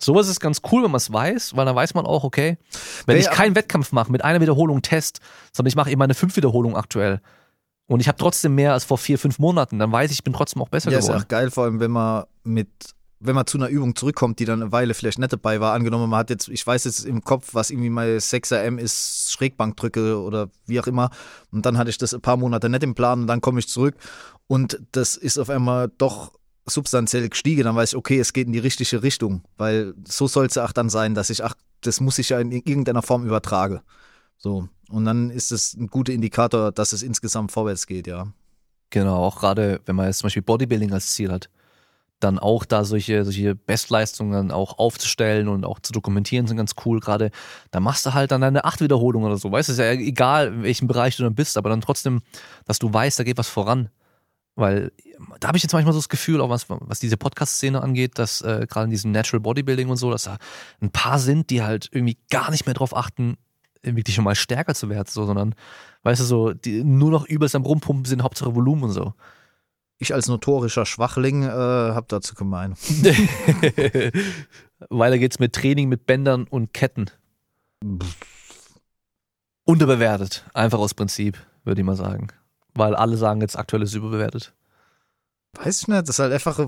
Sowas 0.00 0.28
ist 0.28 0.40
ganz 0.40 0.60
cool, 0.70 0.84
wenn 0.84 0.90
man 0.92 0.98
es 0.98 1.12
weiß, 1.12 1.56
weil 1.56 1.64
dann 1.66 1.74
weiß 1.74 1.94
man 1.94 2.06
auch, 2.06 2.22
okay, 2.24 2.56
wenn 3.06 3.16
Wer- 3.16 3.22
ich 3.22 3.30
keinen 3.30 3.54
Wettkampf 3.56 3.92
mache, 3.92 4.12
mit 4.12 4.22
einer 4.24 4.40
Wiederholung 4.40 4.80
Test, 4.82 5.20
sondern 5.52 5.68
ich 5.68 5.76
mache 5.76 5.90
eben 5.90 5.98
meine 5.98 6.14
fünf 6.14 6.36
Wiederholungen 6.36 6.76
aktuell 6.76 7.20
und 7.88 8.00
ich 8.00 8.06
habe 8.08 8.18
trotzdem 8.18 8.54
mehr 8.54 8.72
als 8.74 8.84
vor 8.84 8.98
vier, 8.98 9.18
fünf 9.18 9.38
Monaten, 9.38 9.78
dann 9.78 9.90
weiß 9.90 10.10
ich, 10.12 10.18
ich 10.18 10.24
bin 10.24 10.32
trotzdem 10.32 10.62
auch 10.62 10.68
besser 10.68 10.90
Ja, 10.92 10.98
ist 10.98 11.06
geworden. 11.06 11.22
auch 11.24 11.28
geil, 11.28 11.50
vor 11.50 11.64
allem 11.64 11.80
wenn 11.80 11.90
man 11.90 12.24
mit, 12.44 12.68
wenn 13.20 13.34
man 13.34 13.46
zu 13.48 13.58
einer 13.58 13.68
Übung 13.68 13.96
zurückkommt, 13.96 14.38
die 14.38 14.44
dann 14.44 14.62
eine 14.62 14.70
Weile 14.70 14.94
vielleicht 14.94 15.18
nicht 15.18 15.32
dabei 15.32 15.58
war. 15.60 15.72
Angenommen, 15.74 16.08
man 16.08 16.20
hat 16.20 16.30
jetzt, 16.30 16.46
ich 16.48 16.64
weiß 16.64 16.84
jetzt 16.84 17.04
im 17.04 17.24
Kopf, 17.24 17.48
was 17.52 17.70
irgendwie 17.70 17.90
mal 17.90 18.18
6RM 18.18 18.78
ist, 18.78 19.32
Schrägbankdrücke 19.32 20.20
oder 20.22 20.48
wie 20.66 20.78
auch 20.78 20.86
immer. 20.86 21.10
Und 21.50 21.66
dann 21.66 21.76
hatte 21.78 21.90
ich 21.90 21.98
das 21.98 22.14
ein 22.14 22.20
paar 22.20 22.36
Monate 22.36 22.68
nicht 22.68 22.84
im 22.84 22.94
Plan 22.94 23.22
und 23.22 23.26
dann 23.26 23.40
komme 23.40 23.58
ich 23.58 23.66
zurück 23.68 23.96
und 24.46 24.80
das 24.92 25.16
ist 25.16 25.36
auf 25.38 25.50
einmal 25.50 25.90
doch 25.98 26.30
substanziell 26.70 27.28
gestiegen. 27.28 27.64
Dann 27.64 27.76
weiß 27.76 27.92
ich, 27.92 27.96
okay, 27.96 28.18
es 28.18 28.32
geht 28.32 28.46
in 28.46 28.52
die 28.52 28.58
richtige 28.58 29.02
Richtung, 29.02 29.42
weil 29.56 29.94
so 30.06 30.26
soll 30.26 30.46
es 30.46 30.54
ja 30.54 30.64
auch 30.64 30.72
dann 30.72 30.88
sein, 30.90 31.14
dass 31.14 31.30
ich, 31.30 31.44
ach, 31.44 31.54
das 31.80 32.00
muss 32.00 32.18
ich 32.18 32.30
ja 32.30 32.40
in 32.40 32.52
irgendeiner 32.52 33.02
Form 33.02 33.24
übertrage. 33.24 33.82
So. 34.38 34.68
Und 34.90 35.04
dann 35.04 35.30
ist 35.30 35.52
es 35.52 35.74
ein 35.74 35.88
guter 35.88 36.12
Indikator, 36.12 36.72
dass 36.72 36.92
es 36.92 37.02
insgesamt 37.02 37.52
vorwärts 37.52 37.86
geht, 37.86 38.06
ja. 38.06 38.28
Genau, 38.90 39.16
auch 39.16 39.40
gerade 39.40 39.80
wenn 39.84 39.96
man 39.96 40.06
jetzt 40.06 40.18
zum 40.18 40.26
Beispiel 40.26 40.42
Bodybuilding 40.42 40.92
als 40.92 41.12
Ziel 41.12 41.30
hat, 41.30 41.50
dann 42.20 42.38
auch 42.38 42.64
da 42.64 42.84
solche, 42.84 43.24
solche 43.24 43.54
Bestleistungen 43.54 44.50
auch 44.50 44.78
aufzustellen 44.78 45.48
und 45.48 45.64
auch 45.64 45.78
zu 45.80 45.92
dokumentieren 45.92 46.46
sind 46.46 46.56
ganz 46.56 46.72
cool. 46.84 46.98
Gerade 47.00 47.30
da 47.70 47.80
machst 47.80 48.06
du 48.06 48.14
halt 48.14 48.32
dann 48.32 48.40
deine 48.40 48.64
acht 48.64 48.80
Wiederholungen 48.80 49.28
oder 49.28 49.38
so. 49.38 49.52
Weißt 49.52 49.68
du, 49.68 49.72
ist 49.72 49.78
ja 49.78 49.92
egal, 49.92 50.48
in 50.48 50.62
welchem 50.64 50.88
Bereich 50.88 51.16
du 51.16 51.22
dann 51.22 51.34
bist, 51.34 51.56
aber 51.56 51.68
dann 51.68 51.80
trotzdem, 51.80 52.22
dass 52.64 52.78
du 52.78 52.92
weißt, 52.92 53.18
da 53.18 53.24
geht 53.24 53.38
was 53.38 53.48
voran. 53.48 53.90
Weil 54.58 54.90
da 55.38 55.48
habe 55.48 55.56
ich 55.56 55.62
jetzt 55.62 55.72
manchmal 55.72 55.92
so 55.92 56.00
das 56.00 56.08
Gefühl, 56.08 56.40
auch 56.40 56.50
was, 56.50 56.68
was 56.68 56.98
diese 56.98 57.16
Podcast-Szene 57.16 57.80
angeht, 57.80 58.18
dass 58.18 58.40
äh, 58.40 58.66
gerade 58.68 58.86
in 58.86 58.90
diesem 58.90 59.12
Natural 59.12 59.38
Bodybuilding 59.40 59.88
und 59.88 59.98
so, 59.98 60.10
dass 60.10 60.24
da 60.24 60.36
ein 60.80 60.90
paar 60.90 61.20
sind, 61.20 61.50
die 61.50 61.62
halt 61.62 61.88
irgendwie 61.92 62.18
gar 62.28 62.50
nicht 62.50 62.66
mehr 62.66 62.74
drauf 62.74 62.96
achten, 62.96 63.36
wirklich 63.82 64.16
schon 64.16 64.24
mal 64.24 64.34
stärker 64.34 64.74
zu 64.74 64.88
werden, 64.88 65.06
so, 65.08 65.26
sondern, 65.26 65.54
weißt 66.02 66.22
du, 66.22 66.24
so, 66.24 66.52
die 66.54 66.82
nur 66.82 67.12
noch 67.12 67.24
übelst 67.24 67.54
am 67.54 67.62
Rumpumpen 67.62 68.04
sind, 68.04 68.24
Hauptsache 68.24 68.56
Volumen 68.56 68.82
und 68.82 68.90
so. 68.90 69.14
Ich 69.98 70.12
als 70.12 70.26
notorischer 70.26 70.86
Schwachling 70.86 71.44
äh, 71.44 71.46
habe 71.46 72.06
dazu 72.08 72.34
gemeint. 72.34 72.78
Weiter 74.90 75.18
geht's 75.18 75.38
mit 75.38 75.52
Training 75.52 75.88
mit 75.88 76.04
Bändern 76.04 76.48
und 76.48 76.74
Ketten. 76.74 77.12
Unterbewertet. 79.64 80.44
Einfach 80.52 80.80
aus 80.80 80.94
Prinzip, 80.94 81.38
würde 81.62 81.80
ich 81.80 81.86
mal 81.86 81.94
sagen. 81.94 82.32
Weil 82.78 82.94
alle 82.94 83.16
sagen 83.16 83.40
jetzt 83.40 83.58
aktuell 83.58 83.82
ist 83.82 83.90
es 83.90 83.94
überbewertet. 83.96 84.54
Weiß 85.60 85.82
ich 85.82 85.88
nicht, 85.88 86.02
das 86.02 86.10
ist 86.10 86.18
halt 86.20 86.32
einfach. 86.32 86.58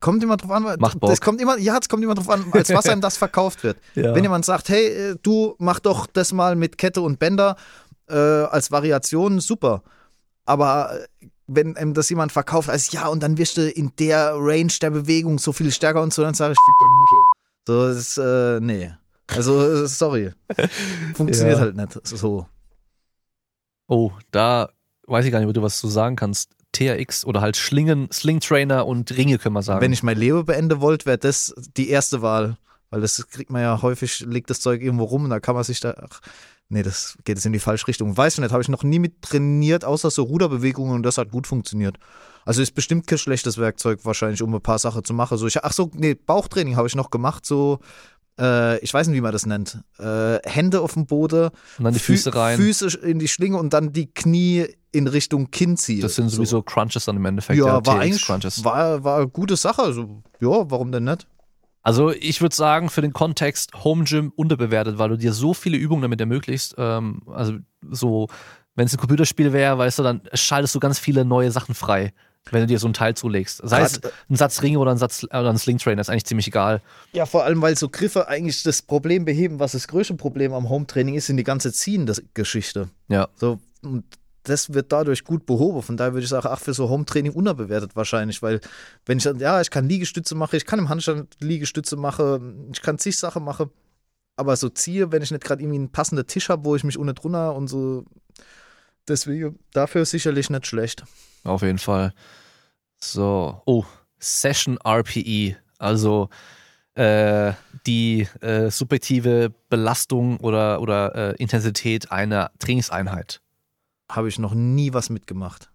Kommt 0.00 0.22
immer 0.24 0.36
drauf 0.38 0.50
an, 0.50 0.64
weil- 0.64 0.78
Macht 0.78 0.98
Bock. 0.98 1.10
das 1.10 1.20
kommt 1.20 1.40
immer, 1.42 1.58
ja, 1.58 1.78
es 1.80 1.88
kommt 1.88 2.02
immer 2.02 2.14
drauf 2.14 2.30
an, 2.30 2.46
als 2.52 2.70
was 2.70 2.86
einem 2.86 3.02
das 3.02 3.18
verkauft 3.18 3.62
wird. 3.62 3.76
Ja. 3.94 4.14
Wenn 4.14 4.22
jemand 4.24 4.44
sagt, 4.46 4.68
hey, 4.70 4.86
äh, 4.86 5.16
du 5.22 5.54
mach 5.58 5.78
doch 5.80 6.06
das 6.06 6.32
mal 6.32 6.56
mit 6.56 6.78
Kette 6.78 7.02
und 7.02 7.18
Bänder 7.18 7.56
äh, 8.08 8.14
als 8.16 8.70
Variation, 8.70 9.40
super. 9.40 9.82
Aber 10.46 10.98
äh, 11.20 11.26
wenn 11.46 11.76
einem 11.76 11.92
das 11.92 12.08
jemand 12.08 12.32
verkauft, 12.32 12.70
als 12.70 12.92
ja, 12.92 13.08
und 13.08 13.22
dann 13.22 13.36
wirst 13.36 13.58
du 13.58 13.68
in 13.68 13.92
der 13.98 14.32
Range 14.36 14.72
der 14.80 14.90
Bewegung 14.90 15.38
so 15.38 15.52
viel 15.52 15.70
stärker 15.70 16.00
und 16.02 16.14
so, 16.14 16.22
dann 16.22 16.32
sage 16.34 16.52
ich. 16.54 16.58
So, 17.68 17.88
das 17.88 17.96
ist, 17.98 18.18
äh, 18.18 18.58
nee. 18.60 18.90
Also, 19.26 19.60
äh, 19.84 19.86
sorry. 19.86 20.32
Funktioniert 21.14 21.58
Ja. 21.58 21.60
halt 21.64 21.76
nicht 21.76 22.06
so. 22.06 22.46
oh, 23.86 24.12
da 24.30 24.70
weiß 25.10 25.24
ich 25.24 25.32
gar 25.32 25.40
nicht, 25.40 25.48
ob 25.48 25.54
du 25.54 25.62
was 25.62 25.78
zu 25.78 25.88
sagen 25.88 26.16
kannst. 26.16 26.50
TRX 26.72 27.24
oder 27.24 27.40
halt 27.40 27.56
Schlingen, 27.56 28.08
Sling 28.12 28.40
Trainer 28.40 28.86
und 28.86 29.16
Ringe 29.16 29.38
können 29.38 29.54
wir 29.54 29.62
sagen. 29.62 29.80
Wenn 29.80 29.92
ich 29.92 30.02
mein 30.02 30.16
Leben 30.16 30.44
beenden 30.44 30.80
wollte, 30.80 31.06
wäre 31.06 31.18
das 31.18 31.52
die 31.76 31.90
erste 31.90 32.22
Wahl. 32.22 32.56
Weil 32.90 33.00
das 33.00 33.24
kriegt 33.28 33.50
man 33.50 33.62
ja 33.62 33.82
häufig, 33.82 34.20
liegt 34.20 34.50
das 34.50 34.60
Zeug 34.60 34.82
irgendwo 34.82 35.04
rum 35.04 35.24
und 35.24 35.30
da 35.30 35.40
kann 35.40 35.54
man 35.54 35.64
sich 35.64 35.80
da. 35.80 35.94
Ach, 36.00 36.20
nee, 36.68 36.82
das 36.82 37.16
geht 37.24 37.36
jetzt 37.36 37.46
in 37.46 37.52
die 37.52 37.60
falsche 37.60 37.86
Richtung. 37.88 38.16
Weiß 38.16 38.34
ich 38.34 38.40
nicht, 38.40 38.52
habe 38.52 38.62
ich 38.62 38.68
noch 38.68 38.82
nie 38.82 38.98
mit 38.98 39.22
trainiert, 39.22 39.84
außer 39.84 40.10
so 40.10 40.24
Ruderbewegungen 40.24 40.94
und 40.94 41.02
das 41.04 41.18
hat 41.18 41.30
gut 41.30 41.46
funktioniert. 41.46 41.98
Also 42.44 42.62
ist 42.62 42.74
bestimmt 42.74 43.06
kein 43.06 43.18
schlechtes 43.18 43.58
Werkzeug 43.58 44.00
wahrscheinlich, 44.04 44.42
um 44.42 44.54
ein 44.54 44.60
paar 44.60 44.78
Sachen 44.78 45.04
zu 45.04 45.14
machen. 45.14 45.38
So, 45.38 45.46
ich, 45.46 45.62
ach 45.62 45.72
so, 45.72 45.90
nee, 45.94 46.14
Bauchtraining 46.14 46.76
habe 46.76 46.88
ich 46.88 46.96
noch 46.96 47.10
gemacht, 47.10 47.46
so. 47.46 47.78
Äh, 48.40 48.78
ich 48.78 48.92
weiß 48.94 49.06
nicht, 49.08 49.16
wie 49.16 49.20
man 49.20 49.32
das 49.32 49.44
nennt. 49.46 49.78
Äh, 49.98 50.38
Hände 50.48 50.80
auf 50.80 50.94
dem 50.94 51.06
Boden, 51.06 51.50
und 51.78 51.84
dann 51.84 51.92
die 51.94 52.00
Fü- 52.00 52.04
Füße 52.14 52.34
rein. 52.34 52.56
Füße 52.58 52.98
in 52.98 53.18
die 53.18 53.28
Schlinge 53.28 53.58
und 53.58 53.72
dann 53.72 53.92
die 53.92 54.06
Knie 54.06 54.66
in 54.92 55.06
Richtung 55.06 55.50
Kinn 55.50 55.76
ziehen. 55.76 56.00
das 56.00 56.16
sind 56.16 56.28
So. 56.30 56.36
sowieso 56.36 56.62
Crunches 56.62 57.04
dann 57.04 57.16
im 57.16 57.24
Endeffekt. 57.26 57.58
Ja, 57.58 57.66
war 57.74 57.82
TRX 57.82 57.98
eigentlich 58.00 58.24
Crunches. 58.26 58.64
war, 58.64 59.04
war 59.04 59.18
eine 59.18 59.28
gute 59.28 59.56
Sache. 59.56 59.82
Also, 59.82 60.22
ja, 60.40 60.70
warum 60.70 60.90
denn 60.90 61.04
nicht? 61.04 61.26
Also 61.82 62.10
ich 62.10 62.40
würde 62.42 62.54
sagen, 62.54 62.90
für 62.90 63.00
den 63.00 63.12
Kontext 63.14 63.72
Home 63.84 64.04
Gym 64.04 64.32
unterbewertet, 64.36 64.98
weil 64.98 65.08
du 65.10 65.16
dir 65.16 65.32
so 65.32 65.54
viele 65.54 65.78
Übungen 65.78 66.02
damit 66.02 66.20
ermöglicht. 66.20 66.74
Ähm, 66.76 67.22
also 67.32 67.54
so, 67.90 68.28
wenn 68.74 68.86
es 68.86 68.92
ein 68.92 68.98
Computerspiel 68.98 69.52
wäre, 69.52 69.78
weißt 69.78 69.98
du, 69.98 70.02
dann 70.02 70.20
schaltest 70.34 70.74
du 70.74 70.80
ganz 70.80 70.98
viele 70.98 71.24
neue 71.24 71.50
Sachen 71.50 71.74
frei, 71.74 72.12
wenn 72.52 72.60
du 72.60 72.66
dir 72.66 72.78
so 72.78 72.88
ein 72.88 72.92
Teil 72.92 73.14
zulegst. 73.14 73.60
Sei 73.64 73.82
es 73.82 74.00
Grad- 74.00 74.12
ein 74.28 74.36
Satz 74.36 74.62
Ringe 74.62 74.78
oder 74.78 74.90
ein 74.90 74.98
Satz 74.98 75.24
oder 75.24 75.50
ein 75.50 75.58
Sling 75.58 75.78
Trainer, 75.78 76.00
ist 76.00 76.10
eigentlich 76.10 76.26
ziemlich 76.26 76.48
egal. 76.48 76.82
Ja, 77.12 77.26
vor 77.26 77.44
allem, 77.44 77.62
weil 77.62 77.76
so 77.76 77.88
Griffe 77.88 78.28
eigentlich 78.28 78.62
das 78.62 78.82
Problem 78.82 79.24
beheben, 79.24 79.58
was 79.58 79.72
das 79.72 79.88
größte 79.88 80.14
Problem 80.14 80.52
am 80.52 80.68
Home-Training 80.68 81.14
ist, 81.14 81.26
sind 81.26 81.36
die 81.36 81.44
ganze 81.44 81.72
Ziehen-Geschichte. 81.72 82.88
Ja. 83.08 83.28
So, 83.36 83.60
und 83.82 84.04
das 84.44 84.72
wird 84.72 84.90
dadurch 84.90 85.24
gut 85.24 85.44
behoben. 85.44 85.82
Von 85.82 85.96
daher 85.96 86.14
würde 86.14 86.24
ich 86.24 86.30
sagen, 86.30 86.48
ach, 86.50 86.60
für 86.60 86.72
so 86.72 86.88
Home-Training 86.88 87.32
unterbewertet 87.32 87.94
wahrscheinlich, 87.94 88.40
weil 88.42 88.60
wenn 89.04 89.18
ich 89.18 89.24
dann, 89.24 89.38
ja, 89.38 89.60
ich 89.60 89.70
kann 89.70 89.88
Liegestütze 89.88 90.34
machen, 90.34 90.56
ich 90.56 90.64
kann 90.64 90.78
im 90.78 90.88
Handstand 90.88 91.36
Liegestütze 91.40 91.96
machen, 91.96 92.70
ich 92.72 92.80
kann 92.80 92.98
zig 92.98 93.16
Sachen 93.18 93.44
machen, 93.44 93.70
aber 94.36 94.56
so 94.56 94.70
ziehe, 94.70 95.12
wenn 95.12 95.22
ich 95.22 95.30
nicht 95.30 95.44
gerade 95.44 95.62
irgendwie 95.62 95.78
einen 95.78 95.92
passenden 95.92 96.26
Tisch 96.26 96.48
habe, 96.48 96.64
wo 96.64 96.74
ich 96.74 96.84
mich 96.84 96.98
ohne 96.98 97.12
drunter 97.12 97.54
und 97.54 97.68
so, 97.68 98.06
deswegen, 99.06 99.58
dafür 99.74 100.06
sicherlich 100.06 100.48
nicht 100.48 100.66
schlecht. 100.66 101.04
Auf 101.44 101.60
jeden 101.60 101.78
Fall. 101.78 102.14
So, 103.02 103.62
oh, 103.64 103.84
Session 104.18 104.78
RPE, 104.84 105.56
also 105.78 106.28
äh, 106.94 107.52
die 107.86 108.28
äh, 108.40 108.70
subjektive 108.70 109.52
Belastung 109.68 110.38
oder, 110.40 110.80
oder 110.80 111.14
äh, 111.14 111.36
Intensität 111.36 112.12
einer 112.12 112.50
Trainingseinheit. 112.58 113.40
Habe 114.10 114.28
ich 114.28 114.38
noch 114.38 114.54
nie 114.54 114.92
was 114.92 115.08
mitgemacht. 115.08 115.70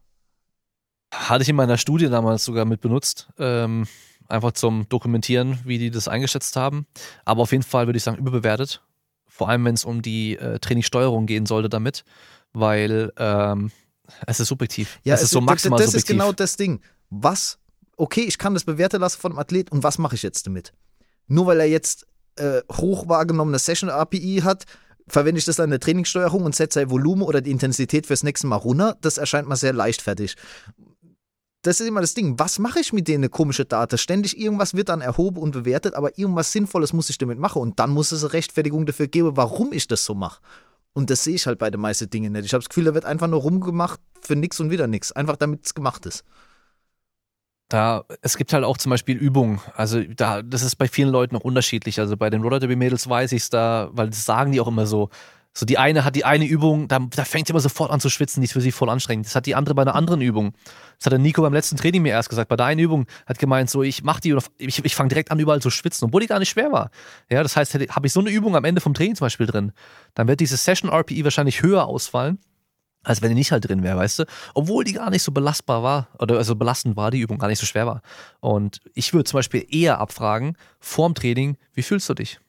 Hatte 1.13 1.43
ich 1.43 1.49
in 1.49 1.55
meiner 1.55 1.77
Studie 1.77 2.09
damals 2.09 2.45
sogar 2.45 2.65
mit 2.65 2.81
benutzt. 2.81 3.29
Ähm, 3.39 3.87
einfach 4.27 4.51
zum 4.51 4.87
Dokumentieren, 4.89 5.59
wie 5.63 5.77
die 5.77 5.91
das 5.91 6.07
eingeschätzt 6.07 6.55
haben. 6.55 6.85
Aber 7.23 7.43
auf 7.43 7.51
jeden 7.51 7.63
Fall 7.63 7.87
würde 7.87 7.97
ich 7.97 8.03
sagen, 8.03 8.17
überbewertet. 8.17 8.83
Vor 9.27 9.49
allem, 9.49 9.65
wenn 9.65 9.75
es 9.75 9.85
um 9.85 10.01
die 10.01 10.37
äh, 10.37 10.59
Trainingssteuerung 10.59 11.25
gehen 11.25 11.45
sollte 11.45 11.69
damit, 11.69 12.03
weil 12.53 13.11
ähm, 13.17 13.71
es 14.27 14.39
ist 14.39 14.47
subjektiv. 14.47 14.99
Ja, 15.03 15.15
es 15.15 15.23
ist 15.23 15.31
so 15.31 15.41
maximal 15.41 15.77
das 15.77 15.87
subjektiv. 15.87 16.09
ist 16.09 16.19
genau 16.19 16.31
das 16.31 16.57
Ding. 16.57 16.81
Was, 17.09 17.59
okay, 17.97 18.21
ich 18.21 18.37
kann 18.37 18.53
das 18.53 18.63
bewerten 18.63 19.01
lassen 19.01 19.19
von 19.19 19.31
einem 19.31 19.39
Athlet 19.39 19.71
und 19.71 19.83
was 19.83 19.97
mache 19.97 20.15
ich 20.15 20.23
jetzt 20.23 20.47
damit? 20.47 20.73
Nur 21.27 21.45
weil 21.47 21.59
er 21.59 21.67
jetzt 21.67 22.07
äh, 22.37 22.61
hoch 22.71 23.07
wahrgenommene 23.07 23.59
Session 23.59 23.89
API 23.89 24.41
hat, 24.43 24.65
verwende 25.07 25.39
ich 25.39 25.45
das 25.45 25.57
dann 25.57 25.65
in 25.65 25.71
der 25.71 25.79
Trainingssteuerung 25.79 26.43
und 26.43 26.55
setze 26.55 26.79
sein 26.79 26.89
Volumen 26.89 27.21
oder 27.21 27.41
die 27.41 27.51
Intensität 27.51 28.07
fürs 28.07 28.23
nächste 28.23 28.47
Mal 28.47 28.57
runter. 28.57 28.97
Das 29.01 29.17
erscheint 29.17 29.47
mir 29.47 29.55
sehr 29.55 29.73
leichtfertig. 29.73 30.35
Das 31.61 31.79
ist 31.79 31.87
immer 31.87 32.01
das 32.01 32.13
Ding. 32.13 32.37
Was 32.37 32.59
mache 32.59 32.79
ich 32.79 32.93
mit 32.93 33.07
denen 33.07 33.31
komische 33.31 33.65
Daten? 33.65 33.97
Ständig 33.97 34.39
irgendwas 34.39 34.75
wird 34.75 34.89
dann 34.89 35.01
erhoben 35.01 35.37
und 35.37 35.51
bewertet, 35.51 35.95
aber 35.95 36.17
irgendwas 36.17 36.51
Sinnvolles 36.51 36.93
muss 36.93 37.09
ich 37.09 37.17
damit 37.17 37.39
machen. 37.39 37.61
Und 37.61 37.79
dann 37.79 37.89
muss 37.89 38.11
es 38.11 38.23
eine 38.23 38.33
Rechtfertigung 38.33 38.85
dafür 38.85 39.07
geben, 39.07 39.35
warum 39.35 39.73
ich 39.73 39.87
das 39.87 40.05
so 40.05 40.13
mache. 40.13 40.41
Und 40.93 41.09
das 41.09 41.23
sehe 41.23 41.35
ich 41.35 41.47
halt 41.47 41.57
bei 41.57 41.71
den 41.71 41.81
meisten 41.81 42.09
Dingen 42.09 42.33
nicht. 42.33 42.45
Ich 42.45 42.53
habe 42.53 42.61
das 42.63 42.69
Gefühl, 42.69 42.85
da 42.85 42.93
wird 42.93 43.05
einfach 43.05 43.27
nur 43.27 43.41
rumgemacht 43.41 43.99
für 44.21 44.35
nichts 44.35 44.59
und 44.59 44.69
wieder 44.69 44.85
nichts. 44.87 45.11
Einfach 45.11 45.37
damit 45.37 45.65
es 45.65 45.73
gemacht 45.73 46.05
ist. 46.05 46.23
Da, 47.69 48.05
es 48.21 48.37
gibt 48.37 48.53
halt 48.53 48.63
auch 48.63 48.77
zum 48.77 48.91
Beispiel 48.91 49.17
Übungen. 49.17 49.59
Also 49.75 50.03
da, 50.03 50.43
das 50.43 50.61
ist 50.61 50.75
bei 50.75 50.87
vielen 50.87 51.09
Leuten 51.09 51.35
auch 51.35 51.41
unterschiedlich. 51.41 51.99
Also 51.99 52.15
bei 52.15 52.29
den 52.29 52.43
Roller 52.43 52.59
Derby 52.59 52.75
Mädels 52.75 53.09
weiß 53.09 53.31
ich 53.31 53.43
es 53.43 53.49
da, 53.49 53.89
weil 53.91 54.09
das 54.09 54.23
sagen 54.25 54.51
die 54.51 54.59
auch 54.59 54.67
immer 54.67 54.85
so. 54.85 55.09
So 55.57 55.65
die 55.65 55.77
eine 55.77 56.03
hat 56.03 56.17
die 56.17 56.25
eine 56.25 56.45
Übung, 56.45 56.89
da, 56.89 56.99
da 56.99 57.23
fängt 57.23 57.47
sie 57.47 57.51
immer 57.51 57.61
sofort 57.61 57.89
an 57.89 58.01
zu 58.01 58.09
schwitzen, 58.09 58.41
die 58.41 58.45
ist 58.45 58.51
für 58.51 58.59
sie 58.59 58.73
voll 58.73 58.89
anstrengend. 58.89 59.25
Das 59.25 59.35
hat 59.35 59.45
die 59.45 59.55
andere 59.55 59.73
bei 59.73 59.83
einer 59.83 59.95
anderen 59.95 60.19
Übung. 60.19 60.51
Das 60.97 61.05
hat 61.05 61.13
der 61.13 61.19
Nico 61.19 61.41
beim 61.41 61.53
letzten 61.53 61.77
Training 61.77 62.01
mir 62.01 62.09
erst 62.09 62.27
gesagt. 62.27 62.49
Bei 62.49 62.57
der 62.57 62.65
einen 62.65 62.81
Übung 62.81 63.05
hat 63.25 63.39
gemeint, 63.39 63.69
so 63.69 63.81
ich 63.81 64.03
mach 64.03 64.19
die 64.19 64.33
und 64.33 64.43
ich, 64.57 64.83
ich 64.83 64.95
fange 64.95 65.07
direkt 65.07 65.31
an 65.31 65.39
überall 65.39 65.61
zu 65.61 65.69
schwitzen, 65.69 66.05
obwohl 66.07 66.19
die 66.19 66.27
gar 66.27 66.39
nicht 66.39 66.49
schwer 66.49 66.73
war. 66.73 66.91
Ja, 67.29 67.41
das 67.41 67.55
heißt, 67.55 67.73
habe 67.73 68.05
ich 68.05 68.11
so 68.11 68.19
eine 68.19 68.31
Übung 68.31 68.57
am 68.57 68.65
Ende 68.65 68.81
vom 68.81 68.93
Training 68.93 69.15
zum 69.15 69.25
Beispiel 69.25 69.47
drin, 69.47 69.71
dann 70.13 70.27
wird 70.27 70.41
diese 70.41 70.57
Session 70.57 70.91
RPE 70.91 71.23
wahrscheinlich 71.23 71.61
höher 71.61 71.85
ausfallen, 71.85 72.37
als 73.05 73.21
wenn 73.21 73.29
die 73.29 73.35
nicht 73.35 73.51
halt 73.51 73.67
drin 73.67 73.83
wäre, 73.83 73.97
weißt 73.97 74.19
du? 74.19 74.25
Obwohl 74.53 74.83
die 74.83 74.93
gar 74.93 75.09
nicht 75.09 75.23
so 75.23 75.31
belastbar 75.31 75.83
war 75.83 76.07
oder 76.19 76.37
also 76.37 76.55
belastend 76.55 76.95
war, 76.95 77.11
die 77.11 77.19
Übung 77.19 77.37
gar 77.37 77.47
nicht 77.47 77.59
so 77.59 77.65
schwer 77.65 77.85
war. 77.85 78.01
Und 78.39 78.81
ich 78.93 79.13
würde 79.13 79.25
zum 79.25 79.37
Beispiel 79.37 79.65
eher 79.69 79.99
abfragen, 79.99 80.57
vorm 80.79 81.15
Training, 81.15 81.57
wie 81.73 81.83
fühlst 81.83 82.09
du 82.09 82.13
dich? 82.13 82.39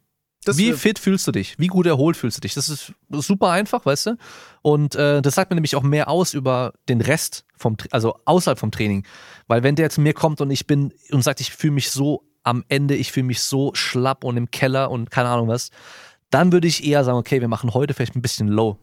Das 0.44 0.58
wie 0.58 0.72
fit 0.74 0.98
fühlst 0.98 1.26
du 1.26 1.32
dich? 1.32 1.58
Wie 1.58 1.66
gut 1.66 1.86
erholt 1.86 2.16
fühlst 2.16 2.36
du 2.36 2.40
dich? 2.40 2.54
Das 2.54 2.68
ist 2.68 2.92
super 3.10 3.50
einfach, 3.50 3.84
weißt 3.84 4.06
du? 4.06 4.16
Und 4.62 4.94
äh, 4.94 5.20
das 5.20 5.34
sagt 5.34 5.50
mir 5.50 5.56
nämlich 5.56 5.74
auch 5.74 5.82
mehr 5.82 6.08
aus 6.08 6.34
über 6.34 6.72
den 6.88 7.00
Rest 7.00 7.44
vom, 7.56 7.76
also 7.90 8.20
außerhalb 8.24 8.58
vom 8.58 8.70
Training. 8.70 9.04
Weil 9.48 9.64
wenn 9.64 9.74
der 9.74 9.90
zu 9.90 10.00
mir 10.00 10.12
kommt 10.12 10.40
und 10.40 10.50
ich 10.50 10.66
bin 10.66 10.92
und 11.10 11.22
sagt, 11.22 11.40
ich 11.40 11.52
fühle 11.52 11.72
mich 11.72 11.90
so 11.90 12.22
am 12.44 12.64
Ende, 12.68 12.94
ich 12.94 13.10
fühle 13.10 13.26
mich 13.26 13.40
so 13.40 13.74
schlapp 13.74 14.22
und 14.22 14.36
im 14.36 14.50
Keller 14.52 14.92
und 14.92 15.10
keine 15.10 15.30
Ahnung 15.30 15.48
was, 15.48 15.70
dann 16.30 16.52
würde 16.52 16.68
ich 16.68 16.84
eher 16.84 17.02
sagen, 17.02 17.18
okay, 17.18 17.40
wir 17.40 17.48
machen 17.48 17.74
heute 17.74 17.92
vielleicht 17.92 18.14
ein 18.14 18.22
bisschen 18.22 18.46
low. 18.46 18.78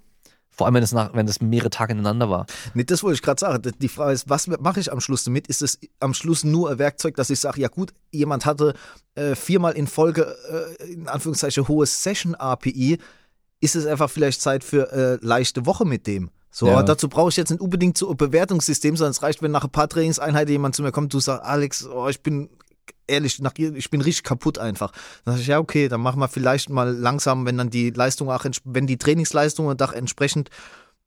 Vor 0.56 0.68
allem, 0.68 0.76
wenn 0.76 0.84
es, 0.84 0.92
nach, 0.92 1.14
wenn 1.14 1.28
es 1.28 1.42
mehrere 1.42 1.72
Tage 1.72 1.94
ineinander 1.94 2.30
war. 2.30 2.46
Nee, 2.76 2.84
das 2.84 3.02
wollte 3.02 3.16
ich 3.16 3.22
gerade 3.24 3.40
sagen. 3.40 3.72
Die 3.80 3.88
Frage 3.88 4.14
ist, 4.14 4.30
was 4.30 4.48
mache 4.48 4.80
ich 4.80 4.92
am 4.92 5.00
Schluss 5.02 5.24
damit? 5.24 5.48
Ist 5.48 5.62
es 5.64 5.80
am 6.00 6.14
Schluss 6.14 6.44
nur 6.44 6.70
ein 6.70 6.78
Werkzeug, 6.80 7.16
dass 7.16 7.30
ich 7.32 7.40
sage, 7.40 7.60
ja 7.60 7.70
gut, 7.70 7.92
jemand 8.12 8.46
hatte 8.46 8.76
äh, 9.16 9.34
viermal 9.36 9.74
in 9.74 9.88
Folge, 9.88 10.36
äh, 10.80 10.92
in 10.94 11.08
Anführungszeichen, 11.08 11.68
hohes 11.68 12.04
Session-API. 12.04 13.00
Ist 13.62 13.76
es 13.76 13.86
einfach 13.86 14.10
vielleicht 14.10 14.42
Zeit 14.42 14.64
für 14.64 14.92
äh, 14.92 15.18
leichte 15.26 15.66
Woche 15.66 15.86
mit 15.86 16.06
dem? 16.06 16.30
So, 16.52 16.68
Ja. 16.68 16.74
aber 16.74 16.84
dazu 16.84 17.10
brauche 17.10 17.30
ich 17.30 17.38
jetzt 17.38 17.50
nicht 17.50 17.62
unbedingt 17.62 17.98
so 17.98 18.12
ein 18.12 18.18
Bewertungssystem, 18.18 18.96
sondern 18.96 19.12
es 19.12 19.24
reicht, 19.24 19.42
wenn 19.42 19.50
nach 19.52 19.64
ein 19.64 19.72
paar 19.72 19.88
Trainingseinheiten 19.90 20.52
jemand 20.52 20.76
zu 20.76 20.84
mir 20.84 20.92
kommt, 20.92 21.12
du 21.14 21.20
sagst, 21.20 21.44
Alex, 21.44 21.88
oh, 21.88 22.08
ich 22.10 22.22
bin 22.22 22.50
ehrlich, 23.08 23.40
nach, 23.40 23.54
ich 23.58 23.90
bin 23.90 24.02
richtig 24.02 24.24
kaputt 24.24 24.58
einfach. 24.58 24.92
Dann 25.26 25.36
sag 25.36 25.42
ich, 25.42 25.48
ja, 25.48 25.60
okay, 25.60 25.88
dann 25.88 26.02
machen 26.02 26.20
wir 26.20 26.28
vielleicht 26.28 26.70
mal 26.70 26.92
langsam, 26.92 27.46
wenn 27.46 27.58
dann 27.58 27.70
die 27.70 27.90
Leistung 27.90 28.30
auch, 28.30 28.46
wenn 28.64 28.88
die 28.88 28.98
Trainingsleistungen 28.98 29.78
doch 29.78 29.94
entsprechend 29.94 30.50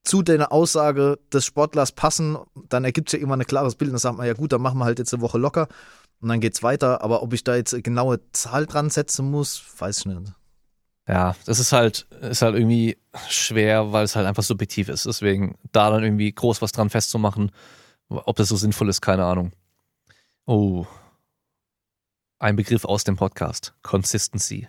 zu 0.04 0.22
der 0.22 0.52
Aussage 0.52 1.18
des 1.32 1.44
Sportlers 1.44 1.92
passen, 1.92 2.38
dann 2.68 2.84
ergibt 2.84 3.10
sich 3.10 3.20
ja 3.20 3.24
immer 3.24 3.36
ein 3.36 3.44
klares 3.44 3.74
Bild. 3.74 3.90
Dann 3.90 3.98
sagt 3.98 4.16
man, 4.16 4.26
ja 4.26 4.34
gut, 4.34 4.52
dann 4.52 4.62
machen 4.62 4.78
wir 4.78 4.84
halt 4.84 4.98
jetzt 4.98 5.12
eine 5.12 5.22
Woche 5.22 5.38
locker 5.38 5.68
und 6.20 6.28
dann 6.28 6.40
geht's 6.40 6.62
weiter. 6.62 7.02
Aber 7.02 7.22
ob 7.22 7.32
ich 7.32 7.44
da 7.44 7.56
jetzt 7.56 7.74
eine 7.74 7.82
genaue 7.82 8.20
Zahl 8.32 8.66
dran 8.66 8.90
setzen 8.90 9.30
muss, 9.30 9.62
weiß 9.78 9.98
ich 9.98 10.06
nicht. 10.06 10.32
Ja, 11.08 11.36
das 11.44 11.60
ist 11.60 11.72
halt, 11.72 12.06
ist 12.20 12.42
halt 12.42 12.56
irgendwie 12.56 12.98
schwer, 13.28 13.92
weil 13.92 14.04
es 14.04 14.16
halt 14.16 14.26
einfach 14.26 14.42
subjektiv 14.42 14.88
ist. 14.88 15.06
Deswegen 15.06 15.56
da 15.72 15.90
dann 15.90 16.02
irgendwie 16.02 16.32
groß 16.32 16.62
was 16.62 16.72
dran 16.72 16.90
festzumachen, 16.90 17.52
ob 18.08 18.36
das 18.36 18.48
so 18.48 18.56
sinnvoll 18.56 18.88
ist, 18.88 19.00
keine 19.00 19.24
Ahnung. 19.24 19.52
Oh. 20.46 20.86
Ein 22.38 22.56
Begriff 22.56 22.84
aus 22.84 23.04
dem 23.04 23.16
Podcast. 23.16 23.74
Consistency. 23.82 24.68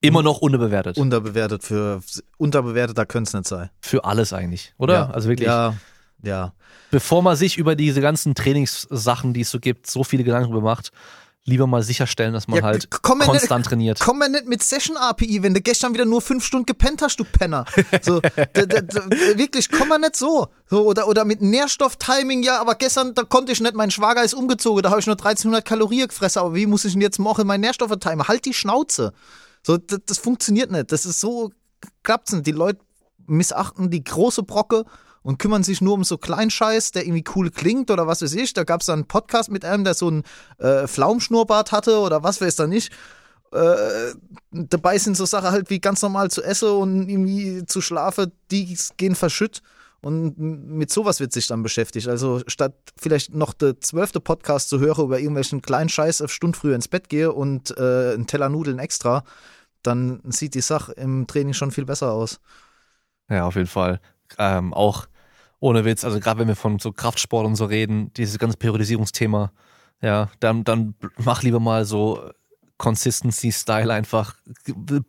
Immer 0.00 0.22
noch 0.24 0.38
unterbewertet. 0.38 0.98
Unterbewertet 0.98 1.62
für, 1.62 2.02
unterbewerteter 2.36 3.06
könnte 3.06 3.28
es 3.28 3.34
nicht 3.34 3.46
sein. 3.46 3.70
Für 3.80 4.04
alles 4.04 4.32
eigentlich, 4.32 4.74
oder? 4.76 4.94
Ja, 4.94 5.10
Also 5.10 5.28
wirklich, 5.28 5.46
Ja, 5.46 5.76
ja. 6.22 6.52
bevor 6.90 7.22
man 7.22 7.36
sich 7.36 7.56
über 7.58 7.76
diese 7.76 8.00
ganzen 8.00 8.34
Trainingssachen, 8.34 9.32
die 9.32 9.42
es 9.42 9.50
so 9.52 9.60
gibt, 9.60 9.88
so 9.88 10.02
viele 10.02 10.24
Gedanken 10.24 10.50
drüber 10.50 10.62
macht, 10.62 10.90
lieber 11.44 11.66
mal 11.66 11.82
sicherstellen, 11.82 12.32
dass 12.32 12.46
man 12.46 12.58
Ja, 12.58 12.64
halt 12.64 12.88
mir 13.04 13.14
nicht- 13.16 13.26
konstant 13.26 13.66
trainiert. 13.66 13.98
Komm 14.00 14.18
mal 14.20 14.28
nicht 14.28 14.46
mit 14.46 14.62
Session 14.62 14.96
API, 14.96 15.42
wenn 15.42 15.54
du 15.54 15.60
gestern 15.60 15.92
wieder 15.92 16.04
nur 16.04 16.20
fünf 16.20 16.44
Stunden 16.44 16.66
gepennt 16.66 17.02
hast, 17.02 17.16
du 17.18 17.24
Penner. 17.24 17.64
So, 18.02 18.22
wirklich, 18.22 19.68
komm 19.70 19.88
mal 19.88 19.98
nicht 19.98 20.16
so. 20.16 20.48
so 20.68 20.86
oder, 20.86 21.08
oder 21.08 21.24
mit 21.24 21.40
Nährstofftiming, 21.42 22.42
ja, 22.42 22.60
aber 22.60 22.74
gestern, 22.76 23.14
da 23.14 23.24
konnte 23.24 23.52
ich 23.52 23.60
nicht, 23.60 23.74
mein 23.74 23.90
Schwager 23.90 24.22
ist 24.22 24.34
umgezogen, 24.34 24.82
da 24.82 24.90
habe 24.90 25.00
ich 25.00 25.06
nur 25.06 25.16
1300 25.16 25.64
Kalorien 25.64 26.08
gefressen, 26.08 26.40
aber 26.40 26.54
wie 26.54 26.66
muss 26.66 26.84
ich 26.84 26.92
denn 26.92 27.02
jetzt 27.02 27.18
morgen 27.18 27.46
meine 27.46 27.60
Nährstoffe 27.62 27.96
timen? 27.98 28.26
Halt 28.28 28.44
die 28.44 28.54
Schnauze. 28.54 29.12
So, 29.64 29.76
das, 29.78 29.98
das 30.06 30.18
funktioniert 30.18 30.70
nicht. 30.70 30.92
Das 30.92 31.06
ist 31.06 31.20
so, 31.20 31.50
klappt's 32.02 32.32
nicht. 32.32 32.46
Die 32.46 32.52
Leute 32.52 32.80
missachten 33.26 33.90
die 33.90 34.02
große 34.04 34.42
Brocke 34.42 34.84
und 35.22 35.38
kümmern 35.38 35.62
sich 35.62 35.80
nur 35.80 35.94
um 35.94 36.04
so 36.04 36.18
Kleinscheiß, 36.18 36.92
der 36.92 37.04
irgendwie 37.04 37.24
cool 37.34 37.50
klingt 37.50 37.90
oder 37.90 38.06
was 38.06 38.22
weiß 38.22 38.34
ich. 38.34 38.52
Da 38.54 38.64
gab 38.64 38.80
es 38.80 38.86
dann 38.86 39.00
einen 39.00 39.08
Podcast 39.08 39.50
mit 39.50 39.64
einem, 39.64 39.84
der 39.84 39.94
so 39.94 40.08
einen 40.08 40.24
äh, 40.58 40.86
Pflaumschnurrbart 40.86 41.72
hatte 41.72 41.98
oder 41.98 42.22
was 42.22 42.40
weiß 42.40 42.56
da 42.56 42.66
nicht. 42.66 42.92
Äh, 43.52 44.14
dabei 44.50 44.98
sind 44.98 45.16
so 45.16 45.26
Sachen 45.26 45.50
halt 45.50 45.70
wie 45.70 45.80
ganz 45.80 46.02
normal 46.02 46.30
zu 46.30 46.42
essen 46.42 46.70
und 46.70 47.08
irgendwie 47.08 47.64
zu 47.66 47.80
schlafen, 47.80 48.32
die 48.50 48.76
gehen 48.96 49.14
verschütt. 49.14 49.62
Und 50.00 50.36
mit 50.36 50.90
sowas 50.90 51.20
wird 51.20 51.32
sich 51.32 51.46
dann 51.46 51.62
beschäftigt. 51.62 52.08
Also 52.08 52.40
statt 52.48 52.74
vielleicht 52.96 53.34
noch 53.34 53.54
der 53.54 53.80
zwölfte 53.80 54.18
Podcast 54.18 54.68
zu 54.68 54.80
hören 54.80 55.04
über 55.04 55.20
irgendwelchen 55.20 55.62
kleinen 55.62 55.88
Scheiß 55.88 56.22
auf 56.22 56.32
Stunde 56.32 56.58
früher 56.58 56.74
ins 56.74 56.88
Bett 56.88 57.08
gehe 57.08 57.30
und 57.30 57.76
äh, 57.78 58.14
einen 58.14 58.26
Teller 58.26 58.48
Nudeln 58.48 58.80
extra, 58.80 59.22
dann 59.82 60.20
sieht 60.24 60.54
die 60.54 60.60
Sache 60.60 60.92
im 60.92 61.28
Training 61.28 61.54
schon 61.54 61.70
viel 61.70 61.84
besser 61.84 62.10
aus. 62.10 62.40
Ja, 63.30 63.46
auf 63.46 63.54
jeden 63.54 63.68
Fall. 63.68 64.00
Ähm, 64.38 64.74
auch 64.74 65.06
ohne 65.62 65.84
Witz, 65.84 66.04
also 66.04 66.18
gerade 66.18 66.40
wenn 66.40 66.48
wir 66.48 66.56
von 66.56 66.80
so 66.80 66.90
Kraftsport 66.92 67.46
und 67.46 67.54
so 67.54 67.66
reden, 67.66 68.12
dieses 68.14 68.38
ganze 68.38 68.56
Periodisierungsthema, 68.56 69.52
ja, 70.02 70.28
dann, 70.40 70.64
dann 70.64 70.94
mach 71.18 71.44
lieber 71.44 71.60
mal 71.60 71.84
so 71.84 72.30
Consistency-Style 72.78 73.92
einfach, 73.92 74.34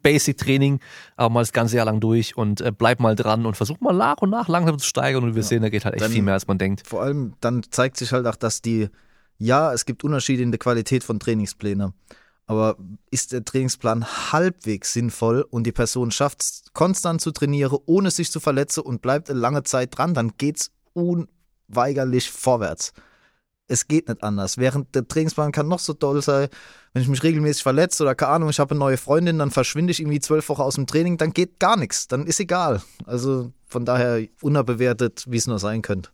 Basic 0.04 0.38
Training, 0.38 0.80
aber 1.16 1.30
mal 1.34 1.40
das 1.42 1.54
ganze 1.54 1.78
Jahr 1.78 1.86
lang 1.86 2.00
durch 2.00 2.38
und 2.38 2.62
äh, 2.62 2.72
bleib 2.72 3.00
mal 3.00 3.16
dran 3.16 3.48
und 3.48 3.58
versuch 3.58 3.80
mal 3.80 3.94
nach 3.94 4.18
und 4.18 4.30
nach 4.30 4.48
langsam 4.48 4.78
zu 4.78 4.86
steigern 4.86 5.24
und 5.24 5.34
wir 5.34 5.42
sehen, 5.42 5.64
da 5.64 5.70
geht 5.70 5.86
halt 5.86 5.96
echt 5.96 6.04
Dann- 6.06 6.12
viel 6.12 6.22
mehr, 6.22 6.36
als 6.36 6.46
man 6.46 6.60
denkt. 6.60 6.86
Vor 6.86 7.02
allem 7.02 7.34
dann 7.42 7.64
zeigt 7.72 7.98
sich 7.98 8.12
halt 8.12 8.28
auch, 8.28 8.36
dass 8.36 8.62
die, 8.62 8.90
ja, 9.40 9.74
es 9.74 9.86
gibt 9.86 10.04
Unterschiede 10.04 10.44
in 10.44 10.52
der 10.52 10.60
Qualität 10.60 11.04
von 11.04 11.20
Trainingsplänen. 11.20 11.94
Aber 12.45 12.78
ist 13.10 13.32
der 13.32 13.45
Trainingsplan 13.45 14.06
halbwegs 14.34 14.94
sinnvoll 14.94 15.45
und 15.49 15.65
die 15.65 15.72
Person 15.72 16.11
schafft 16.11 16.41
es 16.41 16.64
konstant 16.74 17.22
zu 17.22 17.32
trainieren, 17.32 17.80
ohne 17.86 18.11
sich 18.11 18.32
zu 18.32 18.40
verletzen 18.40 18.82
und 18.82 19.02
bleibt 19.02 19.30
eine 19.30 19.40
lange 19.40 19.64
Zeit 19.64 19.98
dran, 19.98 20.14
dann 20.14 20.34
geht's 20.38 20.72
unweigerlich 20.94 22.30
vorwärts. 22.30 22.91
Es 23.68 23.88
geht 23.88 24.10
nicht 24.10 24.22
anders. 24.24 24.57
Während 24.57 24.94
der 24.94 25.07
Trainingsplan 25.07 25.53
kann 25.53 25.70
noch 25.70 25.80
so 25.80 25.94
doll 25.94 26.22
sein, 26.22 26.49
wenn 26.91 27.02
ich 27.02 27.07
mich 27.07 27.24
regelmäßig 27.24 27.64
verletze 27.64 28.03
oder 28.03 28.14
keine 28.14 28.34
Ahnung, 28.34 28.49
ich 28.49 28.60
habe 28.60 28.72
eine 28.72 28.80
neue 28.80 28.98
Freundin, 28.98 29.40
dann 29.40 29.49
verschwinde 29.49 29.91
ich 29.91 30.02
irgendwie 30.02 30.20
zwölf 30.20 30.49
Wochen 30.49 30.61
aus 30.61 30.76
dem 30.76 30.86
Training, 30.86 31.18
dann 31.18 31.32
geht 31.32 31.60
gar 31.60 31.78
nichts. 31.78 32.07
Dann 32.07 32.28
ist 32.28 32.41
egal. 32.41 32.82
Also 33.06 33.53
von 33.65 33.86
daher 33.86 34.28
unterbewertet, 34.41 35.24
wie 35.28 35.38
es 35.38 35.48
nur 35.48 35.60
sein 35.60 35.82
könnte. 35.82 36.10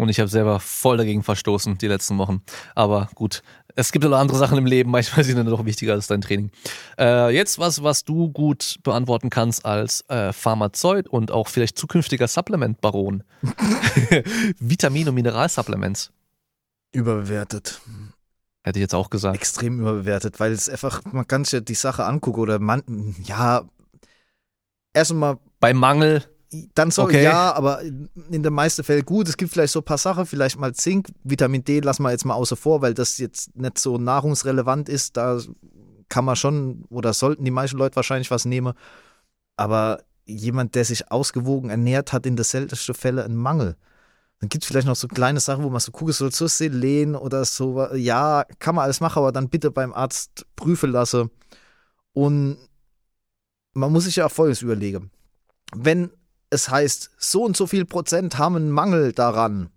Und 0.00 0.08
ich 0.08 0.18
habe 0.18 0.28
selber 0.28 0.60
voll 0.60 0.96
dagegen 0.96 1.22
verstoßen 1.22 1.76
die 1.76 1.86
letzten 1.86 2.16
Wochen. 2.16 2.42
Aber 2.74 3.10
gut, 3.14 3.42
es 3.76 3.92
gibt 3.92 4.06
auch 4.06 4.12
andere 4.12 4.38
Sachen 4.38 4.56
im 4.56 4.64
Leben, 4.64 4.90
manchmal 4.90 5.24
sind 5.24 5.36
dann 5.36 5.46
doch 5.46 5.66
wichtiger 5.66 5.92
als 5.92 6.06
dein 6.06 6.22
Training. 6.22 6.50
Äh, 6.98 7.34
jetzt 7.34 7.58
was, 7.58 7.82
was 7.82 8.04
du 8.04 8.30
gut 8.30 8.76
beantworten 8.82 9.28
kannst 9.28 9.66
als 9.66 10.02
äh, 10.08 10.32
Pharmazeut 10.32 11.06
und 11.06 11.30
auch 11.30 11.48
vielleicht 11.48 11.76
zukünftiger 11.76 12.28
Supplement-Baron. 12.28 13.24
Vitamin- 14.58 15.08
und 15.08 15.14
Mineralsupplements. 15.14 16.12
Überbewertet. 16.92 17.80
Hätte 18.62 18.78
ich 18.78 18.82
jetzt 18.82 18.94
auch 18.94 19.10
gesagt. 19.10 19.36
Extrem 19.36 19.80
überbewertet, 19.80 20.40
weil 20.40 20.52
es 20.52 20.68
einfach, 20.68 21.02
man 21.04 21.28
kann 21.28 21.44
sich 21.44 21.52
ja 21.52 21.60
die 21.60 21.74
Sache 21.74 22.06
angucken 22.06 22.40
oder 22.40 22.58
man, 22.58 23.14
ja, 23.22 23.64
erstmal 24.94 25.36
Bei 25.60 25.74
Mangel, 25.74 26.24
Dann 26.74 26.90
so, 26.90 27.04
Okay. 27.04 27.22
ja, 27.22 27.52
aber 27.52 27.80
in 27.82 28.42
den 28.42 28.52
meisten 28.52 28.82
Fällen 28.82 29.04
gut. 29.04 29.28
Es 29.28 29.36
gibt 29.36 29.52
vielleicht 29.52 29.72
so 29.72 29.80
ein 29.80 29.84
paar 29.84 29.98
Sachen, 29.98 30.26
vielleicht 30.26 30.58
mal 30.58 30.74
Zink, 30.74 31.08
Vitamin 31.22 31.62
D 31.62 31.80
lassen 31.80 32.02
wir 32.02 32.10
jetzt 32.10 32.24
mal 32.24 32.34
außer 32.34 32.56
vor, 32.56 32.82
weil 32.82 32.94
das 32.94 33.18
jetzt 33.18 33.56
nicht 33.56 33.78
so 33.78 33.98
nahrungsrelevant 33.98 34.88
ist. 34.88 35.16
Da 35.16 35.38
kann 36.08 36.24
man 36.24 36.36
schon 36.36 36.84
oder 36.90 37.12
sollten 37.12 37.44
die 37.44 37.52
meisten 37.52 37.78
Leute 37.78 37.96
wahrscheinlich 37.96 38.30
was 38.30 38.44
nehmen. 38.44 38.74
Aber 39.56 40.02
jemand, 40.26 40.74
der 40.74 40.84
sich 40.84 41.10
ausgewogen 41.10 41.70
ernährt, 41.70 42.12
hat 42.12 42.26
in 42.26 42.36
den 42.36 42.44
seltensten 42.44 42.94
Fällen 42.94 43.24
einen 43.24 43.36
Mangel. 43.36 43.76
Dann 44.40 44.48
gibt 44.48 44.64
es 44.64 44.68
vielleicht 44.68 44.86
noch 44.86 44.96
so 44.96 45.06
kleine 45.06 45.38
Sachen, 45.38 45.62
wo 45.62 45.70
man 45.70 45.80
so 45.80 45.92
gucken 45.92 46.14
soll, 46.14 46.32
so 46.32 46.46
Selen 46.46 47.14
oder 47.14 47.44
so. 47.44 47.86
Ja, 47.94 48.44
kann 48.58 48.74
man 48.74 48.84
alles 48.84 49.00
machen, 49.00 49.18
aber 49.18 49.32
dann 49.32 49.50
bitte 49.50 49.70
beim 49.70 49.92
Arzt 49.92 50.46
prüfen 50.56 50.90
lassen. 50.90 51.30
Und 52.12 52.56
man 53.74 53.92
muss 53.92 54.04
sich 54.04 54.16
ja 54.16 54.26
auch 54.26 54.32
Folgendes 54.32 54.62
überlegen. 54.62 55.10
Wenn 55.76 56.10
es 56.50 56.68
heißt, 56.68 57.10
so 57.18 57.44
und 57.44 57.56
so 57.56 57.66
viel 57.66 57.84
Prozent 57.84 58.38
haben 58.38 58.56
einen 58.56 58.70
Mangel 58.70 59.12
daran. 59.12 59.70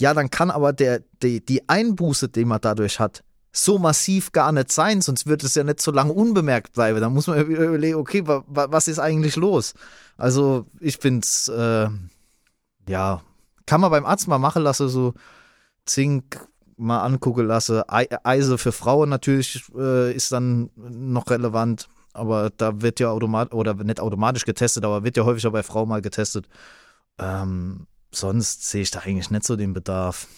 Ja, 0.00 0.12
dann 0.12 0.30
kann 0.30 0.50
aber 0.50 0.72
der, 0.72 1.02
die, 1.22 1.44
die 1.44 1.68
Einbuße, 1.68 2.28
die 2.28 2.44
man 2.44 2.60
dadurch 2.60 3.00
hat, 3.00 3.22
so 3.52 3.78
massiv 3.78 4.32
gar 4.32 4.52
nicht 4.52 4.70
sein, 4.70 5.00
sonst 5.00 5.26
wird 5.26 5.42
es 5.42 5.54
ja 5.54 5.64
nicht 5.64 5.80
so 5.80 5.90
lange 5.90 6.12
unbemerkt 6.12 6.74
bleiben. 6.74 7.00
Da 7.00 7.08
muss 7.08 7.26
man 7.28 7.40
überlegen, 7.46 7.96
okay, 7.96 8.26
wa, 8.26 8.44
wa, 8.46 8.66
was 8.70 8.88
ist 8.88 8.98
eigentlich 8.98 9.36
los? 9.36 9.72
Also, 10.18 10.66
ich 10.80 10.98
bin's, 10.98 11.48
äh, 11.48 11.88
ja, 12.88 13.22
kann 13.64 13.80
man 13.80 13.90
beim 13.90 14.04
Arzt 14.04 14.28
mal 14.28 14.38
machen 14.38 14.62
lassen, 14.62 14.88
so 14.88 15.14
Zink 15.86 16.46
mal 16.76 17.00
angucken 17.02 17.46
lassen. 17.46 17.82
Ei- 17.88 18.08
Eise 18.24 18.58
für 18.58 18.72
Frauen 18.72 19.08
natürlich 19.08 19.64
äh, 19.74 20.12
ist 20.12 20.32
dann 20.32 20.70
noch 20.76 21.30
relevant 21.30 21.88
aber 22.16 22.50
da 22.50 22.80
wird 22.82 23.00
ja 23.00 23.10
automatisch, 23.10 23.54
oder 23.54 23.74
nicht 23.74 24.00
automatisch 24.00 24.44
getestet, 24.44 24.84
aber 24.84 25.04
wird 25.04 25.16
ja 25.16 25.24
häufiger 25.24 25.50
bei 25.50 25.62
Frauen 25.62 25.88
mal 25.88 26.02
getestet. 26.02 26.48
Ähm, 27.18 27.86
sonst 28.12 28.68
sehe 28.68 28.82
ich 28.82 28.90
da 28.90 29.00
eigentlich 29.00 29.30
nicht 29.30 29.44
so 29.44 29.56
den 29.56 29.72
Bedarf. 29.72 30.28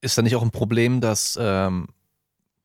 ist 0.00 0.16
da 0.18 0.22
nicht 0.22 0.36
auch 0.36 0.42
ein 0.42 0.50
Problem, 0.50 1.00
dass 1.00 1.38
ähm, 1.40 1.88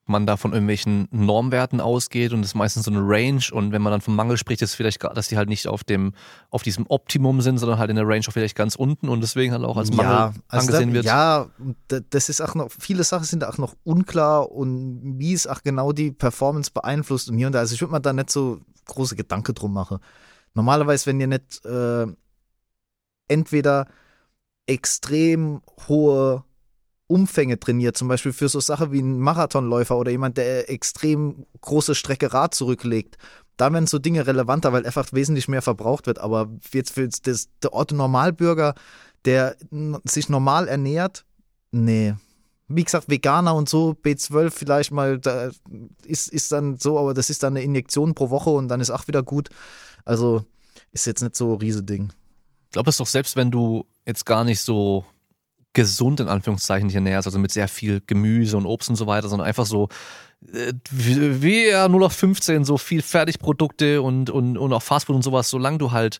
man 0.07 0.25
da 0.27 0.37
von 0.37 0.53
irgendwelchen 0.53 1.07
Normwerten 1.11 1.81
ausgeht 1.81 2.31
und 2.33 2.41
es 2.41 2.47
ist 2.49 2.55
meistens 2.55 2.85
so 2.85 2.91
eine 2.91 2.99
Range 3.01 3.41
und 3.51 3.71
wenn 3.71 3.81
man 3.81 3.91
dann 3.91 4.01
vom 4.01 4.15
Mangel 4.15 4.37
spricht, 4.37 4.61
ist 4.61 4.75
vielleicht, 4.75 5.03
dass 5.03 5.29
die 5.29 5.37
halt 5.37 5.49
nicht 5.49 5.67
auf 5.67 5.83
dem, 5.83 6.13
auf 6.51 6.61
diesem 6.63 6.85
Optimum 6.89 7.41
sind, 7.41 7.57
sondern 7.57 7.79
halt 7.79 7.89
in 7.89 7.95
der 7.95 8.07
Range 8.07 8.23
auch 8.27 8.31
vielleicht 8.33 8.55
ganz 8.55 8.75
unten 8.75 9.09
und 9.09 9.21
deswegen 9.21 9.51
halt 9.53 9.63
auch 9.63 9.77
als 9.77 9.91
Mangel 9.91 10.11
also 10.47 10.67
angesehen 10.67 10.89
da, 10.89 10.93
wird. 10.95 11.05
Ja, 11.05 11.47
da- 11.87 11.99
das 12.09 12.29
ist 12.29 12.41
auch 12.41 12.53
noch, 12.55 12.69
viele 12.71 13.03
Sachen 13.03 13.25
sind 13.25 13.43
auch 13.43 13.57
noch 13.57 13.75
unklar 13.83 14.51
und 14.51 15.17
wie 15.19 15.33
es 15.33 15.47
auch 15.47 15.63
genau 15.63 15.91
die 15.91 16.11
Performance 16.11 16.69
beeinflusst 16.71 17.29
und 17.29 17.37
hier 17.37 17.47
und 17.47 17.53
da. 17.53 17.59
Also 17.59 17.73
ich 17.73 17.81
würde 17.81 17.93
mir 17.93 18.01
da 18.01 18.13
nicht 18.13 18.29
so 18.29 18.59
große 18.85 19.15
Gedanken 19.15 19.55
drum 19.55 19.73
machen. 19.73 19.97
Normalerweise, 20.53 21.07
wenn 21.07 21.19
ihr 21.19 21.27
nicht 21.27 21.65
äh, 21.65 22.05
entweder 23.27 23.87
extrem 24.67 25.61
hohe 25.87 26.43
Umfänge 27.07 27.59
trainiert, 27.59 27.97
zum 27.97 28.07
Beispiel 28.07 28.33
für 28.33 28.49
so 28.49 28.59
Sachen 28.59 28.91
wie 28.91 29.01
ein 29.01 29.19
Marathonläufer 29.19 29.97
oder 29.97 30.11
jemand, 30.11 30.37
der 30.37 30.69
extrem 30.69 31.45
große 31.61 31.93
Strecke 31.93 32.33
Rad 32.33 32.55
zurücklegt, 32.55 33.17
da 33.57 33.71
werden 33.71 33.87
so 33.87 33.99
Dinge 33.99 34.27
relevanter, 34.27 34.73
weil 34.73 34.85
einfach 34.85 35.13
wesentlich 35.13 35.47
mehr 35.47 35.61
verbraucht 35.61 36.07
wird. 36.07 36.19
Aber 36.19 36.49
jetzt 36.73 36.93
für 36.93 37.07
das, 37.07 37.49
der 37.61 37.73
Otto 37.73 37.95
Normalbürger, 37.95 38.75
der 39.23 39.55
sich 40.03 40.29
normal 40.29 40.67
ernährt, 40.67 41.25
nee. 41.71 42.15
Wie 42.67 42.83
gesagt, 42.83 43.09
Veganer 43.09 43.53
und 43.53 43.69
so, 43.69 43.95
B12 44.03 44.49
vielleicht 44.49 44.91
mal, 44.91 45.19
da 45.19 45.51
ist, 46.03 46.29
ist 46.29 46.51
dann 46.51 46.77
so, 46.77 46.97
aber 46.97 47.13
das 47.13 47.29
ist 47.29 47.43
dann 47.43 47.53
eine 47.53 47.63
Injektion 47.63 48.15
pro 48.15 48.31
Woche 48.31 48.49
und 48.49 48.67
dann 48.67 48.81
ist 48.81 48.89
auch 48.89 49.07
wieder 49.07 49.21
gut. 49.21 49.49
Also 50.03 50.43
ist 50.91 51.05
jetzt 51.05 51.21
nicht 51.21 51.35
so 51.35 51.53
ein 51.53 51.59
Riesending. 51.59 52.11
Ich 52.65 52.71
glaube, 52.71 52.89
es 52.89 52.97
doch 52.97 53.07
selbst, 53.07 53.35
wenn 53.35 53.51
du 53.51 53.85
jetzt 54.05 54.25
gar 54.25 54.43
nicht 54.43 54.61
so 54.61 55.05
gesund 55.75 56.19
in 56.19 56.27
Anführungszeichen 56.27 56.87
dich 56.87 56.95
ernährst, 56.95 57.27
also 57.27 57.37
mit 57.37 57.51
sehr 57.51 57.67
viel 57.67 58.01
Gemüse 58.07 58.57
und 58.57 58.65
Obst 58.65 58.89
und 58.89 58.95
so 58.95 59.05
weiter, 59.05 59.29
sondern 59.29 59.47
einfach 59.47 59.67
so 59.67 59.89
äh, 60.51 60.73
wie, 60.89 61.67
ja, 61.69 61.87
nur 61.87 61.99
noch 61.99 62.11
15, 62.11 62.63
so 62.65 62.77
viel 62.79 63.03
Fertigprodukte 63.03 64.01
und, 64.01 64.31
und, 64.31 64.57
und 64.57 64.73
auch 64.73 64.81
Fastfood 64.81 65.15
und 65.15 65.21
sowas, 65.21 65.49
solange 65.49 65.77
du 65.77 65.91
halt 65.91 66.19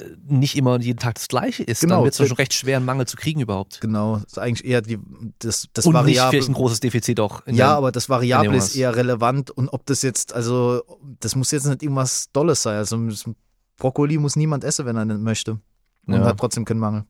äh, 0.00 0.04
nicht 0.26 0.56
immer 0.56 0.80
jeden 0.80 0.98
Tag 0.98 1.16
das 1.16 1.28
gleiche 1.28 1.62
isst, 1.64 1.82
Genau. 1.82 1.96
dann 1.96 2.04
wird 2.04 2.18
es 2.18 2.26
schon 2.28 2.36
recht 2.36 2.54
schwer, 2.54 2.76
einen 2.78 2.86
Mangel 2.86 3.06
zu 3.06 3.16
kriegen 3.16 3.40
überhaupt. 3.40 3.80
Genau, 3.80 4.14
das 4.16 4.24
ist 4.32 4.38
eigentlich 4.38 4.64
eher 4.68 4.82
die, 4.82 4.98
das, 5.38 5.68
das 5.74 5.84
und 5.86 5.92
nicht 5.92 6.00
Variable. 6.02 6.30
vielleicht 6.30 6.48
ein 6.48 6.54
großes 6.54 6.80
Defizit 6.80 7.20
auch. 7.20 7.46
in 7.46 7.54
Ja, 7.56 7.76
aber 7.76 7.92
das 7.92 8.08
Variable 8.08 8.56
ist 8.56 8.74
eher 8.76 8.94
relevant 8.96 9.50
und 9.50 9.68
ob 9.68 9.84
das 9.86 10.02
jetzt, 10.02 10.32
also 10.32 10.82
das 11.20 11.34
muss 11.36 11.50
jetzt 11.50 11.66
nicht 11.66 11.82
irgendwas 11.82 12.30
Dolles 12.32 12.62
sein. 12.62 12.76
Also 12.76 12.96
Brokkoli 13.78 14.18
muss 14.18 14.36
niemand 14.36 14.64
essen, 14.64 14.86
wenn 14.86 14.96
er 14.96 15.04
nicht 15.06 15.20
möchte. 15.20 15.58
Und 16.06 16.14
Ja. 16.14 16.24
hat 16.24 16.38
trotzdem 16.38 16.64
keinen 16.64 16.80
Mangel. 16.80 17.04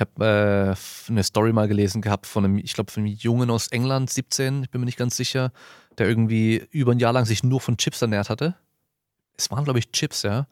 Ich 0.00 0.06
habe 0.06 0.76
äh, 0.78 1.10
eine 1.10 1.22
Story 1.22 1.52
mal 1.52 1.68
gelesen 1.68 2.00
gehabt 2.00 2.26
von 2.26 2.42
einem, 2.46 2.56
ich 2.56 2.72
glaube, 2.72 2.90
von 2.90 3.02
einem 3.02 3.12
Jungen 3.12 3.50
aus 3.50 3.68
England, 3.68 4.08
17, 4.08 4.62
ich 4.62 4.70
bin 4.70 4.80
mir 4.80 4.86
nicht 4.86 4.96
ganz 4.96 5.14
sicher, 5.14 5.52
der 5.98 6.08
irgendwie 6.08 6.66
über 6.70 6.92
ein 6.92 6.98
Jahr 6.98 7.12
lang 7.12 7.26
sich 7.26 7.44
nur 7.44 7.60
von 7.60 7.76
Chips 7.76 8.00
ernährt 8.00 8.30
hatte. 8.30 8.54
Es 9.36 9.50
waren, 9.50 9.64
glaube 9.64 9.78
ich, 9.78 9.92
Chips, 9.92 10.22
ja. 10.22 10.46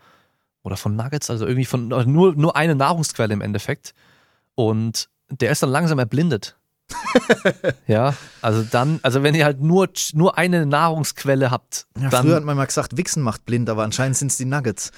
Oder 0.65 0.77
von 0.77 0.97
Nuggets, 0.97 1.31
also 1.31 1.47
irgendwie 1.47 1.65
von 1.65 1.95
also 1.95 2.11
nur, 2.11 2.35
nur 2.35 2.57
eine 2.57 2.75
Nahrungsquelle 2.75 3.33
im 3.33 3.41
Endeffekt. 3.41 3.95
Und 4.55 5.09
der 5.31 5.51
ist 5.51 5.63
dann 5.63 5.71
langsam 5.71 5.99
erblindet. 5.99 6.59
ja, 7.87 8.15
also 8.43 8.63
dann, 8.71 9.01
also 9.03 9.23
wenn 9.23 9.35
ihr 9.35 9.47
halt 9.47 9.63
nur, 9.63 9.89
nur 10.13 10.37
eine 10.37 10.67
Nahrungsquelle 10.67 11.51
habt, 11.51 11.87
Ja, 11.99 12.11
dann. 12.11 12.27
früher 12.27 12.37
hat 12.37 12.45
man 12.45 12.57
mal 12.59 12.67
gesagt, 12.67 12.99
Wichsen 12.99 13.23
macht 13.23 13.47
blind, 13.47 13.71
aber 13.71 13.85
anscheinend 13.85 14.19
sind 14.19 14.31
es 14.31 14.37
die 14.37 14.45
Nuggets. 14.45 14.93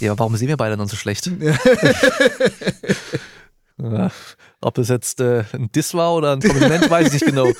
Ja, 0.00 0.18
warum 0.18 0.36
sehen 0.36 0.48
wir 0.48 0.56
beide 0.56 0.76
dann 0.76 0.88
so 0.88 0.96
schlecht? 0.96 1.30
Ja, 3.82 4.10
ob 4.60 4.74
das 4.74 4.88
jetzt 4.88 5.20
äh, 5.20 5.44
ein 5.52 5.70
Diss 5.72 5.94
war 5.94 6.14
oder 6.14 6.32
ein 6.32 6.40
Kompliment, 6.40 6.90
weiß 6.90 7.08
ich 7.08 7.12
nicht 7.14 7.26
genau. 7.26 7.50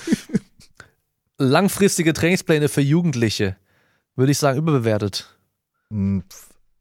Langfristige 1.39 2.13
Trainingspläne 2.13 2.69
für 2.69 2.83
Jugendliche, 2.83 3.57
würde 4.17 4.33
ich 4.33 4.39
sagen, 4.39 4.59
überbewertet. 4.59 5.39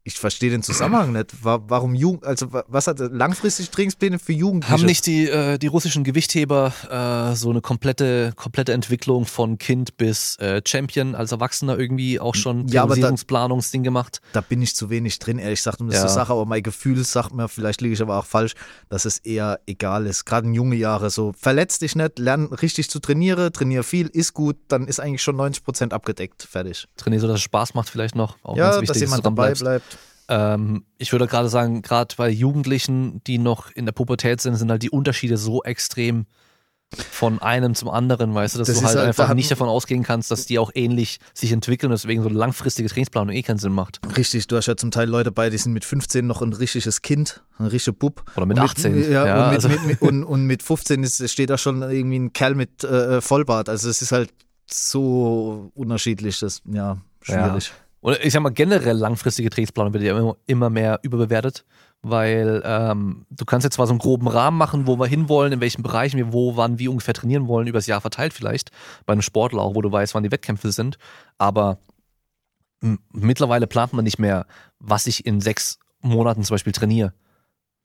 Ich 0.02 0.14
verstehe 0.18 0.48
den 0.50 0.62
Zusammenhang 0.62 1.12
nicht. 1.12 1.44
Wa- 1.44 1.60
Warum 1.68 1.94
Jugend, 1.94 2.24
also 2.24 2.52
wa- 2.52 2.64
was 2.68 2.86
hat 2.86 2.98
langfristig 3.00 3.68
Trainingspläne 3.70 4.18
für 4.18 4.32
Jugendliche? 4.32 4.72
Haben 4.72 4.86
nicht 4.86 5.04
die, 5.06 5.28
äh, 5.28 5.58
die 5.58 5.66
russischen 5.66 6.04
Gewichtheber 6.04 6.72
äh, 7.32 7.36
so 7.36 7.50
eine 7.50 7.60
komplette, 7.60 8.32
komplette 8.34 8.72
Entwicklung 8.72 9.26
von 9.26 9.58
Kind 9.58 9.98
bis 9.98 10.36
äh, 10.36 10.62
Champion 10.66 11.14
als 11.14 11.32
Erwachsener 11.32 11.78
irgendwie 11.78 12.18
auch 12.18 12.34
schon 12.34 12.66
Ja, 12.68 12.82
Priorisierungsplanungsding 12.86 13.82
gemacht? 13.82 14.20
Da 14.32 14.40
bin 14.40 14.62
ich 14.62 14.74
zu 14.74 14.88
wenig 14.88 15.18
drin, 15.18 15.38
ehrlich 15.38 15.58
gesagt, 15.60 15.80
um 15.80 15.88
das 15.88 15.96
Ja. 15.96 16.06
zu 16.06 16.14
sagen, 16.14 16.30
aber 16.32 16.46
mein 16.46 16.62
Gefühl 16.62 17.04
sagt 17.04 17.34
mir, 17.34 17.48
vielleicht 17.48 17.80
liege 17.82 17.92
ich 17.94 18.00
aber 18.02 18.16
auch 18.18 18.24
falsch, 18.26 18.54
dass 18.88 19.04
es 19.04 19.18
eher 19.18 19.60
egal 19.66 20.06
ist. 20.06 20.24
Gerade 20.24 20.46
in 20.46 20.54
junge 20.54 20.76
Jahre 20.76 21.10
so, 21.10 21.32
verletz 21.38 21.78
dich 21.78 21.94
nicht, 21.94 22.18
lern 22.18 22.46
richtig 22.46 22.88
zu 22.88 23.00
trainieren, 23.00 23.52
trainier 23.52 23.82
viel, 23.82 24.06
ist 24.06 24.32
gut, 24.32 24.56
dann 24.68 24.86
ist 24.86 24.98
eigentlich 24.98 25.22
schon 25.22 25.36
90% 25.36 25.90
abgedeckt, 25.92 26.42
fertig. 26.42 26.86
Trainier 26.96 27.20
so, 27.20 27.26
dass 27.26 27.36
es 27.36 27.42
Spaß 27.42 27.74
macht 27.74 27.90
vielleicht 27.90 28.14
noch. 28.16 28.36
Auch 28.42 28.56
ja, 28.56 28.80
dass 28.80 28.98
jemand 28.98 29.26
dabei 29.26 29.46
bleibst. 29.48 29.62
bleibt. 29.62 29.98
Ähm, 30.30 30.84
ich 30.96 31.12
würde 31.12 31.26
gerade 31.26 31.48
sagen, 31.48 31.82
gerade 31.82 32.14
bei 32.16 32.30
Jugendlichen, 32.30 33.20
die 33.26 33.36
noch 33.38 33.70
in 33.72 33.84
der 33.84 33.92
Pubertät 33.92 34.40
sind, 34.40 34.54
sind 34.54 34.70
halt 34.70 34.82
die 34.82 34.90
Unterschiede 34.90 35.36
so 35.36 35.62
extrem 35.64 36.24
von 37.12 37.40
einem 37.40 37.76
zum 37.76 37.88
anderen, 37.88 38.34
weißt 38.34 38.54
du, 38.56 38.58
dass 38.60 38.66
Das 38.68 38.78
du 38.78 38.80
ist 38.82 38.86
halt 38.88 38.98
halt- 38.98 39.08
einfach 39.08 39.28
da 39.28 39.34
nicht 39.34 39.48
davon 39.50 39.68
ausgehen 39.68 40.02
kannst, 40.02 40.30
dass 40.32 40.46
die 40.46 40.58
auch 40.58 40.72
ähnlich 40.74 41.20
sich 41.34 41.52
entwickeln, 41.52 41.90
deswegen 41.92 42.22
so 42.22 42.28
eine 42.28 42.36
langfristige 42.36 42.88
Trainingsplanung 42.88 43.32
eh 43.32 43.42
keinen 43.42 43.58
Sinn 43.58 43.72
macht. 43.72 44.00
Richtig, 44.16 44.48
du 44.48 44.56
hast 44.56 44.66
ja 44.66 44.76
zum 44.76 44.90
Teil 44.90 45.08
Leute 45.08 45.30
bei, 45.30 45.50
die 45.50 45.58
sind 45.58 45.72
mit 45.72 45.84
15 45.84 46.26
noch 46.26 46.42
ein 46.42 46.52
richtiges 46.52 47.00
Kind, 47.02 47.44
ein 47.58 47.66
richtiger 47.66 47.96
Bub. 47.96 48.24
Oder 48.36 48.46
mit 48.46 48.58
Und 48.58 48.64
18. 48.64 49.10
Ja, 49.12 49.24
Ja, 49.26 49.44
und, 49.44 49.54
mit, 49.54 49.64
also- 49.64 49.68
mit, 49.68 49.86
mit, 49.86 50.02
und, 50.02 50.24
und 50.24 50.46
mit 50.46 50.62
15 50.64 51.04
ist, 51.04 51.30
steht 51.30 51.50
da 51.50 51.58
schon 51.58 51.82
irgendwie 51.82 52.18
ein 52.18 52.32
Kerl 52.32 52.56
mit 52.56 52.82
äh, 52.82 53.20
Vollbart. 53.20 53.68
Also 53.68 53.88
es 53.88 54.02
ist 54.02 54.10
halt 54.10 54.30
so 54.68 55.70
unterschiedlich, 55.74 56.40
das 56.40 56.60
ja, 56.64 56.98
schwierig. 57.22 57.72
Oder 58.02 58.24
ich 58.24 58.32
sag 58.32 58.40
mal, 58.42 58.50
generell 58.50 58.96
langfristige 58.96 59.50
Trainingsplanung 59.50 59.92
wird 59.92 60.04
ja 60.04 60.16
immer, 60.16 60.36
immer 60.46 60.70
mehr 60.70 61.00
überbewertet, 61.02 61.64
weil 62.02 62.62
ähm, 62.64 63.26
du 63.30 63.44
kannst 63.44 63.64
jetzt 63.64 63.74
zwar 63.74 63.86
so 63.86 63.92
einen 63.92 63.98
groben 63.98 64.26
Rahmen 64.26 64.56
machen, 64.56 64.86
wo 64.86 64.98
wir 64.98 65.06
hinwollen, 65.06 65.52
in 65.52 65.60
welchen 65.60 65.82
Bereichen 65.82 66.16
wir 66.16 66.32
wo, 66.32 66.56
wann, 66.56 66.78
wie 66.78 66.88
ungefähr 66.88 67.14
trainieren 67.14 67.46
wollen, 67.46 67.66
übers 67.66 67.86
Jahr 67.86 68.00
verteilt 68.00 68.32
vielleicht, 68.32 68.70
bei 69.04 69.12
einem 69.12 69.22
Sportler 69.22 69.60
auch, 69.60 69.74
wo 69.74 69.82
du 69.82 69.92
weißt, 69.92 70.14
wann 70.14 70.22
die 70.22 70.32
Wettkämpfe 70.32 70.72
sind, 70.72 70.96
aber 71.36 71.78
mittlerweile 73.12 73.66
plant 73.66 73.92
man 73.92 74.04
nicht 74.04 74.18
mehr, 74.18 74.46
was 74.78 75.06
ich 75.06 75.26
in 75.26 75.40
sechs 75.40 75.78
Monaten 76.00 76.42
zum 76.42 76.54
Beispiel 76.54 76.72
trainiere. 76.72 77.12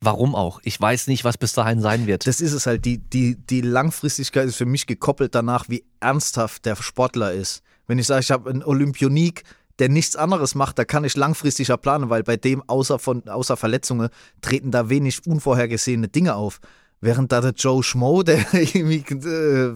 Warum 0.00 0.34
auch? 0.34 0.60
Ich 0.62 0.80
weiß 0.80 1.06
nicht, 1.06 1.24
was 1.24 1.38
bis 1.38 1.52
dahin 1.52 1.80
sein 1.80 2.06
wird. 2.06 2.26
Das 2.26 2.40
ist 2.40 2.52
es 2.52 2.66
halt. 2.66 2.84
Die, 2.84 2.98
die, 2.98 3.34
die 3.34 3.62
Langfristigkeit 3.62 4.46
ist 4.46 4.56
für 4.56 4.66
mich 4.66 4.86
gekoppelt 4.86 5.34
danach, 5.34 5.68
wie 5.68 5.84
ernsthaft 6.00 6.66
der 6.66 6.76
Sportler 6.76 7.32
ist. 7.32 7.62
Wenn 7.86 7.98
ich 7.98 8.06
sage, 8.06 8.20
ich 8.20 8.30
habe 8.30 8.50
einen 8.50 8.62
Olympionik, 8.62 9.44
der 9.78 9.88
nichts 9.88 10.16
anderes 10.16 10.54
macht, 10.54 10.78
da 10.78 10.84
kann 10.84 11.04
ich 11.04 11.16
langfristiger 11.16 11.76
planen, 11.76 12.08
weil 12.10 12.22
bei 12.22 12.36
dem 12.36 12.62
außer, 12.66 12.98
von, 12.98 13.28
außer 13.28 13.56
Verletzungen 13.56 14.08
treten 14.40 14.70
da 14.70 14.88
wenig 14.88 15.26
unvorhergesehene 15.26 16.08
Dinge 16.08 16.34
auf. 16.34 16.60
Während 17.00 17.32
da 17.32 17.40
der 17.40 17.52
Joe 17.52 17.82
Schmo, 17.82 18.22
der 18.24 18.38
irgendwie, 18.52 19.04
äh, 19.28 19.74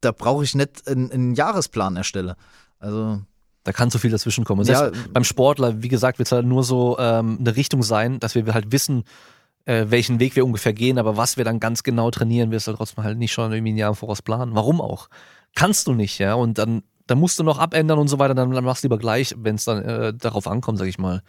da 0.00 0.12
brauche 0.12 0.44
ich 0.44 0.54
nicht 0.54 0.88
einen, 0.88 1.10
einen 1.10 1.34
Jahresplan 1.34 1.96
erstelle. 1.96 2.36
Also. 2.78 3.22
Da 3.62 3.72
kann 3.72 3.88
so 3.88 3.98
viel 3.98 4.10
dazwischen 4.10 4.44
kommen. 4.44 4.60
Und 4.60 4.68
ja, 4.68 4.90
beim 5.14 5.24
Sportler, 5.24 5.82
wie 5.82 5.88
gesagt, 5.88 6.18
wird 6.18 6.28
es 6.28 6.32
halt 6.32 6.44
nur 6.44 6.64
so 6.64 6.98
ähm, 6.98 7.38
eine 7.40 7.56
Richtung 7.56 7.82
sein, 7.82 8.20
dass 8.20 8.34
wir 8.34 8.52
halt 8.52 8.72
wissen, 8.72 9.04
äh, 9.64 9.86
welchen 9.88 10.20
Weg 10.20 10.36
wir 10.36 10.44
ungefähr 10.44 10.74
gehen, 10.74 10.98
aber 10.98 11.16
was 11.16 11.38
wir 11.38 11.44
dann 11.44 11.60
ganz 11.60 11.82
genau 11.82 12.10
trainieren, 12.10 12.50
wirst 12.50 12.66
du 12.66 12.72
halt 12.72 12.78
trotzdem 12.78 13.04
halt 13.04 13.16
nicht 13.16 13.32
schon 13.32 13.52
irgendwie 13.52 13.72
ein 13.72 13.78
Jahr 13.78 13.88
im 13.88 13.96
Voraus 13.96 14.20
planen. 14.20 14.54
Warum 14.54 14.82
auch? 14.82 15.08
Kannst 15.54 15.86
du 15.86 15.94
nicht, 15.94 16.18
ja. 16.18 16.34
Und 16.34 16.58
dann 16.58 16.82
da 17.06 17.14
musst 17.14 17.38
du 17.38 17.42
noch 17.42 17.58
abändern 17.58 17.98
und 17.98 18.08
so 18.08 18.18
weiter, 18.18 18.34
dann, 18.34 18.50
dann 18.50 18.64
machst 18.64 18.82
du 18.82 18.86
lieber 18.86 18.98
gleich, 18.98 19.34
wenn 19.38 19.56
es 19.56 19.64
dann 19.64 19.82
äh, 19.82 20.14
darauf 20.14 20.46
ankommt, 20.46 20.78
sag 20.78 20.86
ich 20.86 20.98
mal. 20.98 21.22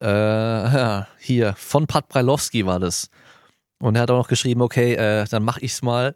Äh, 0.00 0.06
ja, 0.06 1.08
hier, 1.18 1.54
von 1.56 1.86
Pat 1.86 2.08
Breilowski 2.08 2.66
war 2.66 2.80
das. 2.80 3.10
Und 3.78 3.96
er 3.96 4.02
hat 4.02 4.10
auch 4.10 4.18
noch 4.18 4.28
geschrieben, 4.28 4.62
okay, 4.62 4.94
äh, 4.94 5.26
dann 5.26 5.44
mach 5.44 5.58
ich's 5.58 5.82
mal. 5.82 6.14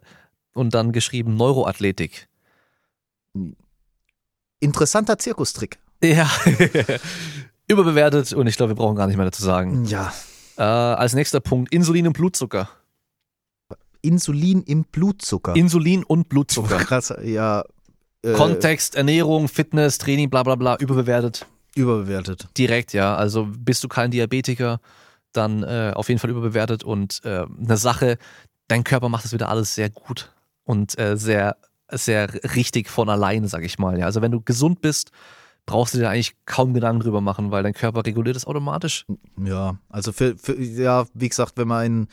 Und 0.53 0.73
dann 0.73 0.91
geschrieben 0.91 1.35
Neuroathletik. 1.35 2.27
Interessanter 4.59 5.17
Zirkustrick. 5.17 5.79
Ja, 6.03 6.29
überbewertet 7.67 8.33
und 8.33 8.47
ich 8.47 8.57
glaube, 8.57 8.71
wir 8.71 8.75
brauchen 8.75 8.95
gar 8.95 9.07
nicht 9.07 9.17
mehr 9.17 9.25
dazu 9.25 9.43
sagen. 9.43 9.85
Ja. 9.85 10.11
Äh, 10.57 10.63
als 10.63 11.13
nächster 11.13 11.39
Punkt, 11.39 11.71
Insulin 11.71 12.07
und 12.07 12.13
Blutzucker. 12.13 12.69
Insulin 14.01 14.63
im 14.63 14.85
Blutzucker. 14.85 15.55
Insulin 15.55 16.03
und 16.03 16.29
Blutzucker. 16.29 16.77
Krass, 16.77 17.13
ja, 17.23 17.63
äh, 18.23 18.33
Kontext, 18.33 18.95
Ernährung, 18.95 19.47
Fitness, 19.47 19.97
Training, 19.97 20.29
bla 20.29 20.43
bla 20.43 20.55
bla, 20.55 20.77
überbewertet. 20.77 21.45
Überbewertet. 21.75 22.47
Direkt, 22.57 22.93
ja. 22.93 23.15
Also 23.15 23.47
bist 23.57 23.83
du 23.83 23.87
kein 23.87 24.11
Diabetiker, 24.11 24.79
dann 25.31 25.63
äh, 25.63 25.93
auf 25.95 26.09
jeden 26.09 26.19
Fall 26.19 26.29
überbewertet 26.29 26.83
und 26.83 27.21
äh, 27.23 27.45
eine 27.45 27.77
Sache, 27.77 28.17
dein 28.67 28.83
Körper 28.83 29.09
macht 29.09 29.25
das 29.25 29.33
wieder 29.33 29.49
alles 29.49 29.75
sehr 29.75 29.89
gut 29.89 30.33
und 30.63 30.97
äh, 30.99 31.17
sehr, 31.17 31.57
sehr 31.91 32.33
richtig 32.55 32.89
von 32.89 33.09
alleine, 33.09 33.47
sag 33.47 33.63
ich 33.63 33.79
mal. 33.79 33.97
Ja. 33.97 34.05
Also 34.05 34.21
wenn 34.21 34.31
du 34.31 34.41
gesund 34.41 34.81
bist, 34.81 35.11
brauchst 35.65 35.93
du 35.93 35.99
dir 35.99 36.09
eigentlich 36.09 36.35
kaum 36.45 36.73
Gedanken 36.73 37.01
drüber 37.01 37.21
machen, 37.21 37.51
weil 37.51 37.63
dein 37.63 37.73
Körper 37.73 38.05
reguliert 38.05 38.35
es 38.35 38.45
automatisch. 38.45 39.05
Ja, 39.37 39.77
also 39.89 40.11
für, 40.11 40.35
für 40.37 40.59
ja, 40.59 41.05
wie 41.13 41.29
gesagt, 41.29 41.53
wenn 41.57 41.67
man 41.67 41.85
in 41.85 42.07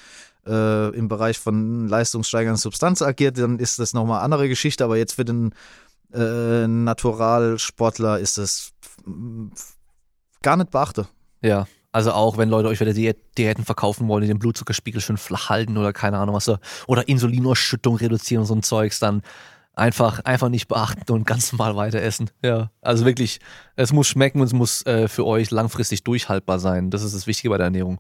äh, 0.47 0.97
im 0.97 1.09
Bereich 1.09 1.39
von 1.39 1.89
leistungssteigernden 1.89 2.61
Substanzen 2.61 3.05
agiert, 3.05 3.39
dann 3.39 3.59
ist 3.59 3.79
das 3.79 3.95
nochmal 3.95 4.19
eine 4.19 4.25
andere 4.25 4.49
Geschichte, 4.49 4.85
aber 4.85 4.97
jetzt 4.97 5.15
für 5.15 5.25
den 5.25 5.53
äh, 6.17 6.67
Naturalsportler 6.67 8.19
ist 8.19 8.39
es 8.39 8.73
gar 10.43 10.57
nicht 10.57 10.71
beachte. 10.71 11.07
Ja, 11.43 11.67
also 11.93 12.13
auch 12.13 12.37
wenn 12.37 12.49
Leute 12.51 12.69
euch 12.69 12.81
wieder 12.81 12.93
Diät 12.93 13.19
Diäten 13.39 13.65
verkaufen 13.65 14.09
wollen, 14.09 14.23
die 14.23 14.29
den 14.29 14.39
Blutzuckerspiegel 14.39 15.01
schön 15.01 15.17
flach 15.17 15.49
halten 15.49 15.77
oder 15.79 15.93
keine 15.93 16.19
Ahnung 16.19 16.35
was, 16.35 16.51
oder 16.87 17.09
Insulinausschüttung 17.09 17.97
reduzieren 17.97 18.43
und 18.43 18.47
so 18.47 18.55
ein 18.55 18.63
Zeugs, 18.63 18.99
dann 18.99 19.23
einfach, 19.77 20.21
einfach 20.25 20.49
nicht 20.49 20.69
beachten 20.69 21.11
und 21.13 21.27
ganz 21.27 21.53
normal 21.53 21.77
weiter 21.77 22.03
essen. 22.03 22.31
Ja, 22.43 22.71
also 22.81 23.05
wirklich, 23.05 23.41
es 23.77 23.93
muss 23.93 24.09
schmecken 24.09 24.41
und 24.41 24.47
es 24.47 24.53
muss 24.53 24.85
äh, 24.87 25.09
für 25.09 25.25
euch 25.25 25.51
langfristig 25.51 26.03
durchhaltbar 26.05 26.59
sein. 26.59 26.91
Das 26.91 27.03
ist 27.03 27.15
das 27.15 27.27
Wichtige 27.27 27.51
bei 27.51 27.59
der 27.59 27.67
Ernährung. 27.67 27.99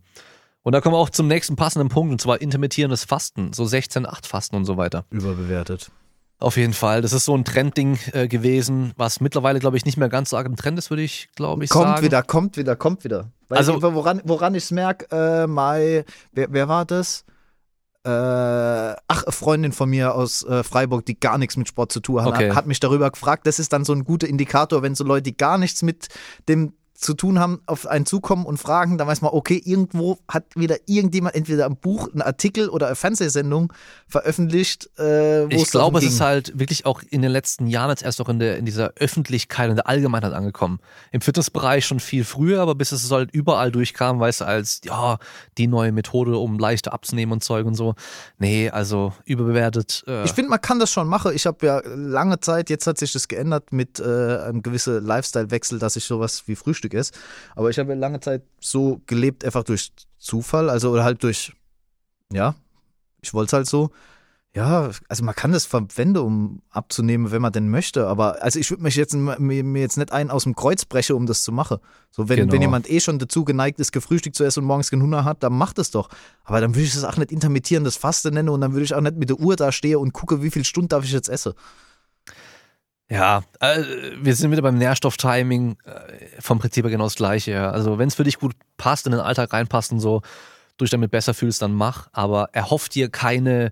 Und 0.62 0.72
da 0.72 0.80
kommen 0.80 0.94
wir 0.94 0.98
auch 0.98 1.10
zum 1.10 1.28
nächsten 1.28 1.55
passenden 1.55 1.88
Punkt, 1.88 2.10
und 2.12 2.20
zwar 2.20 2.40
intermittierendes 2.40 3.05
Fasten, 3.05 3.52
so 3.52 3.64
16-8-Fasten 3.64 4.56
und 4.56 4.64
so 4.64 4.76
weiter. 4.76 5.05
Überbewertet. 5.10 5.90
Auf 6.38 6.58
jeden 6.58 6.74
Fall. 6.74 7.00
Das 7.00 7.14
ist 7.14 7.24
so 7.24 7.34
ein 7.34 7.44
Trendding 7.44 7.98
äh, 8.12 8.28
gewesen, 8.28 8.92
was 8.96 9.20
mittlerweile, 9.20 9.58
glaube 9.58 9.78
ich, 9.78 9.86
nicht 9.86 9.96
mehr 9.96 10.10
ganz 10.10 10.30
so 10.30 10.36
arg 10.36 10.46
im 10.46 10.56
Trend 10.56 10.78
ist, 10.78 10.90
würde 10.90 11.02
ich, 11.02 11.28
glaube 11.34 11.64
ich, 11.64 11.70
kommt 11.70 11.84
sagen. 11.84 11.94
Kommt 11.94 12.04
wieder, 12.04 12.22
kommt 12.22 12.56
wieder, 12.56 12.76
kommt 12.76 13.04
wieder. 13.04 13.30
Weil 13.48 13.58
also, 13.58 13.76
ich, 13.76 13.82
woran, 13.82 14.20
woran 14.24 14.54
ich 14.54 14.64
es 14.64 14.70
merke, 14.70 15.06
äh, 15.10 15.46
Mai, 15.46 16.04
wer, 16.32 16.48
wer 16.50 16.68
war 16.68 16.84
das? 16.84 17.24
Äh, 18.04 18.10
ach, 18.10 19.24
eine 19.24 19.32
Freundin 19.32 19.72
von 19.72 19.88
mir 19.88 20.14
aus 20.14 20.44
äh, 20.44 20.62
Freiburg, 20.62 21.06
die 21.06 21.18
gar 21.18 21.38
nichts 21.38 21.56
mit 21.56 21.68
Sport 21.68 21.90
zu 21.90 22.00
tun 22.00 22.20
hat, 22.22 22.28
okay. 22.28 22.52
hat 22.52 22.66
mich 22.66 22.80
darüber 22.80 23.10
gefragt. 23.10 23.46
Das 23.46 23.58
ist 23.58 23.72
dann 23.72 23.84
so 23.84 23.94
ein 23.94 24.04
guter 24.04 24.28
Indikator, 24.28 24.82
wenn 24.82 24.94
so 24.94 25.04
Leute, 25.04 25.22
die 25.22 25.36
gar 25.36 25.58
nichts 25.58 25.82
mit 25.82 26.08
dem 26.48 26.74
zu 26.97 27.14
tun 27.14 27.39
haben, 27.39 27.60
auf 27.66 27.86
einen 27.86 28.06
zukommen 28.06 28.47
und 28.47 28.59
fragen, 28.59 28.98
dann 28.98 29.06
weiß 29.06 29.20
man, 29.20 29.32
okay, 29.32 29.60
irgendwo 29.64 30.18
hat 30.28 30.44
wieder 30.55 30.77
irgendjemand 30.86 31.35
entweder 31.35 31.66
ein 31.66 31.77
Buch, 31.77 32.09
einen 32.12 32.23
Artikel 32.23 32.68
oder 32.68 32.86
eine 32.86 32.97
Fernsehsendung 32.97 33.73
veröffentlicht. 34.09 34.90
Äh, 34.98 35.47
ich 35.55 35.70
glaube, 35.70 35.98
es 35.98 36.05
ist 36.05 36.20
halt 36.20 36.59
wirklich 36.59 36.86
auch 36.86 37.02
in 37.09 37.23
den 37.23 37.31
letzten 37.31 37.66
Jahren 37.66 37.90
jetzt 37.90 38.02
erst 38.02 38.20
auch 38.20 38.28
in, 38.28 38.39
der, 38.39 38.56
in 38.56 38.64
dieser 38.64 38.93
Öffentlichkeit 38.97 39.70
und 39.70 39.77
der 39.77 39.86
Allgemeinheit 39.89 40.32
angekommen. 40.32 40.81
Im 41.12 41.20
Fitnessbereich 41.20 41.85
schon 41.85 42.01
viel 42.01 42.24
früher, 42.24 42.60
aber 42.60 42.74
bis 42.74 42.93
es 42.93 43.10
halt 43.10 43.31
überall 43.32 43.70
durchkam, 43.70 44.18
weißt 44.18 44.40
du, 44.43 44.44
als 44.47 44.81
ja, 44.85 45.18
die 45.59 45.66
neue 45.66 45.93
Methode, 45.93 46.39
um 46.39 46.59
leichter 46.59 46.93
abzunehmen 46.93 47.32
und 47.32 47.44
Zeug 47.44 47.66
und 47.66 47.74
so. 47.74 47.94
Nee, 48.39 48.70
also 48.70 49.12
überbewertet. 49.24 50.05
Äh. 50.06 50.24
Ich 50.24 50.32
finde, 50.32 50.51
man 50.51 50.60
kann 50.60 50.78
das 50.78 50.90
schon 50.90 51.09
machen. 51.09 51.32
Ich 51.35 51.47
habe 51.47 51.66
ja 51.66 51.82
lange 51.85 52.40
Zeit, 52.40 52.70
jetzt 52.70 52.86
hat 52.86 52.98
sich 52.98 53.12
das 53.12 53.28
geändert 53.28 53.73
mit 53.73 54.01
äh, 54.01 54.05
einem 54.05 54.62
gewissen 54.62 55.05
Lifestyle-Wechsel, 55.05 55.78
dass 55.78 55.97
ich 55.97 56.05
sowas 56.05 56.44
wie 56.47 56.56
Frühstück 56.56 56.85
Frühstück 56.86 56.94
ist. 56.94 57.14
Aber 57.54 57.70
ich 57.70 57.78
habe 57.78 57.94
lange 57.94 58.20
Zeit 58.20 58.42
so 58.60 59.00
gelebt, 59.06 59.44
einfach 59.44 59.64
durch 59.64 59.92
Zufall, 60.18 60.70
also 60.70 60.90
oder 60.90 61.04
halt 61.04 61.22
durch, 61.22 61.52
ja, 62.32 62.54
ich 63.20 63.34
wollte 63.34 63.48
es 63.48 63.52
halt 63.52 63.66
so. 63.66 63.90
Ja, 64.54 64.90
also 65.08 65.22
man 65.22 65.34
kann 65.34 65.52
das 65.52 65.66
verwenden, 65.66 66.16
um 66.16 66.62
abzunehmen, 66.70 67.30
wenn 67.30 67.42
man 67.42 67.52
denn 67.52 67.68
möchte. 67.68 68.06
Aber 68.06 68.42
also 68.42 68.58
ich 68.58 68.70
würde 68.70 68.84
mich 68.84 68.96
jetzt 68.96 69.14
mir, 69.14 69.38
mir, 69.38 69.80
jetzt 69.82 69.98
nicht 69.98 70.12
einen 70.12 70.30
aus 70.30 70.44
dem 70.44 70.56
Kreuz 70.56 70.86
brechen, 70.86 71.14
um 71.14 71.26
das 71.26 71.42
zu 71.42 71.52
machen. 71.52 71.76
So, 72.10 72.30
wenn, 72.30 72.38
genau. 72.38 72.52
wenn 72.52 72.62
jemand 72.62 72.90
eh 72.90 73.00
schon 73.00 73.18
dazu 73.18 73.44
geneigt 73.44 73.80
ist, 73.80 73.92
gefrühstückt 73.92 74.34
zu 74.34 74.44
essen 74.44 74.60
und 74.60 74.66
morgens 74.66 74.90
keinen 74.90 75.02
Hunger 75.02 75.26
hat, 75.26 75.42
dann 75.42 75.52
macht 75.52 75.78
es 75.78 75.90
doch. 75.90 76.08
Aber 76.42 76.62
dann 76.62 76.74
würde 76.74 76.84
ich 76.84 76.94
das 76.94 77.04
auch 77.04 77.18
nicht 77.18 77.32
intermittierendes 77.32 77.96
Fasten 77.96 78.32
nennen 78.32 78.48
und 78.48 78.62
dann 78.62 78.72
würde 78.72 78.84
ich 78.84 78.94
auch 78.94 79.02
nicht 79.02 79.16
mit 79.16 79.28
der 79.28 79.38
Uhr 79.38 79.56
da 79.56 79.72
stehen 79.72 79.98
und 79.98 80.14
gucke, 80.14 80.42
wie 80.42 80.50
viel 80.50 80.64
Stunden 80.64 80.88
darf 80.88 81.04
ich 81.04 81.12
jetzt 81.12 81.28
essen. 81.28 81.52
Ja, 83.08 83.42
äh, 83.60 83.82
wir 84.20 84.34
sind 84.34 84.50
wieder 84.50 84.62
beim 84.62 84.78
Nährstofftiming 84.78 85.76
äh, 85.84 86.40
vom 86.40 86.58
Prinzip 86.58 86.84
her 86.84 86.90
genau 86.90 87.04
das 87.04 87.14
gleiche. 87.14 87.52
Ja. 87.52 87.70
Also 87.70 87.98
wenn 87.98 88.08
es 88.08 88.16
für 88.16 88.24
dich 88.24 88.38
gut 88.38 88.54
passt, 88.76 89.06
in 89.06 89.12
den 89.12 89.20
Alltag 89.20 89.52
reinpasst 89.52 89.92
und 89.92 90.00
so, 90.00 90.22
du 90.76 90.84
dich 90.84 90.90
damit 90.90 91.10
besser 91.12 91.32
fühlst, 91.32 91.62
dann 91.62 91.72
mach. 91.72 92.08
Aber 92.12 92.50
erhofft 92.52 92.94
dir 92.94 93.08
keine 93.08 93.70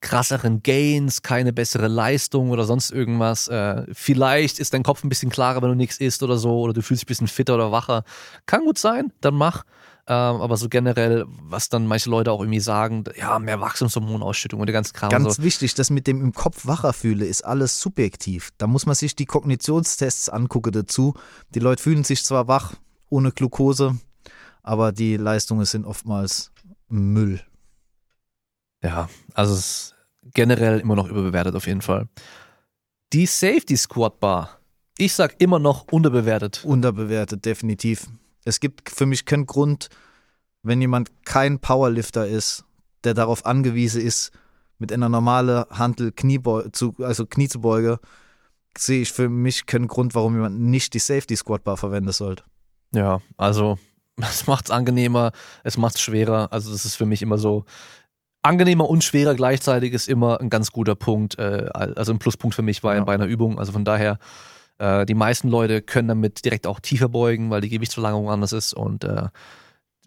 krasseren 0.00 0.62
Gains, 0.62 1.22
keine 1.22 1.54
bessere 1.54 1.88
Leistung 1.88 2.50
oder 2.50 2.64
sonst 2.64 2.90
irgendwas. 2.90 3.48
Äh, 3.48 3.86
vielleicht 3.92 4.58
ist 4.58 4.74
dein 4.74 4.82
Kopf 4.82 5.02
ein 5.02 5.08
bisschen 5.08 5.30
klarer, 5.30 5.62
wenn 5.62 5.70
du 5.70 5.76
nichts 5.76 5.96
isst 5.96 6.22
oder 6.22 6.36
so, 6.36 6.60
oder 6.60 6.74
du 6.74 6.82
fühlst 6.82 7.02
dich 7.02 7.06
ein 7.06 7.08
bisschen 7.08 7.28
fitter 7.28 7.54
oder 7.54 7.72
wacher. 7.72 8.04
Kann 8.44 8.64
gut 8.64 8.78
sein, 8.78 9.12
dann 9.22 9.34
mach. 9.34 9.64
Ähm, 10.06 10.42
aber 10.42 10.58
so 10.58 10.68
generell, 10.68 11.24
was 11.26 11.70
dann 11.70 11.86
manche 11.86 12.10
Leute 12.10 12.30
auch 12.30 12.40
irgendwie 12.40 12.60
sagen, 12.60 13.04
ja, 13.16 13.38
mehr 13.38 13.60
Wachstumshormonausschüttung 13.60 14.60
und 14.60 14.66
der 14.66 14.74
ganze 14.74 14.92
Kram. 14.92 15.08
Ganz 15.08 15.36
so. 15.36 15.42
wichtig, 15.42 15.74
das 15.74 15.88
mit 15.88 16.06
dem 16.06 16.20
im 16.20 16.32
Kopf 16.32 16.66
wacher 16.66 16.92
fühle, 16.92 17.24
ist 17.24 17.42
alles 17.42 17.80
subjektiv. 17.80 18.50
Da 18.58 18.66
muss 18.66 18.84
man 18.84 18.94
sich 18.94 19.16
die 19.16 19.24
Kognitionstests 19.24 20.28
angucken 20.28 20.72
dazu. 20.72 21.14
Die 21.54 21.58
Leute 21.58 21.82
fühlen 21.82 22.04
sich 22.04 22.22
zwar 22.22 22.48
wach 22.48 22.74
ohne 23.08 23.32
Glukose, 23.32 23.96
aber 24.62 24.92
die 24.92 25.16
Leistungen 25.16 25.64
sind 25.64 25.86
oftmals 25.86 26.52
Müll. 26.88 27.40
Ja, 28.82 29.08
also 29.32 29.54
es 29.54 29.60
ist 29.60 29.94
generell 30.34 30.80
immer 30.80 30.96
noch 30.96 31.08
überbewertet 31.08 31.54
auf 31.54 31.66
jeden 31.66 31.80
Fall. 31.80 32.08
Die 33.14 33.24
Safety 33.24 33.76
Squad 33.76 34.20
Bar. 34.20 34.58
Ich 34.98 35.14
sag 35.14 35.40
immer 35.40 35.58
noch 35.58 35.86
unterbewertet. 35.90 36.62
Unterbewertet, 36.64 37.44
definitiv. 37.46 38.06
Es 38.44 38.60
gibt 38.60 38.90
für 38.90 39.06
mich 39.06 39.24
keinen 39.24 39.46
Grund, 39.46 39.88
wenn 40.62 40.80
jemand 40.80 41.10
kein 41.24 41.58
Powerlifter 41.58 42.26
ist, 42.26 42.64
der 43.04 43.14
darauf 43.14 43.46
angewiesen 43.46 44.00
ist, 44.00 44.32
mit 44.78 44.92
einer 44.92 45.08
normalen 45.08 45.64
Handel 45.70 46.12
Kniebeu 46.12 46.68
zu, 46.72 46.94
also 46.98 47.26
Knie 47.26 47.48
zu 47.48 47.60
beugen, 47.60 47.98
sehe 48.76 49.02
ich 49.02 49.12
für 49.12 49.28
mich 49.28 49.66
keinen 49.66 49.88
Grund, 49.88 50.14
warum 50.14 50.34
jemand 50.34 50.60
nicht 50.60 50.94
die 50.94 50.98
Safety 50.98 51.36
Squat 51.36 51.64
Bar 51.64 51.76
verwenden 51.76 52.12
sollte. 52.12 52.44
Ja, 52.92 53.20
also 53.36 53.78
es 54.16 54.46
macht 54.46 54.66
es 54.66 54.70
angenehmer, 54.70 55.32
es 55.62 55.76
macht 55.76 55.96
es 55.96 56.00
schwerer. 56.00 56.52
Also 56.52 56.72
das 56.72 56.84
ist 56.84 56.96
für 56.96 57.06
mich 57.06 57.22
immer 57.22 57.38
so 57.38 57.64
angenehmer 58.42 58.88
und 58.88 59.02
schwerer 59.02 59.34
gleichzeitig 59.34 59.92
ist 59.92 60.08
immer 60.08 60.40
ein 60.40 60.50
ganz 60.50 60.70
guter 60.70 60.94
Punkt, 60.94 61.38
äh, 61.38 61.68
also 61.72 62.12
ein 62.12 62.18
Pluspunkt 62.18 62.54
für 62.54 62.62
mich 62.62 62.82
bei, 62.82 62.96
ja. 62.96 63.04
bei 63.04 63.14
einer 63.14 63.26
Übung. 63.26 63.58
Also 63.58 63.72
von 63.72 63.84
daher 63.84 64.18
Äh, 64.78 65.06
die 65.06 65.14
meisten 65.14 65.48
Leute 65.48 65.82
können 65.82 66.08
damit 66.08 66.44
direkt 66.44 66.66
auch 66.66 66.80
tiefer 66.80 67.08
beugen, 67.08 67.50
weil 67.50 67.60
die 67.60 67.68
Gewichtsverlagerung 67.68 68.30
anders 68.30 68.52
ist 68.52 68.74
und 68.74 69.04
äh, 69.04 69.28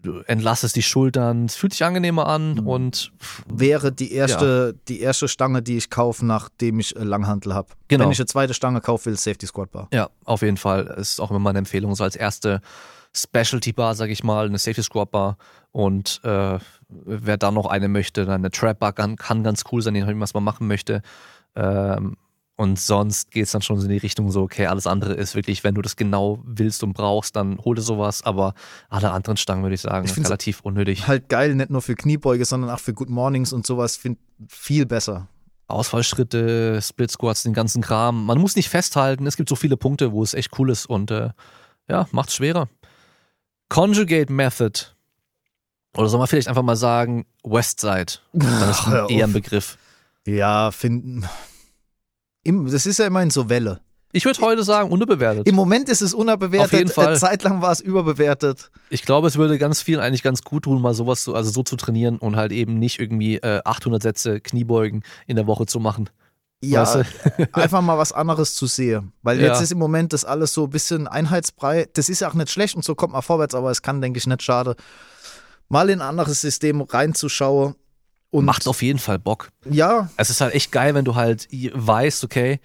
du 0.04 0.20
entlastest 0.28 0.76
die 0.76 0.84
Schultern, 0.84 1.46
es 1.46 1.56
fühlt 1.56 1.74
sich 1.74 1.84
angenehmer 1.84 2.28
an 2.28 2.56
Mhm. 2.56 2.68
und 2.68 3.12
Wäre 3.48 3.92
die 3.92 4.12
erste, 4.14 4.76
die 4.88 5.00
erste 5.02 5.28
Stange, 5.28 5.62
die 5.64 5.78
ich 5.78 5.90
kaufe, 5.90 6.26
nachdem 6.26 6.80
ich 6.80 6.96
äh, 6.96 7.04
Langhantel 7.04 7.54
habe. 7.54 7.70
Genau. 7.88 8.04
Wenn 8.06 8.12
ich 8.12 8.20
eine 8.20 8.28
zweite 8.28 8.54
Stange 8.54 8.80
kaufe, 8.82 9.06
will 9.08 9.18
Safety 9.18 9.48
Squat 9.48 9.72
Bar. 9.72 9.88
ja, 9.94 10.10
auf 10.26 10.42
jeden 10.44 10.58
Fall 10.58 10.86
ist 10.98 11.20
auch 11.20 11.32
immer 11.32 11.40
meine 11.40 11.60
Empfehlung, 11.60 11.96
so 11.96 12.04
als 12.04 12.16
erste 12.16 12.62
Specialty 13.16 13.74
Bar, 13.74 13.96
sag 13.96 14.10
ich 14.10 14.24
mal, 14.24 14.46
eine 14.46 14.60
Safety 14.60 14.84
Squat 14.84 15.10
Bar 15.12 15.38
und 15.72 16.20
äh, 16.24 16.60
wer 16.90 17.38
dann 17.38 17.56
noch 17.56 17.66
eine 17.66 17.88
möchte, 17.88 18.26
dann 18.26 18.36
eine 18.36 18.52
Trap 18.52 18.80
Bar 18.80 18.94
kann, 18.94 19.16
kann 19.16 19.44
ganz 19.44 19.64
cool 19.72 19.82
sein, 19.82 19.96
je 19.96 20.02
nachdem, 20.02 20.20
was 20.20 20.34
man 20.36 20.44
machen 20.44 20.68
möchte. 20.68 21.02
Ähm, 21.56 22.18
und 22.58 22.80
sonst 22.80 23.30
geht 23.30 23.44
es 23.44 23.52
dann 23.52 23.62
schon 23.62 23.80
so 23.80 23.86
in 23.86 23.92
die 23.92 24.00
Richtung 24.00 24.32
so, 24.32 24.42
okay, 24.42 24.66
alles 24.66 24.88
andere 24.88 25.14
ist 25.14 25.36
wirklich, 25.36 25.64
wenn 25.64 25.76
du 25.76 25.84
das 25.84 25.96
genau 25.96 26.42
willst 26.44 26.84
und 26.84 26.94
brauchst, 26.94 27.36
dann 27.36 27.60
hol 27.64 27.76
dir 27.76 27.84
sowas, 27.84 28.24
aber 28.24 28.56
alle 28.90 29.12
anderen 29.12 29.38
Stangen 29.38 29.62
würde 29.62 29.76
ich 29.76 29.82
sagen, 29.82 30.08
Ich 30.08 30.18
relativ 30.18 30.62
unnötig. 30.62 31.08
Halt 31.08 31.30
geil, 31.30 31.54
nicht 31.54 31.70
nur 31.70 31.84
für 31.84 31.94
Kniebeuge, 31.94 32.46
sondern 32.46 32.72
auch 32.72 32.80
für 32.80 32.96
Good 32.96 33.12
Mornings 33.12 33.54
und 33.54 33.68
sowas. 33.68 33.96
Find 33.96 34.18
viel 34.50 34.88
besser. 34.88 35.28
Ausfallschritte, 35.68 36.82
Split 36.82 37.12
Squats, 37.12 37.44
den 37.44 37.54
ganzen 37.54 37.84
Kram. 37.84 38.26
Man 38.26 38.40
muss 38.40 38.56
nicht 38.56 38.70
festhalten, 38.70 39.28
es 39.28 39.38
gibt 39.38 39.50
so 39.50 39.56
viele 39.56 39.78
Punkte, 39.78 40.12
wo 40.12 40.24
es 40.24 40.34
echt 40.34 40.58
cool 40.58 40.72
ist 40.72 40.88
und 40.88 41.12
äh, 41.12 41.30
ja, 41.88 42.08
macht's 42.12 42.34
schwerer. 42.34 42.70
Conjugate 43.70 44.34
Method. 44.34 44.80
Oder 45.96 46.10
soll 46.10 46.18
man 46.18 46.28
vielleicht 46.28 46.48
einfach 46.48 46.64
mal 46.64 46.76
sagen, 46.76 47.28
Westside. 47.44 48.14
Dann 48.34 48.70
ist 48.70 48.88
auf. 48.88 49.12
eher 49.12 49.28
ein 49.28 49.34
Begriff. 49.34 49.78
Ja, 50.26 50.72
finden. 50.72 51.28
Das 52.68 52.86
ist 52.86 53.00
ja 53.00 53.06
immerhin 53.06 53.30
so 53.30 53.50
Welle. 53.50 53.82
Ich 54.14 54.24
würde 54.26 54.40
heute 54.42 54.64
sagen, 54.64 54.90
unterbewertet. 54.90 55.48
Im 55.48 55.56
Moment 55.56 55.90
ist 55.90 56.02
es 56.02 56.14
unterbewertet. 56.14 56.68
Auf 56.74 56.74
jeden 56.74 56.90
Fall. 56.90 57.08
Eine 57.08 57.18
Zeit 57.18 57.44
lang 57.44 57.62
war 57.62 57.72
es 57.72 57.82
überbewertet. 57.82 58.72
Ich 58.90 59.04
glaube, 59.04 59.28
es 59.28 59.36
würde 59.36 59.58
ganz 59.58 59.82
vielen 59.82 60.00
eigentlich 60.00 60.24
ganz 60.24 60.44
gut 60.44 60.64
tun, 60.64 60.82
mal 60.82 60.94
sowas 60.94 61.24
zu, 61.24 61.36
also 61.36 61.52
so 61.52 61.62
zu 61.64 61.76
trainieren 61.76 62.18
und 62.18 62.38
halt 62.38 62.54
eben 62.54 62.80
nicht 62.80 63.00
irgendwie 63.00 63.36
äh, 63.38 63.62
800 63.66 64.02
Sätze 64.02 64.40
Kniebeugen 64.40 65.04
in 65.28 65.36
der 65.36 65.46
Woche 65.46 65.66
zu 65.66 65.80
machen. 65.82 66.10
Ja, 66.64 66.82
Weißt 66.84 67.06
einfach 67.52 67.82
mal 67.82 67.98
was 67.98 68.14
anderes 68.14 68.56
zu 68.56 68.66
sehen. 68.66 69.12
Weil 69.22 69.40
jetzt 69.42 69.58
Ja. 69.58 69.62
ist 69.64 69.72
im 69.74 69.78
Moment 69.78 70.14
das 70.14 70.24
alles 70.26 70.54
so 70.54 70.64
ein 70.64 70.70
bisschen 70.70 71.08
Einheitsbrei. 71.08 71.88
Das 71.94 72.08
ist 72.10 72.22
ja 72.22 72.30
auch 72.30 72.34
nicht 72.34 72.50
schlecht 72.50 72.76
und 72.76 72.86
so 72.86 72.96
kommt 72.96 73.14
man 73.14 73.22
vorwärts, 73.22 73.54
aber 73.56 73.70
es 73.72 73.82
kann, 73.82 74.02
denke 74.02 74.18
ich, 74.18 74.26
nicht 74.26 74.42
schade, 74.42 74.76
mal 75.70 75.90
in 75.90 76.02
ein 76.02 76.08
anderes 76.08 76.42
System 76.42 76.82
reinzuschauen. 76.82 77.76
Und 78.30 78.46
Macht 78.46 78.68
auf 78.68 78.82
jeden 78.82 79.00
Fall 79.00 79.20
Bock. 79.20 79.50
ja, 79.70 80.10
Es 80.18 80.30
ist 80.30 80.42
halt 80.42 80.54
echt 80.54 80.72
geil, 80.72 80.94
wenn 80.96 81.06
du 81.06 81.16
halt 81.16 81.48
weißt, 81.52 82.24
okay, 82.24 82.60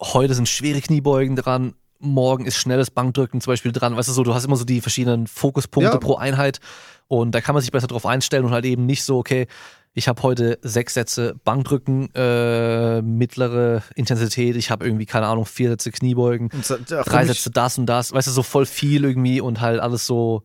heute 0.00 0.34
sind 0.34 0.48
schwere 0.48 0.80
Kniebeugen 0.80 1.36
dran, 1.36 1.74
morgen 1.98 2.44
ist 2.46 2.56
schnelles 2.56 2.90
Bankdrücken 2.90 3.40
zum 3.40 3.52
Beispiel 3.52 3.72
dran. 3.72 3.96
Weißt 3.96 4.08
du 4.08 4.12
so, 4.12 4.22
du 4.22 4.34
hast 4.34 4.44
immer 4.44 4.56
so 4.56 4.64
die 4.64 4.80
verschiedenen 4.80 5.26
Fokuspunkte 5.26 5.92
Ja. 5.92 5.98
pro 5.98 6.16
Einheit 6.16 6.60
und 7.08 7.34
da 7.34 7.40
kann 7.40 7.54
man 7.54 7.62
sich 7.62 7.72
besser 7.72 7.86
drauf 7.88 8.06
einstellen 8.06 8.44
und 8.44 8.52
halt 8.52 8.64
eben 8.64 8.86
nicht 8.86 9.04
so, 9.04 9.18
okay, 9.18 9.46
ich 9.92 10.06
habe 10.06 10.22
heute 10.22 10.58
sechs 10.62 10.94
Sätze 10.94 11.34
Bankdrücken, 11.44 12.14
äh, 12.14 13.02
mittlere 13.02 13.82
Intensität, 13.96 14.54
ich 14.56 14.70
habe 14.70 14.84
irgendwie, 14.86 15.04
keine 15.06 15.26
Ahnung, 15.26 15.46
vier 15.46 15.70
Sätze 15.70 15.90
Kniebeugen, 15.90 16.48
so- 16.62 16.76
ja, 16.76 17.02
drei 17.02 17.24
Sätze 17.26 17.50
das 17.50 17.76
und 17.76 17.86
das, 17.86 18.12
weißt 18.12 18.28
du, 18.28 18.30
so 18.32 18.42
voll 18.42 18.66
viel 18.66 19.04
irgendwie 19.04 19.40
und 19.40 19.60
halt 19.60 19.80
alles 19.80 20.06
so, 20.06 20.42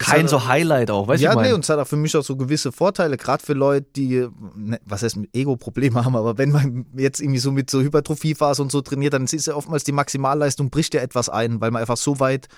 kein 0.00 0.20
halt- 0.20 0.30
so 0.30 0.46
Highlight 0.46 0.90
auch, 0.90 1.08
weißt 1.08 1.20
du, 1.20 1.24
ja, 1.24 1.30
ich 1.32 1.36
nee, 1.36 1.42
mein? 1.42 1.54
und 1.54 1.64
es 1.64 1.68
hat 1.68 1.78
auch 1.78 1.86
für 1.86 1.96
mich 1.96 2.16
auch 2.16 2.24
so 2.24 2.36
gewisse 2.36 2.72
Vorteile, 2.72 3.16
gerade 3.16 3.44
für 3.44 3.52
Leute, 3.52 3.86
die, 3.96 4.26
ne, 4.56 4.80
was 4.84 5.02
heißt 5.02 5.16
mit 5.16 5.34
Ego-Probleme 5.36 6.04
haben, 6.04 6.16
aber 6.16 6.38
wenn 6.38 6.50
man 6.50 6.86
jetzt 6.96 7.20
irgendwie 7.20 7.38
so 7.38 7.52
mit 7.52 7.70
so 7.70 7.80
Hypertrophiephase 7.80 8.62
und 8.62 8.72
so 8.72 8.80
trainiert, 8.80 9.12
dann 9.12 9.24
ist 9.24 9.46
ja 9.46 9.54
oftmals 9.54 9.84
die 9.84 9.92
Maximalleistung 9.92 10.70
bricht 10.70 10.94
ja 10.94 11.02
etwas 11.02 11.28
ein, 11.28 11.60
weil 11.60 11.70
man 11.70 11.80
einfach 11.80 11.98
so 11.98 12.18
weit 12.18 12.48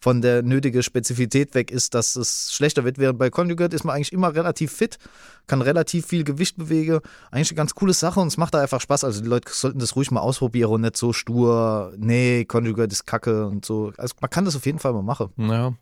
von 0.00 0.20
der 0.20 0.42
nötigen 0.42 0.82
Spezifität 0.82 1.54
weg 1.54 1.70
ist, 1.70 1.94
dass 1.94 2.14
es 2.14 2.52
schlechter 2.52 2.84
wird. 2.84 2.98
Während 2.98 3.18
bei 3.18 3.30
Conjugate 3.30 3.74
ist 3.74 3.84
man 3.84 3.96
eigentlich 3.96 4.12
immer 4.12 4.34
relativ 4.34 4.70
fit, 4.70 4.98
kann 5.46 5.62
relativ 5.62 6.06
viel 6.06 6.24
Gewicht 6.24 6.58
bewegen. 6.58 7.00
Eigentlich 7.30 7.50
eine 7.50 7.56
ganz 7.56 7.74
coole 7.74 7.94
Sache 7.94 8.20
und 8.20 8.26
es 8.28 8.36
macht 8.36 8.52
da 8.52 8.60
einfach 8.60 8.82
Spaß. 8.82 9.04
Also 9.04 9.22
die 9.22 9.28
Leute 9.28 9.50
sollten 9.50 9.78
das 9.78 9.96
ruhig 9.96 10.10
mal 10.10 10.20
ausprobieren 10.20 10.70
und 10.70 10.82
nicht 10.82 10.98
so 10.98 11.14
stur, 11.14 11.94
nee, 11.96 12.44
Conjugate 12.44 12.92
ist 12.92 13.06
kacke 13.06 13.46
und 13.46 13.64
so. 13.64 13.92
Also 13.96 14.14
man 14.20 14.28
kann 14.28 14.44
das 14.44 14.56
auf 14.56 14.66
jeden 14.66 14.78
Fall 14.78 14.92
mal 14.92 15.02
machen. 15.02 15.30
Ja. 15.38 15.72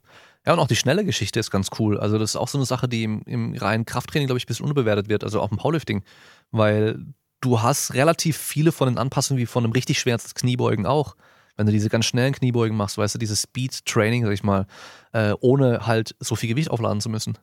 Ja, 0.44 0.52
und 0.54 0.58
auch 0.58 0.66
die 0.66 0.76
schnelle 0.76 1.04
Geschichte 1.04 1.38
ist 1.38 1.50
ganz 1.50 1.68
cool. 1.78 1.98
Also, 1.98 2.18
das 2.18 2.30
ist 2.30 2.36
auch 2.36 2.48
so 2.48 2.58
eine 2.58 2.64
Sache, 2.64 2.88
die 2.88 3.04
im, 3.04 3.22
im 3.26 3.54
reinen 3.54 3.84
Krafttraining, 3.84 4.26
glaube 4.26 4.38
ich, 4.38 4.44
ein 4.44 4.48
bisschen 4.48 4.66
unterbewertet 4.66 5.08
wird, 5.08 5.22
also 5.24 5.40
auch 5.40 5.50
im 5.52 5.58
Powerlifting. 5.58 6.02
Weil 6.50 7.04
du 7.40 7.62
hast 7.62 7.94
relativ 7.94 8.36
viele 8.36 8.72
von 8.72 8.88
den 8.88 8.98
Anpassungen 8.98 9.40
wie 9.40 9.46
von 9.46 9.64
einem 9.64 9.72
richtig 9.72 10.00
schweren 10.00 10.20
Kniebeugen 10.34 10.86
auch. 10.86 11.16
Wenn 11.56 11.66
du 11.66 11.72
diese 11.72 11.90
ganz 11.90 12.06
schnellen 12.06 12.32
Kniebeugen 12.32 12.76
machst, 12.76 12.98
weißt 12.98 13.14
du, 13.14 13.18
dieses 13.18 13.42
Speed-Training, 13.42 14.24
sag 14.24 14.32
ich 14.32 14.42
mal, 14.42 14.66
äh, 15.12 15.34
ohne 15.40 15.86
halt 15.86 16.16
so 16.18 16.34
viel 16.34 16.48
Gewicht 16.48 16.70
aufladen 16.70 17.00
zu 17.00 17.10
müssen. 17.10 17.38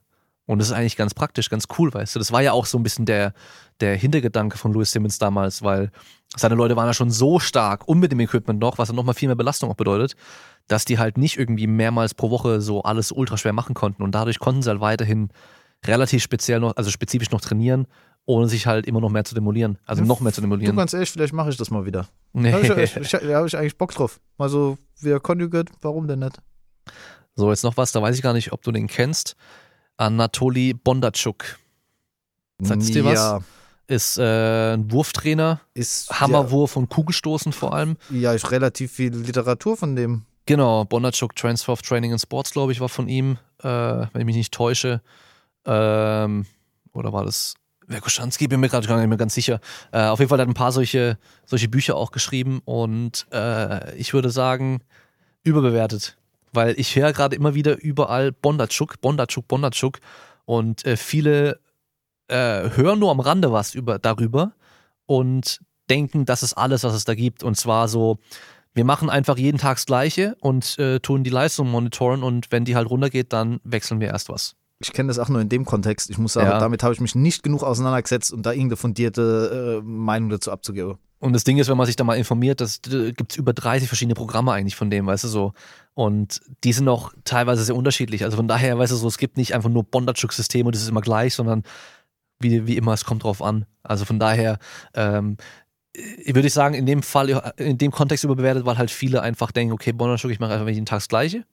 Und 0.50 0.58
das 0.58 0.70
ist 0.70 0.74
eigentlich 0.74 0.98
ganz 0.98 1.14
praktisch, 1.14 1.52
ganz 1.52 1.66
cool, 1.78 1.94
weißt 1.94 2.16
du. 2.16 2.20
Das 2.20 2.32
war 2.32 2.42
ja 2.42 2.54
auch 2.54 2.66
so 2.66 2.80
ein 2.80 2.82
bisschen 2.82 3.06
der, 3.06 3.34
der 3.82 3.96
Hintergedanke 3.96 4.58
von 4.58 4.74
Louis 4.74 4.92
Simmons 4.92 5.20
damals, 5.20 5.62
weil 5.62 5.92
seine 6.36 6.56
Leute 6.56 6.76
waren 6.76 6.88
ja 6.88 6.94
schon 6.96 7.12
so 7.12 7.40
stark 7.40 7.88
und 7.88 8.00
mit 8.00 8.12
dem 8.12 8.20
Equipment 8.20 8.60
noch, 8.60 8.80
was 8.80 8.88
dann 8.88 8.96
nochmal 8.96 9.14
viel 9.14 9.28
mehr 9.30 9.36
Belastung 9.36 9.70
auch 9.70 9.76
bedeutet, 9.76 10.16
dass 10.68 10.86
die 10.86 10.98
halt 10.98 11.20
nicht 11.20 11.38
irgendwie 11.38 11.68
mehrmals 11.68 12.16
pro 12.16 12.32
Woche 12.32 12.62
so 12.62 12.82
alles 12.82 13.12
ultra 13.12 13.38
schwer 13.38 13.54
machen 13.54 13.76
konnten. 13.76 14.02
Und 14.02 14.16
dadurch 14.16 14.40
konnten 14.40 14.64
sie 14.64 14.72
halt 14.72 14.82
weiterhin 14.82 15.30
relativ 15.86 16.24
speziell 16.24 16.60
noch, 16.60 16.76
also 16.78 16.90
spezifisch 16.90 17.30
noch 17.30 17.42
trainieren, 17.42 17.86
ohne 18.26 18.48
sich 18.48 18.66
halt 18.66 18.88
immer 18.88 19.02
noch 19.02 19.12
mehr 19.12 19.26
zu 19.26 19.36
demolieren. 19.36 19.78
Also 19.86 20.02
Ja, 20.02 20.08
noch 20.08 20.20
mehr 20.20 20.34
zu 20.34 20.42
Du, 20.42 20.48
demolieren. 20.48 20.76
ganz 20.76 20.94
ehrlich, 20.94 21.12
vielleicht 21.12 21.34
mache 21.34 21.52
ich 21.52 21.58
das 21.58 21.70
mal 21.70 21.86
wieder. 21.86 22.08
Nee. 22.34 22.50
Da 22.52 22.58
habe 22.70 22.82
ich, 22.82 22.96
ich, 22.96 23.12
da 23.12 23.20
hab 23.38 23.46
ich 23.46 23.56
eigentlich 23.56 23.78
Bock 23.78 23.92
drauf. 23.92 24.20
Mal 24.40 24.50
so, 24.50 24.80
wir 25.00 25.20
Conjugate, 25.20 25.72
warum 25.82 26.08
denn 26.08 26.20
nicht? 26.20 26.42
So, 27.36 27.52
jetzt 27.52 27.64
noch 27.64 27.78
was, 27.78 27.92
da 27.92 28.02
weiß 28.02 28.16
ich 28.16 28.24
gar 28.24 28.34
nicht, 28.34 28.52
ob 28.52 28.64
du 28.64 28.72
den 28.72 28.88
kennst. 28.88 29.36
Anatoli 30.00 30.74
Bondarchuk 30.74 31.60
Sagt's 32.62 32.92
dir 32.92 33.06
was? 33.06 33.14
Ja, 33.14 33.40
ist 33.88 34.18
äh, 34.18 34.74
ein 34.74 34.92
Wurftrainer, 34.92 35.62
ist 35.74 36.10
Hammerwurf 36.20 36.76
und 36.76 36.90
Kugelstoßen 36.90 37.54
vor 37.54 37.74
allem. 37.74 37.98
Ja, 38.10 38.18
ja, 38.18 38.36
ich 38.36 38.52
relativ 38.52 38.92
viel 38.92 39.16
Literatur 39.16 39.78
von 39.78 39.96
dem. 39.96 40.26
Genau, 40.46 40.86
Bondarchuk 40.86 41.36
Transfer 41.36 41.74
of 41.74 41.82
Training 41.82 42.12
and 42.12 42.22
Sports, 42.22 42.52
glaube 42.52 42.72
ich, 42.72 42.80
war 42.80 42.90
von 42.90 43.08
ihm, 43.08 43.38
äh, 43.62 43.68
wenn 43.68 44.20
ich 44.20 44.26
mich 44.26 44.36
nicht 44.36 44.54
täusche. 44.54 45.02
Ähm, 45.66 46.46
oder 46.94 47.14
war 47.14 47.26
das 47.26 47.56
Werkoschanski? 47.88 48.48
Bin 48.48 48.60
mir 48.60 48.70
gerade 48.70 48.88
gar 48.88 48.98
nicht 48.98 49.08
mehr 49.08 49.18
ganz 49.18 49.34
sicher. 49.34 49.60
Äh, 49.92 50.04
auf 50.04 50.20
jeden 50.20 50.30
Fall 50.30 50.40
hat 50.40 50.48
er 50.48 50.52
ein 50.52 50.56
paar 50.56 50.72
solche, 50.72 51.18
solche 51.46 51.70
Bücher 51.70 51.96
auch 51.96 52.12
geschrieben 52.12 52.62
und 52.66 53.28
äh, 53.32 53.96
ich 53.96 54.14
würde 54.14 54.30
sagen, 54.30 54.82
überbewertet. 55.44 56.18
Weil 56.54 56.80
ich 56.80 56.96
höre 56.96 57.14
gerade 57.14 57.36
immer 57.36 57.54
wieder 57.56 57.80
überall 57.82 58.32
Bondarchuk, 58.32 59.02
Bondarchuk, 59.02 59.48
Bondarchuk 59.48 60.00
und 60.46 60.86
äh, 60.86 60.98
viele 60.98 61.60
äh, 62.28 62.70
hören 62.76 63.00
nur 63.00 63.12
am 63.12 63.20
Rande 63.20 63.52
was 63.52 63.76
über, 63.76 64.00
darüber 64.00 64.54
und 65.06 65.60
denken, 65.90 66.26
das 66.26 66.44
ist 66.44 66.54
alles, 66.54 66.84
was 66.84 66.94
es 66.94 67.06
da 67.06 67.16
gibt. 67.16 67.44
Und 67.44 67.56
zwar 67.56 67.88
so, 67.88 68.20
wir 68.74 68.86
machen 68.86 69.10
einfach 69.10 69.38
jeden 69.38 69.58
Tag 69.58 69.78
das 69.78 69.86
Gleiche 69.86 70.36
und 70.40 70.78
äh, 70.80 71.00
tun 71.00 71.24
die 71.24 71.30
Leistung 71.32 71.70
monitoren 71.70 72.24
und 72.24 72.52
wenn 72.52 72.66
die 72.66 72.76
halt 72.76 72.90
runtergeht, 72.90 73.34
dann 73.34 73.60
wechseln 73.64 74.00
wir 74.00 74.08
erst 74.10 74.30
was. 74.30 74.56
Ich 74.82 74.94
kenne 74.94 75.08
das 75.08 75.20
auch 75.20 75.28
nur 75.28 75.42
in 75.42 75.50
dem 75.50 75.66
Kontext. 75.66 76.10
Ich 76.10 76.18
muss 76.18 76.34
sagen, 76.34 76.48
Ja. 76.50 76.60
damit 76.60 76.84
habe 76.84 76.94
ich 76.94 77.02
mich 77.02 77.14
nicht 77.14 77.44
genug 77.44 77.64
auseinandergesetzt, 77.64 78.32
um 78.32 78.44
da 78.44 78.52
irgendeine 78.52 78.78
fundierte 78.78 79.82
äh, 79.82 79.86
Meinung 79.86 80.30
dazu 80.30 80.52
abzugeben. 80.52 80.98
Und 81.20 81.34
das 81.34 81.44
Ding 81.44 81.58
ist, 81.58 81.68
wenn 81.68 81.78
man 81.78 81.86
sich 81.86 81.98
da 81.98 82.06
mal 82.06 82.18
informiert, 82.18 82.62
das 82.62 82.82
gibt 82.82 83.32
es 83.32 83.38
über 83.38 83.52
30 83.54 83.90
verschiedene 83.90 84.16
Programme 84.16 84.54
eigentlich 84.54 84.78
von 84.78 84.90
dem, 84.90 85.06
weißt 85.06 85.26
du 85.26 85.28
so. 85.28 85.54
Und 85.94 86.40
die 86.64 86.72
sind 86.72 86.88
auch 86.88 87.14
teilweise 87.26 87.64
sehr 87.64 87.76
unterschiedlich. 87.76 88.24
Also 88.24 88.38
von 88.38 88.48
daher, 88.48 88.78
weißt 88.78 88.94
du 88.94 88.96
so, 88.96 89.08
es 89.08 89.18
gibt 89.18 89.36
nicht 89.36 89.54
einfach 89.54 89.70
nur 89.70 89.84
Bondarchuk-System 89.84 90.66
und 90.66 90.76
es 90.76 90.82
ist 90.82 90.90
immer 90.90 91.02
gleich, 91.02 91.34
sondern 91.34 91.64
wie, 92.40 92.66
wie 92.68 92.78
immer, 92.78 92.94
es 92.94 93.04
kommt 93.04 93.24
drauf 93.24 93.42
an. 93.42 93.66
Also 93.84 94.06
von 94.06 94.18
daher, 94.18 94.60
ähm, 94.94 95.36
ich 95.94 96.34
würde 96.36 96.48
ich 96.48 96.54
sagen, 96.54 96.74
in 96.74 96.86
dem 96.86 97.04
Fall, 97.04 97.30
in 97.58 97.78
dem 97.78 97.92
Kontext 97.92 98.24
überbewertet, 98.24 98.66
weil 98.66 98.78
halt 98.78 98.92
viele 98.92 99.22
einfach 99.22 99.52
denken, 99.52 99.74
okay, 99.74 99.92
Bondarchuk, 99.92 100.32
ich 100.32 100.40
mache 100.40 100.54
einfach 100.54 100.70
jeden 100.70 100.86
Tag 100.86 100.98
das 100.98 101.10
Gleiche 101.10 101.46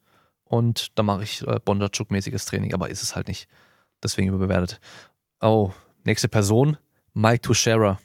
und 0.44 0.96
dann 0.96 1.06
mache 1.06 1.24
ich 1.24 1.42
äh, 1.42 1.58
Bondarchuk-mäßiges 1.64 2.46
Training, 2.46 2.72
aber 2.72 2.88
ist 2.88 3.02
es 3.02 3.16
halt 3.16 3.26
nicht. 3.26 3.48
Deswegen 4.02 4.28
überbewertet. 4.28 4.80
Oh, 5.40 5.72
nächste 6.04 6.28
Person, 6.28 6.76
Mike 7.14 7.40
Tuchera. 7.40 7.98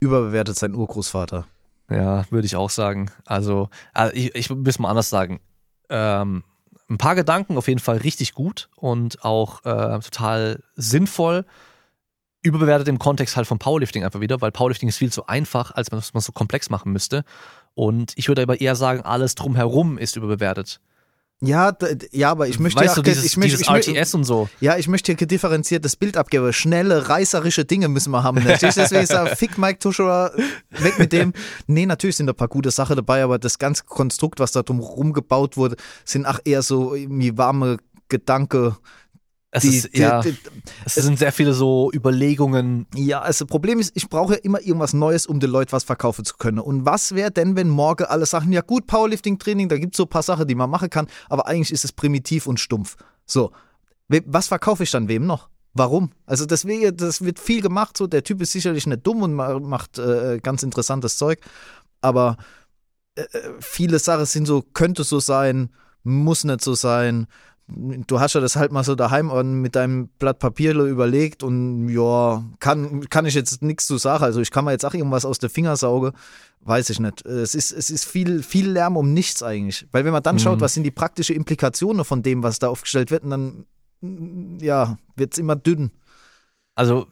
Überbewertet 0.00 0.58
sein 0.58 0.74
Urgroßvater. 0.74 1.46
Ja, 1.90 2.24
würde 2.30 2.46
ich 2.46 2.56
auch 2.56 2.70
sagen. 2.70 3.10
Also, 3.24 3.68
also 3.92 4.14
ich, 4.14 4.34
ich 4.34 4.50
will 4.50 4.66
es 4.66 4.78
mal 4.78 4.90
anders 4.90 5.08
sagen. 5.08 5.40
Ähm, 5.88 6.42
ein 6.88 6.98
paar 6.98 7.14
Gedanken 7.14 7.56
auf 7.56 7.68
jeden 7.68 7.80
Fall 7.80 7.98
richtig 7.98 8.34
gut 8.34 8.68
und 8.76 9.24
auch 9.24 9.64
äh, 9.64 9.98
total 10.00 10.62
sinnvoll. 10.74 11.44
Überbewertet 12.42 12.88
im 12.88 12.98
Kontext 12.98 13.36
halt 13.36 13.46
von 13.46 13.58
Powerlifting 13.58 14.04
einfach 14.04 14.20
wieder, 14.20 14.40
weil 14.40 14.52
Powerlifting 14.52 14.88
ist 14.88 14.98
viel 14.98 15.10
zu 15.10 15.26
einfach, 15.26 15.72
als 15.72 15.90
man 15.90 15.98
es 15.98 16.12
so 16.12 16.32
komplex 16.32 16.70
machen 16.70 16.92
müsste. 16.92 17.24
Und 17.74 18.12
ich 18.16 18.28
würde 18.28 18.42
aber 18.42 18.60
eher 18.60 18.76
sagen, 18.76 19.02
alles 19.02 19.34
drumherum 19.34 19.98
ist 19.98 20.16
überbewertet. 20.16 20.80
Ja, 21.42 21.76
ja, 22.12 22.30
aber 22.30 22.48
ich 22.48 22.58
möchte 22.58 22.80
weißt 22.80 22.96
ja 22.96 23.02
du, 23.02 23.10
dieses, 23.10 23.24
ich 23.24 23.36
möchte, 23.36 23.58
dieses 23.58 23.66
ich 23.66 23.70
möchte, 23.70 23.90
RTS 23.90 24.14
und 24.14 24.24
so. 24.24 24.48
ja, 24.60 24.78
ich 24.78 24.88
möchte 24.88 25.12
hier 25.12 25.16
gedifferenziertes 25.16 25.96
Bild 25.96 26.16
abgeben. 26.16 26.50
Schnelle, 26.54 27.10
reißerische 27.10 27.66
Dinge 27.66 27.88
müssen 27.88 28.10
wir 28.10 28.22
haben. 28.22 28.42
Du? 28.42 28.56
Deswegen 28.58 29.06
sage, 29.06 29.36
fick 29.36 29.58
Mike 29.58 29.78
Tuschera, 29.78 30.30
weg 30.70 30.98
mit 30.98 31.12
dem. 31.12 31.34
Nee, 31.66 31.84
natürlich 31.84 32.16
sind 32.16 32.26
da 32.26 32.32
ein 32.32 32.36
paar 32.36 32.48
gute 32.48 32.70
Sachen 32.70 32.96
dabei, 32.96 33.22
aber 33.22 33.38
das 33.38 33.58
ganze 33.58 33.84
Konstrukt, 33.84 34.40
was 34.40 34.52
da 34.52 34.62
drum 34.62 34.80
rumgebaut 34.80 35.58
wurde, 35.58 35.76
sind 36.06 36.24
ach 36.24 36.40
eher 36.46 36.62
so 36.62 36.94
irgendwie 36.94 37.36
warme 37.36 37.76
Gedanke. 38.08 38.76
Es 39.52 39.62
Die, 39.62 39.76
ist, 39.76 39.96
ja, 39.96 40.20
die, 40.20 40.32
die, 40.32 40.38
es 40.84 40.96
sind 40.96 41.18
sehr 41.18 41.32
viele 41.32 41.54
so 41.54 41.90
Überlegungen. 41.94 42.86
ja, 42.94 43.20
also 43.20 43.44
das 43.44 43.50
Problem 43.50 43.78
ist, 43.78 43.92
ich 43.96 44.08
brauche 44.08 44.34
ja 44.34 44.38
immer 44.40 44.60
irgendwas 44.60 44.92
Neues, 44.92 45.26
um 45.26 45.40
den 45.40 45.50
Leuten 45.50 45.72
was 45.72 45.84
verkaufen 45.84 46.24
zu 46.24 46.34
können. 46.36 46.58
Und 46.58 46.84
was 46.84 47.14
wäre 47.14 47.30
denn, 47.30 47.56
wenn 47.56 47.68
morgen 47.68 48.04
alle 48.04 48.26
Sachen, 48.26 48.52
ja 48.52 48.60
gut, 48.60 48.86
Powerlifting-Training, 48.86 49.68
da 49.68 49.78
gibt 49.78 49.94
es 49.94 49.98
so 49.98 50.02
ein 50.02 50.08
paar 50.10 50.24
Sachen, 50.24 50.46
die 50.48 50.54
man 50.54 50.68
machen 50.68 50.90
kann, 50.90 51.06
aber 51.28 51.46
eigentlich 51.46 51.72
ist 51.72 51.84
es 51.84 51.92
primitiv 51.92 52.46
und 52.46 52.60
stumpf. 52.60 52.96
So, 53.24 53.52
was 54.08 54.48
verkaufe 54.48 54.82
ich 54.82 54.90
dann 54.90 55.08
wem 55.08 55.26
noch? 55.26 55.48
Warum? 55.72 56.10
Also 56.26 56.44
deswegen, 56.44 56.96
das 56.96 57.22
wird 57.22 57.38
viel 57.38 57.60
gemacht, 57.62 57.96
so 57.96 58.06
der 58.06 58.24
Typ 58.24 58.42
ist 58.42 58.52
sicherlich 58.52 58.86
nicht 58.86 59.06
dumm 59.06 59.22
und 59.22 59.34
ma- 59.34 59.58
macht 59.60 59.98
äh, 59.98 60.38
ganz 60.42 60.62
interessantes 60.62 61.18
Zeug, 61.18 61.40
aber 62.00 62.36
äh, 63.14 63.22
äh, 63.22 63.50
viele 63.60 63.98
Sachen 63.98 64.26
sind 64.26 64.46
so, 64.46 64.62
könnte 64.62 65.04
so 65.04 65.20
sein, 65.20 65.70
muss 66.02 66.44
nicht 66.44 66.62
so 66.62 66.74
sein. 66.74 67.26
Du 67.68 68.20
hast 68.20 68.34
ja 68.34 68.40
das 68.40 68.54
halt 68.54 68.70
mal 68.70 68.84
so 68.84 68.94
daheim 68.94 69.28
und 69.28 69.60
mit 69.60 69.74
deinem 69.74 70.06
Blatt 70.20 70.38
Papier 70.38 70.72
überlegt 70.74 71.42
und 71.42 71.88
ja, 71.88 72.44
kann, 72.60 73.08
kann 73.10 73.26
ich 73.26 73.34
jetzt 73.34 73.60
nichts 73.60 73.86
zu 73.86 73.98
sagen. 73.98 74.22
Also 74.22 74.40
ich 74.40 74.52
kann 74.52 74.64
mir 74.64 74.70
jetzt 74.70 74.84
auch 74.84 74.94
irgendwas 74.94 75.24
aus 75.24 75.40
der 75.40 75.50
Finger 75.50 75.74
saugen, 75.76 76.12
weiß 76.60 76.90
ich 76.90 77.00
nicht. 77.00 77.26
Es 77.26 77.56
ist, 77.56 77.72
es 77.72 77.90
ist 77.90 78.04
viel, 78.04 78.44
viel 78.44 78.70
Lärm 78.70 78.96
um 78.96 79.12
nichts 79.12 79.42
eigentlich. 79.42 79.88
Weil 79.90 80.04
wenn 80.04 80.12
man 80.12 80.22
dann 80.22 80.36
Mhm. 80.36 80.40
schaut, 80.40 80.60
was 80.60 80.74
sind 80.74 80.84
die 80.84 80.92
praktischen 80.92 81.34
Implikationen 81.34 82.04
von 82.04 82.22
dem, 82.22 82.44
was 82.44 82.60
da 82.60 82.68
aufgestellt 82.68 83.10
wird, 83.10 83.24
und 83.24 83.30
dann 83.30 83.66
ja, 84.60 84.96
wird 85.16 85.32
es 85.32 85.38
immer 85.38 85.56
dünn. 85.56 85.90
Also, 86.76 87.08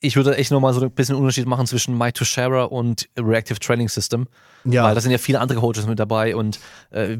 ich 0.00 0.16
würde 0.16 0.36
echt 0.36 0.50
nochmal 0.50 0.72
so 0.72 0.80
ein 0.80 0.90
bisschen 0.90 1.14
Unterschied 1.14 1.46
machen 1.46 1.66
zwischen 1.66 1.96
Mike 1.96 2.14
Tushera 2.14 2.64
und 2.64 3.08
Reactive 3.18 3.58
Training 3.58 3.88
System. 3.88 4.26
Ja, 4.64 4.84
Weil 4.84 4.94
da 4.94 5.00
sind 5.00 5.12
ja 5.12 5.18
viele 5.18 5.40
andere 5.40 5.60
Coaches 5.60 5.86
mit 5.86 5.98
dabei 5.98 6.36
und 6.36 6.58
äh, 6.90 7.16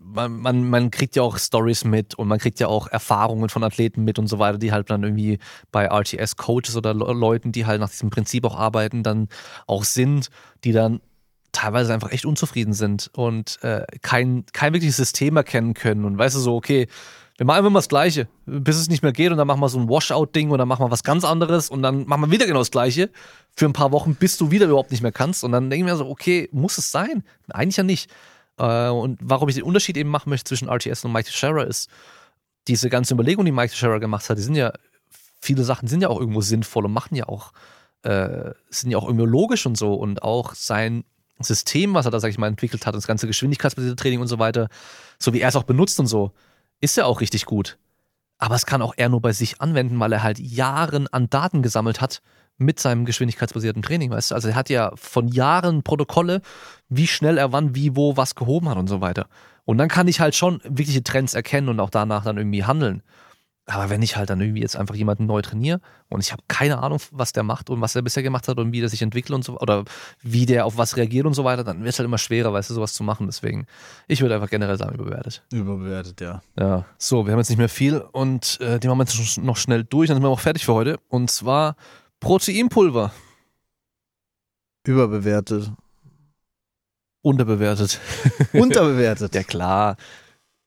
man, 0.00 0.40
man, 0.40 0.68
man 0.68 0.90
kriegt 0.90 1.16
ja 1.16 1.22
auch 1.22 1.38
Stories 1.38 1.84
mit 1.84 2.14
und 2.14 2.28
man 2.28 2.38
kriegt 2.38 2.60
ja 2.60 2.68
auch 2.68 2.86
Erfahrungen 2.86 3.48
von 3.48 3.64
Athleten 3.64 4.04
mit 4.04 4.18
und 4.18 4.28
so 4.28 4.38
weiter, 4.38 4.58
die 4.58 4.72
halt 4.72 4.90
dann 4.90 5.02
irgendwie 5.02 5.38
bei 5.72 5.86
RTS-Coaches 5.86 6.76
oder 6.76 6.94
Le 6.94 7.12
Leuten, 7.12 7.52
die 7.52 7.66
halt 7.66 7.80
nach 7.80 7.90
diesem 7.90 8.10
Prinzip 8.10 8.44
auch 8.44 8.56
arbeiten, 8.56 9.02
dann 9.02 9.28
auch 9.66 9.84
sind, 9.84 10.28
die 10.62 10.72
dann 10.72 11.00
teilweise 11.52 11.94
einfach 11.94 12.12
echt 12.12 12.26
unzufrieden 12.26 12.72
sind 12.72 13.10
und 13.14 13.62
äh, 13.62 13.84
kein, 14.02 14.44
kein 14.52 14.72
wirkliches 14.72 14.96
System 14.96 15.36
erkennen 15.36 15.74
können 15.74 16.04
und 16.04 16.18
weißt 16.18 16.36
du 16.36 16.40
so, 16.40 16.56
okay, 16.56 16.88
wir 17.36 17.46
machen 17.46 17.64
mal 17.64 17.78
das 17.78 17.88
Gleiche, 17.88 18.28
bis 18.46 18.76
es 18.76 18.88
nicht 18.88 19.02
mehr 19.02 19.12
geht 19.12 19.32
und 19.32 19.38
dann 19.38 19.46
machen 19.46 19.60
wir 19.60 19.68
so 19.68 19.78
ein 19.78 19.88
Washout-Ding 19.88 20.50
und 20.50 20.58
dann 20.58 20.68
machen 20.68 20.84
wir 20.84 20.90
was 20.90 21.02
ganz 21.02 21.24
anderes 21.24 21.68
und 21.68 21.82
dann 21.82 22.06
machen 22.06 22.22
wir 22.22 22.30
wieder 22.30 22.46
genau 22.46 22.60
das 22.60 22.70
Gleiche 22.70 23.10
für 23.56 23.66
ein 23.66 23.72
paar 23.72 23.90
Wochen, 23.90 24.14
bis 24.14 24.38
du 24.38 24.52
wieder 24.52 24.66
überhaupt 24.66 24.92
nicht 24.92 25.02
mehr 25.02 25.10
kannst 25.10 25.42
und 25.42 25.50
dann 25.50 25.68
denken 25.68 25.86
wir 25.86 25.96
so, 25.96 26.06
okay, 26.06 26.48
muss 26.52 26.78
es 26.78 26.92
sein? 26.92 27.24
Eigentlich 27.48 27.76
ja 27.76 27.82
nicht. 27.82 28.08
Äh, 28.56 28.88
und 28.88 29.18
warum 29.20 29.48
ich 29.48 29.56
den 29.56 29.64
Unterschied 29.64 29.96
eben 29.96 30.10
machen 30.10 30.30
möchte 30.30 30.48
zwischen 30.48 30.68
RTS 30.68 31.04
und 31.04 31.12
Mike 31.12 31.28
Teixeira 31.28 31.64
ist, 31.64 31.90
diese 32.68 32.88
ganze 32.88 33.14
Überlegung, 33.14 33.44
die 33.44 33.52
Mike 33.52 33.70
Teixeira 33.70 33.98
gemacht 33.98 34.30
hat, 34.30 34.38
die 34.38 34.42
sind 34.42 34.54
ja, 34.54 34.72
viele 35.40 35.64
Sachen 35.64 35.88
sind 35.88 36.02
ja 36.02 36.08
auch 36.10 36.20
irgendwo 36.20 36.40
sinnvoll 36.40 36.84
und 36.84 36.92
machen 36.92 37.16
ja 37.16 37.28
auch, 37.28 37.52
äh, 38.02 38.52
sind 38.70 38.92
ja 38.92 38.98
auch 38.98 39.06
irgendwie 39.06 39.26
logisch 39.26 39.66
und 39.66 39.76
so 39.76 39.94
und 39.94 40.22
auch 40.22 40.54
sein 40.54 41.02
System, 41.40 41.94
was 41.94 42.06
er 42.06 42.12
da, 42.12 42.20
sag 42.20 42.30
ich 42.30 42.38
mal, 42.38 42.46
entwickelt 42.46 42.86
hat, 42.86 42.94
das 42.94 43.08
ganze 43.08 43.26
geschwindigkeitsbasierte 43.26 43.96
Training 43.96 44.20
und 44.20 44.28
so 44.28 44.38
weiter, 44.38 44.68
so 45.18 45.32
wie 45.32 45.40
er 45.40 45.48
es 45.48 45.56
auch 45.56 45.64
benutzt 45.64 45.98
und 45.98 46.06
so, 46.06 46.32
ist 46.84 46.96
ja 46.96 47.06
auch 47.06 47.20
richtig 47.20 47.46
gut. 47.46 47.78
Aber 48.38 48.54
es 48.54 48.66
kann 48.66 48.82
auch 48.82 48.94
er 48.96 49.08
nur 49.08 49.20
bei 49.20 49.32
sich 49.32 49.60
anwenden, 49.60 49.98
weil 49.98 50.12
er 50.12 50.22
halt 50.22 50.38
Jahren 50.38 51.06
an 51.08 51.30
Daten 51.30 51.62
gesammelt 51.62 52.00
hat 52.00 52.20
mit 52.56 52.78
seinem 52.78 53.04
geschwindigkeitsbasierten 53.04 53.82
Training, 53.82 54.10
weißt 54.10 54.30
du? 54.30 54.34
Also 54.34 54.48
er 54.48 54.54
hat 54.54 54.68
ja 54.68 54.92
von 54.96 55.28
Jahren 55.28 55.82
Protokolle, 55.82 56.42
wie 56.88 57.06
schnell 57.06 57.38
er 57.38 57.52
wann, 57.52 57.74
wie, 57.74 57.96
wo, 57.96 58.16
was 58.16 58.34
gehoben 58.34 58.68
hat 58.68 58.76
und 58.76 58.88
so 58.88 59.00
weiter. 59.00 59.26
Und 59.64 59.78
dann 59.78 59.88
kann 59.88 60.08
ich 60.08 60.20
halt 60.20 60.34
schon 60.34 60.60
wirkliche 60.64 61.02
Trends 61.02 61.34
erkennen 61.34 61.68
und 61.68 61.80
auch 61.80 61.90
danach 61.90 62.24
dann 62.24 62.36
irgendwie 62.36 62.64
handeln. 62.64 63.02
Aber 63.66 63.88
wenn 63.88 64.02
ich 64.02 64.16
halt 64.16 64.28
dann 64.28 64.42
irgendwie 64.42 64.60
jetzt 64.60 64.76
einfach 64.76 64.94
jemanden 64.94 65.24
neu 65.24 65.40
trainiere 65.40 65.80
und 66.10 66.20
ich 66.20 66.32
habe 66.32 66.42
keine 66.48 66.82
Ahnung, 66.82 67.00
was 67.12 67.32
der 67.32 67.44
macht 67.44 67.70
und 67.70 67.80
was 67.80 67.96
er 67.96 68.02
bisher 68.02 68.22
gemacht 68.22 68.46
hat 68.46 68.58
und 68.58 68.72
wie 68.72 68.80
der 68.80 68.90
sich 68.90 69.00
entwickelt 69.00 69.34
und 69.34 69.42
so 69.42 69.58
oder 69.58 69.84
wie 70.20 70.44
der 70.44 70.66
auf 70.66 70.76
was 70.76 70.98
reagiert 70.98 71.24
und 71.24 71.32
so 71.32 71.44
weiter, 71.44 71.64
dann 71.64 71.78
wird 71.78 71.88
es 71.88 71.98
halt 71.98 72.04
immer 72.04 72.18
schwerer, 72.18 72.52
weißt 72.52 72.68
du, 72.68 72.74
sowas 72.74 72.92
zu 72.92 73.02
machen. 73.02 73.26
Deswegen, 73.26 73.66
ich 74.06 74.20
würde 74.20 74.34
einfach 74.34 74.50
generell 74.50 74.76
sagen, 74.76 74.94
überbewertet. 74.94 75.42
überbewertet, 75.50 76.20
ja. 76.20 76.42
Ja, 76.58 76.84
so, 76.98 77.24
wir 77.24 77.32
haben 77.32 77.40
jetzt 77.40 77.48
nicht 77.48 77.58
mehr 77.58 77.70
viel 77.70 78.00
und 78.00 78.60
äh, 78.60 78.78
die 78.78 78.86
machen 78.86 78.98
wir 78.98 79.04
jetzt 79.04 79.38
noch 79.38 79.56
schnell 79.56 79.82
durch, 79.84 80.08
dann 80.08 80.16
sind 80.16 80.24
wir 80.24 80.28
auch 80.28 80.40
fertig 80.40 80.66
für 80.66 80.74
heute. 80.74 80.98
Und 81.08 81.30
zwar 81.30 81.76
Proteinpulver, 82.20 83.12
Überbewertet. 84.86 85.72
unterbewertet. 87.22 87.98
Unterbewertet. 88.52 89.34
Ja 89.34 89.42
klar. 89.42 89.96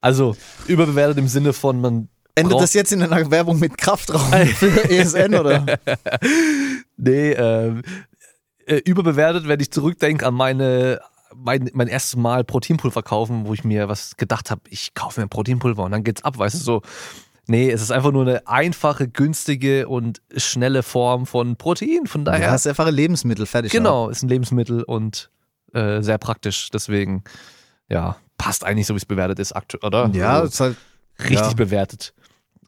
Also 0.00 0.36
überbewertet 0.66 1.18
im 1.18 1.28
Sinne 1.28 1.52
von 1.52 1.80
man 1.80 2.08
Endet 2.38 2.52
braucht- 2.52 2.62
das 2.64 2.74
jetzt 2.74 2.92
in 2.92 3.02
einer 3.02 3.30
Werbung 3.30 3.58
mit 3.58 3.76
Kraftraum 3.78 4.32
für 4.54 4.90
ESN 4.90 5.34
oder? 5.34 5.64
Nee, 6.96 7.32
ähm, 7.32 7.82
äh, 8.66 8.76
überbewertet, 8.84 9.48
wenn 9.48 9.60
ich 9.60 9.70
zurückdenke 9.70 10.26
an 10.26 10.34
meine 10.34 11.00
mein, 11.34 11.70
mein 11.74 11.88
erstes 11.88 12.16
Mal 12.16 12.42
Proteinpulver 12.42 13.02
kaufen, 13.02 13.46
wo 13.46 13.52
ich 13.52 13.62
mir 13.62 13.88
was 13.88 14.16
gedacht 14.16 14.50
habe, 14.50 14.62
ich 14.70 14.94
kaufe 14.94 15.20
mir 15.20 15.26
ein 15.26 15.28
Proteinpulver 15.28 15.84
und 15.84 15.92
dann 15.92 16.02
geht's 16.02 16.24
ab, 16.24 16.38
weißt 16.38 16.54
du 16.56 16.58
so. 16.58 16.82
Nee, 17.46 17.70
es 17.70 17.80
ist 17.82 17.90
einfach 17.92 18.12
nur 18.12 18.22
eine 18.22 18.46
einfache, 18.46 19.08
günstige 19.08 19.88
und 19.88 20.20
schnelle 20.36 20.82
Form 20.82 21.26
von 21.26 21.56
Protein. 21.56 22.06
Von 22.06 22.24
daher, 22.24 22.46
Ja, 22.46 22.52
das 22.52 22.62
ist 22.62 22.66
einfach 22.66 22.86
ein 22.86 22.94
Lebensmittel, 22.94 23.46
fertig. 23.46 23.72
genau, 23.72 24.08
ist 24.08 24.22
ein 24.22 24.28
Lebensmittel 24.28 24.82
und 24.82 25.30
äh, 25.74 26.02
sehr 26.02 26.18
praktisch. 26.18 26.70
Deswegen, 26.70 27.24
ja, 27.88 28.16
passt 28.38 28.64
eigentlich 28.64 28.86
so, 28.86 28.94
wie 28.94 28.98
es 28.98 29.06
bewertet 29.06 29.38
ist 29.38 29.52
aktuell, 29.52 29.84
oder? 29.86 30.10
Ja, 30.14 30.40
Also, 30.40 30.46
ist 30.48 30.60
halt 30.60 30.76
richtig 31.20 31.40
ja. 31.48 31.54
bewertet. 31.54 32.12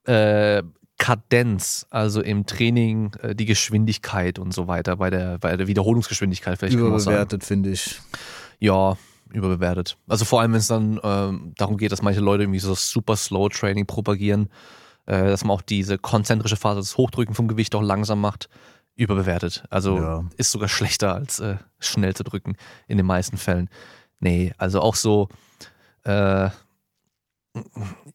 Äh, 0.05 0.63
Kadenz, 0.99 1.87
also 1.89 2.21
im 2.21 2.45
Training 2.45 3.15
äh, 3.23 3.35
die 3.35 3.47
Geschwindigkeit 3.47 4.39
und 4.39 4.53
so 4.53 4.69
weiter, 4.69 4.97
bei 4.97 5.09
der, 5.09 5.39
bei 5.39 5.57
der 5.57 5.67
Wiederholungsgeschwindigkeit 5.67 6.59
vielleicht 6.59 6.77
überbewertet, 6.77 7.43
finde 7.43 7.71
ich. 7.71 7.99
Ja, 8.59 8.99
überbewertet. 9.33 9.97
Also 10.09 10.27
vor 10.27 10.43
allem, 10.43 10.53
wenn 10.53 10.59
es 10.59 10.67
dann 10.67 11.01
ähm, 11.03 11.55
darum 11.57 11.79
geht, 11.79 11.91
dass 11.93 12.03
manche 12.03 12.21
Leute 12.21 12.43
irgendwie 12.43 12.59
so 12.59 12.75
super 12.75 13.17
Slow 13.17 13.49
Training 13.49 13.87
propagieren, 13.87 14.51
äh, 15.07 15.25
dass 15.29 15.43
man 15.43 15.57
auch 15.57 15.63
diese 15.63 15.97
konzentrische 15.97 16.57
Phase, 16.57 16.81
das 16.81 16.99
Hochdrücken 16.99 17.35
vom 17.35 17.49
Gewicht 17.49 17.75
auch 17.75 17.83
langsam 17.83 18.21
macht, 18.21 18.51
überbewertet. 18.95 19.65
Also 19.71 19.97
Ja. 19.97 20.25
ist 20.37 20.51
sogar 20.53 20.69
schlechter 20.69 21.15
als 21.15 21.41
äh, 21.41 21.57
schnell 21.79 22.15
zu 22.15 22.25
drücken 22.25 22.57
in 22.89 22.99
den 22.99 23.07
meisten 23.07 23.39
Fällen. 23.39 23.71
Nee, 24.19 24.53
also 24.59 24.81
auch 24.83 24.97
so, 24.97 25.29
äh, 26.05 26.51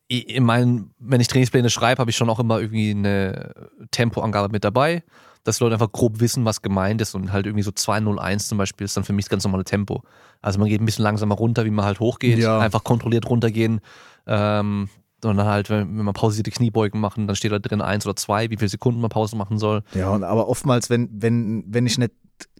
ich 0.08 0.30
ich 0.30 0.40
meine, 0.40 0.86
wenn 1.00 1.22
ich 1.22 1.28
Trainingspläne 1.28 1.70
schreibe, 1.70 2.00
habe 2.00 2.10
ich 2.12 2.16
schon 2.18 2.30
auch 2.30 2.40
immer 2.40 2.60
irgendwie 2.60 2.92
eine 2.92 3.54
Tempoangabe 3.92 4.50
mit 4.52 4.64
dabei, 4.64 5.04
dass 5.44 5.60
Leute 5.60 5.74
einfach 5.76 5.92
grob 5.92 6.20
wissen, 6.20 6.46
was 6.46 6.62
gemeint 6.62 7.02
ist 7.02 7.16
und 7.16 7.32
halt 7.32 7.46
irgendwie 7.46 7.64
so 7.64 7.72
201 7.72 8.48
zum 8.48 8.58
Beispiel 8.58 8.86
ist 8.86 8.96
dann 8.98 9.04
für 9.04 9.14
mich 9.14 9.26
das 9.26 9.30
ganz 9.30 9.44
normale 9.44 9.64
Tempo. 9.64 10.04
Also 10.42 10.60
man 10.60 10.70
geht 10.70 10.82
ein 10.82 10.86
bisschen 10.86 11.04
langsamer 11.04 11.36
runter, 11.36 11.66
wie 11.66 11.70
man 11.72 11.86
halt 11.86 12.00
hochgeht, 12.00 12.40
Ja. 12.40 12.60
einfach 12.60 12.84
kontrolliert 12.84 13.30
runtergehen. 13.30 13.82
Ähm, 14.26 14.90
und 15.24 15.38
dann 15.38 15.48
halt, 15.48 15.70
wenn, 15.72 15.98
wenn 15.98 16.06
man 16.06 16.14
pausierte 16.14 16.52
Kniebeugen 16.52 17.00
machen, 17.02 17.26
dann 17.26 17.36
steht 17.36 17.52
da 17.52 17.58
drin 17.60 17.82
eins 17.82 18.06
oder 18.06 18.16
zwei, 18.16 18.50
wie 18.52 18.58
viele 18.58 18.70
Sekunden 18.70 19.02
man 19.02 19.10
Pause 19.10 19.36
machen 19.36 19.58
soll. 19.58 19.82
Ja, 19.96 20.10
und 20.10 20.24
aber 20.24 20.48
oftmals, 20.48 20.90
wenn, 20.90 21.10
wenn, 21.12 21.64
wenn 21.68 21.88
ich 21.88 21.98
nicht 21.98 22.12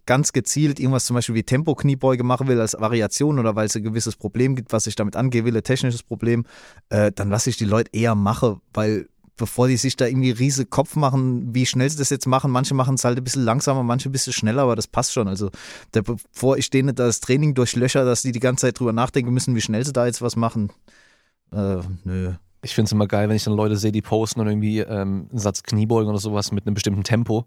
ganz 0.06 0.32
gezielt 0.32 0.80
irgendwas 0.80 1.04
zum 1.04 1.14
Beispiel 1.14 1.34
wie 1.34 1.42
Tempo-Kniebeuge 1.42 2.24
machen 2.24 2.48
will 2.48 2.60
als 2.60 2.74
Variation 2.78 3.38
oder 3.38 3.56
weil 3.56 3.66
es 3.66 3.76
ein 3.76 3.82
gewisses 3.82 4.16
Problem 4.16 4.56
gibt, 4.56 4.72
was 4.72 4.86
ich 4.86 4.94
damit 4.94 5.16
angehen 5.16 5.44
will, 5.44 5.56
ein 5.56 5.62
technisches 5.62 6.02
Problem, 6.02 6.44
äh, 6.88 7.12
dann 7.12 7.28
lasse 7.28 7.50
ich 7.50 7.56
die 7.56 7.64
Leute 7.64 7.90
eher 7.92 8.14
machen, 8.14 8.60
weil 8.72 9.08
bevor 9.36 9.68
die 9.68 9.76
sich 9.76 9.96
da 9.96 10.06
irgendwie 10.06 10.30
riesig 10.30 10.70
Kopf 10.70 10.96
machen, 10.96 11.54
wie 11.54 11.66
schnell 11.66 11.90
sie 11.90 11.98
das 11.98 12.10
jetzt 12.10 12.26
machen, 12.26 12.50
manche 12.50 12.74
machen 12.74 12.94
es 12.94 13.04
halt 13.04 13.18
ein 13.18 13.24
bisschen 13.24 13.44
langsamer, 13.44 13.82
manche 13.82 14.08
ein 14.08 14.12
bisschen 14.12 14.32
schneller, 14.32 14.62
aber 14.62 14.76
das 14.76 14.86
passt 14.86 15.12
schon. 15.12 15.28
Also 15.28 15.50
der, 15.92 16.02
bevor 16.02 16.56
ich 16.56 16.70
denen 16.70 16.94
das 16.94 17.20
Training 17.20 17.54
durchlöcher, 17.54 18.04
dass 18.04 18.22
die 18.22 18.32
die 18.32 18.40
ganze 18.40 18.66
Zeit 18.66 18.78
drüber 18.78 18.92
nachdenken 18.92 19.32
müssen, 19.32 19.54
wie 19.54 19.60
schnell 19.60 19.84
sie 19.84 19.92
da 19.92 20.06
jetzt 20.06 20.22
was 20.22 20.36
machen, 20.36 20.72
äh, 21.52 21.78
nö. 22.04 22.32
Ich 22.62 22.74
finde 22.74 22.86
es 22.86 22.92
immer 22.92 23.06
geil, 23.06 23.28
wenn 23.28 23.36
ich 23.36 23.44
dann 23.44 23.54
Leute 23.54 23.76
sehe, 23.76 23.92
die 23.92 24.02
posten 24.02 24.40
und 24.40 24.48
irgendwie 24.48 24.80
ähm, 24.80 25.28
einen 25.30 25.38
Satz 25.38 25.62
Kniebeugen 25.62 26.08
oder 26.08 26.18
sowas 26.18 26.50
mit 26.50 26.66
einem 26.66 26.74
bestimmten 26.74 27.04
Tempo. 27.04 27.46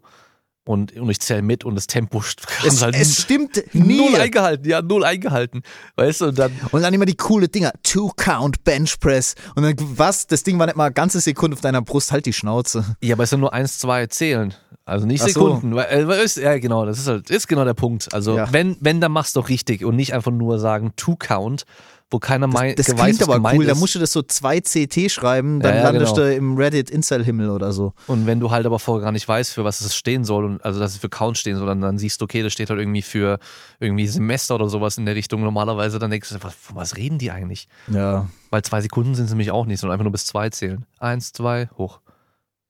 Und, 0.66 0.92
und 0.94 1.08
ich 1.10 1.18
zähle 1.20 1.40
mit 1.42 1.64
und 1.64 1.74
das 1.74 1.86
Tempo 1.86 2.22
Es, 2.64 2.82
halt 2.82 2.94
es 2.94 3.22
stimmt 3.22 3.62
nie. 3.74 3.96
null 3.96 4.14
eingehalten, 4.20 4.68
ja, 4.68 4.82
null 4.82 5.04
eingehalten. 5.04 5.62
Weißt 5.96 6.20
du, 6.20 6.26
und 6.26 6.38
dann, 6.38 6.52
Und 6.70 6.82
dann 6.82 6.92
immer 6.92 7.06
die 7.06 7.16
coole 7.16 7.48
Dinger. 7.48 7.72
Two-Count 7.82 8.62
Bench 8.62 9.00
Press. 9.00 9.34
Und 9.56 9.62
dann, 9.62 9.74
was? 9.78 10.26
Das 10.26 10.42
Ding 10.42 10.58
war 10.58 10.66
nicht 10.66 10.76
mal 10.76 10.84
eine 10.84 10.92
ganze 10.94 11.18
Sekunde 11.20 11.54
auf 11.56 11.60
deiner 11.62 11.80
Brust. 11.82 12.12
Halt 12.12 12.26
die 12.26 12.32
Schnauze. 12.34 12.84
ja, 13.02 13.14
aber 13.14 13.24
es 13.24 13.30
sind 13.30 13.40
nur 13.40 13.52
eins, 13.54 13.78
zwei 13.78 14.06
zählen. 14.06 14.54
Also 14.84 15.06
nicht 15.06 15.22
Ach 15.22 15.28
so. 15.28 15.32
Sekunden. 15.32 15.74
Weil, 15.74 15.86
äh, 15.86 16.06
weil 16.08 16.20
ist, 16.22 16.36
ja, 16.36 16.58
genau, 16.58 16.84
das 16.84 16.98
ist 16.98 17.06
halt, 17.08 17.30
ist 17.30 17.48
genau 17.48 17.64
der 17.64 17.74
Punkt. 17.74 18.12
Also, 18.12 18.36
Ja. 18.36 18.52
wenn, 18.52 18.76
wenn, 18.80 19.00
dann 19.00 19.12
mach's 19.12 19.32
doch 19.32 19.48
richtig 19.48 19.84
und 19.84 19.96
nicht 19.96 20.12
einfach 20.14 20.30
nur 20.30 20.58
sagen, 20.58 20.92
Two 20.96 21.16
Count, 21.16 21.64
wo 22.10 22.18
keiner 22.18 22.46
mei 22.48 22.74
Das 22.74 22.88
weiß, 22.88 23.16
klingt 23.18 23.22
aber 23.22 23.54
cool. 23.54 23.64
Da 23.64 23.72
ist. 23.72 23.78
musst 23.78 23.94
du 23.94 23.98
das 24.00 24.12
so 24.12 24.22
zwei 24.22 24.60
CT 24.60 25.10
schreiben, 25.10 25.60
dann 25.60 25.74
Ja, 25.74 25.80
ja, 25.80 25.84
landest 25.90 26.14
genau. 26.16 26.26
du 26.26 26.34
im 26.34 26.56
Reddit 26.56 26.90
Incel-Himmel 26.90 27.50
oder 27.50 27.72
so. 27.72 27.92
Und 28.08 28.26
wenn 28.26 28.40
du 28.40 28.50
halt 28.50 28.66
aber 28.66 28.78
vorher 28.80 29.04
gar 29.04 29.12
nicht 29.12 29.28
weißt, 29.28 29.52
für 29.54 29.64
was 29.64 29.80
es 29.80 29.94
stehen 29.94 30.24
soll, 30.24 30.44
und 30.44 30.64
also 30.64 30.80
dass 30.80 30.92
es 30.92 30.98
für 30.98 31.08
Count 31.08 31.38
stehen 31.38 31.56
soll, 31.56 31.66
dann, 31.66 31.80
dann 31.80 31.98
siehst 31.98 32.20
du, 32.20 32.24
okay, 32.24 32.42
das 32.42 32.52
steht 32.52 32.68
halt 32.68 32.80
irgendwie 32.80 33.02
für 33.02 33.38
irgendwie 33.78 34.06
Semester 34.08 34.56
oder 34.56 34.68
sowas 34.68 34.98
in 34.98 35.06
der 35.06 35.14
Richtung 35.14 35.42
normalerweise, 35.42 35.98
dann 35.98 36.10
denkst 36.10 36.30
du, 36.30 36.36
was, 36.42 36.54
von 36.54 36.76
was 36.76 36.96
reden 36.96 37.18
die 37.18 37.30
eigentlich? 37.30 37.68
Ja. 37.88 38.28
Weil 38.50 38.62
zwei 38.62 38.80
Sekunden 38.80 39.14
sind 39.14 39.26
es 39.26 39.30
nämlich 39.30 39.52
auch 39.52 39.66
nicht, 39.66 39.78
sondern 39.80 39.94
einfach 39.94 40.04
nur 40.04 40.12
bis 40.12 40.26
zwei 40.26 40.50
zählen. 40.50 40.84
Eins, 40.98 41.32
zwei, 41.32 41.68
hoch. 41.78 42.00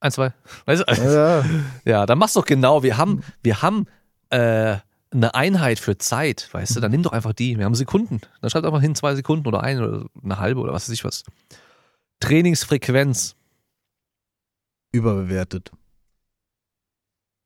Eins, 0.01 0.15
zwei. 0.17 0.33
Weißt 0.67 0.85
du? 0.87 1.03
ja. 1.03 1.45
Ja, 1.85 2.07
dann 2.07 2.19
mach's 2.19 2.35
doch 2.35 2.45
genau. 2.45 2.83
Wir 2.83 2.99
haben, 2.99 3.23
wir 3.43 3.63
haben 3.63 3.87
äh, 4.31 4.77
eine 5.13 5.35
Einheit 5.35 5.79
für 5.79 5.99
Zeit, 5.99 6.49
weißt 6.53 6.77
du, 6.77 6.81
dann 6.81 6.91
nimm 6.91 7.03
doch 7.03 7.13
einfach 7.13 7.33
die. 7.33 7.59
Wir 7.59 7.65
haben 7.65 7.75
Sekunden. 7.75 8.21
Dann 8.41 8.51
schreib 8.51 8.65
einfach 8.65 8.81
hin 8.81 8.95
zwei 8.95 9.15
Sekunden 9.15 9.47
oder 9.49 9.63
eine 9.63 9.87
oder 9.87 10.07
eine 10.23 10.39
halbe 10.39 10.61
oder 10.61 10.73
was 10.73 10.89
weiß 10.89 10.95
ich 10.95 11.05
was. 11.05 11.25
Trainingsfrequenz. 12.21 13.35
Überbewertet. 14.93 15.73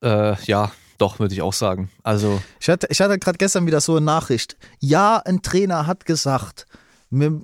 Äh, 0.03 0.37
ja, 0.45 0.73
doch, 0.99 1.19
würde 1.19 1.35
ich 1.35 1.43
auch 1.43 1.53
sagen. 1.53 1.91
Also, 2.03 2.43
Ich 2.61 2.69
hatte, 2.69 2.87
ich 2.91 3.01
hatte 3.01 3.19
gerade 3.19 3.39
gestern 3.39 3.67
wieder 3.67 3.81
so 3.81 3.97
eine 3.97 4.05
Nachricht. 4.05 4.57
Ja, 4.81 5.19
ein 5.19 5.43
Trainer 5.43 5.87
hat 5.87 6.05
gesagt, 6.05 6.67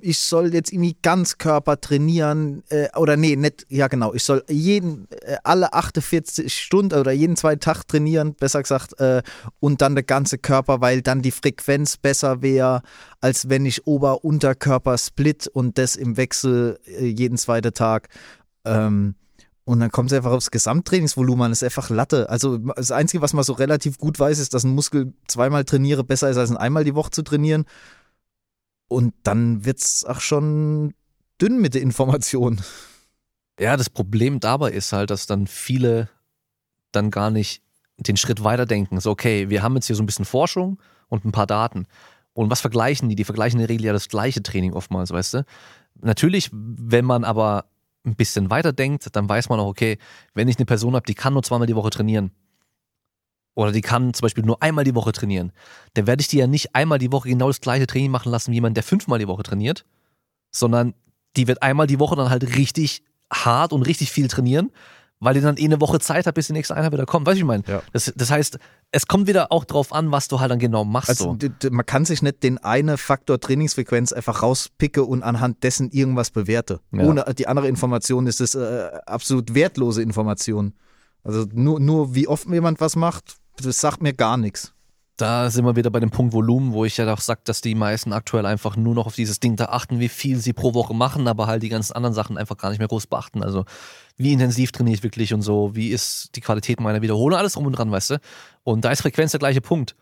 ich 0.01 0.19
soll 0.19 0.53
jetzt 0.53 0.71
irgendwie 0.71 0.95
Ganzkörper 1.01 1.79
trainieren 1.79 2.63
äh, 2.69 2.87
oder 2.97 3.17
nee, 3.17 3.35
nicht, 3.35 3.65
ja 3.69 3.87
genau, 3.87 4.13
ich 4.13 4.23
soll 4.23 4.43
jeden, 4.49 5.07
äh, 5.21 5.37
alle 5.43 5.73
48 5.73 6.53
Stunden 6.53 6.99
oder 6.99 7.11
jeden 7.11 7.35
zweiten 7.35 7.61
Tag 7.61 7.87
trainieren, 7.87 8.33
besser 8.33 8.61
gesagt, 8.61 8.99
äh, 8.99 9.21
und 9.59 9.81
dann 9.81 9.95
der 9.95 10.03
ganze 10.03 10.37
Körper, 10.37 10.81
weil 10.81 11.01
dann 11.01 11.21
die 11.21 11.31
Frequenz 11.31 11.97
besser 11.97 12.41
wäre, 12.41 12.81
als 13.19 13.49
wenn 13.49 13.65
ich 13.65 13.87
Ober-Unterkörper 13.87 14.97
split 14.97 15.47
und 15.47 15.77
das 15.77 15.95
im 15.95 16.17
Wechsel 16.17 16.79
äh, 16.85 17.05
jeden 17.05 17.37
zweiten 17.37 17.73
Tag. 17.73 18.09
Ähm, 18.65 19.15
und 19.63 19.79
dann 19.79 19.91
kommt 19.91 20.11
es 20.11 20.17
einfach 20.17 20.31
aufs 20.31 20.51
Gesamttrainingsvolumen 20.51 21.51
das 21.51 21.61
ist 21.61 21.63
einfach 21.65 21.89
Latte. 21.89 22.29
Also 22.29 22.57
das 22.57 22.91
Einzige, 22.91 23.21
was 23.21 23.33
man 23.33 23.43
so 23.43 23.53
relativ 23.53 23.97
gut 23.97 24.19
weiß, 24.19 24.39
ist, 24.39 24.53
dass 24.53 24.63
ein 24.63 24.73
Muskel 24.73 25.13
zweimal 25.27 25.65
trainiere 25.65 26.03
besser 26.03 26.29
ist, 26.29 26.37
als 26.37 26.49
ein 26.49 26.57
einmal 26.57 26.83
die 26.83 26.95
Woche 26.95 27.11
zu 27.11 27.21
trainieren. 27.21 27.65
Und 28.91 29.13
dann 29.23 29.63
wird 29.63 29.79
es 29.79 30.03
auch 30.03 30.19
schon 30.19 30.93
dünn 31.41 31.61
mit 31.61 31.75
der 31.75 31.81
Information. 31.81 32.59
ja, 33.57 33.77
das 33.77 33.89
Problem 33.89 34.41
dabei 34.41 34.71
ist 34.71 34.91
halt, 34.91 35.11
dass 35.11 35.27
dann 35.27 35.47
viele 35.47 36.09
dann 36.91 37.09
gar 37.09 37.31
nicht 37.31 37.63
den 37.95 38.17
Schritt 38.17 38.43
weiterdenken. 38.43 38.99
So, 38.99 39.11
okay, 39.11 39.49
wir 39.49 39.63
haben 39.63 39.75
jetzt 39.75 39.87
hier 39.87 39.95
so 39.95 40.03
ein 40.03 40.07
bisschen 40.07 40.25
Forschung 40.25 40.77
und 41.07 41.23
ein 41.23 41.31
paar 41.31 41.47
Daten. 41.47 41.87
Und 42.33 42.51
was 42.51 42.59
vergleichen 42.59 43.07
die? 43.07 43.15
Die 43.15 43.23
vergleichen 43.23 43.61
in 43.61 43.65
der 43.65 43.69
Regel 43.69 43.85
ja 43.85 43.93
das 43.93 44.09
gleiche 44.09 44.43
Training 44.43 44.73
oftmals, 44.73 45.11
weißt 45.11 45.35
du? 45.35 45.45
Natürlich, 46.01 46.49
wenn 46.51 47.05
man 47.05 47.23
aber 47.23 47.67
ein 48.05 48.17
bisschen 48.17 48.49
weiter 48.49 48.73
denkt, 48.73 49.07
dann 49.15 49.29
weiß 49.29 49.47
man 49.47 49.61
auch, 49.61 49.67
okay, 49.67 49.99
wenn 50.33 50.49
ich 50.49 50.57
eine 50.57 50.65
Person 50.65 50.95
habe, 50.95 51.05
die 51.05 51.15
kann 51.15 51.31
nur 51.31 51.43
zweimal 51.43 51.67
die 51.67 51.77
Woche 51.77 51.91
trainieren 51.91 52.31
oder 53.53 53.71
die 53.71 53.81
kann 53.81 54.13
zum 54.13 54.25
Beispiel 54.25 54.45
nur 54.45 54.61
einmal 54.61 54.83
die 54.83 54.95
Woche 54.95 55.11
trainieren, 55.11 55.51
dann 55.93 56.07
werde 56.07 56.21
ich 56.21 56.27
die 56.27 56.37
ja 56.37 56.47
nicht 56.47 56.75
einmal 56.75 56.99
die 56.99 57.11
Woche 57.11 57.29
genau 57.29 57.47
das 57.47 57.61
gleiche 57.61 57.87
Training 57.87 58.11
machen 58.11 58.31
lassen 58.31 58.51
wie 58.51 58.55
jemand, 58.55 58.77
der 58.77 58.83
fünfmal 58.83 59.19
die 59.19 59.27
Woche 59.27 59.43
trainiert, 59.43 59.85
sondern 60.51 60.93
die 61.35 61.47
wird 61.47 61.61
einmal 61.61 61.87
die 61.87 61.99
Woche 61.99 62.15
dann 62.15 62.29
halt 62.29 62.55
richtig 62.55 63.03
hart 63.31 63.73
und 63.73 63.83
richtig 63.83 64.11
viel 64.11 64.27
trainieren, 64.27 64.71
weil 65.19 65.35
die 65.35 65.41
dann 65.41 65.57
eh 65.57 65.65
eine 65.65 65.79
Woche 65.79 65.99
Zeit 65.99 66.25
hat, 66.25 66.35
bis 66.35 66.47
die 66.47 66.53
nächste 66.53 66.75
Einheit 66.75 66.91
wieder 66.91 67.05
kommt. 67.05 67.27
Weißt 67.27 67.35
du, 67.35 67.37
wie 67.37 67.41
ich 67.41 67.47
meine? 67.47 67.63
Ja. 67.67 67.81
Das, 67.93 68.11
das 68.15 68.31
heißt, 68.31 68.57
es 68.91 69.07
kommt 69.07 69.27
wieder 69.27 69.51
auch 69.51 69.65
drauf 69.65 69.93
an, 69.93 70.11
was 70.11 70.27
du 70.27 70.39
halt 70.39 70.51
dann 70.51 70.59
genau 70.59 70.83
machst. 70.83 71.09
Also 71.09 71.37
so. 71.39 71.69
man 71.69 71.85
kann 71.85 72.05
sich 72.05 72.21
nicht 72.21 72.43
den 72.43 72.57
eine 72.57 72.97
Faktor 72.97 73.39
Trainingsfrequenz 73.39 74.13
einfach 74.13 74.41
rauspicke 74.41 75.03
und 75.03 75.23
anhand 75.23 75.63
dessen 75.63 75.91
irgendwas 75.91 76.31
bewerte. 76.31 76.81
Ja. 76.91 77.03
Ohne 77.03 77.25
die 77.37 77.47
andere 77.47 77.67
Information 77.67 78.27
ist 78.27 78.41
es 78.41 78.55
äh, 78.55 78.89
absolut 79.05 79.53
wertlose 79.53 80.01
Information. 80.01 80.73
Also 81.23 81.45
nur, 81.53 81.79
nur 81.79 82.15
wie 82.15 82.27
oft 82.27 82.49
jemand 82.49 82.81
was 82.81 82.95
macht, 82.95 83.35
das 83.57 83.79
sagt 83.81 84.01
mir 84.01 84.13
gar 84.13 84.37
nichts. 84.37 84.73
Da 85.17 85.51
sind 85.51 85.65
wir 85.65 85.75
wieder 85.75 85.91
bei 85.91 85.99
dem 85.99 86.09
Punkt 86.09 86.33
Volumen, 86.33 86.73
wo 86.73 86.83
ich 86.83 86.97
ja 86.97 87.05
doch 87.05 87.21
sage, 87.21 87.41
dass 87.43 87.61
die 87.61 87.75
meisten 87.75 88.11
aktuell 88.11 88.45
einfach 88.47 88.75
nur 88.75 88.95
noch 88.95 89.05
auf 89.05 89.13
dieses 89.13 89.39
Ding 89.39 89.55
da 89.55 89.65
achten, 89.65 89.99
wie 89.99 90.09
viel 90.09 90.37
sie 90.37 90.51
pro 90.53 90.73
Woche 90.73 90.95
machen, 90.95 91.27
aber 91.27 91.45
halt 91.45 91.61
die 91.61 91.69
ganzen 91.69 91.93
anderen 91.93 92.15
Sachen 92.15 92.39
einfach 92.39 92.57
gar 92.57 92.69
nicht 92.69 92.79
mehr 92.79 92.87
groß 92.87 93.05
beachten. 93.05 93.43
Also 93.43 93.65
wie 94.17 94.33
intensiv 94.33 94.71
trainiere 94.71 94.95
ich 94.95 95.03
wirklich 95.03 95.31
und 95.33 95.43
so, 95.43 95.75
wie 95.75 95.89
ist 95.89 96.29
die 96.35 96.41
Qualität 96.41 96.79
meiner 96.79 97.03
Wiederholung, 97.03 97.37
alles 97.37 97.53
drum 97.53 97.67
und 97.67 97.73
dran, 97.73 97.91
weißt 97.91 98.11
du? 98.11 98.19
Und 98.63 98.83
da 98.83 98.91
ist 98.91 99.01
Frequenz 99.01 99.31
der 99.31 99.39
gleiche 99.39 99.61
Punkt. 99.61 99.95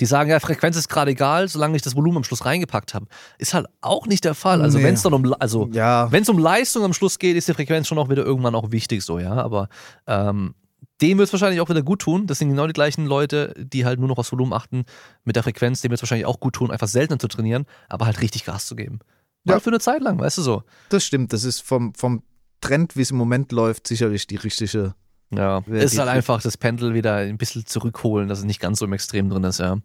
Die 0.00 0.06
sagen, 0.06 0.28
ja, 0.30 0.38
Frequenz 0.38 0.76
ist 0.76 0.88
gerade 0.88 1.12
egal, 1.12 1.48
solange 1.48 1.74
ich 1.74 1.82
das 1.82 1.96
Volumen 1.96 2.18
am 2.18 2.24
Schluss 2.24 2.44
reingepackt 2.44 2.92
habe. 2.94 3.06
Ist 3.38 3.54
halt 3.54 3.66
auch 3.80 4.06
nicht 4.06 4.24
der 4.24 4.34
Fall. 4.34 4.60
Also 4.60 4.78
Nee. 4.78 4.84
wenn 4.84 4.94
es 4.94 5.02
dann 5.02 5.14
um, 5.14 5.34
also 5.38 5.68
Ja, 5.72 6.12
wenn 6.12 6.22
es 6.22 6.28
um 6.28 6.38
Leistung 6.38 6.84
am 6.84 6.92
Schluss 6.92 7.18
geht, 7.18 7.36
ist 7.36 7.48
die 7.48 7.54
Frequenz 7.54 7.88
schon 7.88 7.98
auch 7.98 8.10
wieder 8.10 8.24
irgendwann 8.24 8.54
auch 8.54 8.70
wichtig 8.70 9.02
so, 9.02 9.18
ja. 9.18 9.32
Aber 9.32 9.68
ähm, 10.06 10.54
dem 11.00 11.18
wird 11.18 11.28
es 11.28 11.32
wahrscheinlich 11.32 11.60
auch 11.60 11.68
wieder 11.68 11.82
gut 11.82 12.00
tun. 12.02 12.26
Das 12.26 12.38
sind 12.38 12.48
genau 12.48 12.66
die 12.66 12.72
gleichen 12.72 13.06
Leute, 13.06 13.54
die 13.56 13.84
halt 13.84 14.00
nur 14.00 14.08
noch 14.08 14.18
aufs 14.18 14.32
Volumen 14.32 14.52
achten 14.52 14.84
mit 15.24 15.36
der 15.36 15.42
Frequenz. 15.42 15.80
Dem 15.80 15.90
wird 15.90 15.98
es 15.98 16.02
wahrscheinlich 16.02 16.26
auch 16.26 16.40
gut 16.40 16.54
tun, 16.54 16.70
einfach 16.70 16.88
seltener 16.88 17.18
zu 17.18 17.28
trainieren, 17.28 17.66
aber 17.88 18.06
halt 18.06 18.20
richtig 18.20 18.44
Gas 18.44 18.66
zu 18.66 18.74
geben. 18.76 18.98
Mal 19.44 19.54
Ja. 19.54 19.60
für 19.60 19.70
eine 19.70 19.78
Zeit 19.80 20.02
lang, 20.02 20.18
weißt 20.18 20.38
du 20.38 20.42
so. 20.42 20.62
das 20.88 21.04
stimmt. 21.04 21.32
Das 21.32 21.44
ist 21.44 21.60
vom, 21.60 21.94
vom 21.94 22.22
Trend, 22.60 22.96
wie 22.96 23.02
es 23.02 23.12
im 23.12 23.16
Moment 23.16 23.52
läuft, 23.52 23.86
sicherlich 23.86 24.26
die 24.26 24.36
richtige. 24.36 24.94
Ja, 25.30 25.62
es 25.70 25.92
ist 25.92 25.98
halt 25.98 26.08
einfach 26.08 26.40
das 26.42 26.56
Pendel 26.56 26.94
wieder 26.94 27.14
ein 27.16 27.36
bisschen 27.38 27.66
zurückholen, 27.66 28.28
dass 28.28 28.38
es 28.40 28.44
nicht 28.44 28.60
ganz 28.60 28.78
so 28.78 28.86
im 28.86 28.92
Extrem 28.94 29.28
drin 29.28 29.44
ist, 29.44 29.58
ja. 29.60 29.76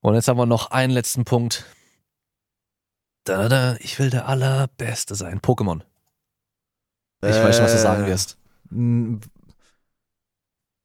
Und 0.00 0.14
jetzt 0.14 0.28
haben 0.28 0.38
wir 0.38 0.46
noch 0.46 0.70
einen 0.70 0.92
letzten 0.92 1.24
Punkt. 1.24 1.66
Da, 3.24 3.42
da, 3.42 3.48
da, 3.48 3.76
ich 3.80 3.98
will 3.98 4.08
der 4.10 4.26
Allerbeste 4.28 5.14
sein. 5.14 5.40
Pokémon. 5.40 5.82
Ich 7.22 7.28
weiß 7.28 7.54
schon, 7.56 7.66
was 7.66 7.72
du 7.72 7.78
sagen 7.78 8.04
Äh, 8.04 8.06
wirst. 8.08 8.38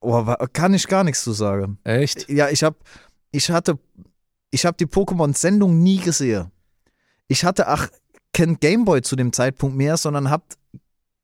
Oh, 0.06 0.24
kann 0.54 0.74
ich 0.74 0.88
gar 0.88 1.04
nichts 1.04 1.24
zu 1.24 1.32
sagen. 1.34 1.80
Echt? 1.84 2.30
Ja, 2.30 2.50
ich 2.50 2.64
hab, 2.64 2.76
ich 3.32 3.50
hatte, 3.50 3.80
ich 4.52 4.66
habe 4.66 4.78
die 4.78 4.86
Pokémon-Sendung 4.86 5.82
nie 5.82 5.98
gesehen. 5.98 6.52
Ich 7.28 7.44
hatte 7.44 7.72
auch 7.72 7.88
kein 8.34 8.60
Gameboy 8.60 9.02
zu 9.02 9.16
dem 9.16 9.34
Zeitpunkt 9.34 9.76
mehr, 9.76 9.98
sondern 9.98 10.30
hab 10.30 10.44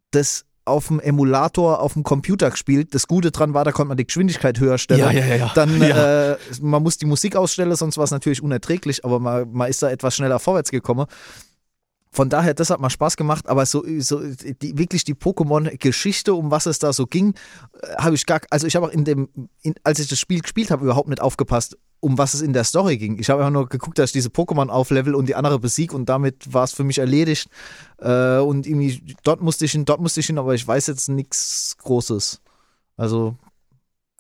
das 0.10 0.46
auf 0.66 0.88
dem 0.88 1.00
Emulator 1.00 1.80
auf 1.80 1.94
dem 1.94 2.04
Computer 2.04 2.50
gespielt. 2.50 2.94
Das 2.96 3.08
Gute 3.08 3.32
dran 3.32 3.54
war, 3.54 3.66
da 3.66 3.72
konnte 3.72 3.90
man 3.90 3.98
die 3.98 4.06
Geschwindigkeit 4.06 4.60
höher 4.60 4.78
stellen. 4.78 5.00
Ja, 5.00 5.12
ja, 5.12 5.26
ja, 5.26 5.36
ja. 5.36 5.52
Dann, 5.54 5.82
ja. 5.82 6.34
äh, 6.34 6.38
man 6.62 6.82
muss 6.84 6.98
die 6.98 7.06
Musik 7.06 7.36
ausstellen, 7.36 7.76
sonst 7.76 7.98
war 7.98 8.04
es 8.04 8.12
natürlich 8.12 8.42
unerträglich, 8.42 9.04
aber 9.06 9.20
man, 9.20 9.52
man 9.52 9.70
ist 9.70 9.82
da 9.82 9.90
etwas 9.90 10.16
schneller 10.16 10.40
vorwärts 10.40 10.72
gekommen. 10.72 11.08
Von 12.14 12.30
daher, 12.30 12.54
das 12.54 12.70
hat 12.70 12.82
mal 12.82 12.90
Spaß 12.90 13.16
gemacht, 13.16 13.48
aber 13.48 13.66
so, 13.66 13.86
so 14.00 14.20
die, 14.22 14.78
wirklich 14.78 15.06
die 15.06 15.16
Pokémon-Geschichte, 15.16 16.34
um 16.34 16.52
was 16.52 16.66
es 16.66 16.78
da 16.78 16.92
so 16.92 17.06
ging, 17.06 17.36
habe 17.98 18.16
ich 18.16 18.26
gar, 18.26 18.42
also 18.50 18.68
ich 18.68 18.76
habe 18.76 18.88
auch 18.88 18.92
in 18.92 19.06
dem, 19.06 19.30
in, 19.62 19.76
als 19.84 20.00
ich 20.00 20.10
das 20.10 20.20
Spiel 20.20 20.42
gespielt 20.42 20.72
habe, 20.72 20.84
überhaupt 20.84 21.08
nicht 21.08 21.22
aufgepasst, 21.22 21.78
um 22.02 22.18
was 22.18 22.34
es 22.34 22.42
in 22.42 22.52
der 22.52 22.66
Story 22.66 22.98
ging. 22.98 23.18
Ich 23.18 23.30
habe 23.30 23.40
einfach 23.40 23.54
nur 23.54 23.70
geguckt, 23.70 23.98
dass 23.98 24.10
ich 24.10 24.14
diese 24.14 24.28
Pokémon 24.28 24.68
auflevel 24.68 25.16
und 25.16 25.30
die 25.30 25.36
andere 25.36 25.58
besieg 25.58 25.94
und 25.94 26.10
damit 26.10 26.54
war 26.54 26.66
es 26.66 26.74
für 26.74 26.84
mich 26.84 26.98
erledigt. 26.98 27.48
Äh, 28.00 28.40
und 28.40 28.68
irgendwie, 28.68 29.16
dort 29.24 29.42
musste 29.42 29.64
ich 29.64 29.72
hin, 29.72 29.86
dort 29.86 30.02
musste 30.02 30.20
ich 30.20 30.26
hin, 30.26 30.38
aber 30.38 30.54
ich 30.54 30.68
weiß 30.68 30.88
jetzt 30.88 31.08
nichts 31.08 31.78
Großes. 31.78 32.42
Also, 32.98 33.38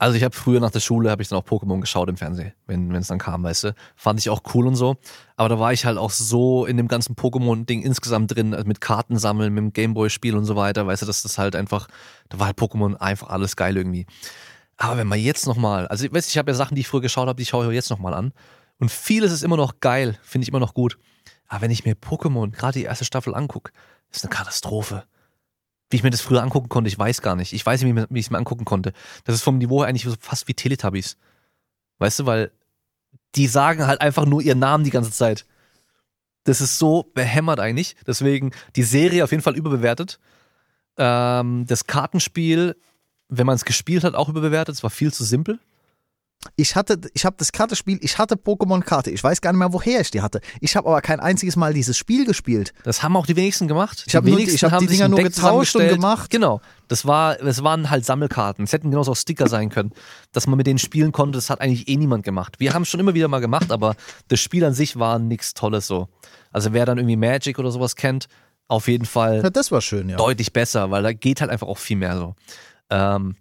Also 0.01 0.17
ich 0.17 0.23
habe 0.23 0.35
früher 0.35 0.59
nach 0.59 0.71
der 0.71 0.79
Schule 0.79 1.11
habe 1.11 1.21
ich 1.21 1.27
dann 1.27 1.37
auch 1.37 1.45
Pokémon 1.45 1.79
geschaut 1.79 2.09
im 2.09 2.17
Fernsehen, 2.17 2.53
wenn 2.65 2.91
es 2.95 3.09
dann 3.09 3.19
kam, 3.19 3.43
weißt 3.43 3.65
du. 3.65 3.75
Fand 3.95 4.19
ich 4.19 4.31
auch 4.31 4.41
cool 4.55 4.65
und 4.65 4.75
so. 4.75 4.97
Aber 5.35 5.47
da 5.47 5.59
war 5.59 5.73
ich 5.73 5.85
halt 5.85 5.99
auch 5.99 6.09
so 6.09 6.65
in 6.65 6.75
dem 6.75 6.87
ganzen 6.87 7.15
Pokémon-Ding 7.15 7.83
insgesamt 7.83 8.35
drin, 8.35 8.55
also 8.55 8.67
mit 8.67 8.81
Karten 8.81 9.19
sammeln, 9.19 9.53
mit 9.53 9.61
dem 9.61 9.73
Gameboy-Spiel 9.73 10.35
und 10.35 10.45
so 10.45 10.55
weiter, 10.55 10.87
weißt 10.87 11.03
du, 11.03 11.05
dass 11.05 11.21
das 11.21 11.37
halt 11.37 11.55
einfach, 11.55 11.87
da 12.29 12.39
war 12.39 12.47
halt 12.47 12.57
Pokémon 12.57 12.95
einfach 12.95 13.29
alles 13.29 13.55
geil 13.55 13.77
irgendwie. 13.77 14.07
Aber 14.77 14.97
wenn 14.97 15.05
man 15.05 15.19
jetzt 15.19 15.45
nochmal, 15.45 15.87
also 15.87 16.11
weißt 16.11 16.29
du, 16.29 16.31
ich 16.31 16.37
habe 16.39 16.49
ja 16.49 16.55
Sachen, 16.55 16.73
die 16.73 16.81
ich 16.81 16.87
früher 16.87 17.01
geschaut 17.01 17.27
habe, 17.27 17.37
die 17.37 17.45
schaue 17.45 17.67
ich 17.67 17.73
jetzt 17.75 17.91
nochmal 17.91 18.15
an. 18.15 18.33
Und 18.79 18.89
vieles 18.89 19.31
ist 19.31 19.43
immer 19.43 19.57
noch 19.57 19.81
geil, 19.81 20.17
finde 20.23 20.45
ich 20.45 20.49
immer 20.49 20.59
noch 20.59 20.73
gut. 20.73 20.97
Aber 21.47 21.61
wenn 21.61 21.69
ich 21.69 21.85
mir 21.85 21.93
Pokémon, 21.93 22.49
gerade 22.49 22.79
die 22.79 22.85
erste 22.85 23.05
Staffel 23.05 23.35
angucke, 23.35 23.71
ist 24.09 24.23
eine 24.23 24.31
Katastrophe. 24.31 25.03
Wie 25.91 25.97
ich 25.97 26.03
mir 26.03 26.09
das 26.09 26.21
früher 26.21 26.41
angucken 26.41 26.69
konnte, 26.69 26.87
ich 26.87 26.97
weiß 26.97 27.21
gar 27.21 27.35
nicht. 27.35 27.53
Ich 27.53 27.65
weiß 27.65 27.83
nicht, 27.83 28.07
wie 28.09 28.19
ich 28.19 28.25
es 28.25 28.31
mir 28.31 28.37
angucken 28.37 28.65
konnte. 28.65 28.93
Das 29.25 29.35
ist 29.35 29.43
vom 29.43 29.57
Niveau 29.57 29.81
her 29.81 29.89
eigentlich 29.89 30.03
so 30.03 30.15
fast 30.19 30.47
wie 30.47 30.53
Teletubbies. 30.53 31.17
Weißt 31.99 32.19
du, 32.19 32.25
weil 32.25 32.51
die 33.35 33.47
sagen 33.47 33.85
halt 33.85 34.01
einfach 34.01 34.25
nur 34.25 34.41
ihren 34.41 34.59
Namen 34.59 34.83
die 34.83 34.89
ganze 34.89 35.11
Zeit. 35.11 35.45
Das 36.45 36.61
ist 36.61 36.79
so 36.79 37.11
behämmert 37.13 37.59
eigentlich. 37.59 37.95
Deswegen 38.07 38.51
die 38.75 38.83
Serie 38.83 39.23
auf 39.23 39.31
jeden 39.31 39.43
Fall 39.43 39.55
überbewertet. 39.55 40.19
Ähm, 40.97 41.65
das 41.67 41.85
Kartenspiel, 41.85 42.75
wenn 43.27 43.45
man 43.45 43.55
es 43.55 43.65
gespielt 43.65 44.03
hat, 44.03 44.15
auch 44.15 44.29
überbewertet. 44.29 44.75
Es 44.75 44.83
war 44.83 44.89
viel 44.89 45.13
zu 45.13 45.23
simpel. 45.23 45.59
Ich 46.55 46.75
hatte, 46.75 46.99
ich 47.13 47.25
habe 47.25 47.35
das 47.37 47.51
Kartenspiel, 47.51 47.99
ich 48.01 48.17
hatte 48.17 48.35
Pokémon-Karte. 48.35 49.11
Ich 49.11 49.23
weiß 49.23 49.41
gar 49.41 49.51
nicht 49.51 49.59
mehr, 49.59 49.73
woher 49.73 50.01
ich 50.01 50.11
die 50.11 50.21
hatte. 50.21 50.41
Ich 50.59 50.75
habe 50.75 50.87
aber 50.87 51.01
kein 51.01 51.19
einziges 51.19 51.55
Mal 51.55 51.73
dieses 51.73 51.97
Spiel 51.97 52.25
gespielt. 52.25 52.73
Das 52.83 53.03
haben 53.03 53.15
auch 53.15 53.25
die 53.25 53.35
wenigsten 53.35 53.67
gemacht. 53.67 54.03
Ich 54.07 54.15
habe 54.15 54.31
hab 54.31 54.79
die 54.79 54.87
Dinger 54.87 55.07
nur 55.07 55.19
Deck 55.19 55.33
getauscht 55.33 55.75
und 55.75 55.87
gemacht. 55.87 56.29
Genau. 56.29 56.61
Das 56.87 57.05
war, 57.05 57.35
das 57.35 57.63
waren 57.63 57.89
halt 57.89 58.05
Sammelkarten. 58.05 58.65
Es 58.65 58.73
hätten 58.73 58.89
genauso 58.91 59.11
auch 59.11 59.15
Sticker 59.15 59.47
sein 59.47 59.69
können, 59.69 59.91
dass 60.31 60.47
man 60.47 60.57
mit 60.57 60.67
denen 60.67 60.79
spielen 60.79 61.11
konnte. 61.11 61.37
Das 61.37 61.49
hat 61.49 61.61
eigentlich 61.61 61.87
eh 61.87 61.95
niemand 61.95 62.23
gemacht. 62.23 62.55
Wir 62.59 62.73
haben 62.73 62.83
es 62.83 62.89
schon 62.89 62.99
immer 62.99 63.13
wieder 63.13 63.27
mal 63.27 63.39
gemacht, 63.39 63.71
aber 63.71 63.95
das 64.27 64.39
Spiel 64.39 64.65
an 64.65 64.73
sich 64.73 64.97
war 64.97 65.19
nichts 65.19 65.53
Tolles 65.53 65.87
so. 65.87 66.09
Also 66.51 66.73
wer 66.73 66.85
dann 66.85 66.97
irgendwie 66.97 67.15
Magic 67.17 67.59
oder 67.59 67.71
sowas 67.71 67.95
kennt, 67.95 68.27
auf 68.67 68.87
jeden 68.87 69.05
Fall 69.05 69.41
Ja, 69.43 69.49
das 69.49 69.71
war 69.71 69.81
schön, 69.81 70.09
ja. 70.09 70.17
deutlich 70.17 70.53
besser, 70.53 70.91
weil 70.91 71.03
da 71.03 71.13
geht 71.13 71.41
halt 71.41 71.51
einfach 71.51 71.67
auch 71.67 71.77
viel 71.77 71.97
mehr 71.97 72.17
so. 72.17 72.35
Ähm, 72.89 73.35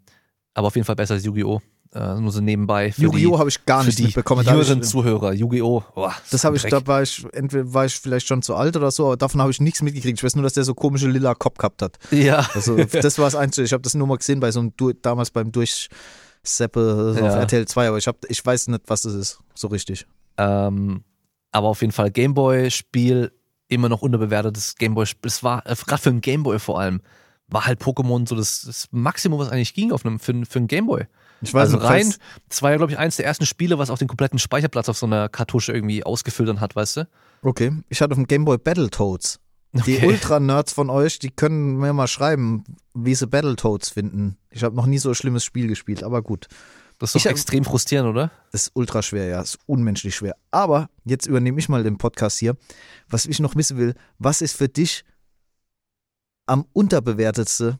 aber 0.54 0.66
auf 0.68 0.74
jeden 0.74 0.84
Fall 0.84 0.96
besser 0.96 1.14
als 1.14 1.24
Yu-Gi-Oh! 1.24 1.60
Äh, 1.92 2.20
nur 2.20 2.30
so 2.30 2.40
nebenbei. 2.40 2.94
Yu-Gi-Oh! 2.96 3.38
habe 3.40 3.48
ich 3.48 3.66
gar 3.66 3.82
nicht 3.82 3.98
die 3.98 4.04
mitbekommen. 4.04 4.46
Jüngeren 4.46 4.80
Zuhörer. 4.82 5.32
Yu-Gi-Oh! 5.32 5.82
Oh, 5.96 6.10
das 6.30 6.44
habe 6.44 6.56
ich, 6.56 6.62
da 6.62 6.86
war 6.86 7.02
ich, 7.02 7.26
entweder 7.32 7.74
war 7.74 7.84
ich 7.86 7.94
vielleicht 7.96 8.28
schon 8.28 8.42
zu 8.42 8.54
alt 8.54 8.76
oder 8.76 8.92
so, 8.92 9.06
aber 9.06 9.16
davon 9.16 9.40
habe 9.40 9.50
ich 9.50 9.60
nichts 9.60 9.82
mitgekriegt. 9.82 10.18
Ich 10.18 10.22
weiß 10.22 10.36
nur, 10.36 10.44
dass 10.44 10.52
der 10.52 10.62
so 10.62 10.74
komische 10.74 11.08
lila 11.08 11.34
Kopf 11.34 11.58
gehabt 11.58 11.82
hat. 11.82 11.98
Ja. 12.12 12.46
Also 12.54 12.76
das 12.76 13.18
war 13.18 13.24
das 13.24 13.34
Einzige. 13.34 13.64
Ich 13.64 13.72
habe 13.72 13.82
das 13.82 13.94
nur 13.94 14.06
mal 14.06 14.18
gesehen 14.18 14.38
bei 14.38 14.52
so 14.52 14.60
einem, 14.60 14.72
Du- 14.76 14.92
damals 14.92 15.32
beim 15.32 15.50
Durchseppe 15.50 17.14
so 17.14 17.20
auf 17.24 17.32
Ja. 17.34 17.40
RTL 17.40 17.66
2, 17.66 17.88
aber 17.88 17.98
ich, 17.98 18.06
hab, 18.06 18.18
ich 18.28 18.44
weiß 18.44 18.68
nicht, 18.68 18.82
was 18.86 19.02
das 19.02 19.14
ist, 19.14 19.40
so 19.54 19.66
richtig. 19.68 20.06
Ähm, 20.38 21.02
aber 21.52 21.68
auf 21.68 21.80
jeden 21.80 21.92
Fall 21.92 22.10
Gameboy-Spiel, 22.12 23.32
immer 23.68 23.88
noch 23.88 24.02
unterbewertetes 24.02 24.76
Gameboy-Spiel. 24.76 25.28
Es 25.28 25.42
war, 25.42 25.66
äh, 25.66 25.74
gerade 25.74 26.00
für 26.02 26.10
ein 26.10 26.20
Gameboy 26.20 26.58
vor 26.58 26.78
allem, 26.80 27.00
war 27.48 27.66
halt 27.66 27.80
Pokémon 27.80 28.28
so 28.28 28.36
das, 28.36 28.62
das 28.64 28.86
Maximum, 28.92 29.40
was 29.40 29.48
eigentlich 29.50 29.74
ging 29.74 29.90
auf 29.92 30.04
einem, 30.06 30.20
für, 30.20 30.32
für 30.48 30.58
einen 30.60 30.68
Gameboy. 30.68 31.06
Ich 31.42 31.54
weiß 31.54 31.62
Also 31.74 31.76
nicht, 31.78 31.86
rein, 31.86 32.14
das 32.48 32.62
war 32.62 32.70
ja, 32.70 32.76
glaube 32.76 32.92
ich, 32.92 32.98
eines 32.98 33.16
der 33.16 33.24
ersten 33.26 33.46
Spiele, 33.46 33.78
was 33.78 33.90
auch 33.90 33.98
den 33.98 34.08
kompletten 34.08 34.38
Speicherplatz 34.38 34.88
auf 34.88 34.98
so 34.98 35.06
einer 35.06 35.28
Kartusche 35.28 35.72
irgendwie 35.72 36.04
ausgefüllt 36.04 36.48
dann 36.48 36.60
hat, 36.60 36.76
weißt 36.76 36.98
du? 36.98 37.08
Okay, 37.42 37.72
ich 37.88 38.00
hatte 38.02 38.12
auf 38.12 38.18
dem 38.18 38.26
Gameboy 38.26 38.58
Battletoads. 38.58 39.40
Die 39.72 39.96
Okay. 39.96 40.06
Ultra-Nerds 40.08 40.72
von 40.72 40.90
euch, 40.90 41.20
die 41.20 41.30
können 41.30 41.76
mir 41.78 41.92
mal 41.92 42.08
schreiben, 42.08 42.64
wie 42.92 43.14
sie 43.14 43.26
Battletoads 43.26 43.88
finden. 43.88 44.36
Ich 44.50 44.64
habe 44.64 44.74
noch 44.74 44.86
nie 44.86 44.98
so 44.98 45.10
ein 45.10 45.14
schlimmes 45.14 45.44
Spiel 45.44 45.68
gespielt, 45.68 46.02
aber 46.02 46.22
gut. 46.22 46.48
Das 46.98 47.10
ist 47.10 47.14
doch 47.14 47.30
Ich 47.30 47.30
extrem 47.30 47.64
frustrierend, 47.64 48.10
oder? 48.10 48.30
Das 48.52 48.64
ist 48.64 48.72
ultra 48.74 49.00
schwer, 49.00 49.26
ja. 49.26 49.38
Das 49.38 49.50
ist 49.54 49.60
unmenschlich 49.66 50.14
schwer. 50.14 50.34
Aber 50.50 50.90
jetzt 51.04 51.26
übernehme 51.26 51.58
ich 51.58 51.68
mal 51.68 51.82
den 51.82 51.96
Podcast 51.98 52.38
hier. 52.38 52.56
Was 53.08 53.24
ich 53.24 53.38
noch 53.40 53.54
wissen 53.56 53.78
will, 53.78 53.94
was 54.18 54.42
ist 54.42 54.54
für 54.56 54.68
dich 54.68 55.04
am 56.46 56.66
unterbewertetste, 56.72 57.78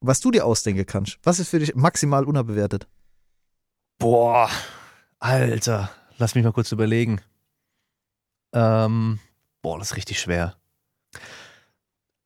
was 0.00 0.20
du 0.20 0.30
dir 0.30 0.44
ausdenken 0.44 0.86
kannst? 0.86 1.18
Was 1.22 1.38
ist 1.38 1.50
für 1.50 1.58
dich 1.58 1.74
maximal 1.74 2.24
unterbewertet? 2.24 2.86
Boah, 3.98 4.48
Alter, 5.18 5.90
lass 6.18 6.34
mich 6.34 6.44
mal 6.44 6.52
kurz 6.52 6.70
überlegen. 6.72 7.20
Ähm, 8.52 9.18
boah, 9.62 9.78
das 9.78 9.90
ist 9.90 9.96
richtig 9.96 10.20
schwer. 10.20 10.56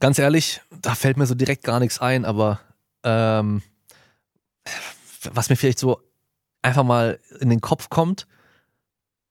Ganz 0.00 0.18
ehrlich, 0.18 0.60
da 0.70 0.94
fällt 0.94 1.16
mir 1.16 1.26
so 1.26 1.34
direkt 1.34 1.64
gar 1.64 1.80
nichts 1.80 2.00
ein, 2.00 2.24
aber 2.24 2.60
ähm, 3.04 3.62
was 5.32 5.48
mir 5.48 5.56
vielleicht 5.56 5.78
so 5.78 6.00
einfach 6.60 6.84
mal 6.84 7.20
in 7.40 7.50
den 7.50 7.60
Kopf 7.60 7.88
kommt, 7.88 8.26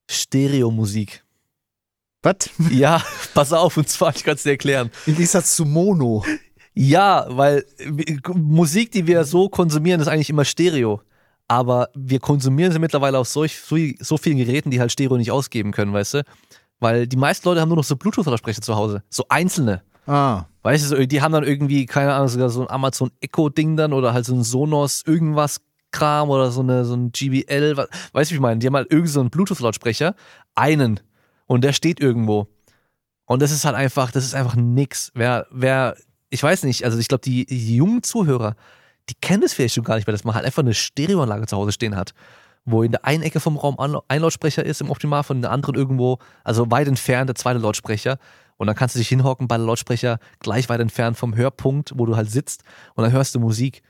Stereomusik. 0.10 1.24
Was? 2.24 2.50
Ja, 2.70 3.04
pass 3.34 3.54
auf, 3.54 3.78
und 3.78 3.90
zwar, 3.90 4.16
ich 4.16 4.24
kann 4.24 4.36
es 4.36 4.44
dir 4.44 4.52
erklären. 4.52 4.92
Im 5.06 5.16
Gegensatz 5.16 5.56
zu 5.56 5.66
Mono. 5.66 6.26
Ja, 6.74 7.26
weil 7.30 7.66
äh, 7.80 8.16
Musik, 8.34 8.92
die 8.92 9.06
wir 9.08 9.24
so 9.26 9.50
konsumieren, 9.50 10.00
ist 10.02 10.08
eigentlich 10.08 10.30
immer 10.30 10.46
Stereo. 10.46 11.02
Aber 11.48 11.90
wir 11.96 12.20
konsumieren 12.20 12.72
sie 12.72 12.80
mittlerweile 12.80 13.18
auf 13.20 13.28
solch, 13.28 13.60
so, 13.60 13.76
so 14.00 14.18
vielen 14.18 14.38
Geräten, 14.38 14.72
die 14.72 14.80
halt 14.80 14.92
Stereo 14.92 15.18
nicht 15.18 15.32
ausgeben 15.32 15.72
können, 15.74 15.92
weißt 15.92 16.14
du? 16.16 16.24
Weil 16.80 17.08
die 17.08 17.18
meisten 17.18 17.48
Leute 17.48 17.60
haben 17.62 17.68
nur 17.70 17.76
noch 17.78 17.84
so 17.84 17.96
Bluetooth-Lautsprecher 17.98 18.62
zu 18.62 18.76
Hause. 18.76 19.04
So 19.10 19.26
einzelne. 19.30 19.82
Ah, 20.08 20.46
Weißt 20.64 20.92
du, 20.92 21.08
die 21.08 21.22
haben 21.22 21.32
dann 21.34 21.44
irgendwie, 21.44 21.86
keine 21.86 22.14
Ahnung, 22.14 22.28
sogar 22.28 22.50
so 22.50 22.62
ein 22.62 22.70
Amazon 22.70 23.12
Echo-Ding 23.20 23.76
dann 23.78 23.94
oder 23.94 24.14
halt 24.14 24.26
so 24.26 24.34
ein 24.36 24.44
Sonos 24.44 25.04
irgendwas 25.06 25.60
Kram 25.92 26.30
oder 26.30 26.52
so, 26.52 26.62
eine, 26.62 26.86
so 26.86 26.94
ein 26.96 27.12
GBL. 27.12 27.76
wa- 27.78 27.88
Weißt 28.14 28.32
du, 28.32 28.34
wie 28.34 28.38
ich 28.38 28.42
meine? 28.42 28.60
Die 28.60 28.68
haben 28.68 28.76
halt 28.76 28.88
irgendwie 28.92 29.12
so 29.12 29.20
einen 29.20 29.30
Bluetooth-Lautsprecher. 29.30 30.16
Einen. 30.56 31.00
Und 31.48 31.64
der 31.64 31.74
steht 31.74 32.00
irgendwo. 32.00 32.48
Und 33.26 33.42
das 33.42 33.52
ist 33.52 33.66
halt 33.66 33.76
einfach, 33.76 34.12
das 34.12 34.24
ist 34.24 34.36
einfach 34.36 34.56
nix. 34.56 35.12
Wer, 35.16 35.48
wer, 35.52 35.96
ich 36.32 36.42
weiß 36.42 36.64
nicht, 36.64 36.86
also 36.86 36.98
ich 36.98 37.10
glaube, 37.10 37.22
die, 37.22 37.46
die 37.46 37.76
jungen 37.76 38.02
Zuhörer, 38.02 38.56
die 39.10 39.16
kennen 39.16 39.44
es 39.44 39.54
vielleicht 39.54 39.76
schon 39.76 39.84
gar 39.84 39.96
nicht 39.96 40.08
mehr, 40.08 40.14
dass 40.14 40.24
man 40.24 40.34
halt 40.34 40.46
einfach 40.46 40.64
eine 40.64 40.74
Stereoanlage 40.74 41.46
zu 41.46 41.58
Hause 41.58 41.74
stehen 41.74 41.96
hat. 41.96 42.14
Wo 42.64 42.84
in 42.84 42.92
der 42.92 43.06
einen 43.06 43.24
Ecke 43.24 43.40
vom 43.40 43.58
Raum 43.58 43.78
ein 43.80 44.22
Lautsprecher 44.22 44.66
ist, 44.66 44.82
im 44.82 44.90
Optimal, 44.90 45.24
von 45.24 45.42
der 45.42 45.52
anderen 45.52 45.76
irgendwo, 45.76 46.20
also 46.44 46.72
weit 46.72 46.88
entfernt 46.88 47.28
der 47.28 47.36
zweite 47.36 47.60
Lautsprecher. 47.60 48.18
Und 48.58 48.68
dann 48.68 48.76
kannst 48.76 48.96
du 48.96 49.00
dich 49.00 49.10
hinhocken, 49.10 49.48
beide 49.48 49.64
Lautsprecher 49.64 50.20
gleich 50.40 50.70
weit 50.70 50.80
entfernt 50.80 51.18
vom 51.18 51.36
Hörpunkt, 51.36 51.94
wo 51.96 52.06
du 52.06 52.16
halt 52.16 52.30
sitzt, 52.30 52.64
und 52.96 53.04
dann 53.04 53.12
hörst 53.12 53.36
du 53.36 53.40
Musik. 53.40 53.82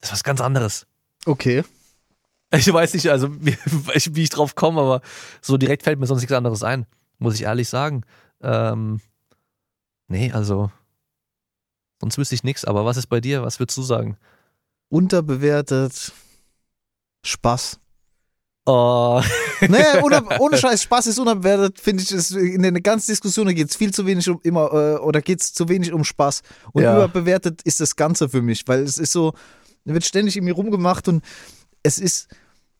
Das 0.00 0.10
ist 0.10 0.14
was 0.14 0.24
ganz 0.24 0.40
anderes. 0.40 0.86
okay. 1.26 1.64
Ich 2.52 2.72
weiß 2.72 2.94
nicht, 2.94 3.08
also 3.08 3.28
wie, 3.40 3.56
wie 3.64 4.22
ich 4.22 4.28
drauf 4.28 4.56
komme, 4.56 4.80
aber 4.80 5.02
so 5.40 5.56
direkt 5.56 5.84
fällt 5.84 6.00
mir 6.00 6.06
sonst 6.06 6.22
nichts 6.22 6.34
anderes 6.34 6.64
ein, 6.64 6.84
muss 7.18 7.36
ich 7.36 7.42
ehrlich 7.44 7.68
sagen. 7.68 8.02
Ähm, 8.42 9.00
nee, 10.08 10.32
also 10.32 10.72
sonst 12.00 12.18
wüsste 12.18 12.34
ich 12.34 12.44
nichts, 12.44 12.64
aber 12.64 12.84
was 12.84 12.96
ist 12.96 13.06
bei 13.08 13.20
dir? 13.20 13.42
Was 13.42 13.58
würdest 13.60 13.76
du 13.78 13.82
sagen? 13.82 14.16
Unterbewertet. 14.88 16.12
Spaß. 17.24 17.78
Oh, 18.66 19.22
Nee, 19.68 20.00
ohne, 20.02 20.22
ohne 20.38 20.56
Scheiß, 20.58 20.82
Spaß 20.82 21.06
ist 21.08 21.18
unterbewertet, 21.18 21.80
finde 21.80 22.02
ich, 22.02 22.10
ist 22.12 22.32
in 22.32 22.62
der 22.62 22.72
ganzen 22.80 23.10
Diskussion 23.10 23.52
geht 23.54 23.70
es 23.70 23.76
viel 23.76 23.92
zu 23.92 24.06
wenig 24.06 24.28
um 24.28 24.40
immer, 24.42 24.72
äh, 24.72 24.96
oder 24.98 25.20
geht 25.20 25.40
es 25.40 25.52
zu 25.52 25.68
wenig 25.68 25.92
um 25.92 26.04
Spaß. 26.04 26.42
Und 26.72 26.82
Ja. 26.82 26.94
überbewertet 26.94 27.62
ist 27.62 27.80
das 27.80 27.96
Ganze 27.96 28.28
für 28.28 28.42
mich, 28.42 28.66
weil 28.66 28.82
es 28.82 28.98
ist 28.98 29.12
so, 29.12 29.32
wird 29.84 30.04
ständig 30.04 30.36
irgendwie 30.36 30.52
rumgemacht 30.52 31.08
und 31.08 31.24
es 31.82 31.98
ist, 31.98 32.28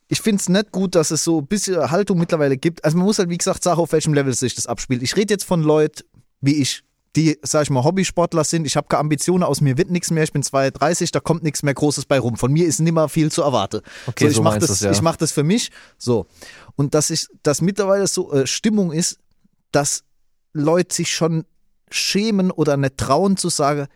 ich 0.09 0.21
finde 0.21 0.41
es 0.41 0.49
nicht 0.49 0.73
gut, 0.73 0.95
dass 0.95 1.11
es 1.11 1.25
so 1.25 1.39
ein 1.41 1.47
bisschen 1.47 1.91
Haltung 1.91 2.19
mittlerweile 2.19 2.57
gibt. 2.57 2.85
Also 2.85 2.97
man 2.97 3.07
muss 3.07 3.19
halt, 3.19 3.31
wie 3.31 3.39
gesagt, 3.39 3.63
sagen, 3.63 3.81
auf 3.81 3.93
welchem 3.93 4.13
Level 4.15 4.33
sich 4.35 4.55
das 4.55 4.67
abspielt. 4.67 5.03
Ich 5.03 5.17
rede 5.17 5.33
jetzt 5.35 5.45
von 5.45 5.63
Leuten 5.63 6.03
wie 6.41 6.57
ich, 6.57 6.83
die, 7.17 7.39
sag 7.43 7.63
ich 7.63 7.71
mal, 7.71 7.83
Hobbysportler 7.83 8.45
sind. 8.45 8.67
Ich 8.67 8.77
habe 8.77 8.87
keine 8.89 9.01
Ambitionen, 9.01 9.43
aus 9.43 9.61
mir 9.61 9.77
wird 9.77 9.91
nichts 9.91 10.11
mehr. 10.11 10.23
Ich 10.23 10.33
bin 10.33 10.43
32, 10.43 11.11
da 11.11 11.21
kommt 11.21 11.43
nichts 11.43 11.63
mehr 11.63 11.75
Großes 11.75 12.05
bei 12.05 12.19
rum. 12.19 12.37
Von 12.37 12.53
mir 12.53 12.67
ist 12.67 12.81
nimmer 12.81 13.09
viel 13.09 13.33
zu 13.33 13.43
erwarten. 13.43 13.81
Okay, 14.07 14.25
so, 14.25 14.31
ich 14.31 14.37
so 14.37 14.43
mache 14.43 14.59
das, 14.61 14.69
du's, 14.69 14.81
ja. 14.81 14.91
ich 14.93 15.03
mach 15.03 15.17
das 15.17 15.33
für 15.33 15.43
mich. 15.43 15.71
So. 15.99 16.27
Und 16.77 16.95
dass 16.95 17.11
ich, 17.11 17.27
dass 17.43 17.63
mittlerweile 17.63 18.07
so 18.07 18.33
äh, 18.33 18.47
Stimmung 18.47 18.93
ist, 18.93 19.19
dass 19.73 20.05
Leute 20.53 20.95
sich 20.95 21.11
schon 21.11 21.45
schämen 21.91 22.51
oder 22.51 22.77
nicht 22.77 22.97
trauen 22.97 23.37
zu 23.37 23.49
sagen, 23.49 23.89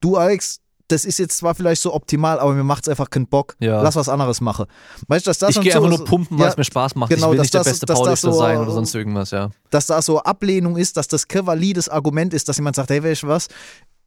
du 0.00 0.16
Alex, 0.16 0.60
das 0.88 1.04
ist 1.04 1.18
jetzt 1.18 1.36
zwar 1.38 1.54
vielleicht 1.54 1.82
so 1.82 1.94
optimal, 1.94 2.40
aber 2.40 2.54
mir 2.54 2.64
macht's 2.64 2.88
einfach 2.88 3.10
keinen 3.10 3.26
Bock. 3.26 3.56
Ja. 3.60 3.82
Lass 3.82 3.96
was 3.96 4.08
anderes 4.08 4.40
machen. 4.40 4.66
Weißt 5.06 5.26
du, 5.26 5.30
dass 5.30 5.38
das 5.38 5.56
ich 5.56 5.62
gehe 5.62 5.72
so, 5.72 5.84
einfach 5.84 5.96
nur 5.98 6.04
pumpen, 6.06 6.38
weil 6.38 6.46
ja, 6.46 6.50
es 6.50 6.56
mir 6.56 6.64
Spaß 6.64 6.94
macht. 6.94 7.10
genau, 7.10 7.28
ich 7.28 7.32
will 7.32 7.40
nicht 7.40 7.54
der 7.54 7.60
das- 7.60 7.72
beste 7.72 7.86
dass 7.86 7.98
das 7.98 8.04
Paulister 8.04 8.32
so, 8.32 8.38
sein 8.38 8.58
oder 8.58 8.70
sonst 8.70 8.94
irgendwas, 8.94 9.30
ja. 9.30 9.50
dass 9.70 9.86
da 9.86 10.00
so 10.02 10.20
Ablehnung 10.20 10.76
ist, 10.76 10.96
dass 10.96 11.06
das 11.06 11.28
kein 11.28 11.46
valides 11.46 11.88
Argument 11.88 12.32
ist, 12.34 12.48
dass 12.48 12.56
jemand 12.56 12.76
sagt, 12.76 12.90
hey, 12.90 13.02
weißt 13.04 13.22
du 13.22 13.28
was, 13.28 13.48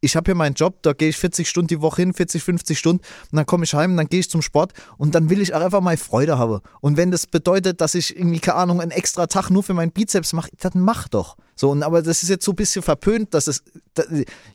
ich 0.04 0.16
habe 0.16 0.24
hier 0.26 0.34
meinen 0.34 0.54
Job, 0.54 0.82
da 0.82 0.92
gehe 0.92 1.10
ich 1.10 1.16
40 1.16 1.48
Stunden 1.48 1.68
die 1.68 1.80
Woche 1.80 2.02
hin, 2.02 2.12
40, 2.12 2.42
50 2.42 2.76
Stunden 2.78 3.02
und 3.30 3.36
dann 3.36 3.46
komme 3.46 3.64
ich 3.64 3.72
heim, 3.72 3.96
dann 3.96 4.08
gehe 4.08 4.20
ich 4.20 4.28
zum 4.28 4.42
Sport 4.42 4.72
und 4.98 5.14
dann 5.14 5.30
will 5.30 5.40
ich 5.40 5.54
auch 5.54 5.60
einfach 5.60 5.80
mal 5.80 5.96
Freude 5.96 6.38
haben. 6.38 6.60
Und 6.80 6.96
wenn 6.96 7.12
das 7.12 7.28
bedeutet, 7.28 7.80
dass 7.80 7.94
ich 7.94 8.16
irgendwie, 8.16 8.40
keine 8.40 8.58
Ahnung, 8.58 8.80
einen 8.80 8.90
extra 8.90 9.28
Tag 9.28 9.50
nur 9.50 9.62
für 9.62 9.74
meinen 9.74 9.92
Bizeps 9.92 10.32
mache, 10.32 10.50
dann 10.58 10.80
mach 10.80 11.06
doch. 11.06 11.36
So, 11.62 11.70
und 11.70 11.84
aber 11.84 12.02
das 12.02 12.24
ist 12.24 12.28
jetzt 12.28 12.44
so 12.44 12.50
ein 12.50 12.56
bisschen 12.56 12.82
verpönt, 12.82 13.34
dass 13.34 13.46
es, 13.46 13.62
da, 13.94 14.02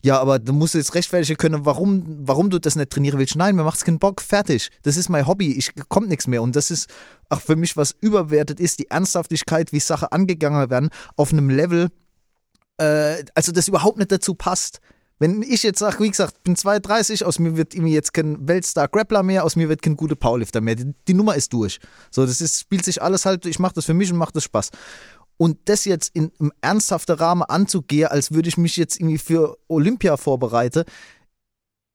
ja, 0.02 0.20
aber 0.20 0.40
du 0.40 0.52
musst 0.52 0.76
jetzt 0.76 0.94
rechtfertigen 0.94 1.38
können, 1.38 1.66
warum, 1.66 2.04
warum 2.28 2.50
du 2.50 2.60
das 2.60 2.76
nicht 2.76 2.90
trainieren 2.90 3.18
willst. 3.18 3.38
Nein, 3.38 3.56
mir 3.56 3.64
macht's 3.64 3.86
keinen 3.86 3.98
Bock, 3.98 4.22
fertig. 4.22 4.72
Das 4.84 4.98
ist 4.98 5.08
mein 5.08 5.26
Hobby, 5.26 5.54
ich 5.54 5.72
kommt 5.88 6.10
nichts 6.10 6.28
mehr. 6.28 6.42
Und 6.42 6.58
das 6.58 6.70
ist 6.70 6.90
auch 7.30 7.40
für 7.40 7.56
mich, 7.56 7.78
was 7.78 7.96
überwertet 8.02 8.60
ist, 8.60 8.80
die 8.80 8.90
Ernsthaftigkeit, 8.90 9.72
wie 9.72 9.80
Sachen 9.80 10.10
angegangen 10.10 10.70
werden, 10.70 10.90
auf 11.16 11.32
einem 11.32 11.50
Level, 11.50 11.88
äh, 12.76 13.24
also 13.36 13.54
das 13.54 13.70
überhaupt 13.70 14.00
nicht 14.00 14.12
dazu 14.12 14.36
passt. 14.36 14.82
Wenn 15.20 15.42
ich 15.42 15.64
jetzt 15.64 15.80
sage, 15.80 16.04
wie 16.04 16.10
gesagt, 16.10 16.44
bin 16.44 16.56
32, 16.56 17.26
aus 17.26 17.40
mir 17.40 17.58
wird 17.58 17.74
irgendwie 17.74 17.94
jetzt 17.94 18.14
kein 18.14 18.48
Weltstar-Grappler 18.48 19.24
mehr, 19.24 19.46
aus 19.46 19.56
mir 19.56 19.68
wird 19.70 19.82
kein 19.82 19.96
guter 19.96 20.16
Powerlifter 20.16 20.60
mehr. 20.62 20.76
Die, 20.76 20.94
die 21.08 21.14
Nummer 21.14 21.36
ist 21.36 21.54
durch. 21.54 21.80
So, 22.12 22.26
das 22.26 22.42
ist, 22.42 22.60
spielt 22.60 22.86
sich 22.86 23.02
alles 23.02 23.26
halt, 23.26 23.46
ich 23.46 23.60
mache 23.60 23.74
das 23.76 23.86
für 23.86 23.96
mich 23.96 24.12
und 24.12 24.18
mache 24.18 24.34
das 24.34 24.44
Spaß. 24.44 24.70
Und 25.38 25.58
das 25.66 25.86
jetzt 25.86 26.16
in 26.16 26.32
einem 26.40 26.52
ernsthaften 26.62 27.16
Rahmen 27.16 27.44
anzugehen, 27.44 28.08
als 28.08 28.32
würde 28.32 28.50
ich 28.50 28.58
mich 28.58 28.76
jetzt 28.76 29.00
irgendwie 29.00 29.20
für 29.20 29.58
Olympia 29.68 30.18
vorbereiten, 30.18 30.84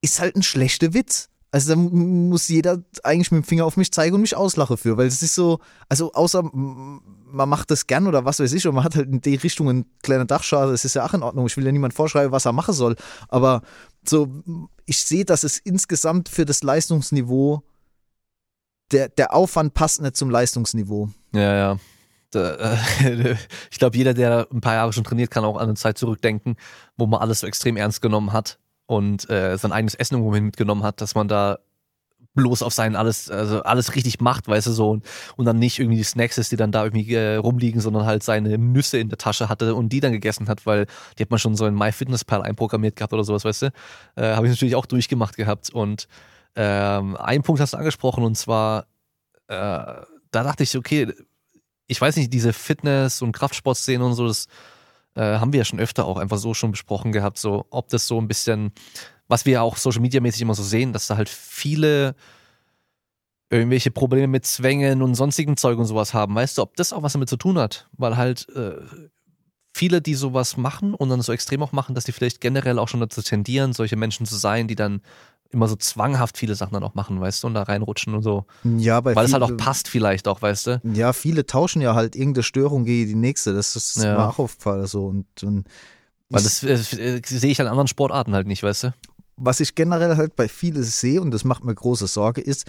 ist 0.00 0.20
halt 0.20 0.36
ein 0.36 0.42
schlechter 0.42 0.94
Witz. 0.94 1.28
Also 1.50 1.74
da 1.74 1.76
muss 1.76 2.48
jeder 2.48 2.82
eigentlich 3.02 3.30
mit 3.30 3.44
dem 3.44 3.46
Finger 3.46 3.66
auf 3.66 3.76
mich 3.76 3.92
zeigen 3.92 4.14
und 4.14 4.22
mich 4.22 4.36
auslachen 4.36 4.78
für, 4.78 4.96
weil 4.96 5.06
es 5.06 5.22
ist 5.22 5.34
so, 5.34 5.58
also 5.88 6.12
außer 6.12 6.42
man 6.42 7.48
macht 7.48 7.70
das 7.70 7.86
gern 7.86 8.06
oder 8.06 8.24
was 8.24 8.40
weiß 8.40 8.52
ich, 8.54 8.66
und 8.66 8.74
man 8.74 8.84
hat 8.84 8.96
halt 8.96 9.08
in 9.08 9.20
die 9.20 9.34
Richtung 9.34 9.68
einen 9.68 9.84
kleinen 10.02 10.26
Dachschaden, 10.26 10.72
das 10.72 10.86
ist 10.86 10.94
ja 10.94 11.04
auch 11.04 11.12
in 11.12 11.22
Ordnung. 11.22 11.46
Ich 11.46 11.56
will 11.56 11.66
ja 11.66 11.72
niemand 11.72 11.92
vorschreiben, 11.92 12.32
was 12.32 12.46
er 12.46 12.52
machen 12.52 12.74
soll. 12.74 12.96
Aber 13.28 13.62
so, 14.02 14.28
ich 14.86 14.98
sehe, 14.98 15.24
dass 15.24 15.44
es 15.44 15.58
insgesamt 15.58 16.28
für 16.30 16.46
das 16.46 16.62
Leistungsniveau 16.62 17.62
der, 18.92 19.08
der 19.08 19.34
Aufwand 19.34 19.74
passt 19.74 20.00
nicht 20.00 20.16
zum 20.16 20.30
Leistungsniveau. 20.30 21.10
Ja, 21.34 21.54
ja. 21.54 21.78
Äh, 22.34 22.76
ich 23.70 23.78
glaube, 23.78 23.96
jeder, 23.96 24.14
der 24.14 24.46
ein 24.52 24.60
paar 24.60 24.74
Jahre 24.74 24.92
schon 24.92 25.04
trainiert, 25.04 25.30
kann 25.30 25.44
auch 25.44 25.56
an 25.56 25.64
eine 25.64 25.74
Zeit 25.74 25.98
zurückdenken, 25.98 26.56
wo 26.96 27.06
man 27.06 27.20
alles 27.20 27.40
so 27.40 27.46
extrem 27.46 27.76
ernst 27.76 28.02
genommen 28.02 28.32
hat 28.32 28.58
und 28.86 29.28
äh, 29.30 29.56
sein 29.58 29.72
eigenes 29.72 29.94
Essen 29.94 30.14
irgendwo 30.14 30.32
mitgenommen 30.38 30.82
hat, 30.82 31.00
dass 31.00 31.14
man 31.14 31.28
da 31.28 31.58
bloß 32.34 32.62
auf 32.62 32.72
sein 32.72 32.96
alles, 32.96 33.30
also 33.30 33.62
alles 33.62 33.94
richtig 33.94 34.20
macht, 34.20 34.48
weißt 34.48 34.66
du, 34.66 34.72
so 34.72 34.90
und, 34.90 35.04
und 35.36 35.44
dann 35.44 35.58
nicht 35.58 35.78
irgendwie 35.78 35.98
die 35.98 36.02
Snacks 36.04 36.38
ist, 36.38 36.50
die 36.50 36.56
dann 36.56 36.72
da 36.72 36.84
irgendwie 36.84 37.12
äh, 37.14 37.36
rumliegen, 37.36 37.80
sondern 37.80 38.06
halt 38.06 38.22
seine 38.22 38.56
Nüsse 38.58 38.98
in 38.98 39.08
der 39.08 39.18
Tasche 39.18 39.48
hatte 39.48 39.74
und 39.74 39.90
die 39.90 40.00
dann 40.00 40.12
gegessen 40.12 40.48
hat, 40.48 40.64
weil 40.64 40.86
die 41.18 41.22
hat 41.22 41.30
man 41.30 41.38
schon 41.38 41.56
so 41.56 41.66
in 41.66 41.74
MyFitnessPal 41.74 42.42
einprogrammiert 42.42 42.96
gehabt 42.96 43.12
oder 43.12 43.24
sowas, 43.24 43.44
weißt 43.44 43.62
du. 43.62 43.66
Äh, 44.16 44.34
Habe 44.34 44.46
ich 44.46 44.52
natürlich 44.52 44.76
auch 44.76 44.86
durchgemacht 44.86 45.36
gehabt 45.36 45.70
und 45.70 46.08
ähm, 46.56 47.16
einen 47.16 47.42
Punkt 47.42 47.60
hast 47.60 47.74
du 47.74 47.78
angesprochen 47.78 48.24
und 48.24 48.36
zwar, 48.36 48.86
äh, 49.48 49.54
da 49.56 50.06
dachte 50.30 50.62
ich, 50.62 50.76
okay, 50.76 51.12
ich 51.86 52.00
weiß 52.00 52.16
nicht, 52.16 52.32
diese 52.32 52.52
Fitness- 52.52 53.22
und 53.22 53.32
Kraftsportszene 53.32 54.04
und 54.04 54.14
so, 54.14 54.26
das 54.26 54.46
äh, 55.14 55.20
haben 55.20 55.52
wir 55.52 55.58
ja 55.58 55.64
schon 55.64 55.80
öfter 55.80 56.06
auch 56.06 56.16
einfach 56.16 56.38
so 56.38 56.54
schon 56.54 56.70
besprochen 56.70 57.12
gehabt, 57.12 57.38
so 57.38 57.66
ob 57.70 57.88
das 57.88 58.06
so 58.06 58.20
ein 58.20 58.28
bisschen 58.28 58.72
was 59.32 59.46
wir 59.46 59.62
auch 59.62 59.78
Social 59.78 60.02
Media 60.02 60.20
mäßig 60.20 60.42
immer 60.42 60.54
so 60.54 60.62
sehen, 60.62 60.92
dass 60.92 61.06
da 61.06 61.16
halt 61.16 61.30
viele 61.30 62.14
irgendwelche 63.48 63.90
Probleme 63.90 64.28
mit 64.28 64.44
Zwängen 64.44 65.00
und 65.00 65.14
sonstigen 65.14 65.56
Zeug 65.56 65.78
und 65.78 65.86
sowas 65.86 66.12
haben. 66.12 66.34
Weißt 66.34 66.58
du, 66.58 66.62
ob 66.62 66.76
das 66.76 66.92
auch 66.92 67.02
was 67.02 67.14
damit 67.14 67.30
zu 67.30 67.38
tun 67.38 67.58
hat? 67.58 67.88
Weil 67.92 68.18
halt 68.18 68.46
äh, 68.50 68.76
viele, 69.74 70.02
die 70.02 70.14
sowas 70.14 70.58
machen 70.58 70.94
und 70.94 71.08
dann 71.08 71.22
so 71.22 71.32
extrem 71.32 71.62
auch 71.62 71.72
machen, 71.72 71.94
dass 71.94 72.04
die 72.04 72.12
vielleicht 72.12 72.42
generell 72.42 72.78
auch 72.78 72.88
schon 72.88 73.00
dazu 73.00 73.22
tendieren, 73.22 73.72
solche 73.72 73.96
Menschen 73.96 74.26
zu 74.26 74.36
sein, 74.36 74.68
die 74.68 74.74
dann 74.74 75.00
immer 75.52 75.68
so 75.68 75.76
zwanghaft 75.76 76.36
viele 76.38 76.54
Sachen 76.54 76.74
dann 76.74 76.82
auch 76.82 76.94
machen, 76.94 77.20
weißt 77.20 77.42
du, 77.42 77.46
und 77.46 77.54
da 77.54 77.62
reinrutschen 77.62 78.14
und 78.14 78.22
so. 78.22 78.46
Ja, 78.64 79.00
bei 79.00 79.14
Weil 79.14 79.26
es 79.26 79.32
halt 79.32 79.42
auch 79.42 79.56
passt 79.56 79.88
vielleicht 79.88 80.26
auch, 80.28 80.42
weißt 80.42 80.66
du. 80.66 80.80
Ja, 80.94 81.12
viele 81.12 81.46
tauschen 81.46 81.82
ja 81.82 81.94
halt 81.94 82.16
irgendeine 82.16 82.42
Störung 82.42 82.84
gegen 82.84 83.08
die 83.08 83.14
nächste. 83.14 83.52
Das 83.54 83.76
ist 83.76 83.96
Ja. 83.96 84.16
mir 84.16 84.28
auch 84.28 84.38
aufgefallen 84.38 84.86
so. 84.86 85.06
Und, 85.06 85.26
und 85.42 85.66
Weil 86.30 86.42
das 86.42 86.62
äh, 86.62 86.72
äh, 86.72 87.22
sehe 87.24 87.50
ich 87.50 87.60
an 87.60 87.66
anderen 87.68 87.88
Sportarten 87.88 88.34
halt 88.34 88.46
nicht, 88.46 88.62
weißt 88.62 88.84
du. 88.84 88.94
was 89.36 89.60
ich 89.60 89.74
generell 89.74 90.16
halt 90.16 90.36
bei 90.36 90.48
vielen 90.48 90.82
sehe, 90.82 91.20
und 91.20 91.30
das 91.32 91.44
macht 91.44 91.64
mir 91.64 91.74
große 91.74 92.06
Sorge, 92.06 92.40
ist, 92.40 92.66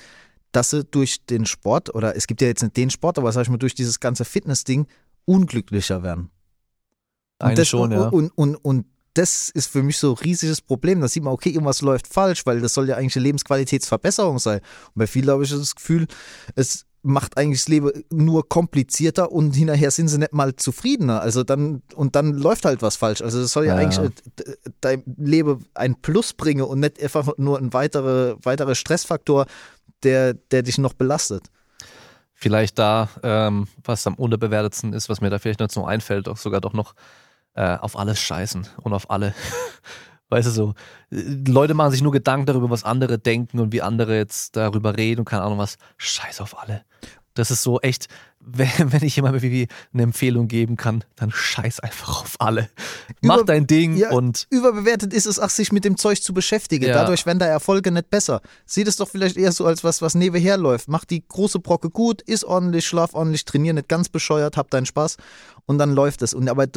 dass 0.52 0.70
sie 0.72 0.84
durch 0.84 1.26
den 1.26 1.46
Sport, 1.46 1.94
oder 1.96 2.16
es 2.16 2.28
gibt 2.28 2.42
ja 2.42 2.48
jetzt 2.48 2.62
nicht 2.64 2.78
den 2.78 2.90
Sport, 2.90 3.18
aber 3.18 3.32
sag 3.32 3.44
ich 3.44 3.50
mal, 3.50 3.58
durch 3.58 3.76
dieses 3.76 4.00
ganze 4.00 4.26
Fitness-Ding 4.26 4.88
unglücklicher 5.26 6.04
werden. 6.04 6.30
Und 7.40 7.48
Eigentlich 7.48 7.56
das, 7.58 7.68
schon, 7.70 7.92
ja. 7.92 8.08
Und, 8.10 8.30
und, 8.38 8.56
und 8.56 8.86
das 9.14 9.50
ist 9.50 9.68
für 9.68 9.84
mich 9.84 9.98
so 9.98 10.12
ein 10.14 10.18
riesiges 10.24 10.62
Problem. 10.62 11.02
Da 11.02 11.08
sieht 11.08 11.24
man, 11.24 11.34
okay, 11.34 11.50
irgendwas 11.50 11.82
läuft 11.82 12.08
falsch, 12.08 12.46
weil 12.46 12.62
das 12.62 12.74
soll 12.74 12.90
ja 12.90 12.96
eigentlich 12.96 13.16
eine 13.16 13.24
Lebensqualitätsverbesserung 13.24 14.40
sein. 14.40 14.60
Und 14.94 15.00
bei 15.00 15.08
vielen 15.08 15.30
habe 15.30 15.44
ich 15.44 15.52
das 15.52 15.76
Gefühl, 15.76 16.08
es 16.56 16.86
macht 17.06 17.38
eigentlich 17.38 17.60
das 17.60 17.68
Leben 17.68 17.92
nur 18.12 18.48
komplizierter 18.48 19.32
und 19.32 19.52
hinterher 19.56 19.92
sind 19.92 20.08
sie 20.08 20.18
nicht 20.18 20.34
mal 20.34 20.56
zufriedener. 20.56 21.22
Also 21.22 21.44
dann, 21.44 21.84
und 21.96 22.16
dann 22.16 22.34
läuft 22.34 22.64
halt 22.66 22.82
was 22.82 22.96
falsch. 22.96 23.22
Also 23.22 23.42
das 23.42 23.52
soll 23.52 23.66
ja, 23.66 23.76
Ja. 23.80 23.88
eigentlich 23.88 24.12
äh, 24.48 24.54
dein 24.82 25.04
Leben 25.18 25.66
ein 25.74 25.96
Plus 26.02 26.34
bringen 26.34 26.64
und 26.64 26.80
nicht 26.80 27.02
einfach 27.04 27.38
nur 27.38 27.60
ein 27.60 27.74
weiterer 27.74 28.38
weitere 28.44 28.74
Stressfaktor, 28.74 29.46
der, 30.04 30.34
der 30.34 30.64
dich 30.64 30.78
noch 30.78 30.94
belastet. 30.94 31.48
vielleicht 32.36 32.80
da, 32.80 33.10
ähm, 33.22 33.68
was 33.84 34.08
am 34.08 34.16
unterbewertetsten 34.16 34.94
ist, 34.94 35.08
was 35.10 35.22
mir 35.22 35.30
da 35.30 35.40
vielleicht 35.40 35.60
noch 35.60 35.70
so 35.70 35.86
einfällt, 35.86 36.28
auch 36.28 36.38
sogar 36.38 36.62
doch 36.62 36.74
noch 36.74 36.94
äh, 37.56 37.78
auf 37.78 37.98
alles 37.98 38.20
scheißen 38.20 38.68
und 38.82 38.94
auf 38.94 39.10
alle. 39.10 39.34
Weißt 40.30 40.48
du 40.48 40.52
so, 40.52 40.74
Leute 41.12 41.76
machen 41.76 41.92
sich 41.92 42.02
nur 42.02 42.12
Gedanken 42.12 42.48
darüber, 42.48 42.70
was 42.70 42.84
andere 42.84 43.20
denken 43.20 43.60
und 43.60 43.72
wie 43.72 43.84
andere 43.84 44.16
jetzt 44.18 44.56
darüber 44.56 44.98
reden 44.98 45.20
und 45.20 45.26
keine 45.26 45.44
Ahnung 45.44 45.60
was. 45.60 45.78
Scheiß 45.98 46.42
auf 46.42 46.58
alle. 46.58 46.84
Das 47.36 47.50
ist 47.50 47.64
so 47.64 47.80
echt, 47.82 48.08
wenn, 48.40 49.04
ich 49.04 49.16
jemandem 49.16 49.44
irgendwie 49.44 49.68
eine 49.94 50.04
Empfehlung 50.04 50.48
geben 50.48 50.76
kann, 50.76 51.04
dann 51.16 51.32
scheiß 51.32 51.80
einfach 51.80 52.22
auf 52.24 52.36
alle. 52.40 52.70
Mach 53.22 53.38
Über- 53.38 53.46
dein 53.46 53.68
Ding 53.68 53.96
Ja, 53.96 54.12
und 54.12 54.48
Überbewertet 54.50 55.14
ist 55.14 55.26
es 55.26 55.40
auch, 55.40 55.50
sich 55.50 55.72
mit 55.72 55.86
dem 55.86 55.98
Zeug 55.98 56.22
zu 56.22 56.34
beschäftigen. 56.34 56.86
Ja. 56.86 56.94
Dadurch 56.94 57.26
werden 57.26 57.40
da 57.40 57.46
Erfolge 57.46 57.92
nicht 57.92 58.10
besser. 58.10 58.42
Sieh 58.66 58.84
das 58.84 58.98
doch 58.98 59.10
vielleicht 59.10 59.38
eher 59.38 59.52
so 59.52 59.66
als 59.66 59.84
was, 59.84 60.02
was 60.02 60.14
nebenher 60.14 60.58
läuft. 60.58 60.90
Mach 60.90 61.06
die 61.06 61.26
große 61.28 61.60
Brocke 61.60 61.90
gut, 61.90 62.22
iss 62.24 62.44
ordentlich, 62.44 62.86
schlaf 62.86 63.14
ordentlich, 63.14 63.46
trainier 63.46 63.74
nicht 63.74 63.88
ganz 63.88 64.10
bescheuert, 64.10 64.58
hab 64.58 64.70
deinen 64.70 64.86
Spaß 64.86 65.18
und 65.66 65.78
dann 65.78 65.94
läuft 65.94 66.22
es. 66.22 66.34
Und 66.34 66.50
aber 66.50 66.68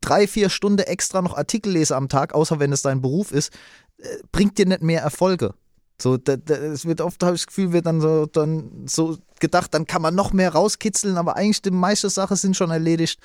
drei, 0.00 0.26
vier 0.26 0.48
Stunden 0.48 0.78
extra 0.82 1.22
noch 1.22 1.36
Artikel 1.36 1.72
lese 1.72 1.94
am 1.96 2.08
Tag, 2.08 2.34
außer 2.34 2.58
wenn 2.58 2.72
es 2.72 2.82
dein 2.82 3.00
Beruf 3.02 3.32
ist, 3.32 3.52
äh, 3.98 4.06
bringt 4.32 4.58
dir 4.58 4.66
nicht 4.66 4.82
mehr 4.82 5.02
Erfolge. 5.02 5.54
So, 6.00 6.16
es 6.16 6.86
wird 6.86 7.00
oft, 7.00 7.22
habe 7.22 7.36
ich 7.36 7.42
das 7.42 7.46
Gefühl, 7.46 7.72
wird 7.72 7.86
dann 7.86 8.00
so, 8.00 8.26
dann 8.26 8.84
so 8.86 9.16
gedacht, 9.44 9.72
dann 9.74 9.86
kann 9.86 10.02
man 10.02 10.14
noch 10.14 10.32
mehr 10.32 10.52
rauskitzeln, 10.52 11.16
aber 11.16 11.36
eigentlich 11.36 11.62
die 11.62 11.70
meiste 11.70 12.10
Sachen 12.10 12.36
sind 12.36 12.56
schon 12.56 12.70
erledigt 12.70 13.20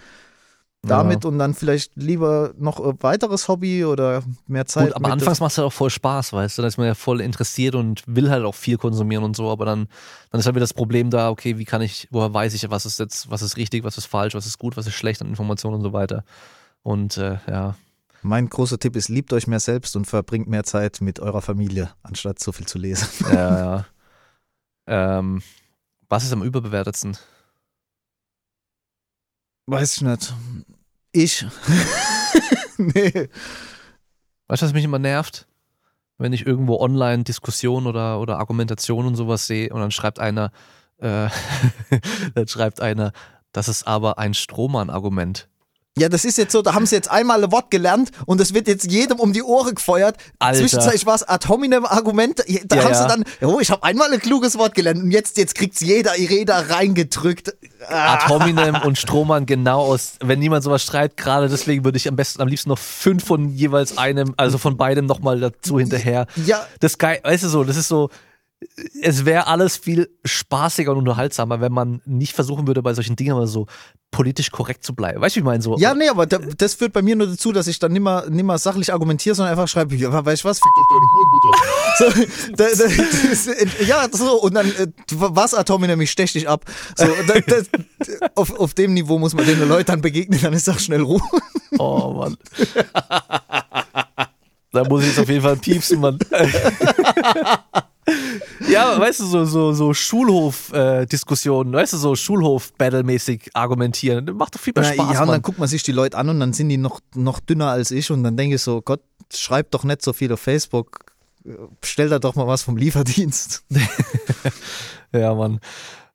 damit 0.81 1.25
und 1.25 1.37
dann 1.39 1.53
vielleicht 1.55 1.91
lieber 1.95 2.53
noch 2.57 2.79
ein 2.79 2.95
weiteres 3.01 3.49
Hobby 3.49 3.83
oder 3.83 4.23
mehr 4.47 4.65
Zeit. 4.65 4.87
Gut, 4.87 4.95
aber 4.95 5.11
anfangs 5.11 5.41
macht 5.41 5.51
es 5.51 5.57
halt 5.57 5.67
auch 5.67 5.73
voll 5.73 5.89
Spaß, 5.89 6.31
weißt 6.31 6.57
du, 6.57 6.61
da 6.61 6.69
ist 6.69 6.77
man 6.77 6.87
ja 6.87 6.95
voll 6.95 7.19
interessiert 7.19 7.75
und 7.75 8.03
will 8.07 8.29
halt 8.29 8.45
auch 8.45 8.55
viel 8.55 8.77
konsumieren 8.77 9.25
und 9.25 9.35
so, 9.35 9.49
aber 9.49 9.65
dann, 9.65 9.87
dann 10.31 10.39
ist 10.39 10.45
halt 10.45 10.55
wieder 10.55 10.63
das 10.63 10.73
Problem 10.73 11.09
da, 11.09 11.31
okay, 11.31 11.57
wie 11.57 11.65
kann 11.65 11.81
ich, 11.81 12.07
woher 12.11 12.33
weiß 12.33 12.53
ich, 12.53 12.69
was 12.69 12.85
ist 12.85 12.97
jetzt, 12.97 13.29
was 13.29 13.41
ist 13.41 13.57
richtig, 13.57 13.83
was 13.83 13.97
ist 13.97 14.05
falsch, 14.05 14.35
was 14.35 14.45
ist 14.45 14.57
gut, 14.57 14.77
was 14.77 14.87
ist 14.87 14.93
schlecht 14.93 15.21
an 15.21 15.27
Informationen 15.27 15.75
und 15.75 15.81
so 15.81 15.91
weiter. 15.91 16.23
Und 16.81 17.17
äh, 17.17 17.39
ja, 17.45 17.75
Mein 18.21 18.49
großer 18.49 18.79
Tipp 18.79 18.95
ist, 18.95 19.09
liebt 19.09 19.33
euch 19.33 19.47
mehr 19.47 19.59
selbst 19.59 19.95
und 19.95 20.05
verbringt 20.05 20.47
mehr 20.47 20.63
Zeit 20.63 21.01
mit 21.01 21.19
eurer 21.19 21.41
Familie, 21.41 21.91
anstatt 22.03 22.39
so 22.39 22.51
viel 22.51 22.67
zu 22.67 22.77
lesen. 22.77 23.07
ja, 23.33 23.59
ja. 23.59 23.85
Ähm, 24.87 25.41
was 26.09 26.23
ist 26.23 26.33
am 26.33 26.43
überbewertetsten? 26.43 27.17
Weiß 29.67 29.95
ich 29.95 30.01
nicht. 30.01 30.33
Ich? 31.11 31.45
nee. 32.77 33.29
Weißt 34.47 34.61
du, 34.61 34.65
was 34.65 34.73
mich 34.73 34.83
immer 34.83 34.99
nervt? 34.99 35.47
Wenn 36.17 36.33
ich 36.33 36.45
irgendwo 36.45 36.79
online 36.79 37.23
Diskussion 37.23 37.87
oder, 37.87 38.19
oder 38.19 38.39
Argumentation 38.39 39.05
und 39.05 39.15
sowas 39.15 39.47
sehe 39.47 39.71
und 39.71 39.79
dann 39.79 39.91
schreibt 39.91 40.19
einer, 40.19 40.51
äh, 40.97 41.29
dann 42.33 42.47
schreibt 42.47 42.81
einer, 42.81 43.13
das 43.51 43.67
ist 43.67 43.87
aber 43.87 44.17
ein 44.17 44.33
Strohmann-Argument. 44.33 45.47
Ja, 45.97 46.07
das 46.07 46.23
ist 46.23 46.37
jetzt 46.37 46.53
so, 46.53 46.61
da 46.61 46.73
haben 46.75 46.85
sie 46.85 46.95
jetzt 46.95 47.11
einmal 47.11 47.43
ein 47.43 47.51
Wort 47.51 47.71
gelernt 47.71 48.11
und 48.25 48.39
es 48.39 48.53
wird 48.53 48.67
jetzt 48.67 48.89
jedem 48.89 49.19
um 49.19 49.33
die 49.33 49.43
Ohren 49.43 49.75
gefeuert. 49.75 50.15
Alter. 50.37 50.59
Zwischenzeitlich 50.59 51.05
war 51.05 51.15
es 51.15 51.23
ad 51.27 51.47
hominem 51.49 51.85
Argument. 51.85 52.39
Da 52.65 52.75
Ja, 52.75 52.83
haben 52.85 52.93
sie 52.93 53.07
dann, 53.07 53.23
oh, 53.41 53.59
ich 53.59 53.69
habe 53.69 53.83
einmal 53.83 54.11
ein 54.13 54.19
kluges 54.19 54.57
Wort 54.57 54.75
gelernt 54.75 55.03
und 55.03 55.11
jetzt, 55.11 55.37
jetzt 55.37 55.55
kriegt's 55.55 55.81
jeder 55.81 56.17
jeder 56.17 56.69
reingedrückt. 56.69 57.53
Ah. 57.87 58.13
Ad 58.13 58.29
hominem 58.29 58.75
und 58.85 58.97
Strohmann 58.97 59.45
genau 59.45 59.81
aus, 59.81 60.13
wenn 60.23 60.39
niemand 60.39 60.63
sowas 60.63 60.83
schreibt, 60.83 61.17
gerade 61.17 61.49
deswegen 61.49 61.83
würde 61.83 61.97
ich 61.97 62.07
am 62.07 62.15
besten, 62.15 62.41
am 62.41 62.47
liebsten 62.47 62.69
noch 62.69 62.79
fünf 62.79 63.25
von 63.25 63.49
jeweils 63.49 63.97
einem, 63.97 64.33
also 64.37 64.57
von 64.57 64.77
beidem 64.77 65.05
nochmal 65.05 65.39
dazu 65.39 65.79
hinterher. 65.79 66.27
Ja, 66.45 66.65
Das 66.79 66.97
geil, 66.97 67.19
weißt 67.23 67.43
du 67.43 67.49
so, 67.49 67.63
das 67.65 67.75
ist 67.75 67.87
so, 67.89 68.09
es 69.01 69.25
wäre 69.25 69.47
alles 69.47 69.77
viel 69.77 70.09
spaßiger 70.25 70.91
und 70.91 70.97
unterhaltsamer, 70.97 71.61
wenn 71.61 71.71
man 71.71 72.01
nicht 72.05 72.33
versuchen 72.33 72.67
würde, 72.67 72.81
bei 72.81 72.93
solchen 72.93 73.15
Dingen 73.15 73.35
mal 73.35 73.47
so 73.47 73.67
politisch 74.11 74.51
korrekt 74.51 74.83
zu 74.83 74.93
bleiben. 74.93 75.21
Weißt 75.21 75.35
du, 75.35 75.37
wie 75.37 75.41
ich 75.41 75.45
meine? 75.45 75.61
So, 75.61 75.77
Ja, 75.77 75.93
nee, 75.93 76.09
aber 76.09 76.25
da, 76.25 76.39
das 76.39 76.73
führt 76.73 76.91
bei 76.93 77.01
mir 77.01 77.15
nur 77.15 77.27
dazu, 77.27 77.51
dass 77.51 77.67
ich 77.67 77.79
dann 77.79 77.93
nimmer, 77.93 78.25
nimmer 78.29 78.57
sachlich 78.57 78.91
argumentiere, 78.91 79.35
sondern 79.35 79.51
einfach 79.51 79.67
schreibe, 79.67 79.95
ja, 79.95 80.11
weißt 80.11 80.43
du 80.43 80.47
was, 80.49 80.59
fick 80.59 80.71
doch 80.75 80.87
deine 80.89 81.05
Mutter. 81.31 81.49
So, 81.99 82.05
da, 82.55 82.65
da, 82.65 82.85
das, 83.29 83.49
ja, 83.85 84.07
so, 84.11 84.41
und 84.41 84.53
dann, 84.53 84.67
äh, 84.67 84.87
was 85.11 85.53
Atomi 85.53 85.87
nämlich, 85.87 86.11
stech 86.11 86.31
dich 86.31 86.47
ab. 86.47 86.63
So, 86.95 87.07
da, 87.27 87.39
das, 87.41 87.69
auf, 88.35 88.57
auf 88.57 88.73
dem 88.73 88.93
Niveau 88.93 89.19
muss 89.19 89.33
man 89.33 89.45
den 89.45 89.67
Leuten 89.67 89.87
dann 89.87 90.01
begegnen, 90.01 90.39
dann 90.41 90.53
ist 90.53 90.69
auch 90.69 90.79
schnell 90.79 91.01
Ruhe. 91.01 91.21
Oh 91.77 92.13
Mann. 92.13 92.37
da 94.71 94.83
muss 94.85 95.01
ich 95.01 95.09
jetzt 95.09 95.19
auf 95.19 95.27
jeden 95.29 95.41
Fall 95.41 95.57
piepsen, 95.57 95.99
Mann. 95.99 96.19
ja, 98.69 98.99
weißt 98.99 99.19
du, 99.21 99.25
so, 99.25 99.45
so, 99.45 99.73
so 99.73 99.93
Schulhof-Diskussionen, 99.93 101.73
weißt 101.73 101.93
du, 101.93 101.97
so 101.97 102.15
Schulhof-Battle-mäßig 102.15 103.51
argumentieren. 103.53 104.25
Das 104.25 104.35
macht 104.35 104.55
doch 104.55 104.59
viel 104.59 104.73
mehr 104.75 104.83
Ja, 104.85 104.93
Spaß, 104.93 105.05
ja, 105.13 105.21
und 105.21 105.27
dann 105.27 105.27
Mann. 105.27 105.41
guckt 105.41 105.59
man 105.59 105.67
sich 105.67 105.83
die 105.83 105.91
Leute 105.91 106.17
an 106.17 106.29
und 106.29 106.39
dann 106.39 106.53
sind 106.53 106.69
die 106.69 106.77
noch, 106.77 106.99
noch 107.15 107.39
dünner 107.39 107.69
als 107.69 107.91
ich 107.91 108.11
und 108.11 108.23
dann 108.23 108.37
denke 108.37 108.55
ich 108.55 108.61
so, 108.61 108.81
Gott, 108.81 109.01
schreib 109.33 109.71
doch 109.71 109.83
nicht 109.83 110.01
so 110.01 110.13
viel 110.13 110.31
auf 110.33 110.39
Facebook. 110.39 111.05
Bestell 111.81 112.09
da 112.09 112.19
doch 112.19 112.35
mal 112.35 112.47
was 112.47 112.63
vom 112.63 112.77
Lieferdienst. 112.77 113.63
Ja, 115.11 115.33
Mann. 115.33 115.59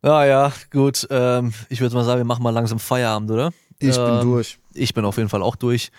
Naja, 0.03 0.53
gut. 0.71 1.07
Ähm, 1.11 1.53
ich 1.69 1.81
würde 1.81 1.97
mal 1.97 2.05
sagen, 2.05 2.19
wir 2.21 2.25
machen 2.25 2.45
mal 2.45 2.51
langsam 2.51 2.79
Feierabend, 2.79 3.29
oder? 3.31 3.53
Ich 3.81 3.97
bin 3.97 4.07
Ähm, 4.07 4.21
durch. 4.21 4.59
Ich 4.73 4.95
bin 4.95 5.05
auf 5.05 5.16
jeden 5.16 5.29
Fall 5.29 5.43
auch 5.43 5.57
durch. 5.57 5.91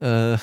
Äh, 0.00 0.36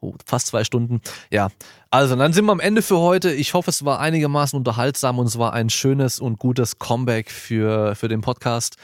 oh, 0.00 0.14
fast 0.26 0.48
zwei 0.48 0.64
Stunden. 0.64 1.00
Ja, 1.30 1.50
also 1.94 2.16
dann 2.16 2.32
sind 2.32 2.44
wir 2.46 2.52
am 2.52 2.58
Ende 2.58 2.82
für 2.82 2.98
heute. 2.98 3.30
Ich 3.32 3.54
hoffe, 3.54 3.70
es 3.70 3.84
war 3.84 4.00
einigermaßen 4.00 4.56
unterhaltsam 4.56 5.20
und 5.20 5.26
es 5.26 5.38
war 5.38 5.52
ein 5.52 5.70
schönes 5.70 6.18
und 6.18 6.40
gutes 6.40 6.80
Comeback 6.80 7.30
für, 7.30 7.94
für 7.94 8.08
den 8.08 8.20
Podcast. 8.20 8.76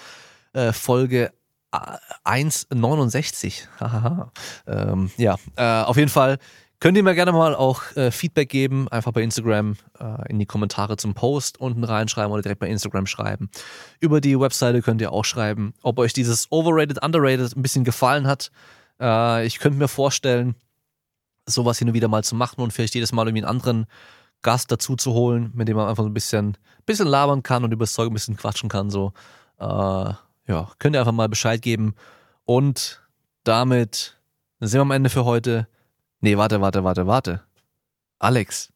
Äh, 0.52 0.72
Folge 0.72 1.32
äh, 1.72 1.78
1,69. 2.24 3.66
Hahaha. 3.80 4.30
ähm, 4.68 5.10
ja, 5.16 5.36
äh, 5.56 5.82
auf 5.82 5.96
jeden 5.96 6.08
Fall 6.08 6.38
Könnt 6.82 6.96
ihr 6.96 7.02
mir 7.02 7.14
gerne 7.14 7.32
mal 7.32 7.54
auch 7.54 7.94
äh, 7.94 8.10
Feedback 8.10 8.48
geben, 8.48 8.88
einfach 8.88 9.12
bei 9.12 9.20
Instagram 9.20 9.76
äh, 9.98 10.30
in 10.30 10.38
die 10.38 10.46
Kommentare 10.46 10.96
zum 10.96 11.12
Post 11.12 11.60
unten 11.60 11.84
reinschreiben 11.84 12.32
oder 12.32 12.40
direkt 12.40 12.60
bei 12.60 12.68
Instagram 12.68 13.04
schreiben. 13.04 13.50
Über 13.98 14.22
die 14.22 14.40
Webseite 14.40 14.80
könnt 14.80 15.02
ihr 15.02 15.12
auch 15.12 15.26
schreiben, 15.26 15.74
ob 15.82 15.98
euch 15.98 16.14
dieses 16.14 16.50
Overrated, 16.50 17.04
Underrated 17.04 17.54
ein 17.54 17.60
bisschen 17.60 17.84
gefallen 17.84 18.26
hat. 18.26 18.50
Äh, 18.98 19.44
ich 19.44 19.58
könnte 19.58 19.78
mir 19.78 19.88
vorstellen, 19.88 20.54
sowas 21.54 21.78
hin 21.78 21.88
und 21.88 21.94
wieder 21.94 22.08
mal 22.08 22.24
zu 22.24 22.34
machen 22.34 22.60
und 22.60 22.72
vielleicht 22.72 22.94
jedes 22.94 23.12
Mal 23.12 23.26
irgendwie 23.26 23.44
einen 23.44 23.50
anderen 23.56 23.86
Gast 24.42 24.70
dazu 24.72 24.96
zu 24.96 25.12
holen, 25.12 25.50
mit 25.54 25.68
dem 25.68 25.76
man 25.76 25.88
einfach 25.88 26.02
so 26.04 26.08
ein 26.08 26.14
bisschen, 26.14 26.56
bisschen 26.86 27.06
labern 27.08 27.42
kann 27.42 27.62
und 27.64 27.72
über 27.72 27.84
das 27.84 27.92
Zeug 27.92 28.10
ein 28.10 28.14
bisschen 28.14 28.36
quatschen 28.36 28.68
kann. 28.68 28.90
So, 28.90 29.12
äh, 29.58 29.64
ja, 29.64 30.68
könnt 30.78 30.96
ihr 30.96 31.00
einfach 31.00 31.12
mal 31.12 31.28
Bescheid 31.28 31.60
geben. 31.60 31.94
Und 32.44 33.02
damit 33.44 34.18
sind 34.60 34.78
wir 34.78 34.82
am 34.82 34.90
Ende 34.90 35.10
für 35.10 35.24
heute. 35.24 35.68
Nee, 36.20 36.36
warte, 36.36 36.60
warte, 36.60 36.84
warte, 36.84 37.06
warte. 37.06 37.42
Alex, 38.18 38.72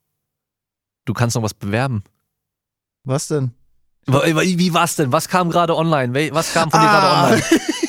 du 1.05 1.13
kannst 1.15 1.37
noch 1.37 1.43
was 1.43 1.55
bewerben. 1.55 2.05
Was 3.05 3.29
denn? 3.29 3.53
Wie, 4.07 4.59
wie 4.59 4.75
was 4.75 4.97
denn? 4.97 5.13
Was 5.13 5.29
kam 5.29 5.51
gerade 5.51 5.77
online? 5.77 6.13
Was 6.35 6.53
kam 6.53 6.71
von 6.71 6.81
dir 6.81 6.87
gerade 6.87 7.07
Ah. 7.07 7.25
online? 7.27 7.43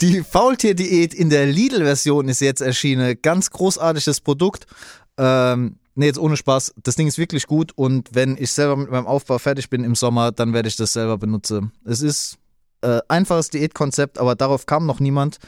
Die 0.00 0.22
Faultier-Diät 0.22 1.14
in 1.14 1.30
der 1.30 1.46
Lidl-Version 1.46 2.28
ist 2.28 2.40
jetzt 2.40 2.60
erschienen. 2.60 3.16
Ganz 3.22 3.50
großartiges 3.50 4.20
Produkt. 4.20 4.66
Ähm, 5.16 5.76
nee, 5.94 6.06
jetzt 6.06 6.18
ohne 6.18 6.36
Spaß. 6.36 6.74
Das 6.82 6.96
Ding 6.96 7.06
ist 7.06 7.18
wirklich 7.18 7.46
gut 7.46 7.72
und 7.76 8.08
wenn 8.12 8.36
ich 8.38 8.52
selber 8.52 8.76
mit 8.76 8.90
meinem 8.90 9.06
Aufbau 9.06 9.38
fertig 9.38 9.70
bin 9.70 9.84
im 9.84 9.94
Sommer, 9.94 10.32
dann 10.32 10.52
werde 10.52 10.68
ich 10.68 10.76
das 10.76 10.92
selber 10.92 11.18
benutzen. 11.18 11.72
Es 11.84 12.02
ist 12.02 12.38
äh, 12.82 13.00
einfaches 13.08 13.50
Diätkonzept, 13.50 14.18
aber 14.18 14.34
darauf 14.36 14.66
kam 14.66 14.86
noch 14.86 15.00
niemand. 15.00 15.38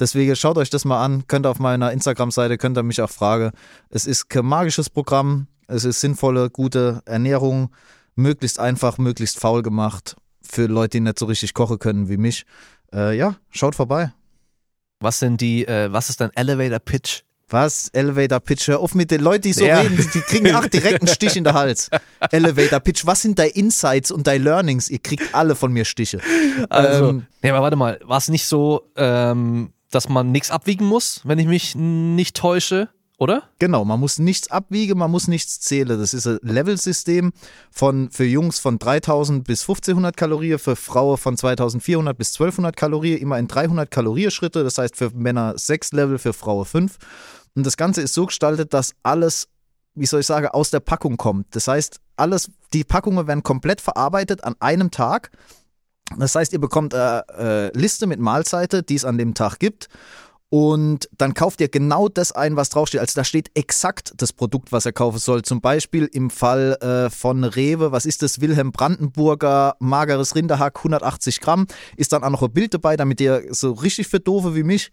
Deswegen 0.00 0.34
schaut 0.36 0.56
euch 0.56 0.70
das 0.70 0.84
mal 0.84 1.04
an. 1.04 1.26
Könnt 1.26 1.46
ihr 1.46 1.50
auf 1.50 1.58
meiner 1.58 1.92
Instagram-Seite, 1.92 2.56
könnt 2.56 2.78
ihr 2.78 2.82
mich 2.82 3.02
auch 3.02 3.10
fragen. 3.10 3.50
Es 3.90 4.06
ist 4.06 4.28
kein 4.28 4.46
magisches 4.46 4.88
Programm. 4.88 5.48
Es 5.66 5.84
ist 5.84 6.00
sinnvolle, 6.00 6.50
gute 6.50 7.02
Ernährung. 7.04 7.70
Möglichst 8.14 8.58
einfach, 8.58 8.96
möglichst 8.98 9.38
faul 9.38 9.62
gemacht. 9.62 10.16
Für 10.40 10.66
Leute, 10.66 10.96
die 10.96 11.00
nicht 11.00 11.18
so 11.18 11.26
richtig 11.26 11.52
kochen 11.52 11.78
können 11.78 12.08
wie 12.08 12.16
mich. 12.16 12.46
Äh, 12.94 13.16
ja, 13.16 13.36
schaut 13.50 13.74
vorbei. 13.74 14.12
Was 15.00 15.18
sind 15.20 15.40
die, 15.40 15.66
äh, 15.66 15.92
was 15.92 16.10
ist 16.10 16.20
dein 16.20 16.30
Elevator 16.34 16.78
Pitch? 16.80 17.22
Was? 17.50 17.88
Elevator 17.94 18.40
Pitch. 18.40 18.68
Hör 18.68 18.80
auf 18.80 18.94
mit 18.94 19.10
den 19.10 19.20
Leuten, 19.22 19.42
die 19.42 19.52
so 19.52 19.64
Ja. 19.64 19.80
reden, 19.80 19.96
die, 20.12 20.20
kriegen 20.20 20.54
ach, 20.54 20.66
direkt 20.68 21.00
einen 21.02 21.08
Stich 21.08 21.36
in 21.36 21.44
den 21.44 21.54
Hals. 21.54 21.88
Elevator 22.30 22.80
Pitch. 22.80 23.06
Was 23.06 23.22
sind 23.22 23.38
deine 23.38 23.50
Insights 23.50 24.10
und 24.10 24.26
deine 24.26 24.44
Learnings? 24.44 24.90
Ihr 24.90 24.98
kriegt 24.98 25.34
alle 25.34 25.54
von 25.54 25.72
mir 25.72 25.84
Stiche. 25.84 26.20
Also, 26.68 27.10
Ähm, 27.10 27.26
nee, 27.42 27.50
aber 27.50 27.62
warte 27.62 27.76
mal, 27.76 27.98
war 28.04 28.18
es 28.18 28.28
nicht 28.28 28.46
so, 28.46 28.90
ähm, 28.96 29.72
dass 29.90 30.08
man 30.08 30.30
nichts 30.32 30.50
abwiegen 30.50 30.84
muss, 30.84 31.22
wenn 31.24 31.38
ich 31.38 31.46
mich 31.46 31.74
nicht 31.74 32.36
täusche, 32.36 32.88
oder? 33.18 33.42
Genau, 33.58 33.84
man 33.84 33.98
muss 33.98 34.20
nichts 34.20 34.48
abwiegen, 34.48 34.96
man 34.96 35.10
muss 35.10 35.26
nichts 35.26 35.58
zählen. 35.58 35.98
Das 35.98 36.14
ist 36.14 36.26
ein 36.26 36.38
Level-System 36.42 37.32
von, 37.70 38.10
für 38.10 38.24
Jungs 38.24 38.60
von 38.60 38.78
3000 38.78 39.44
bis 39.44 39.62
1500 39.62 40.16
Kalorien, 40.16 40.58
für 40.60 40.76
Frauen 40.76 41.18
von 41.18 41.36
2400 41.36 42.16
bis 42.16 42.28
1200 42.34 42.76
Kalorien, 42.76 43.18
immer 43.18 43.38
in 43.38 43.48
300 43.48 43.90
Kalorieschritte. 43.90 44.62
Das 44.62 44.78
heißt 44.78 44.96
für 44.96 45.10
Männer 45.10 45.58
6 45.58 45.92
Level, 45.92 46.18
für 46.18 46.32
Frauen 46.32 46.64
5. 46.64 46.96
Und 47.56 47.66
das 47.66 47.76
Ganze 47.76 48.02
ist 48.02 48.14
so 48.14 48.26
gestaltet, 48.26 48.72
dass 48.72 48.94
alles, 49.02 49.48
wie 49.96 50.06
soll 50.06 50.20
ich 50.20 50.26
sagen, 50.26 50.46
aus 50.46 50.70
der 50.70 50.80
Packung 50.80 51.16
kommt. 51.16 51.56
Das 51.56 51.66
heißt, 51.66 51.98
alles, 52.16 52.52
die 52.72 52.84
Packungen 52.84 53.26
werden 53.26 53.42
komplett 53.42 53.80
verarbeitet 53.80 54.44
an 54.44 54.54
einem 54.60 54.92
Tag. 54.92 55.32
Das 56.16 56.36
heißt, 56.36 56.52
ihr 56.52 56.60
bekommt 56.60 56.94
eine 56.94 57.24
äh, 57.36 57.78
Liste 57.78 58.06
mit 58.06 58.20
Mahlzeiten, 58.20 58.86
die 58.86 58.94
es 58.94 59.04
an 59.04 59.18
dem 59.18 59.34
Tag 59.34 59.58
gibt. 59.58 59.88
Und 60.50 61.10
dann 61.18 61.34
kauft 61.34 61.60
ihr 61.60 61.68
genau 61.68 62.08
das 62.08 62.32
ein, 62.32 62.56
was 62.56 62.70
draufsteht. 62.70 63.00
Also 63.00 63.12
da 63.16 63.24
steht 63.24 63.50
exakt 63.54 64.14
das 64.16 64.32
Produkt, 64.32 64.72
was 64.72 64.86
ihr 64.86 64.92
kaufen 64.92 65.18
soll. 65.18 65.42
Zum 65.42 65.60
Beispiel 65.60 66.08
im 66.10 66.30
Fall 66.30 66.78
äh, 66.80 67.10
von 67.10 67.44
Rewe, 67.44 67.92
was 67.92 68.06
ist 68.06 68.22
das? 68.22 68.40
Wilhelm 68.40 68.72
Brandenburger 68.72 69.76
mageres 69.78 70.34
Rinderhack, 70.34 70.78
180 70.78 71.40
Gramm. 71.40 71.66
Ist 71.96 72.14
dann 72.14 72.24
auch 72.24 72.30
noch 72.30 72.42
ein 72.42 72.52
Bild 72.52 72.72
dabei, 72.72 72.96
damit 72.96 73.20
ihr 73.20 73.44
so 73.50 73.72
richtig 73.72 74.08
für 74.08 74.20
Doofe 74.20 74.54
wie 74.54 74.62
mich 74.62 74.90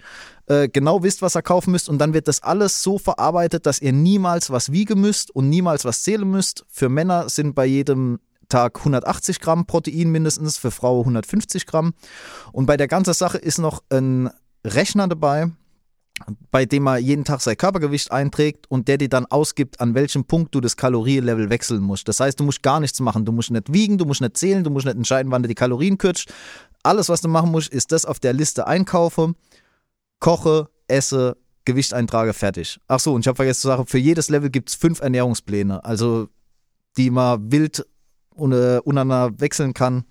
äh, 0.48 0.68
genau 0.68 1.03
wisst, 1.03 1.22
was 1.22 1.38
ihr 1.38 1.41
kaufen 1.41 1.72
müsst. 1.72 1.88
Und 1.88 1.99
dann 1.99 2.14
wird 2.14 2.27
das 2.27 2.44
alles 2.44 2.84
so 2.84 2.98
verarbeitet, 2.98 3.65
dass 3.65 3.80
ihr 3.80 3.94
niemals 3.94 4.49
was 4.49 4.73
wiegen 4.73 4.99
müsst 4.99 5.34
und 5.34 5.49
niemals 5.49 5.86
was 5.86 6.03
zählen 6.03 6.30
müsst. 6.30 6.65
Für 6.68 6.90
Männer 6.90 7.30
sind 7.30 7.56
bei 7.56 7.65
jedem 7.65 8.19
Tag 8.49 8.80
180 8.80 9.40
Gramm 9.40 9.65
Protein 9.65 10.11
mindestens, 10.11 10.57
für 10.57 10.72
Frauen 10.72 10.99
150 10.99 11.65
Gramm. 11.65 11.94
Und 12.52 12.65
bei 12.65 12.76
der 12.76 12.90
ganzen 12.90 13.14
Sache 13.14 13.38
ist 13.38 13.57
noch 13.57 13.82
ein 13.90 14.30
Rechner 14.65 15.07
dabei, 15.07 15.51
bei 16.49 16.65
dem 16.65 16.83
man 16.83 17.03
jeden 17.03 17.25
Tag 17.25 17.41
sein 17.41 17.57
Körpergewicht 17.57 18.11
einträgt 18.11 18.69
und 18.71 18.87
der 18.87 18.97
dir 18.97 19.09
dann 19.09 19.25
ausgibt, 19.25 19.81
an 19.81 19.95
welchem 19.95 20.25
Punkt 20.25 20.55
du 20.55 20.61
das 20.61 20.77
Kalorienlevel 20.77 21.49
wechseln 21.49 21.81
musst. 21.81 22.07
Das 22.07 22.19
heißt, 22.19 22.39
du 22.39 22.43
musst 22.43 22.63
gar 22.63 22.79
nichts 22.79 22.99
machen. 22.99 23.25
Du 23.25 23.31
musst 23.31 23.51
nicht 23.51 23.71
wiegen, 23.71 23.97
du 23.97 24.05
musst 24.05 24.21
nicht 24.21 24.37
zählen, 24.37 24.63
du 24.63 24.69
musst 24.69 24.85
nicht 24.85 24.95
entscheiden, 24.95 25.31
wann 25.31 25.43
du 25.43 25.49
die 25.49 25.55
Kalorien 25.55 25.97
kürzt. 25.97 26.33
Alles, 26.83 27.09
was 27.09 27.21
du 27.21 27.27
machen 27.27 27.51
musst, 27.51 27.69
ist 27.69 27.91
das 27.91 28.05
auf 28.05 28.19
der 28.19 28.33
Liste 28.33 28.65
einkaufen, 28.67 29.35
koche, 30.19 30.69
esse, 30.87 31.35
Gewicht 31.65 31.93
eintrage, 31.93 32.33
fertig. 32.33 32.79
Ach 32.87 32.99
so, 32.99 33.13
und 33.13 33.21
ich 33.21 33.27
habe 33.27 33.35
vergessen 33.35 33.61
zu 33.61 33.67
sagen, 33.67 33.87
für 33.87 33.97
jedes 33.97 34.29
Level 34.29 34.49
gibt 34.49 34.69
es 34.69 34.75
fünf 34.75 35.01
Ernährungspläne, 35.01 35.83
also 35.83 36.29
die 36.95 37.09
man 37.09 37.51
wild 37.51 37.85
un- 38.35 38.53
untereinander 38.53 39.39
wechseln 39.39 39.73
kann. 39.73 40.05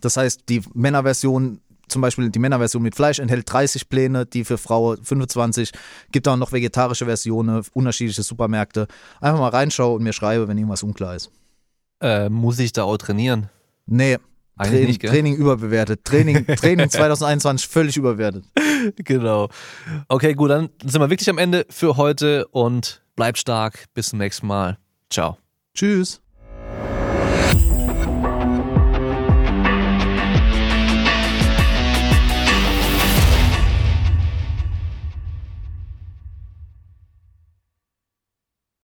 Das 0.00 0.16
heißt, 0.16 0.48
die 0.48 0.62
Männerversion, 0.72 1.60
zum 1.88 2.02
Beispiel 2.02 2.30
die 2.30 2.38
Männerversion 2.38 2.82
mit 2.82 2.94
Fleisch, 2.94 3.18
enthält 3.18 3.50
30 3.52 3.88
Pläne, 3.88 4.26
die 4.26 4.44
für 4.44 4.58
Frauen 4.58 5.02
25. 5.02 5.72
Gibt 6.10 6.28
auch 6.28 6.36
noch 6.36 6.52
vegetarische 6.52 7.06
Versionen, 7.06 7.62
unterschiedliche 7.72 8.22
Supermärkte. 8.22 8.86
Einfach 9.20 9.40
mal 9.40 9.48
reinschauen 9.48 9.96
und 9.96 10.02
mir 10.02 10.12
schreibe, 10.12 10.48
wenn 10.48 10.58
irgendwas 10.58 10.82
unklar 10.82 11.16
ist. 11.16 11.30
Äh, 12.00 12.28
muss 12.28 12.58
ich 12.58 12.72
da 12.72 12.84
auch 12.84 12.96
trainieren? 12.96 13.48
Nee, 13.86 14.18
Training, 14.58 14.86
nicht? 14.86 15.02
Training 15.02 15.36
überbewertet. 15.36 16.04
Training, 16.04 16.46
Training 16.56 16.90
2021 16.90 17.68
völlig 17.68 17.96
überbewertet. 17.96 18.44
genau. 18.96 19.48
Okay, 20.08 20.34
gut, 20.34 20.50
dann 20.50 20.70
sind 20.84 21.00
wir 21.00 21.10
wirklich 21.10 21.30
am 21.30 21.38
Ende 21.38 21.66
für 21.70 21.96
heute 21.96 22.46
und 22.48 23.02
bleibt 23.16 23.38
stark. 23.38 23.86
Bis 23.94 24.08
zum 24.08 24.18
nächsten 24.18 24.46
Mal. 24.46 24.78
Ciao. 25.10 25.38
Tschüss. 25.74 26.20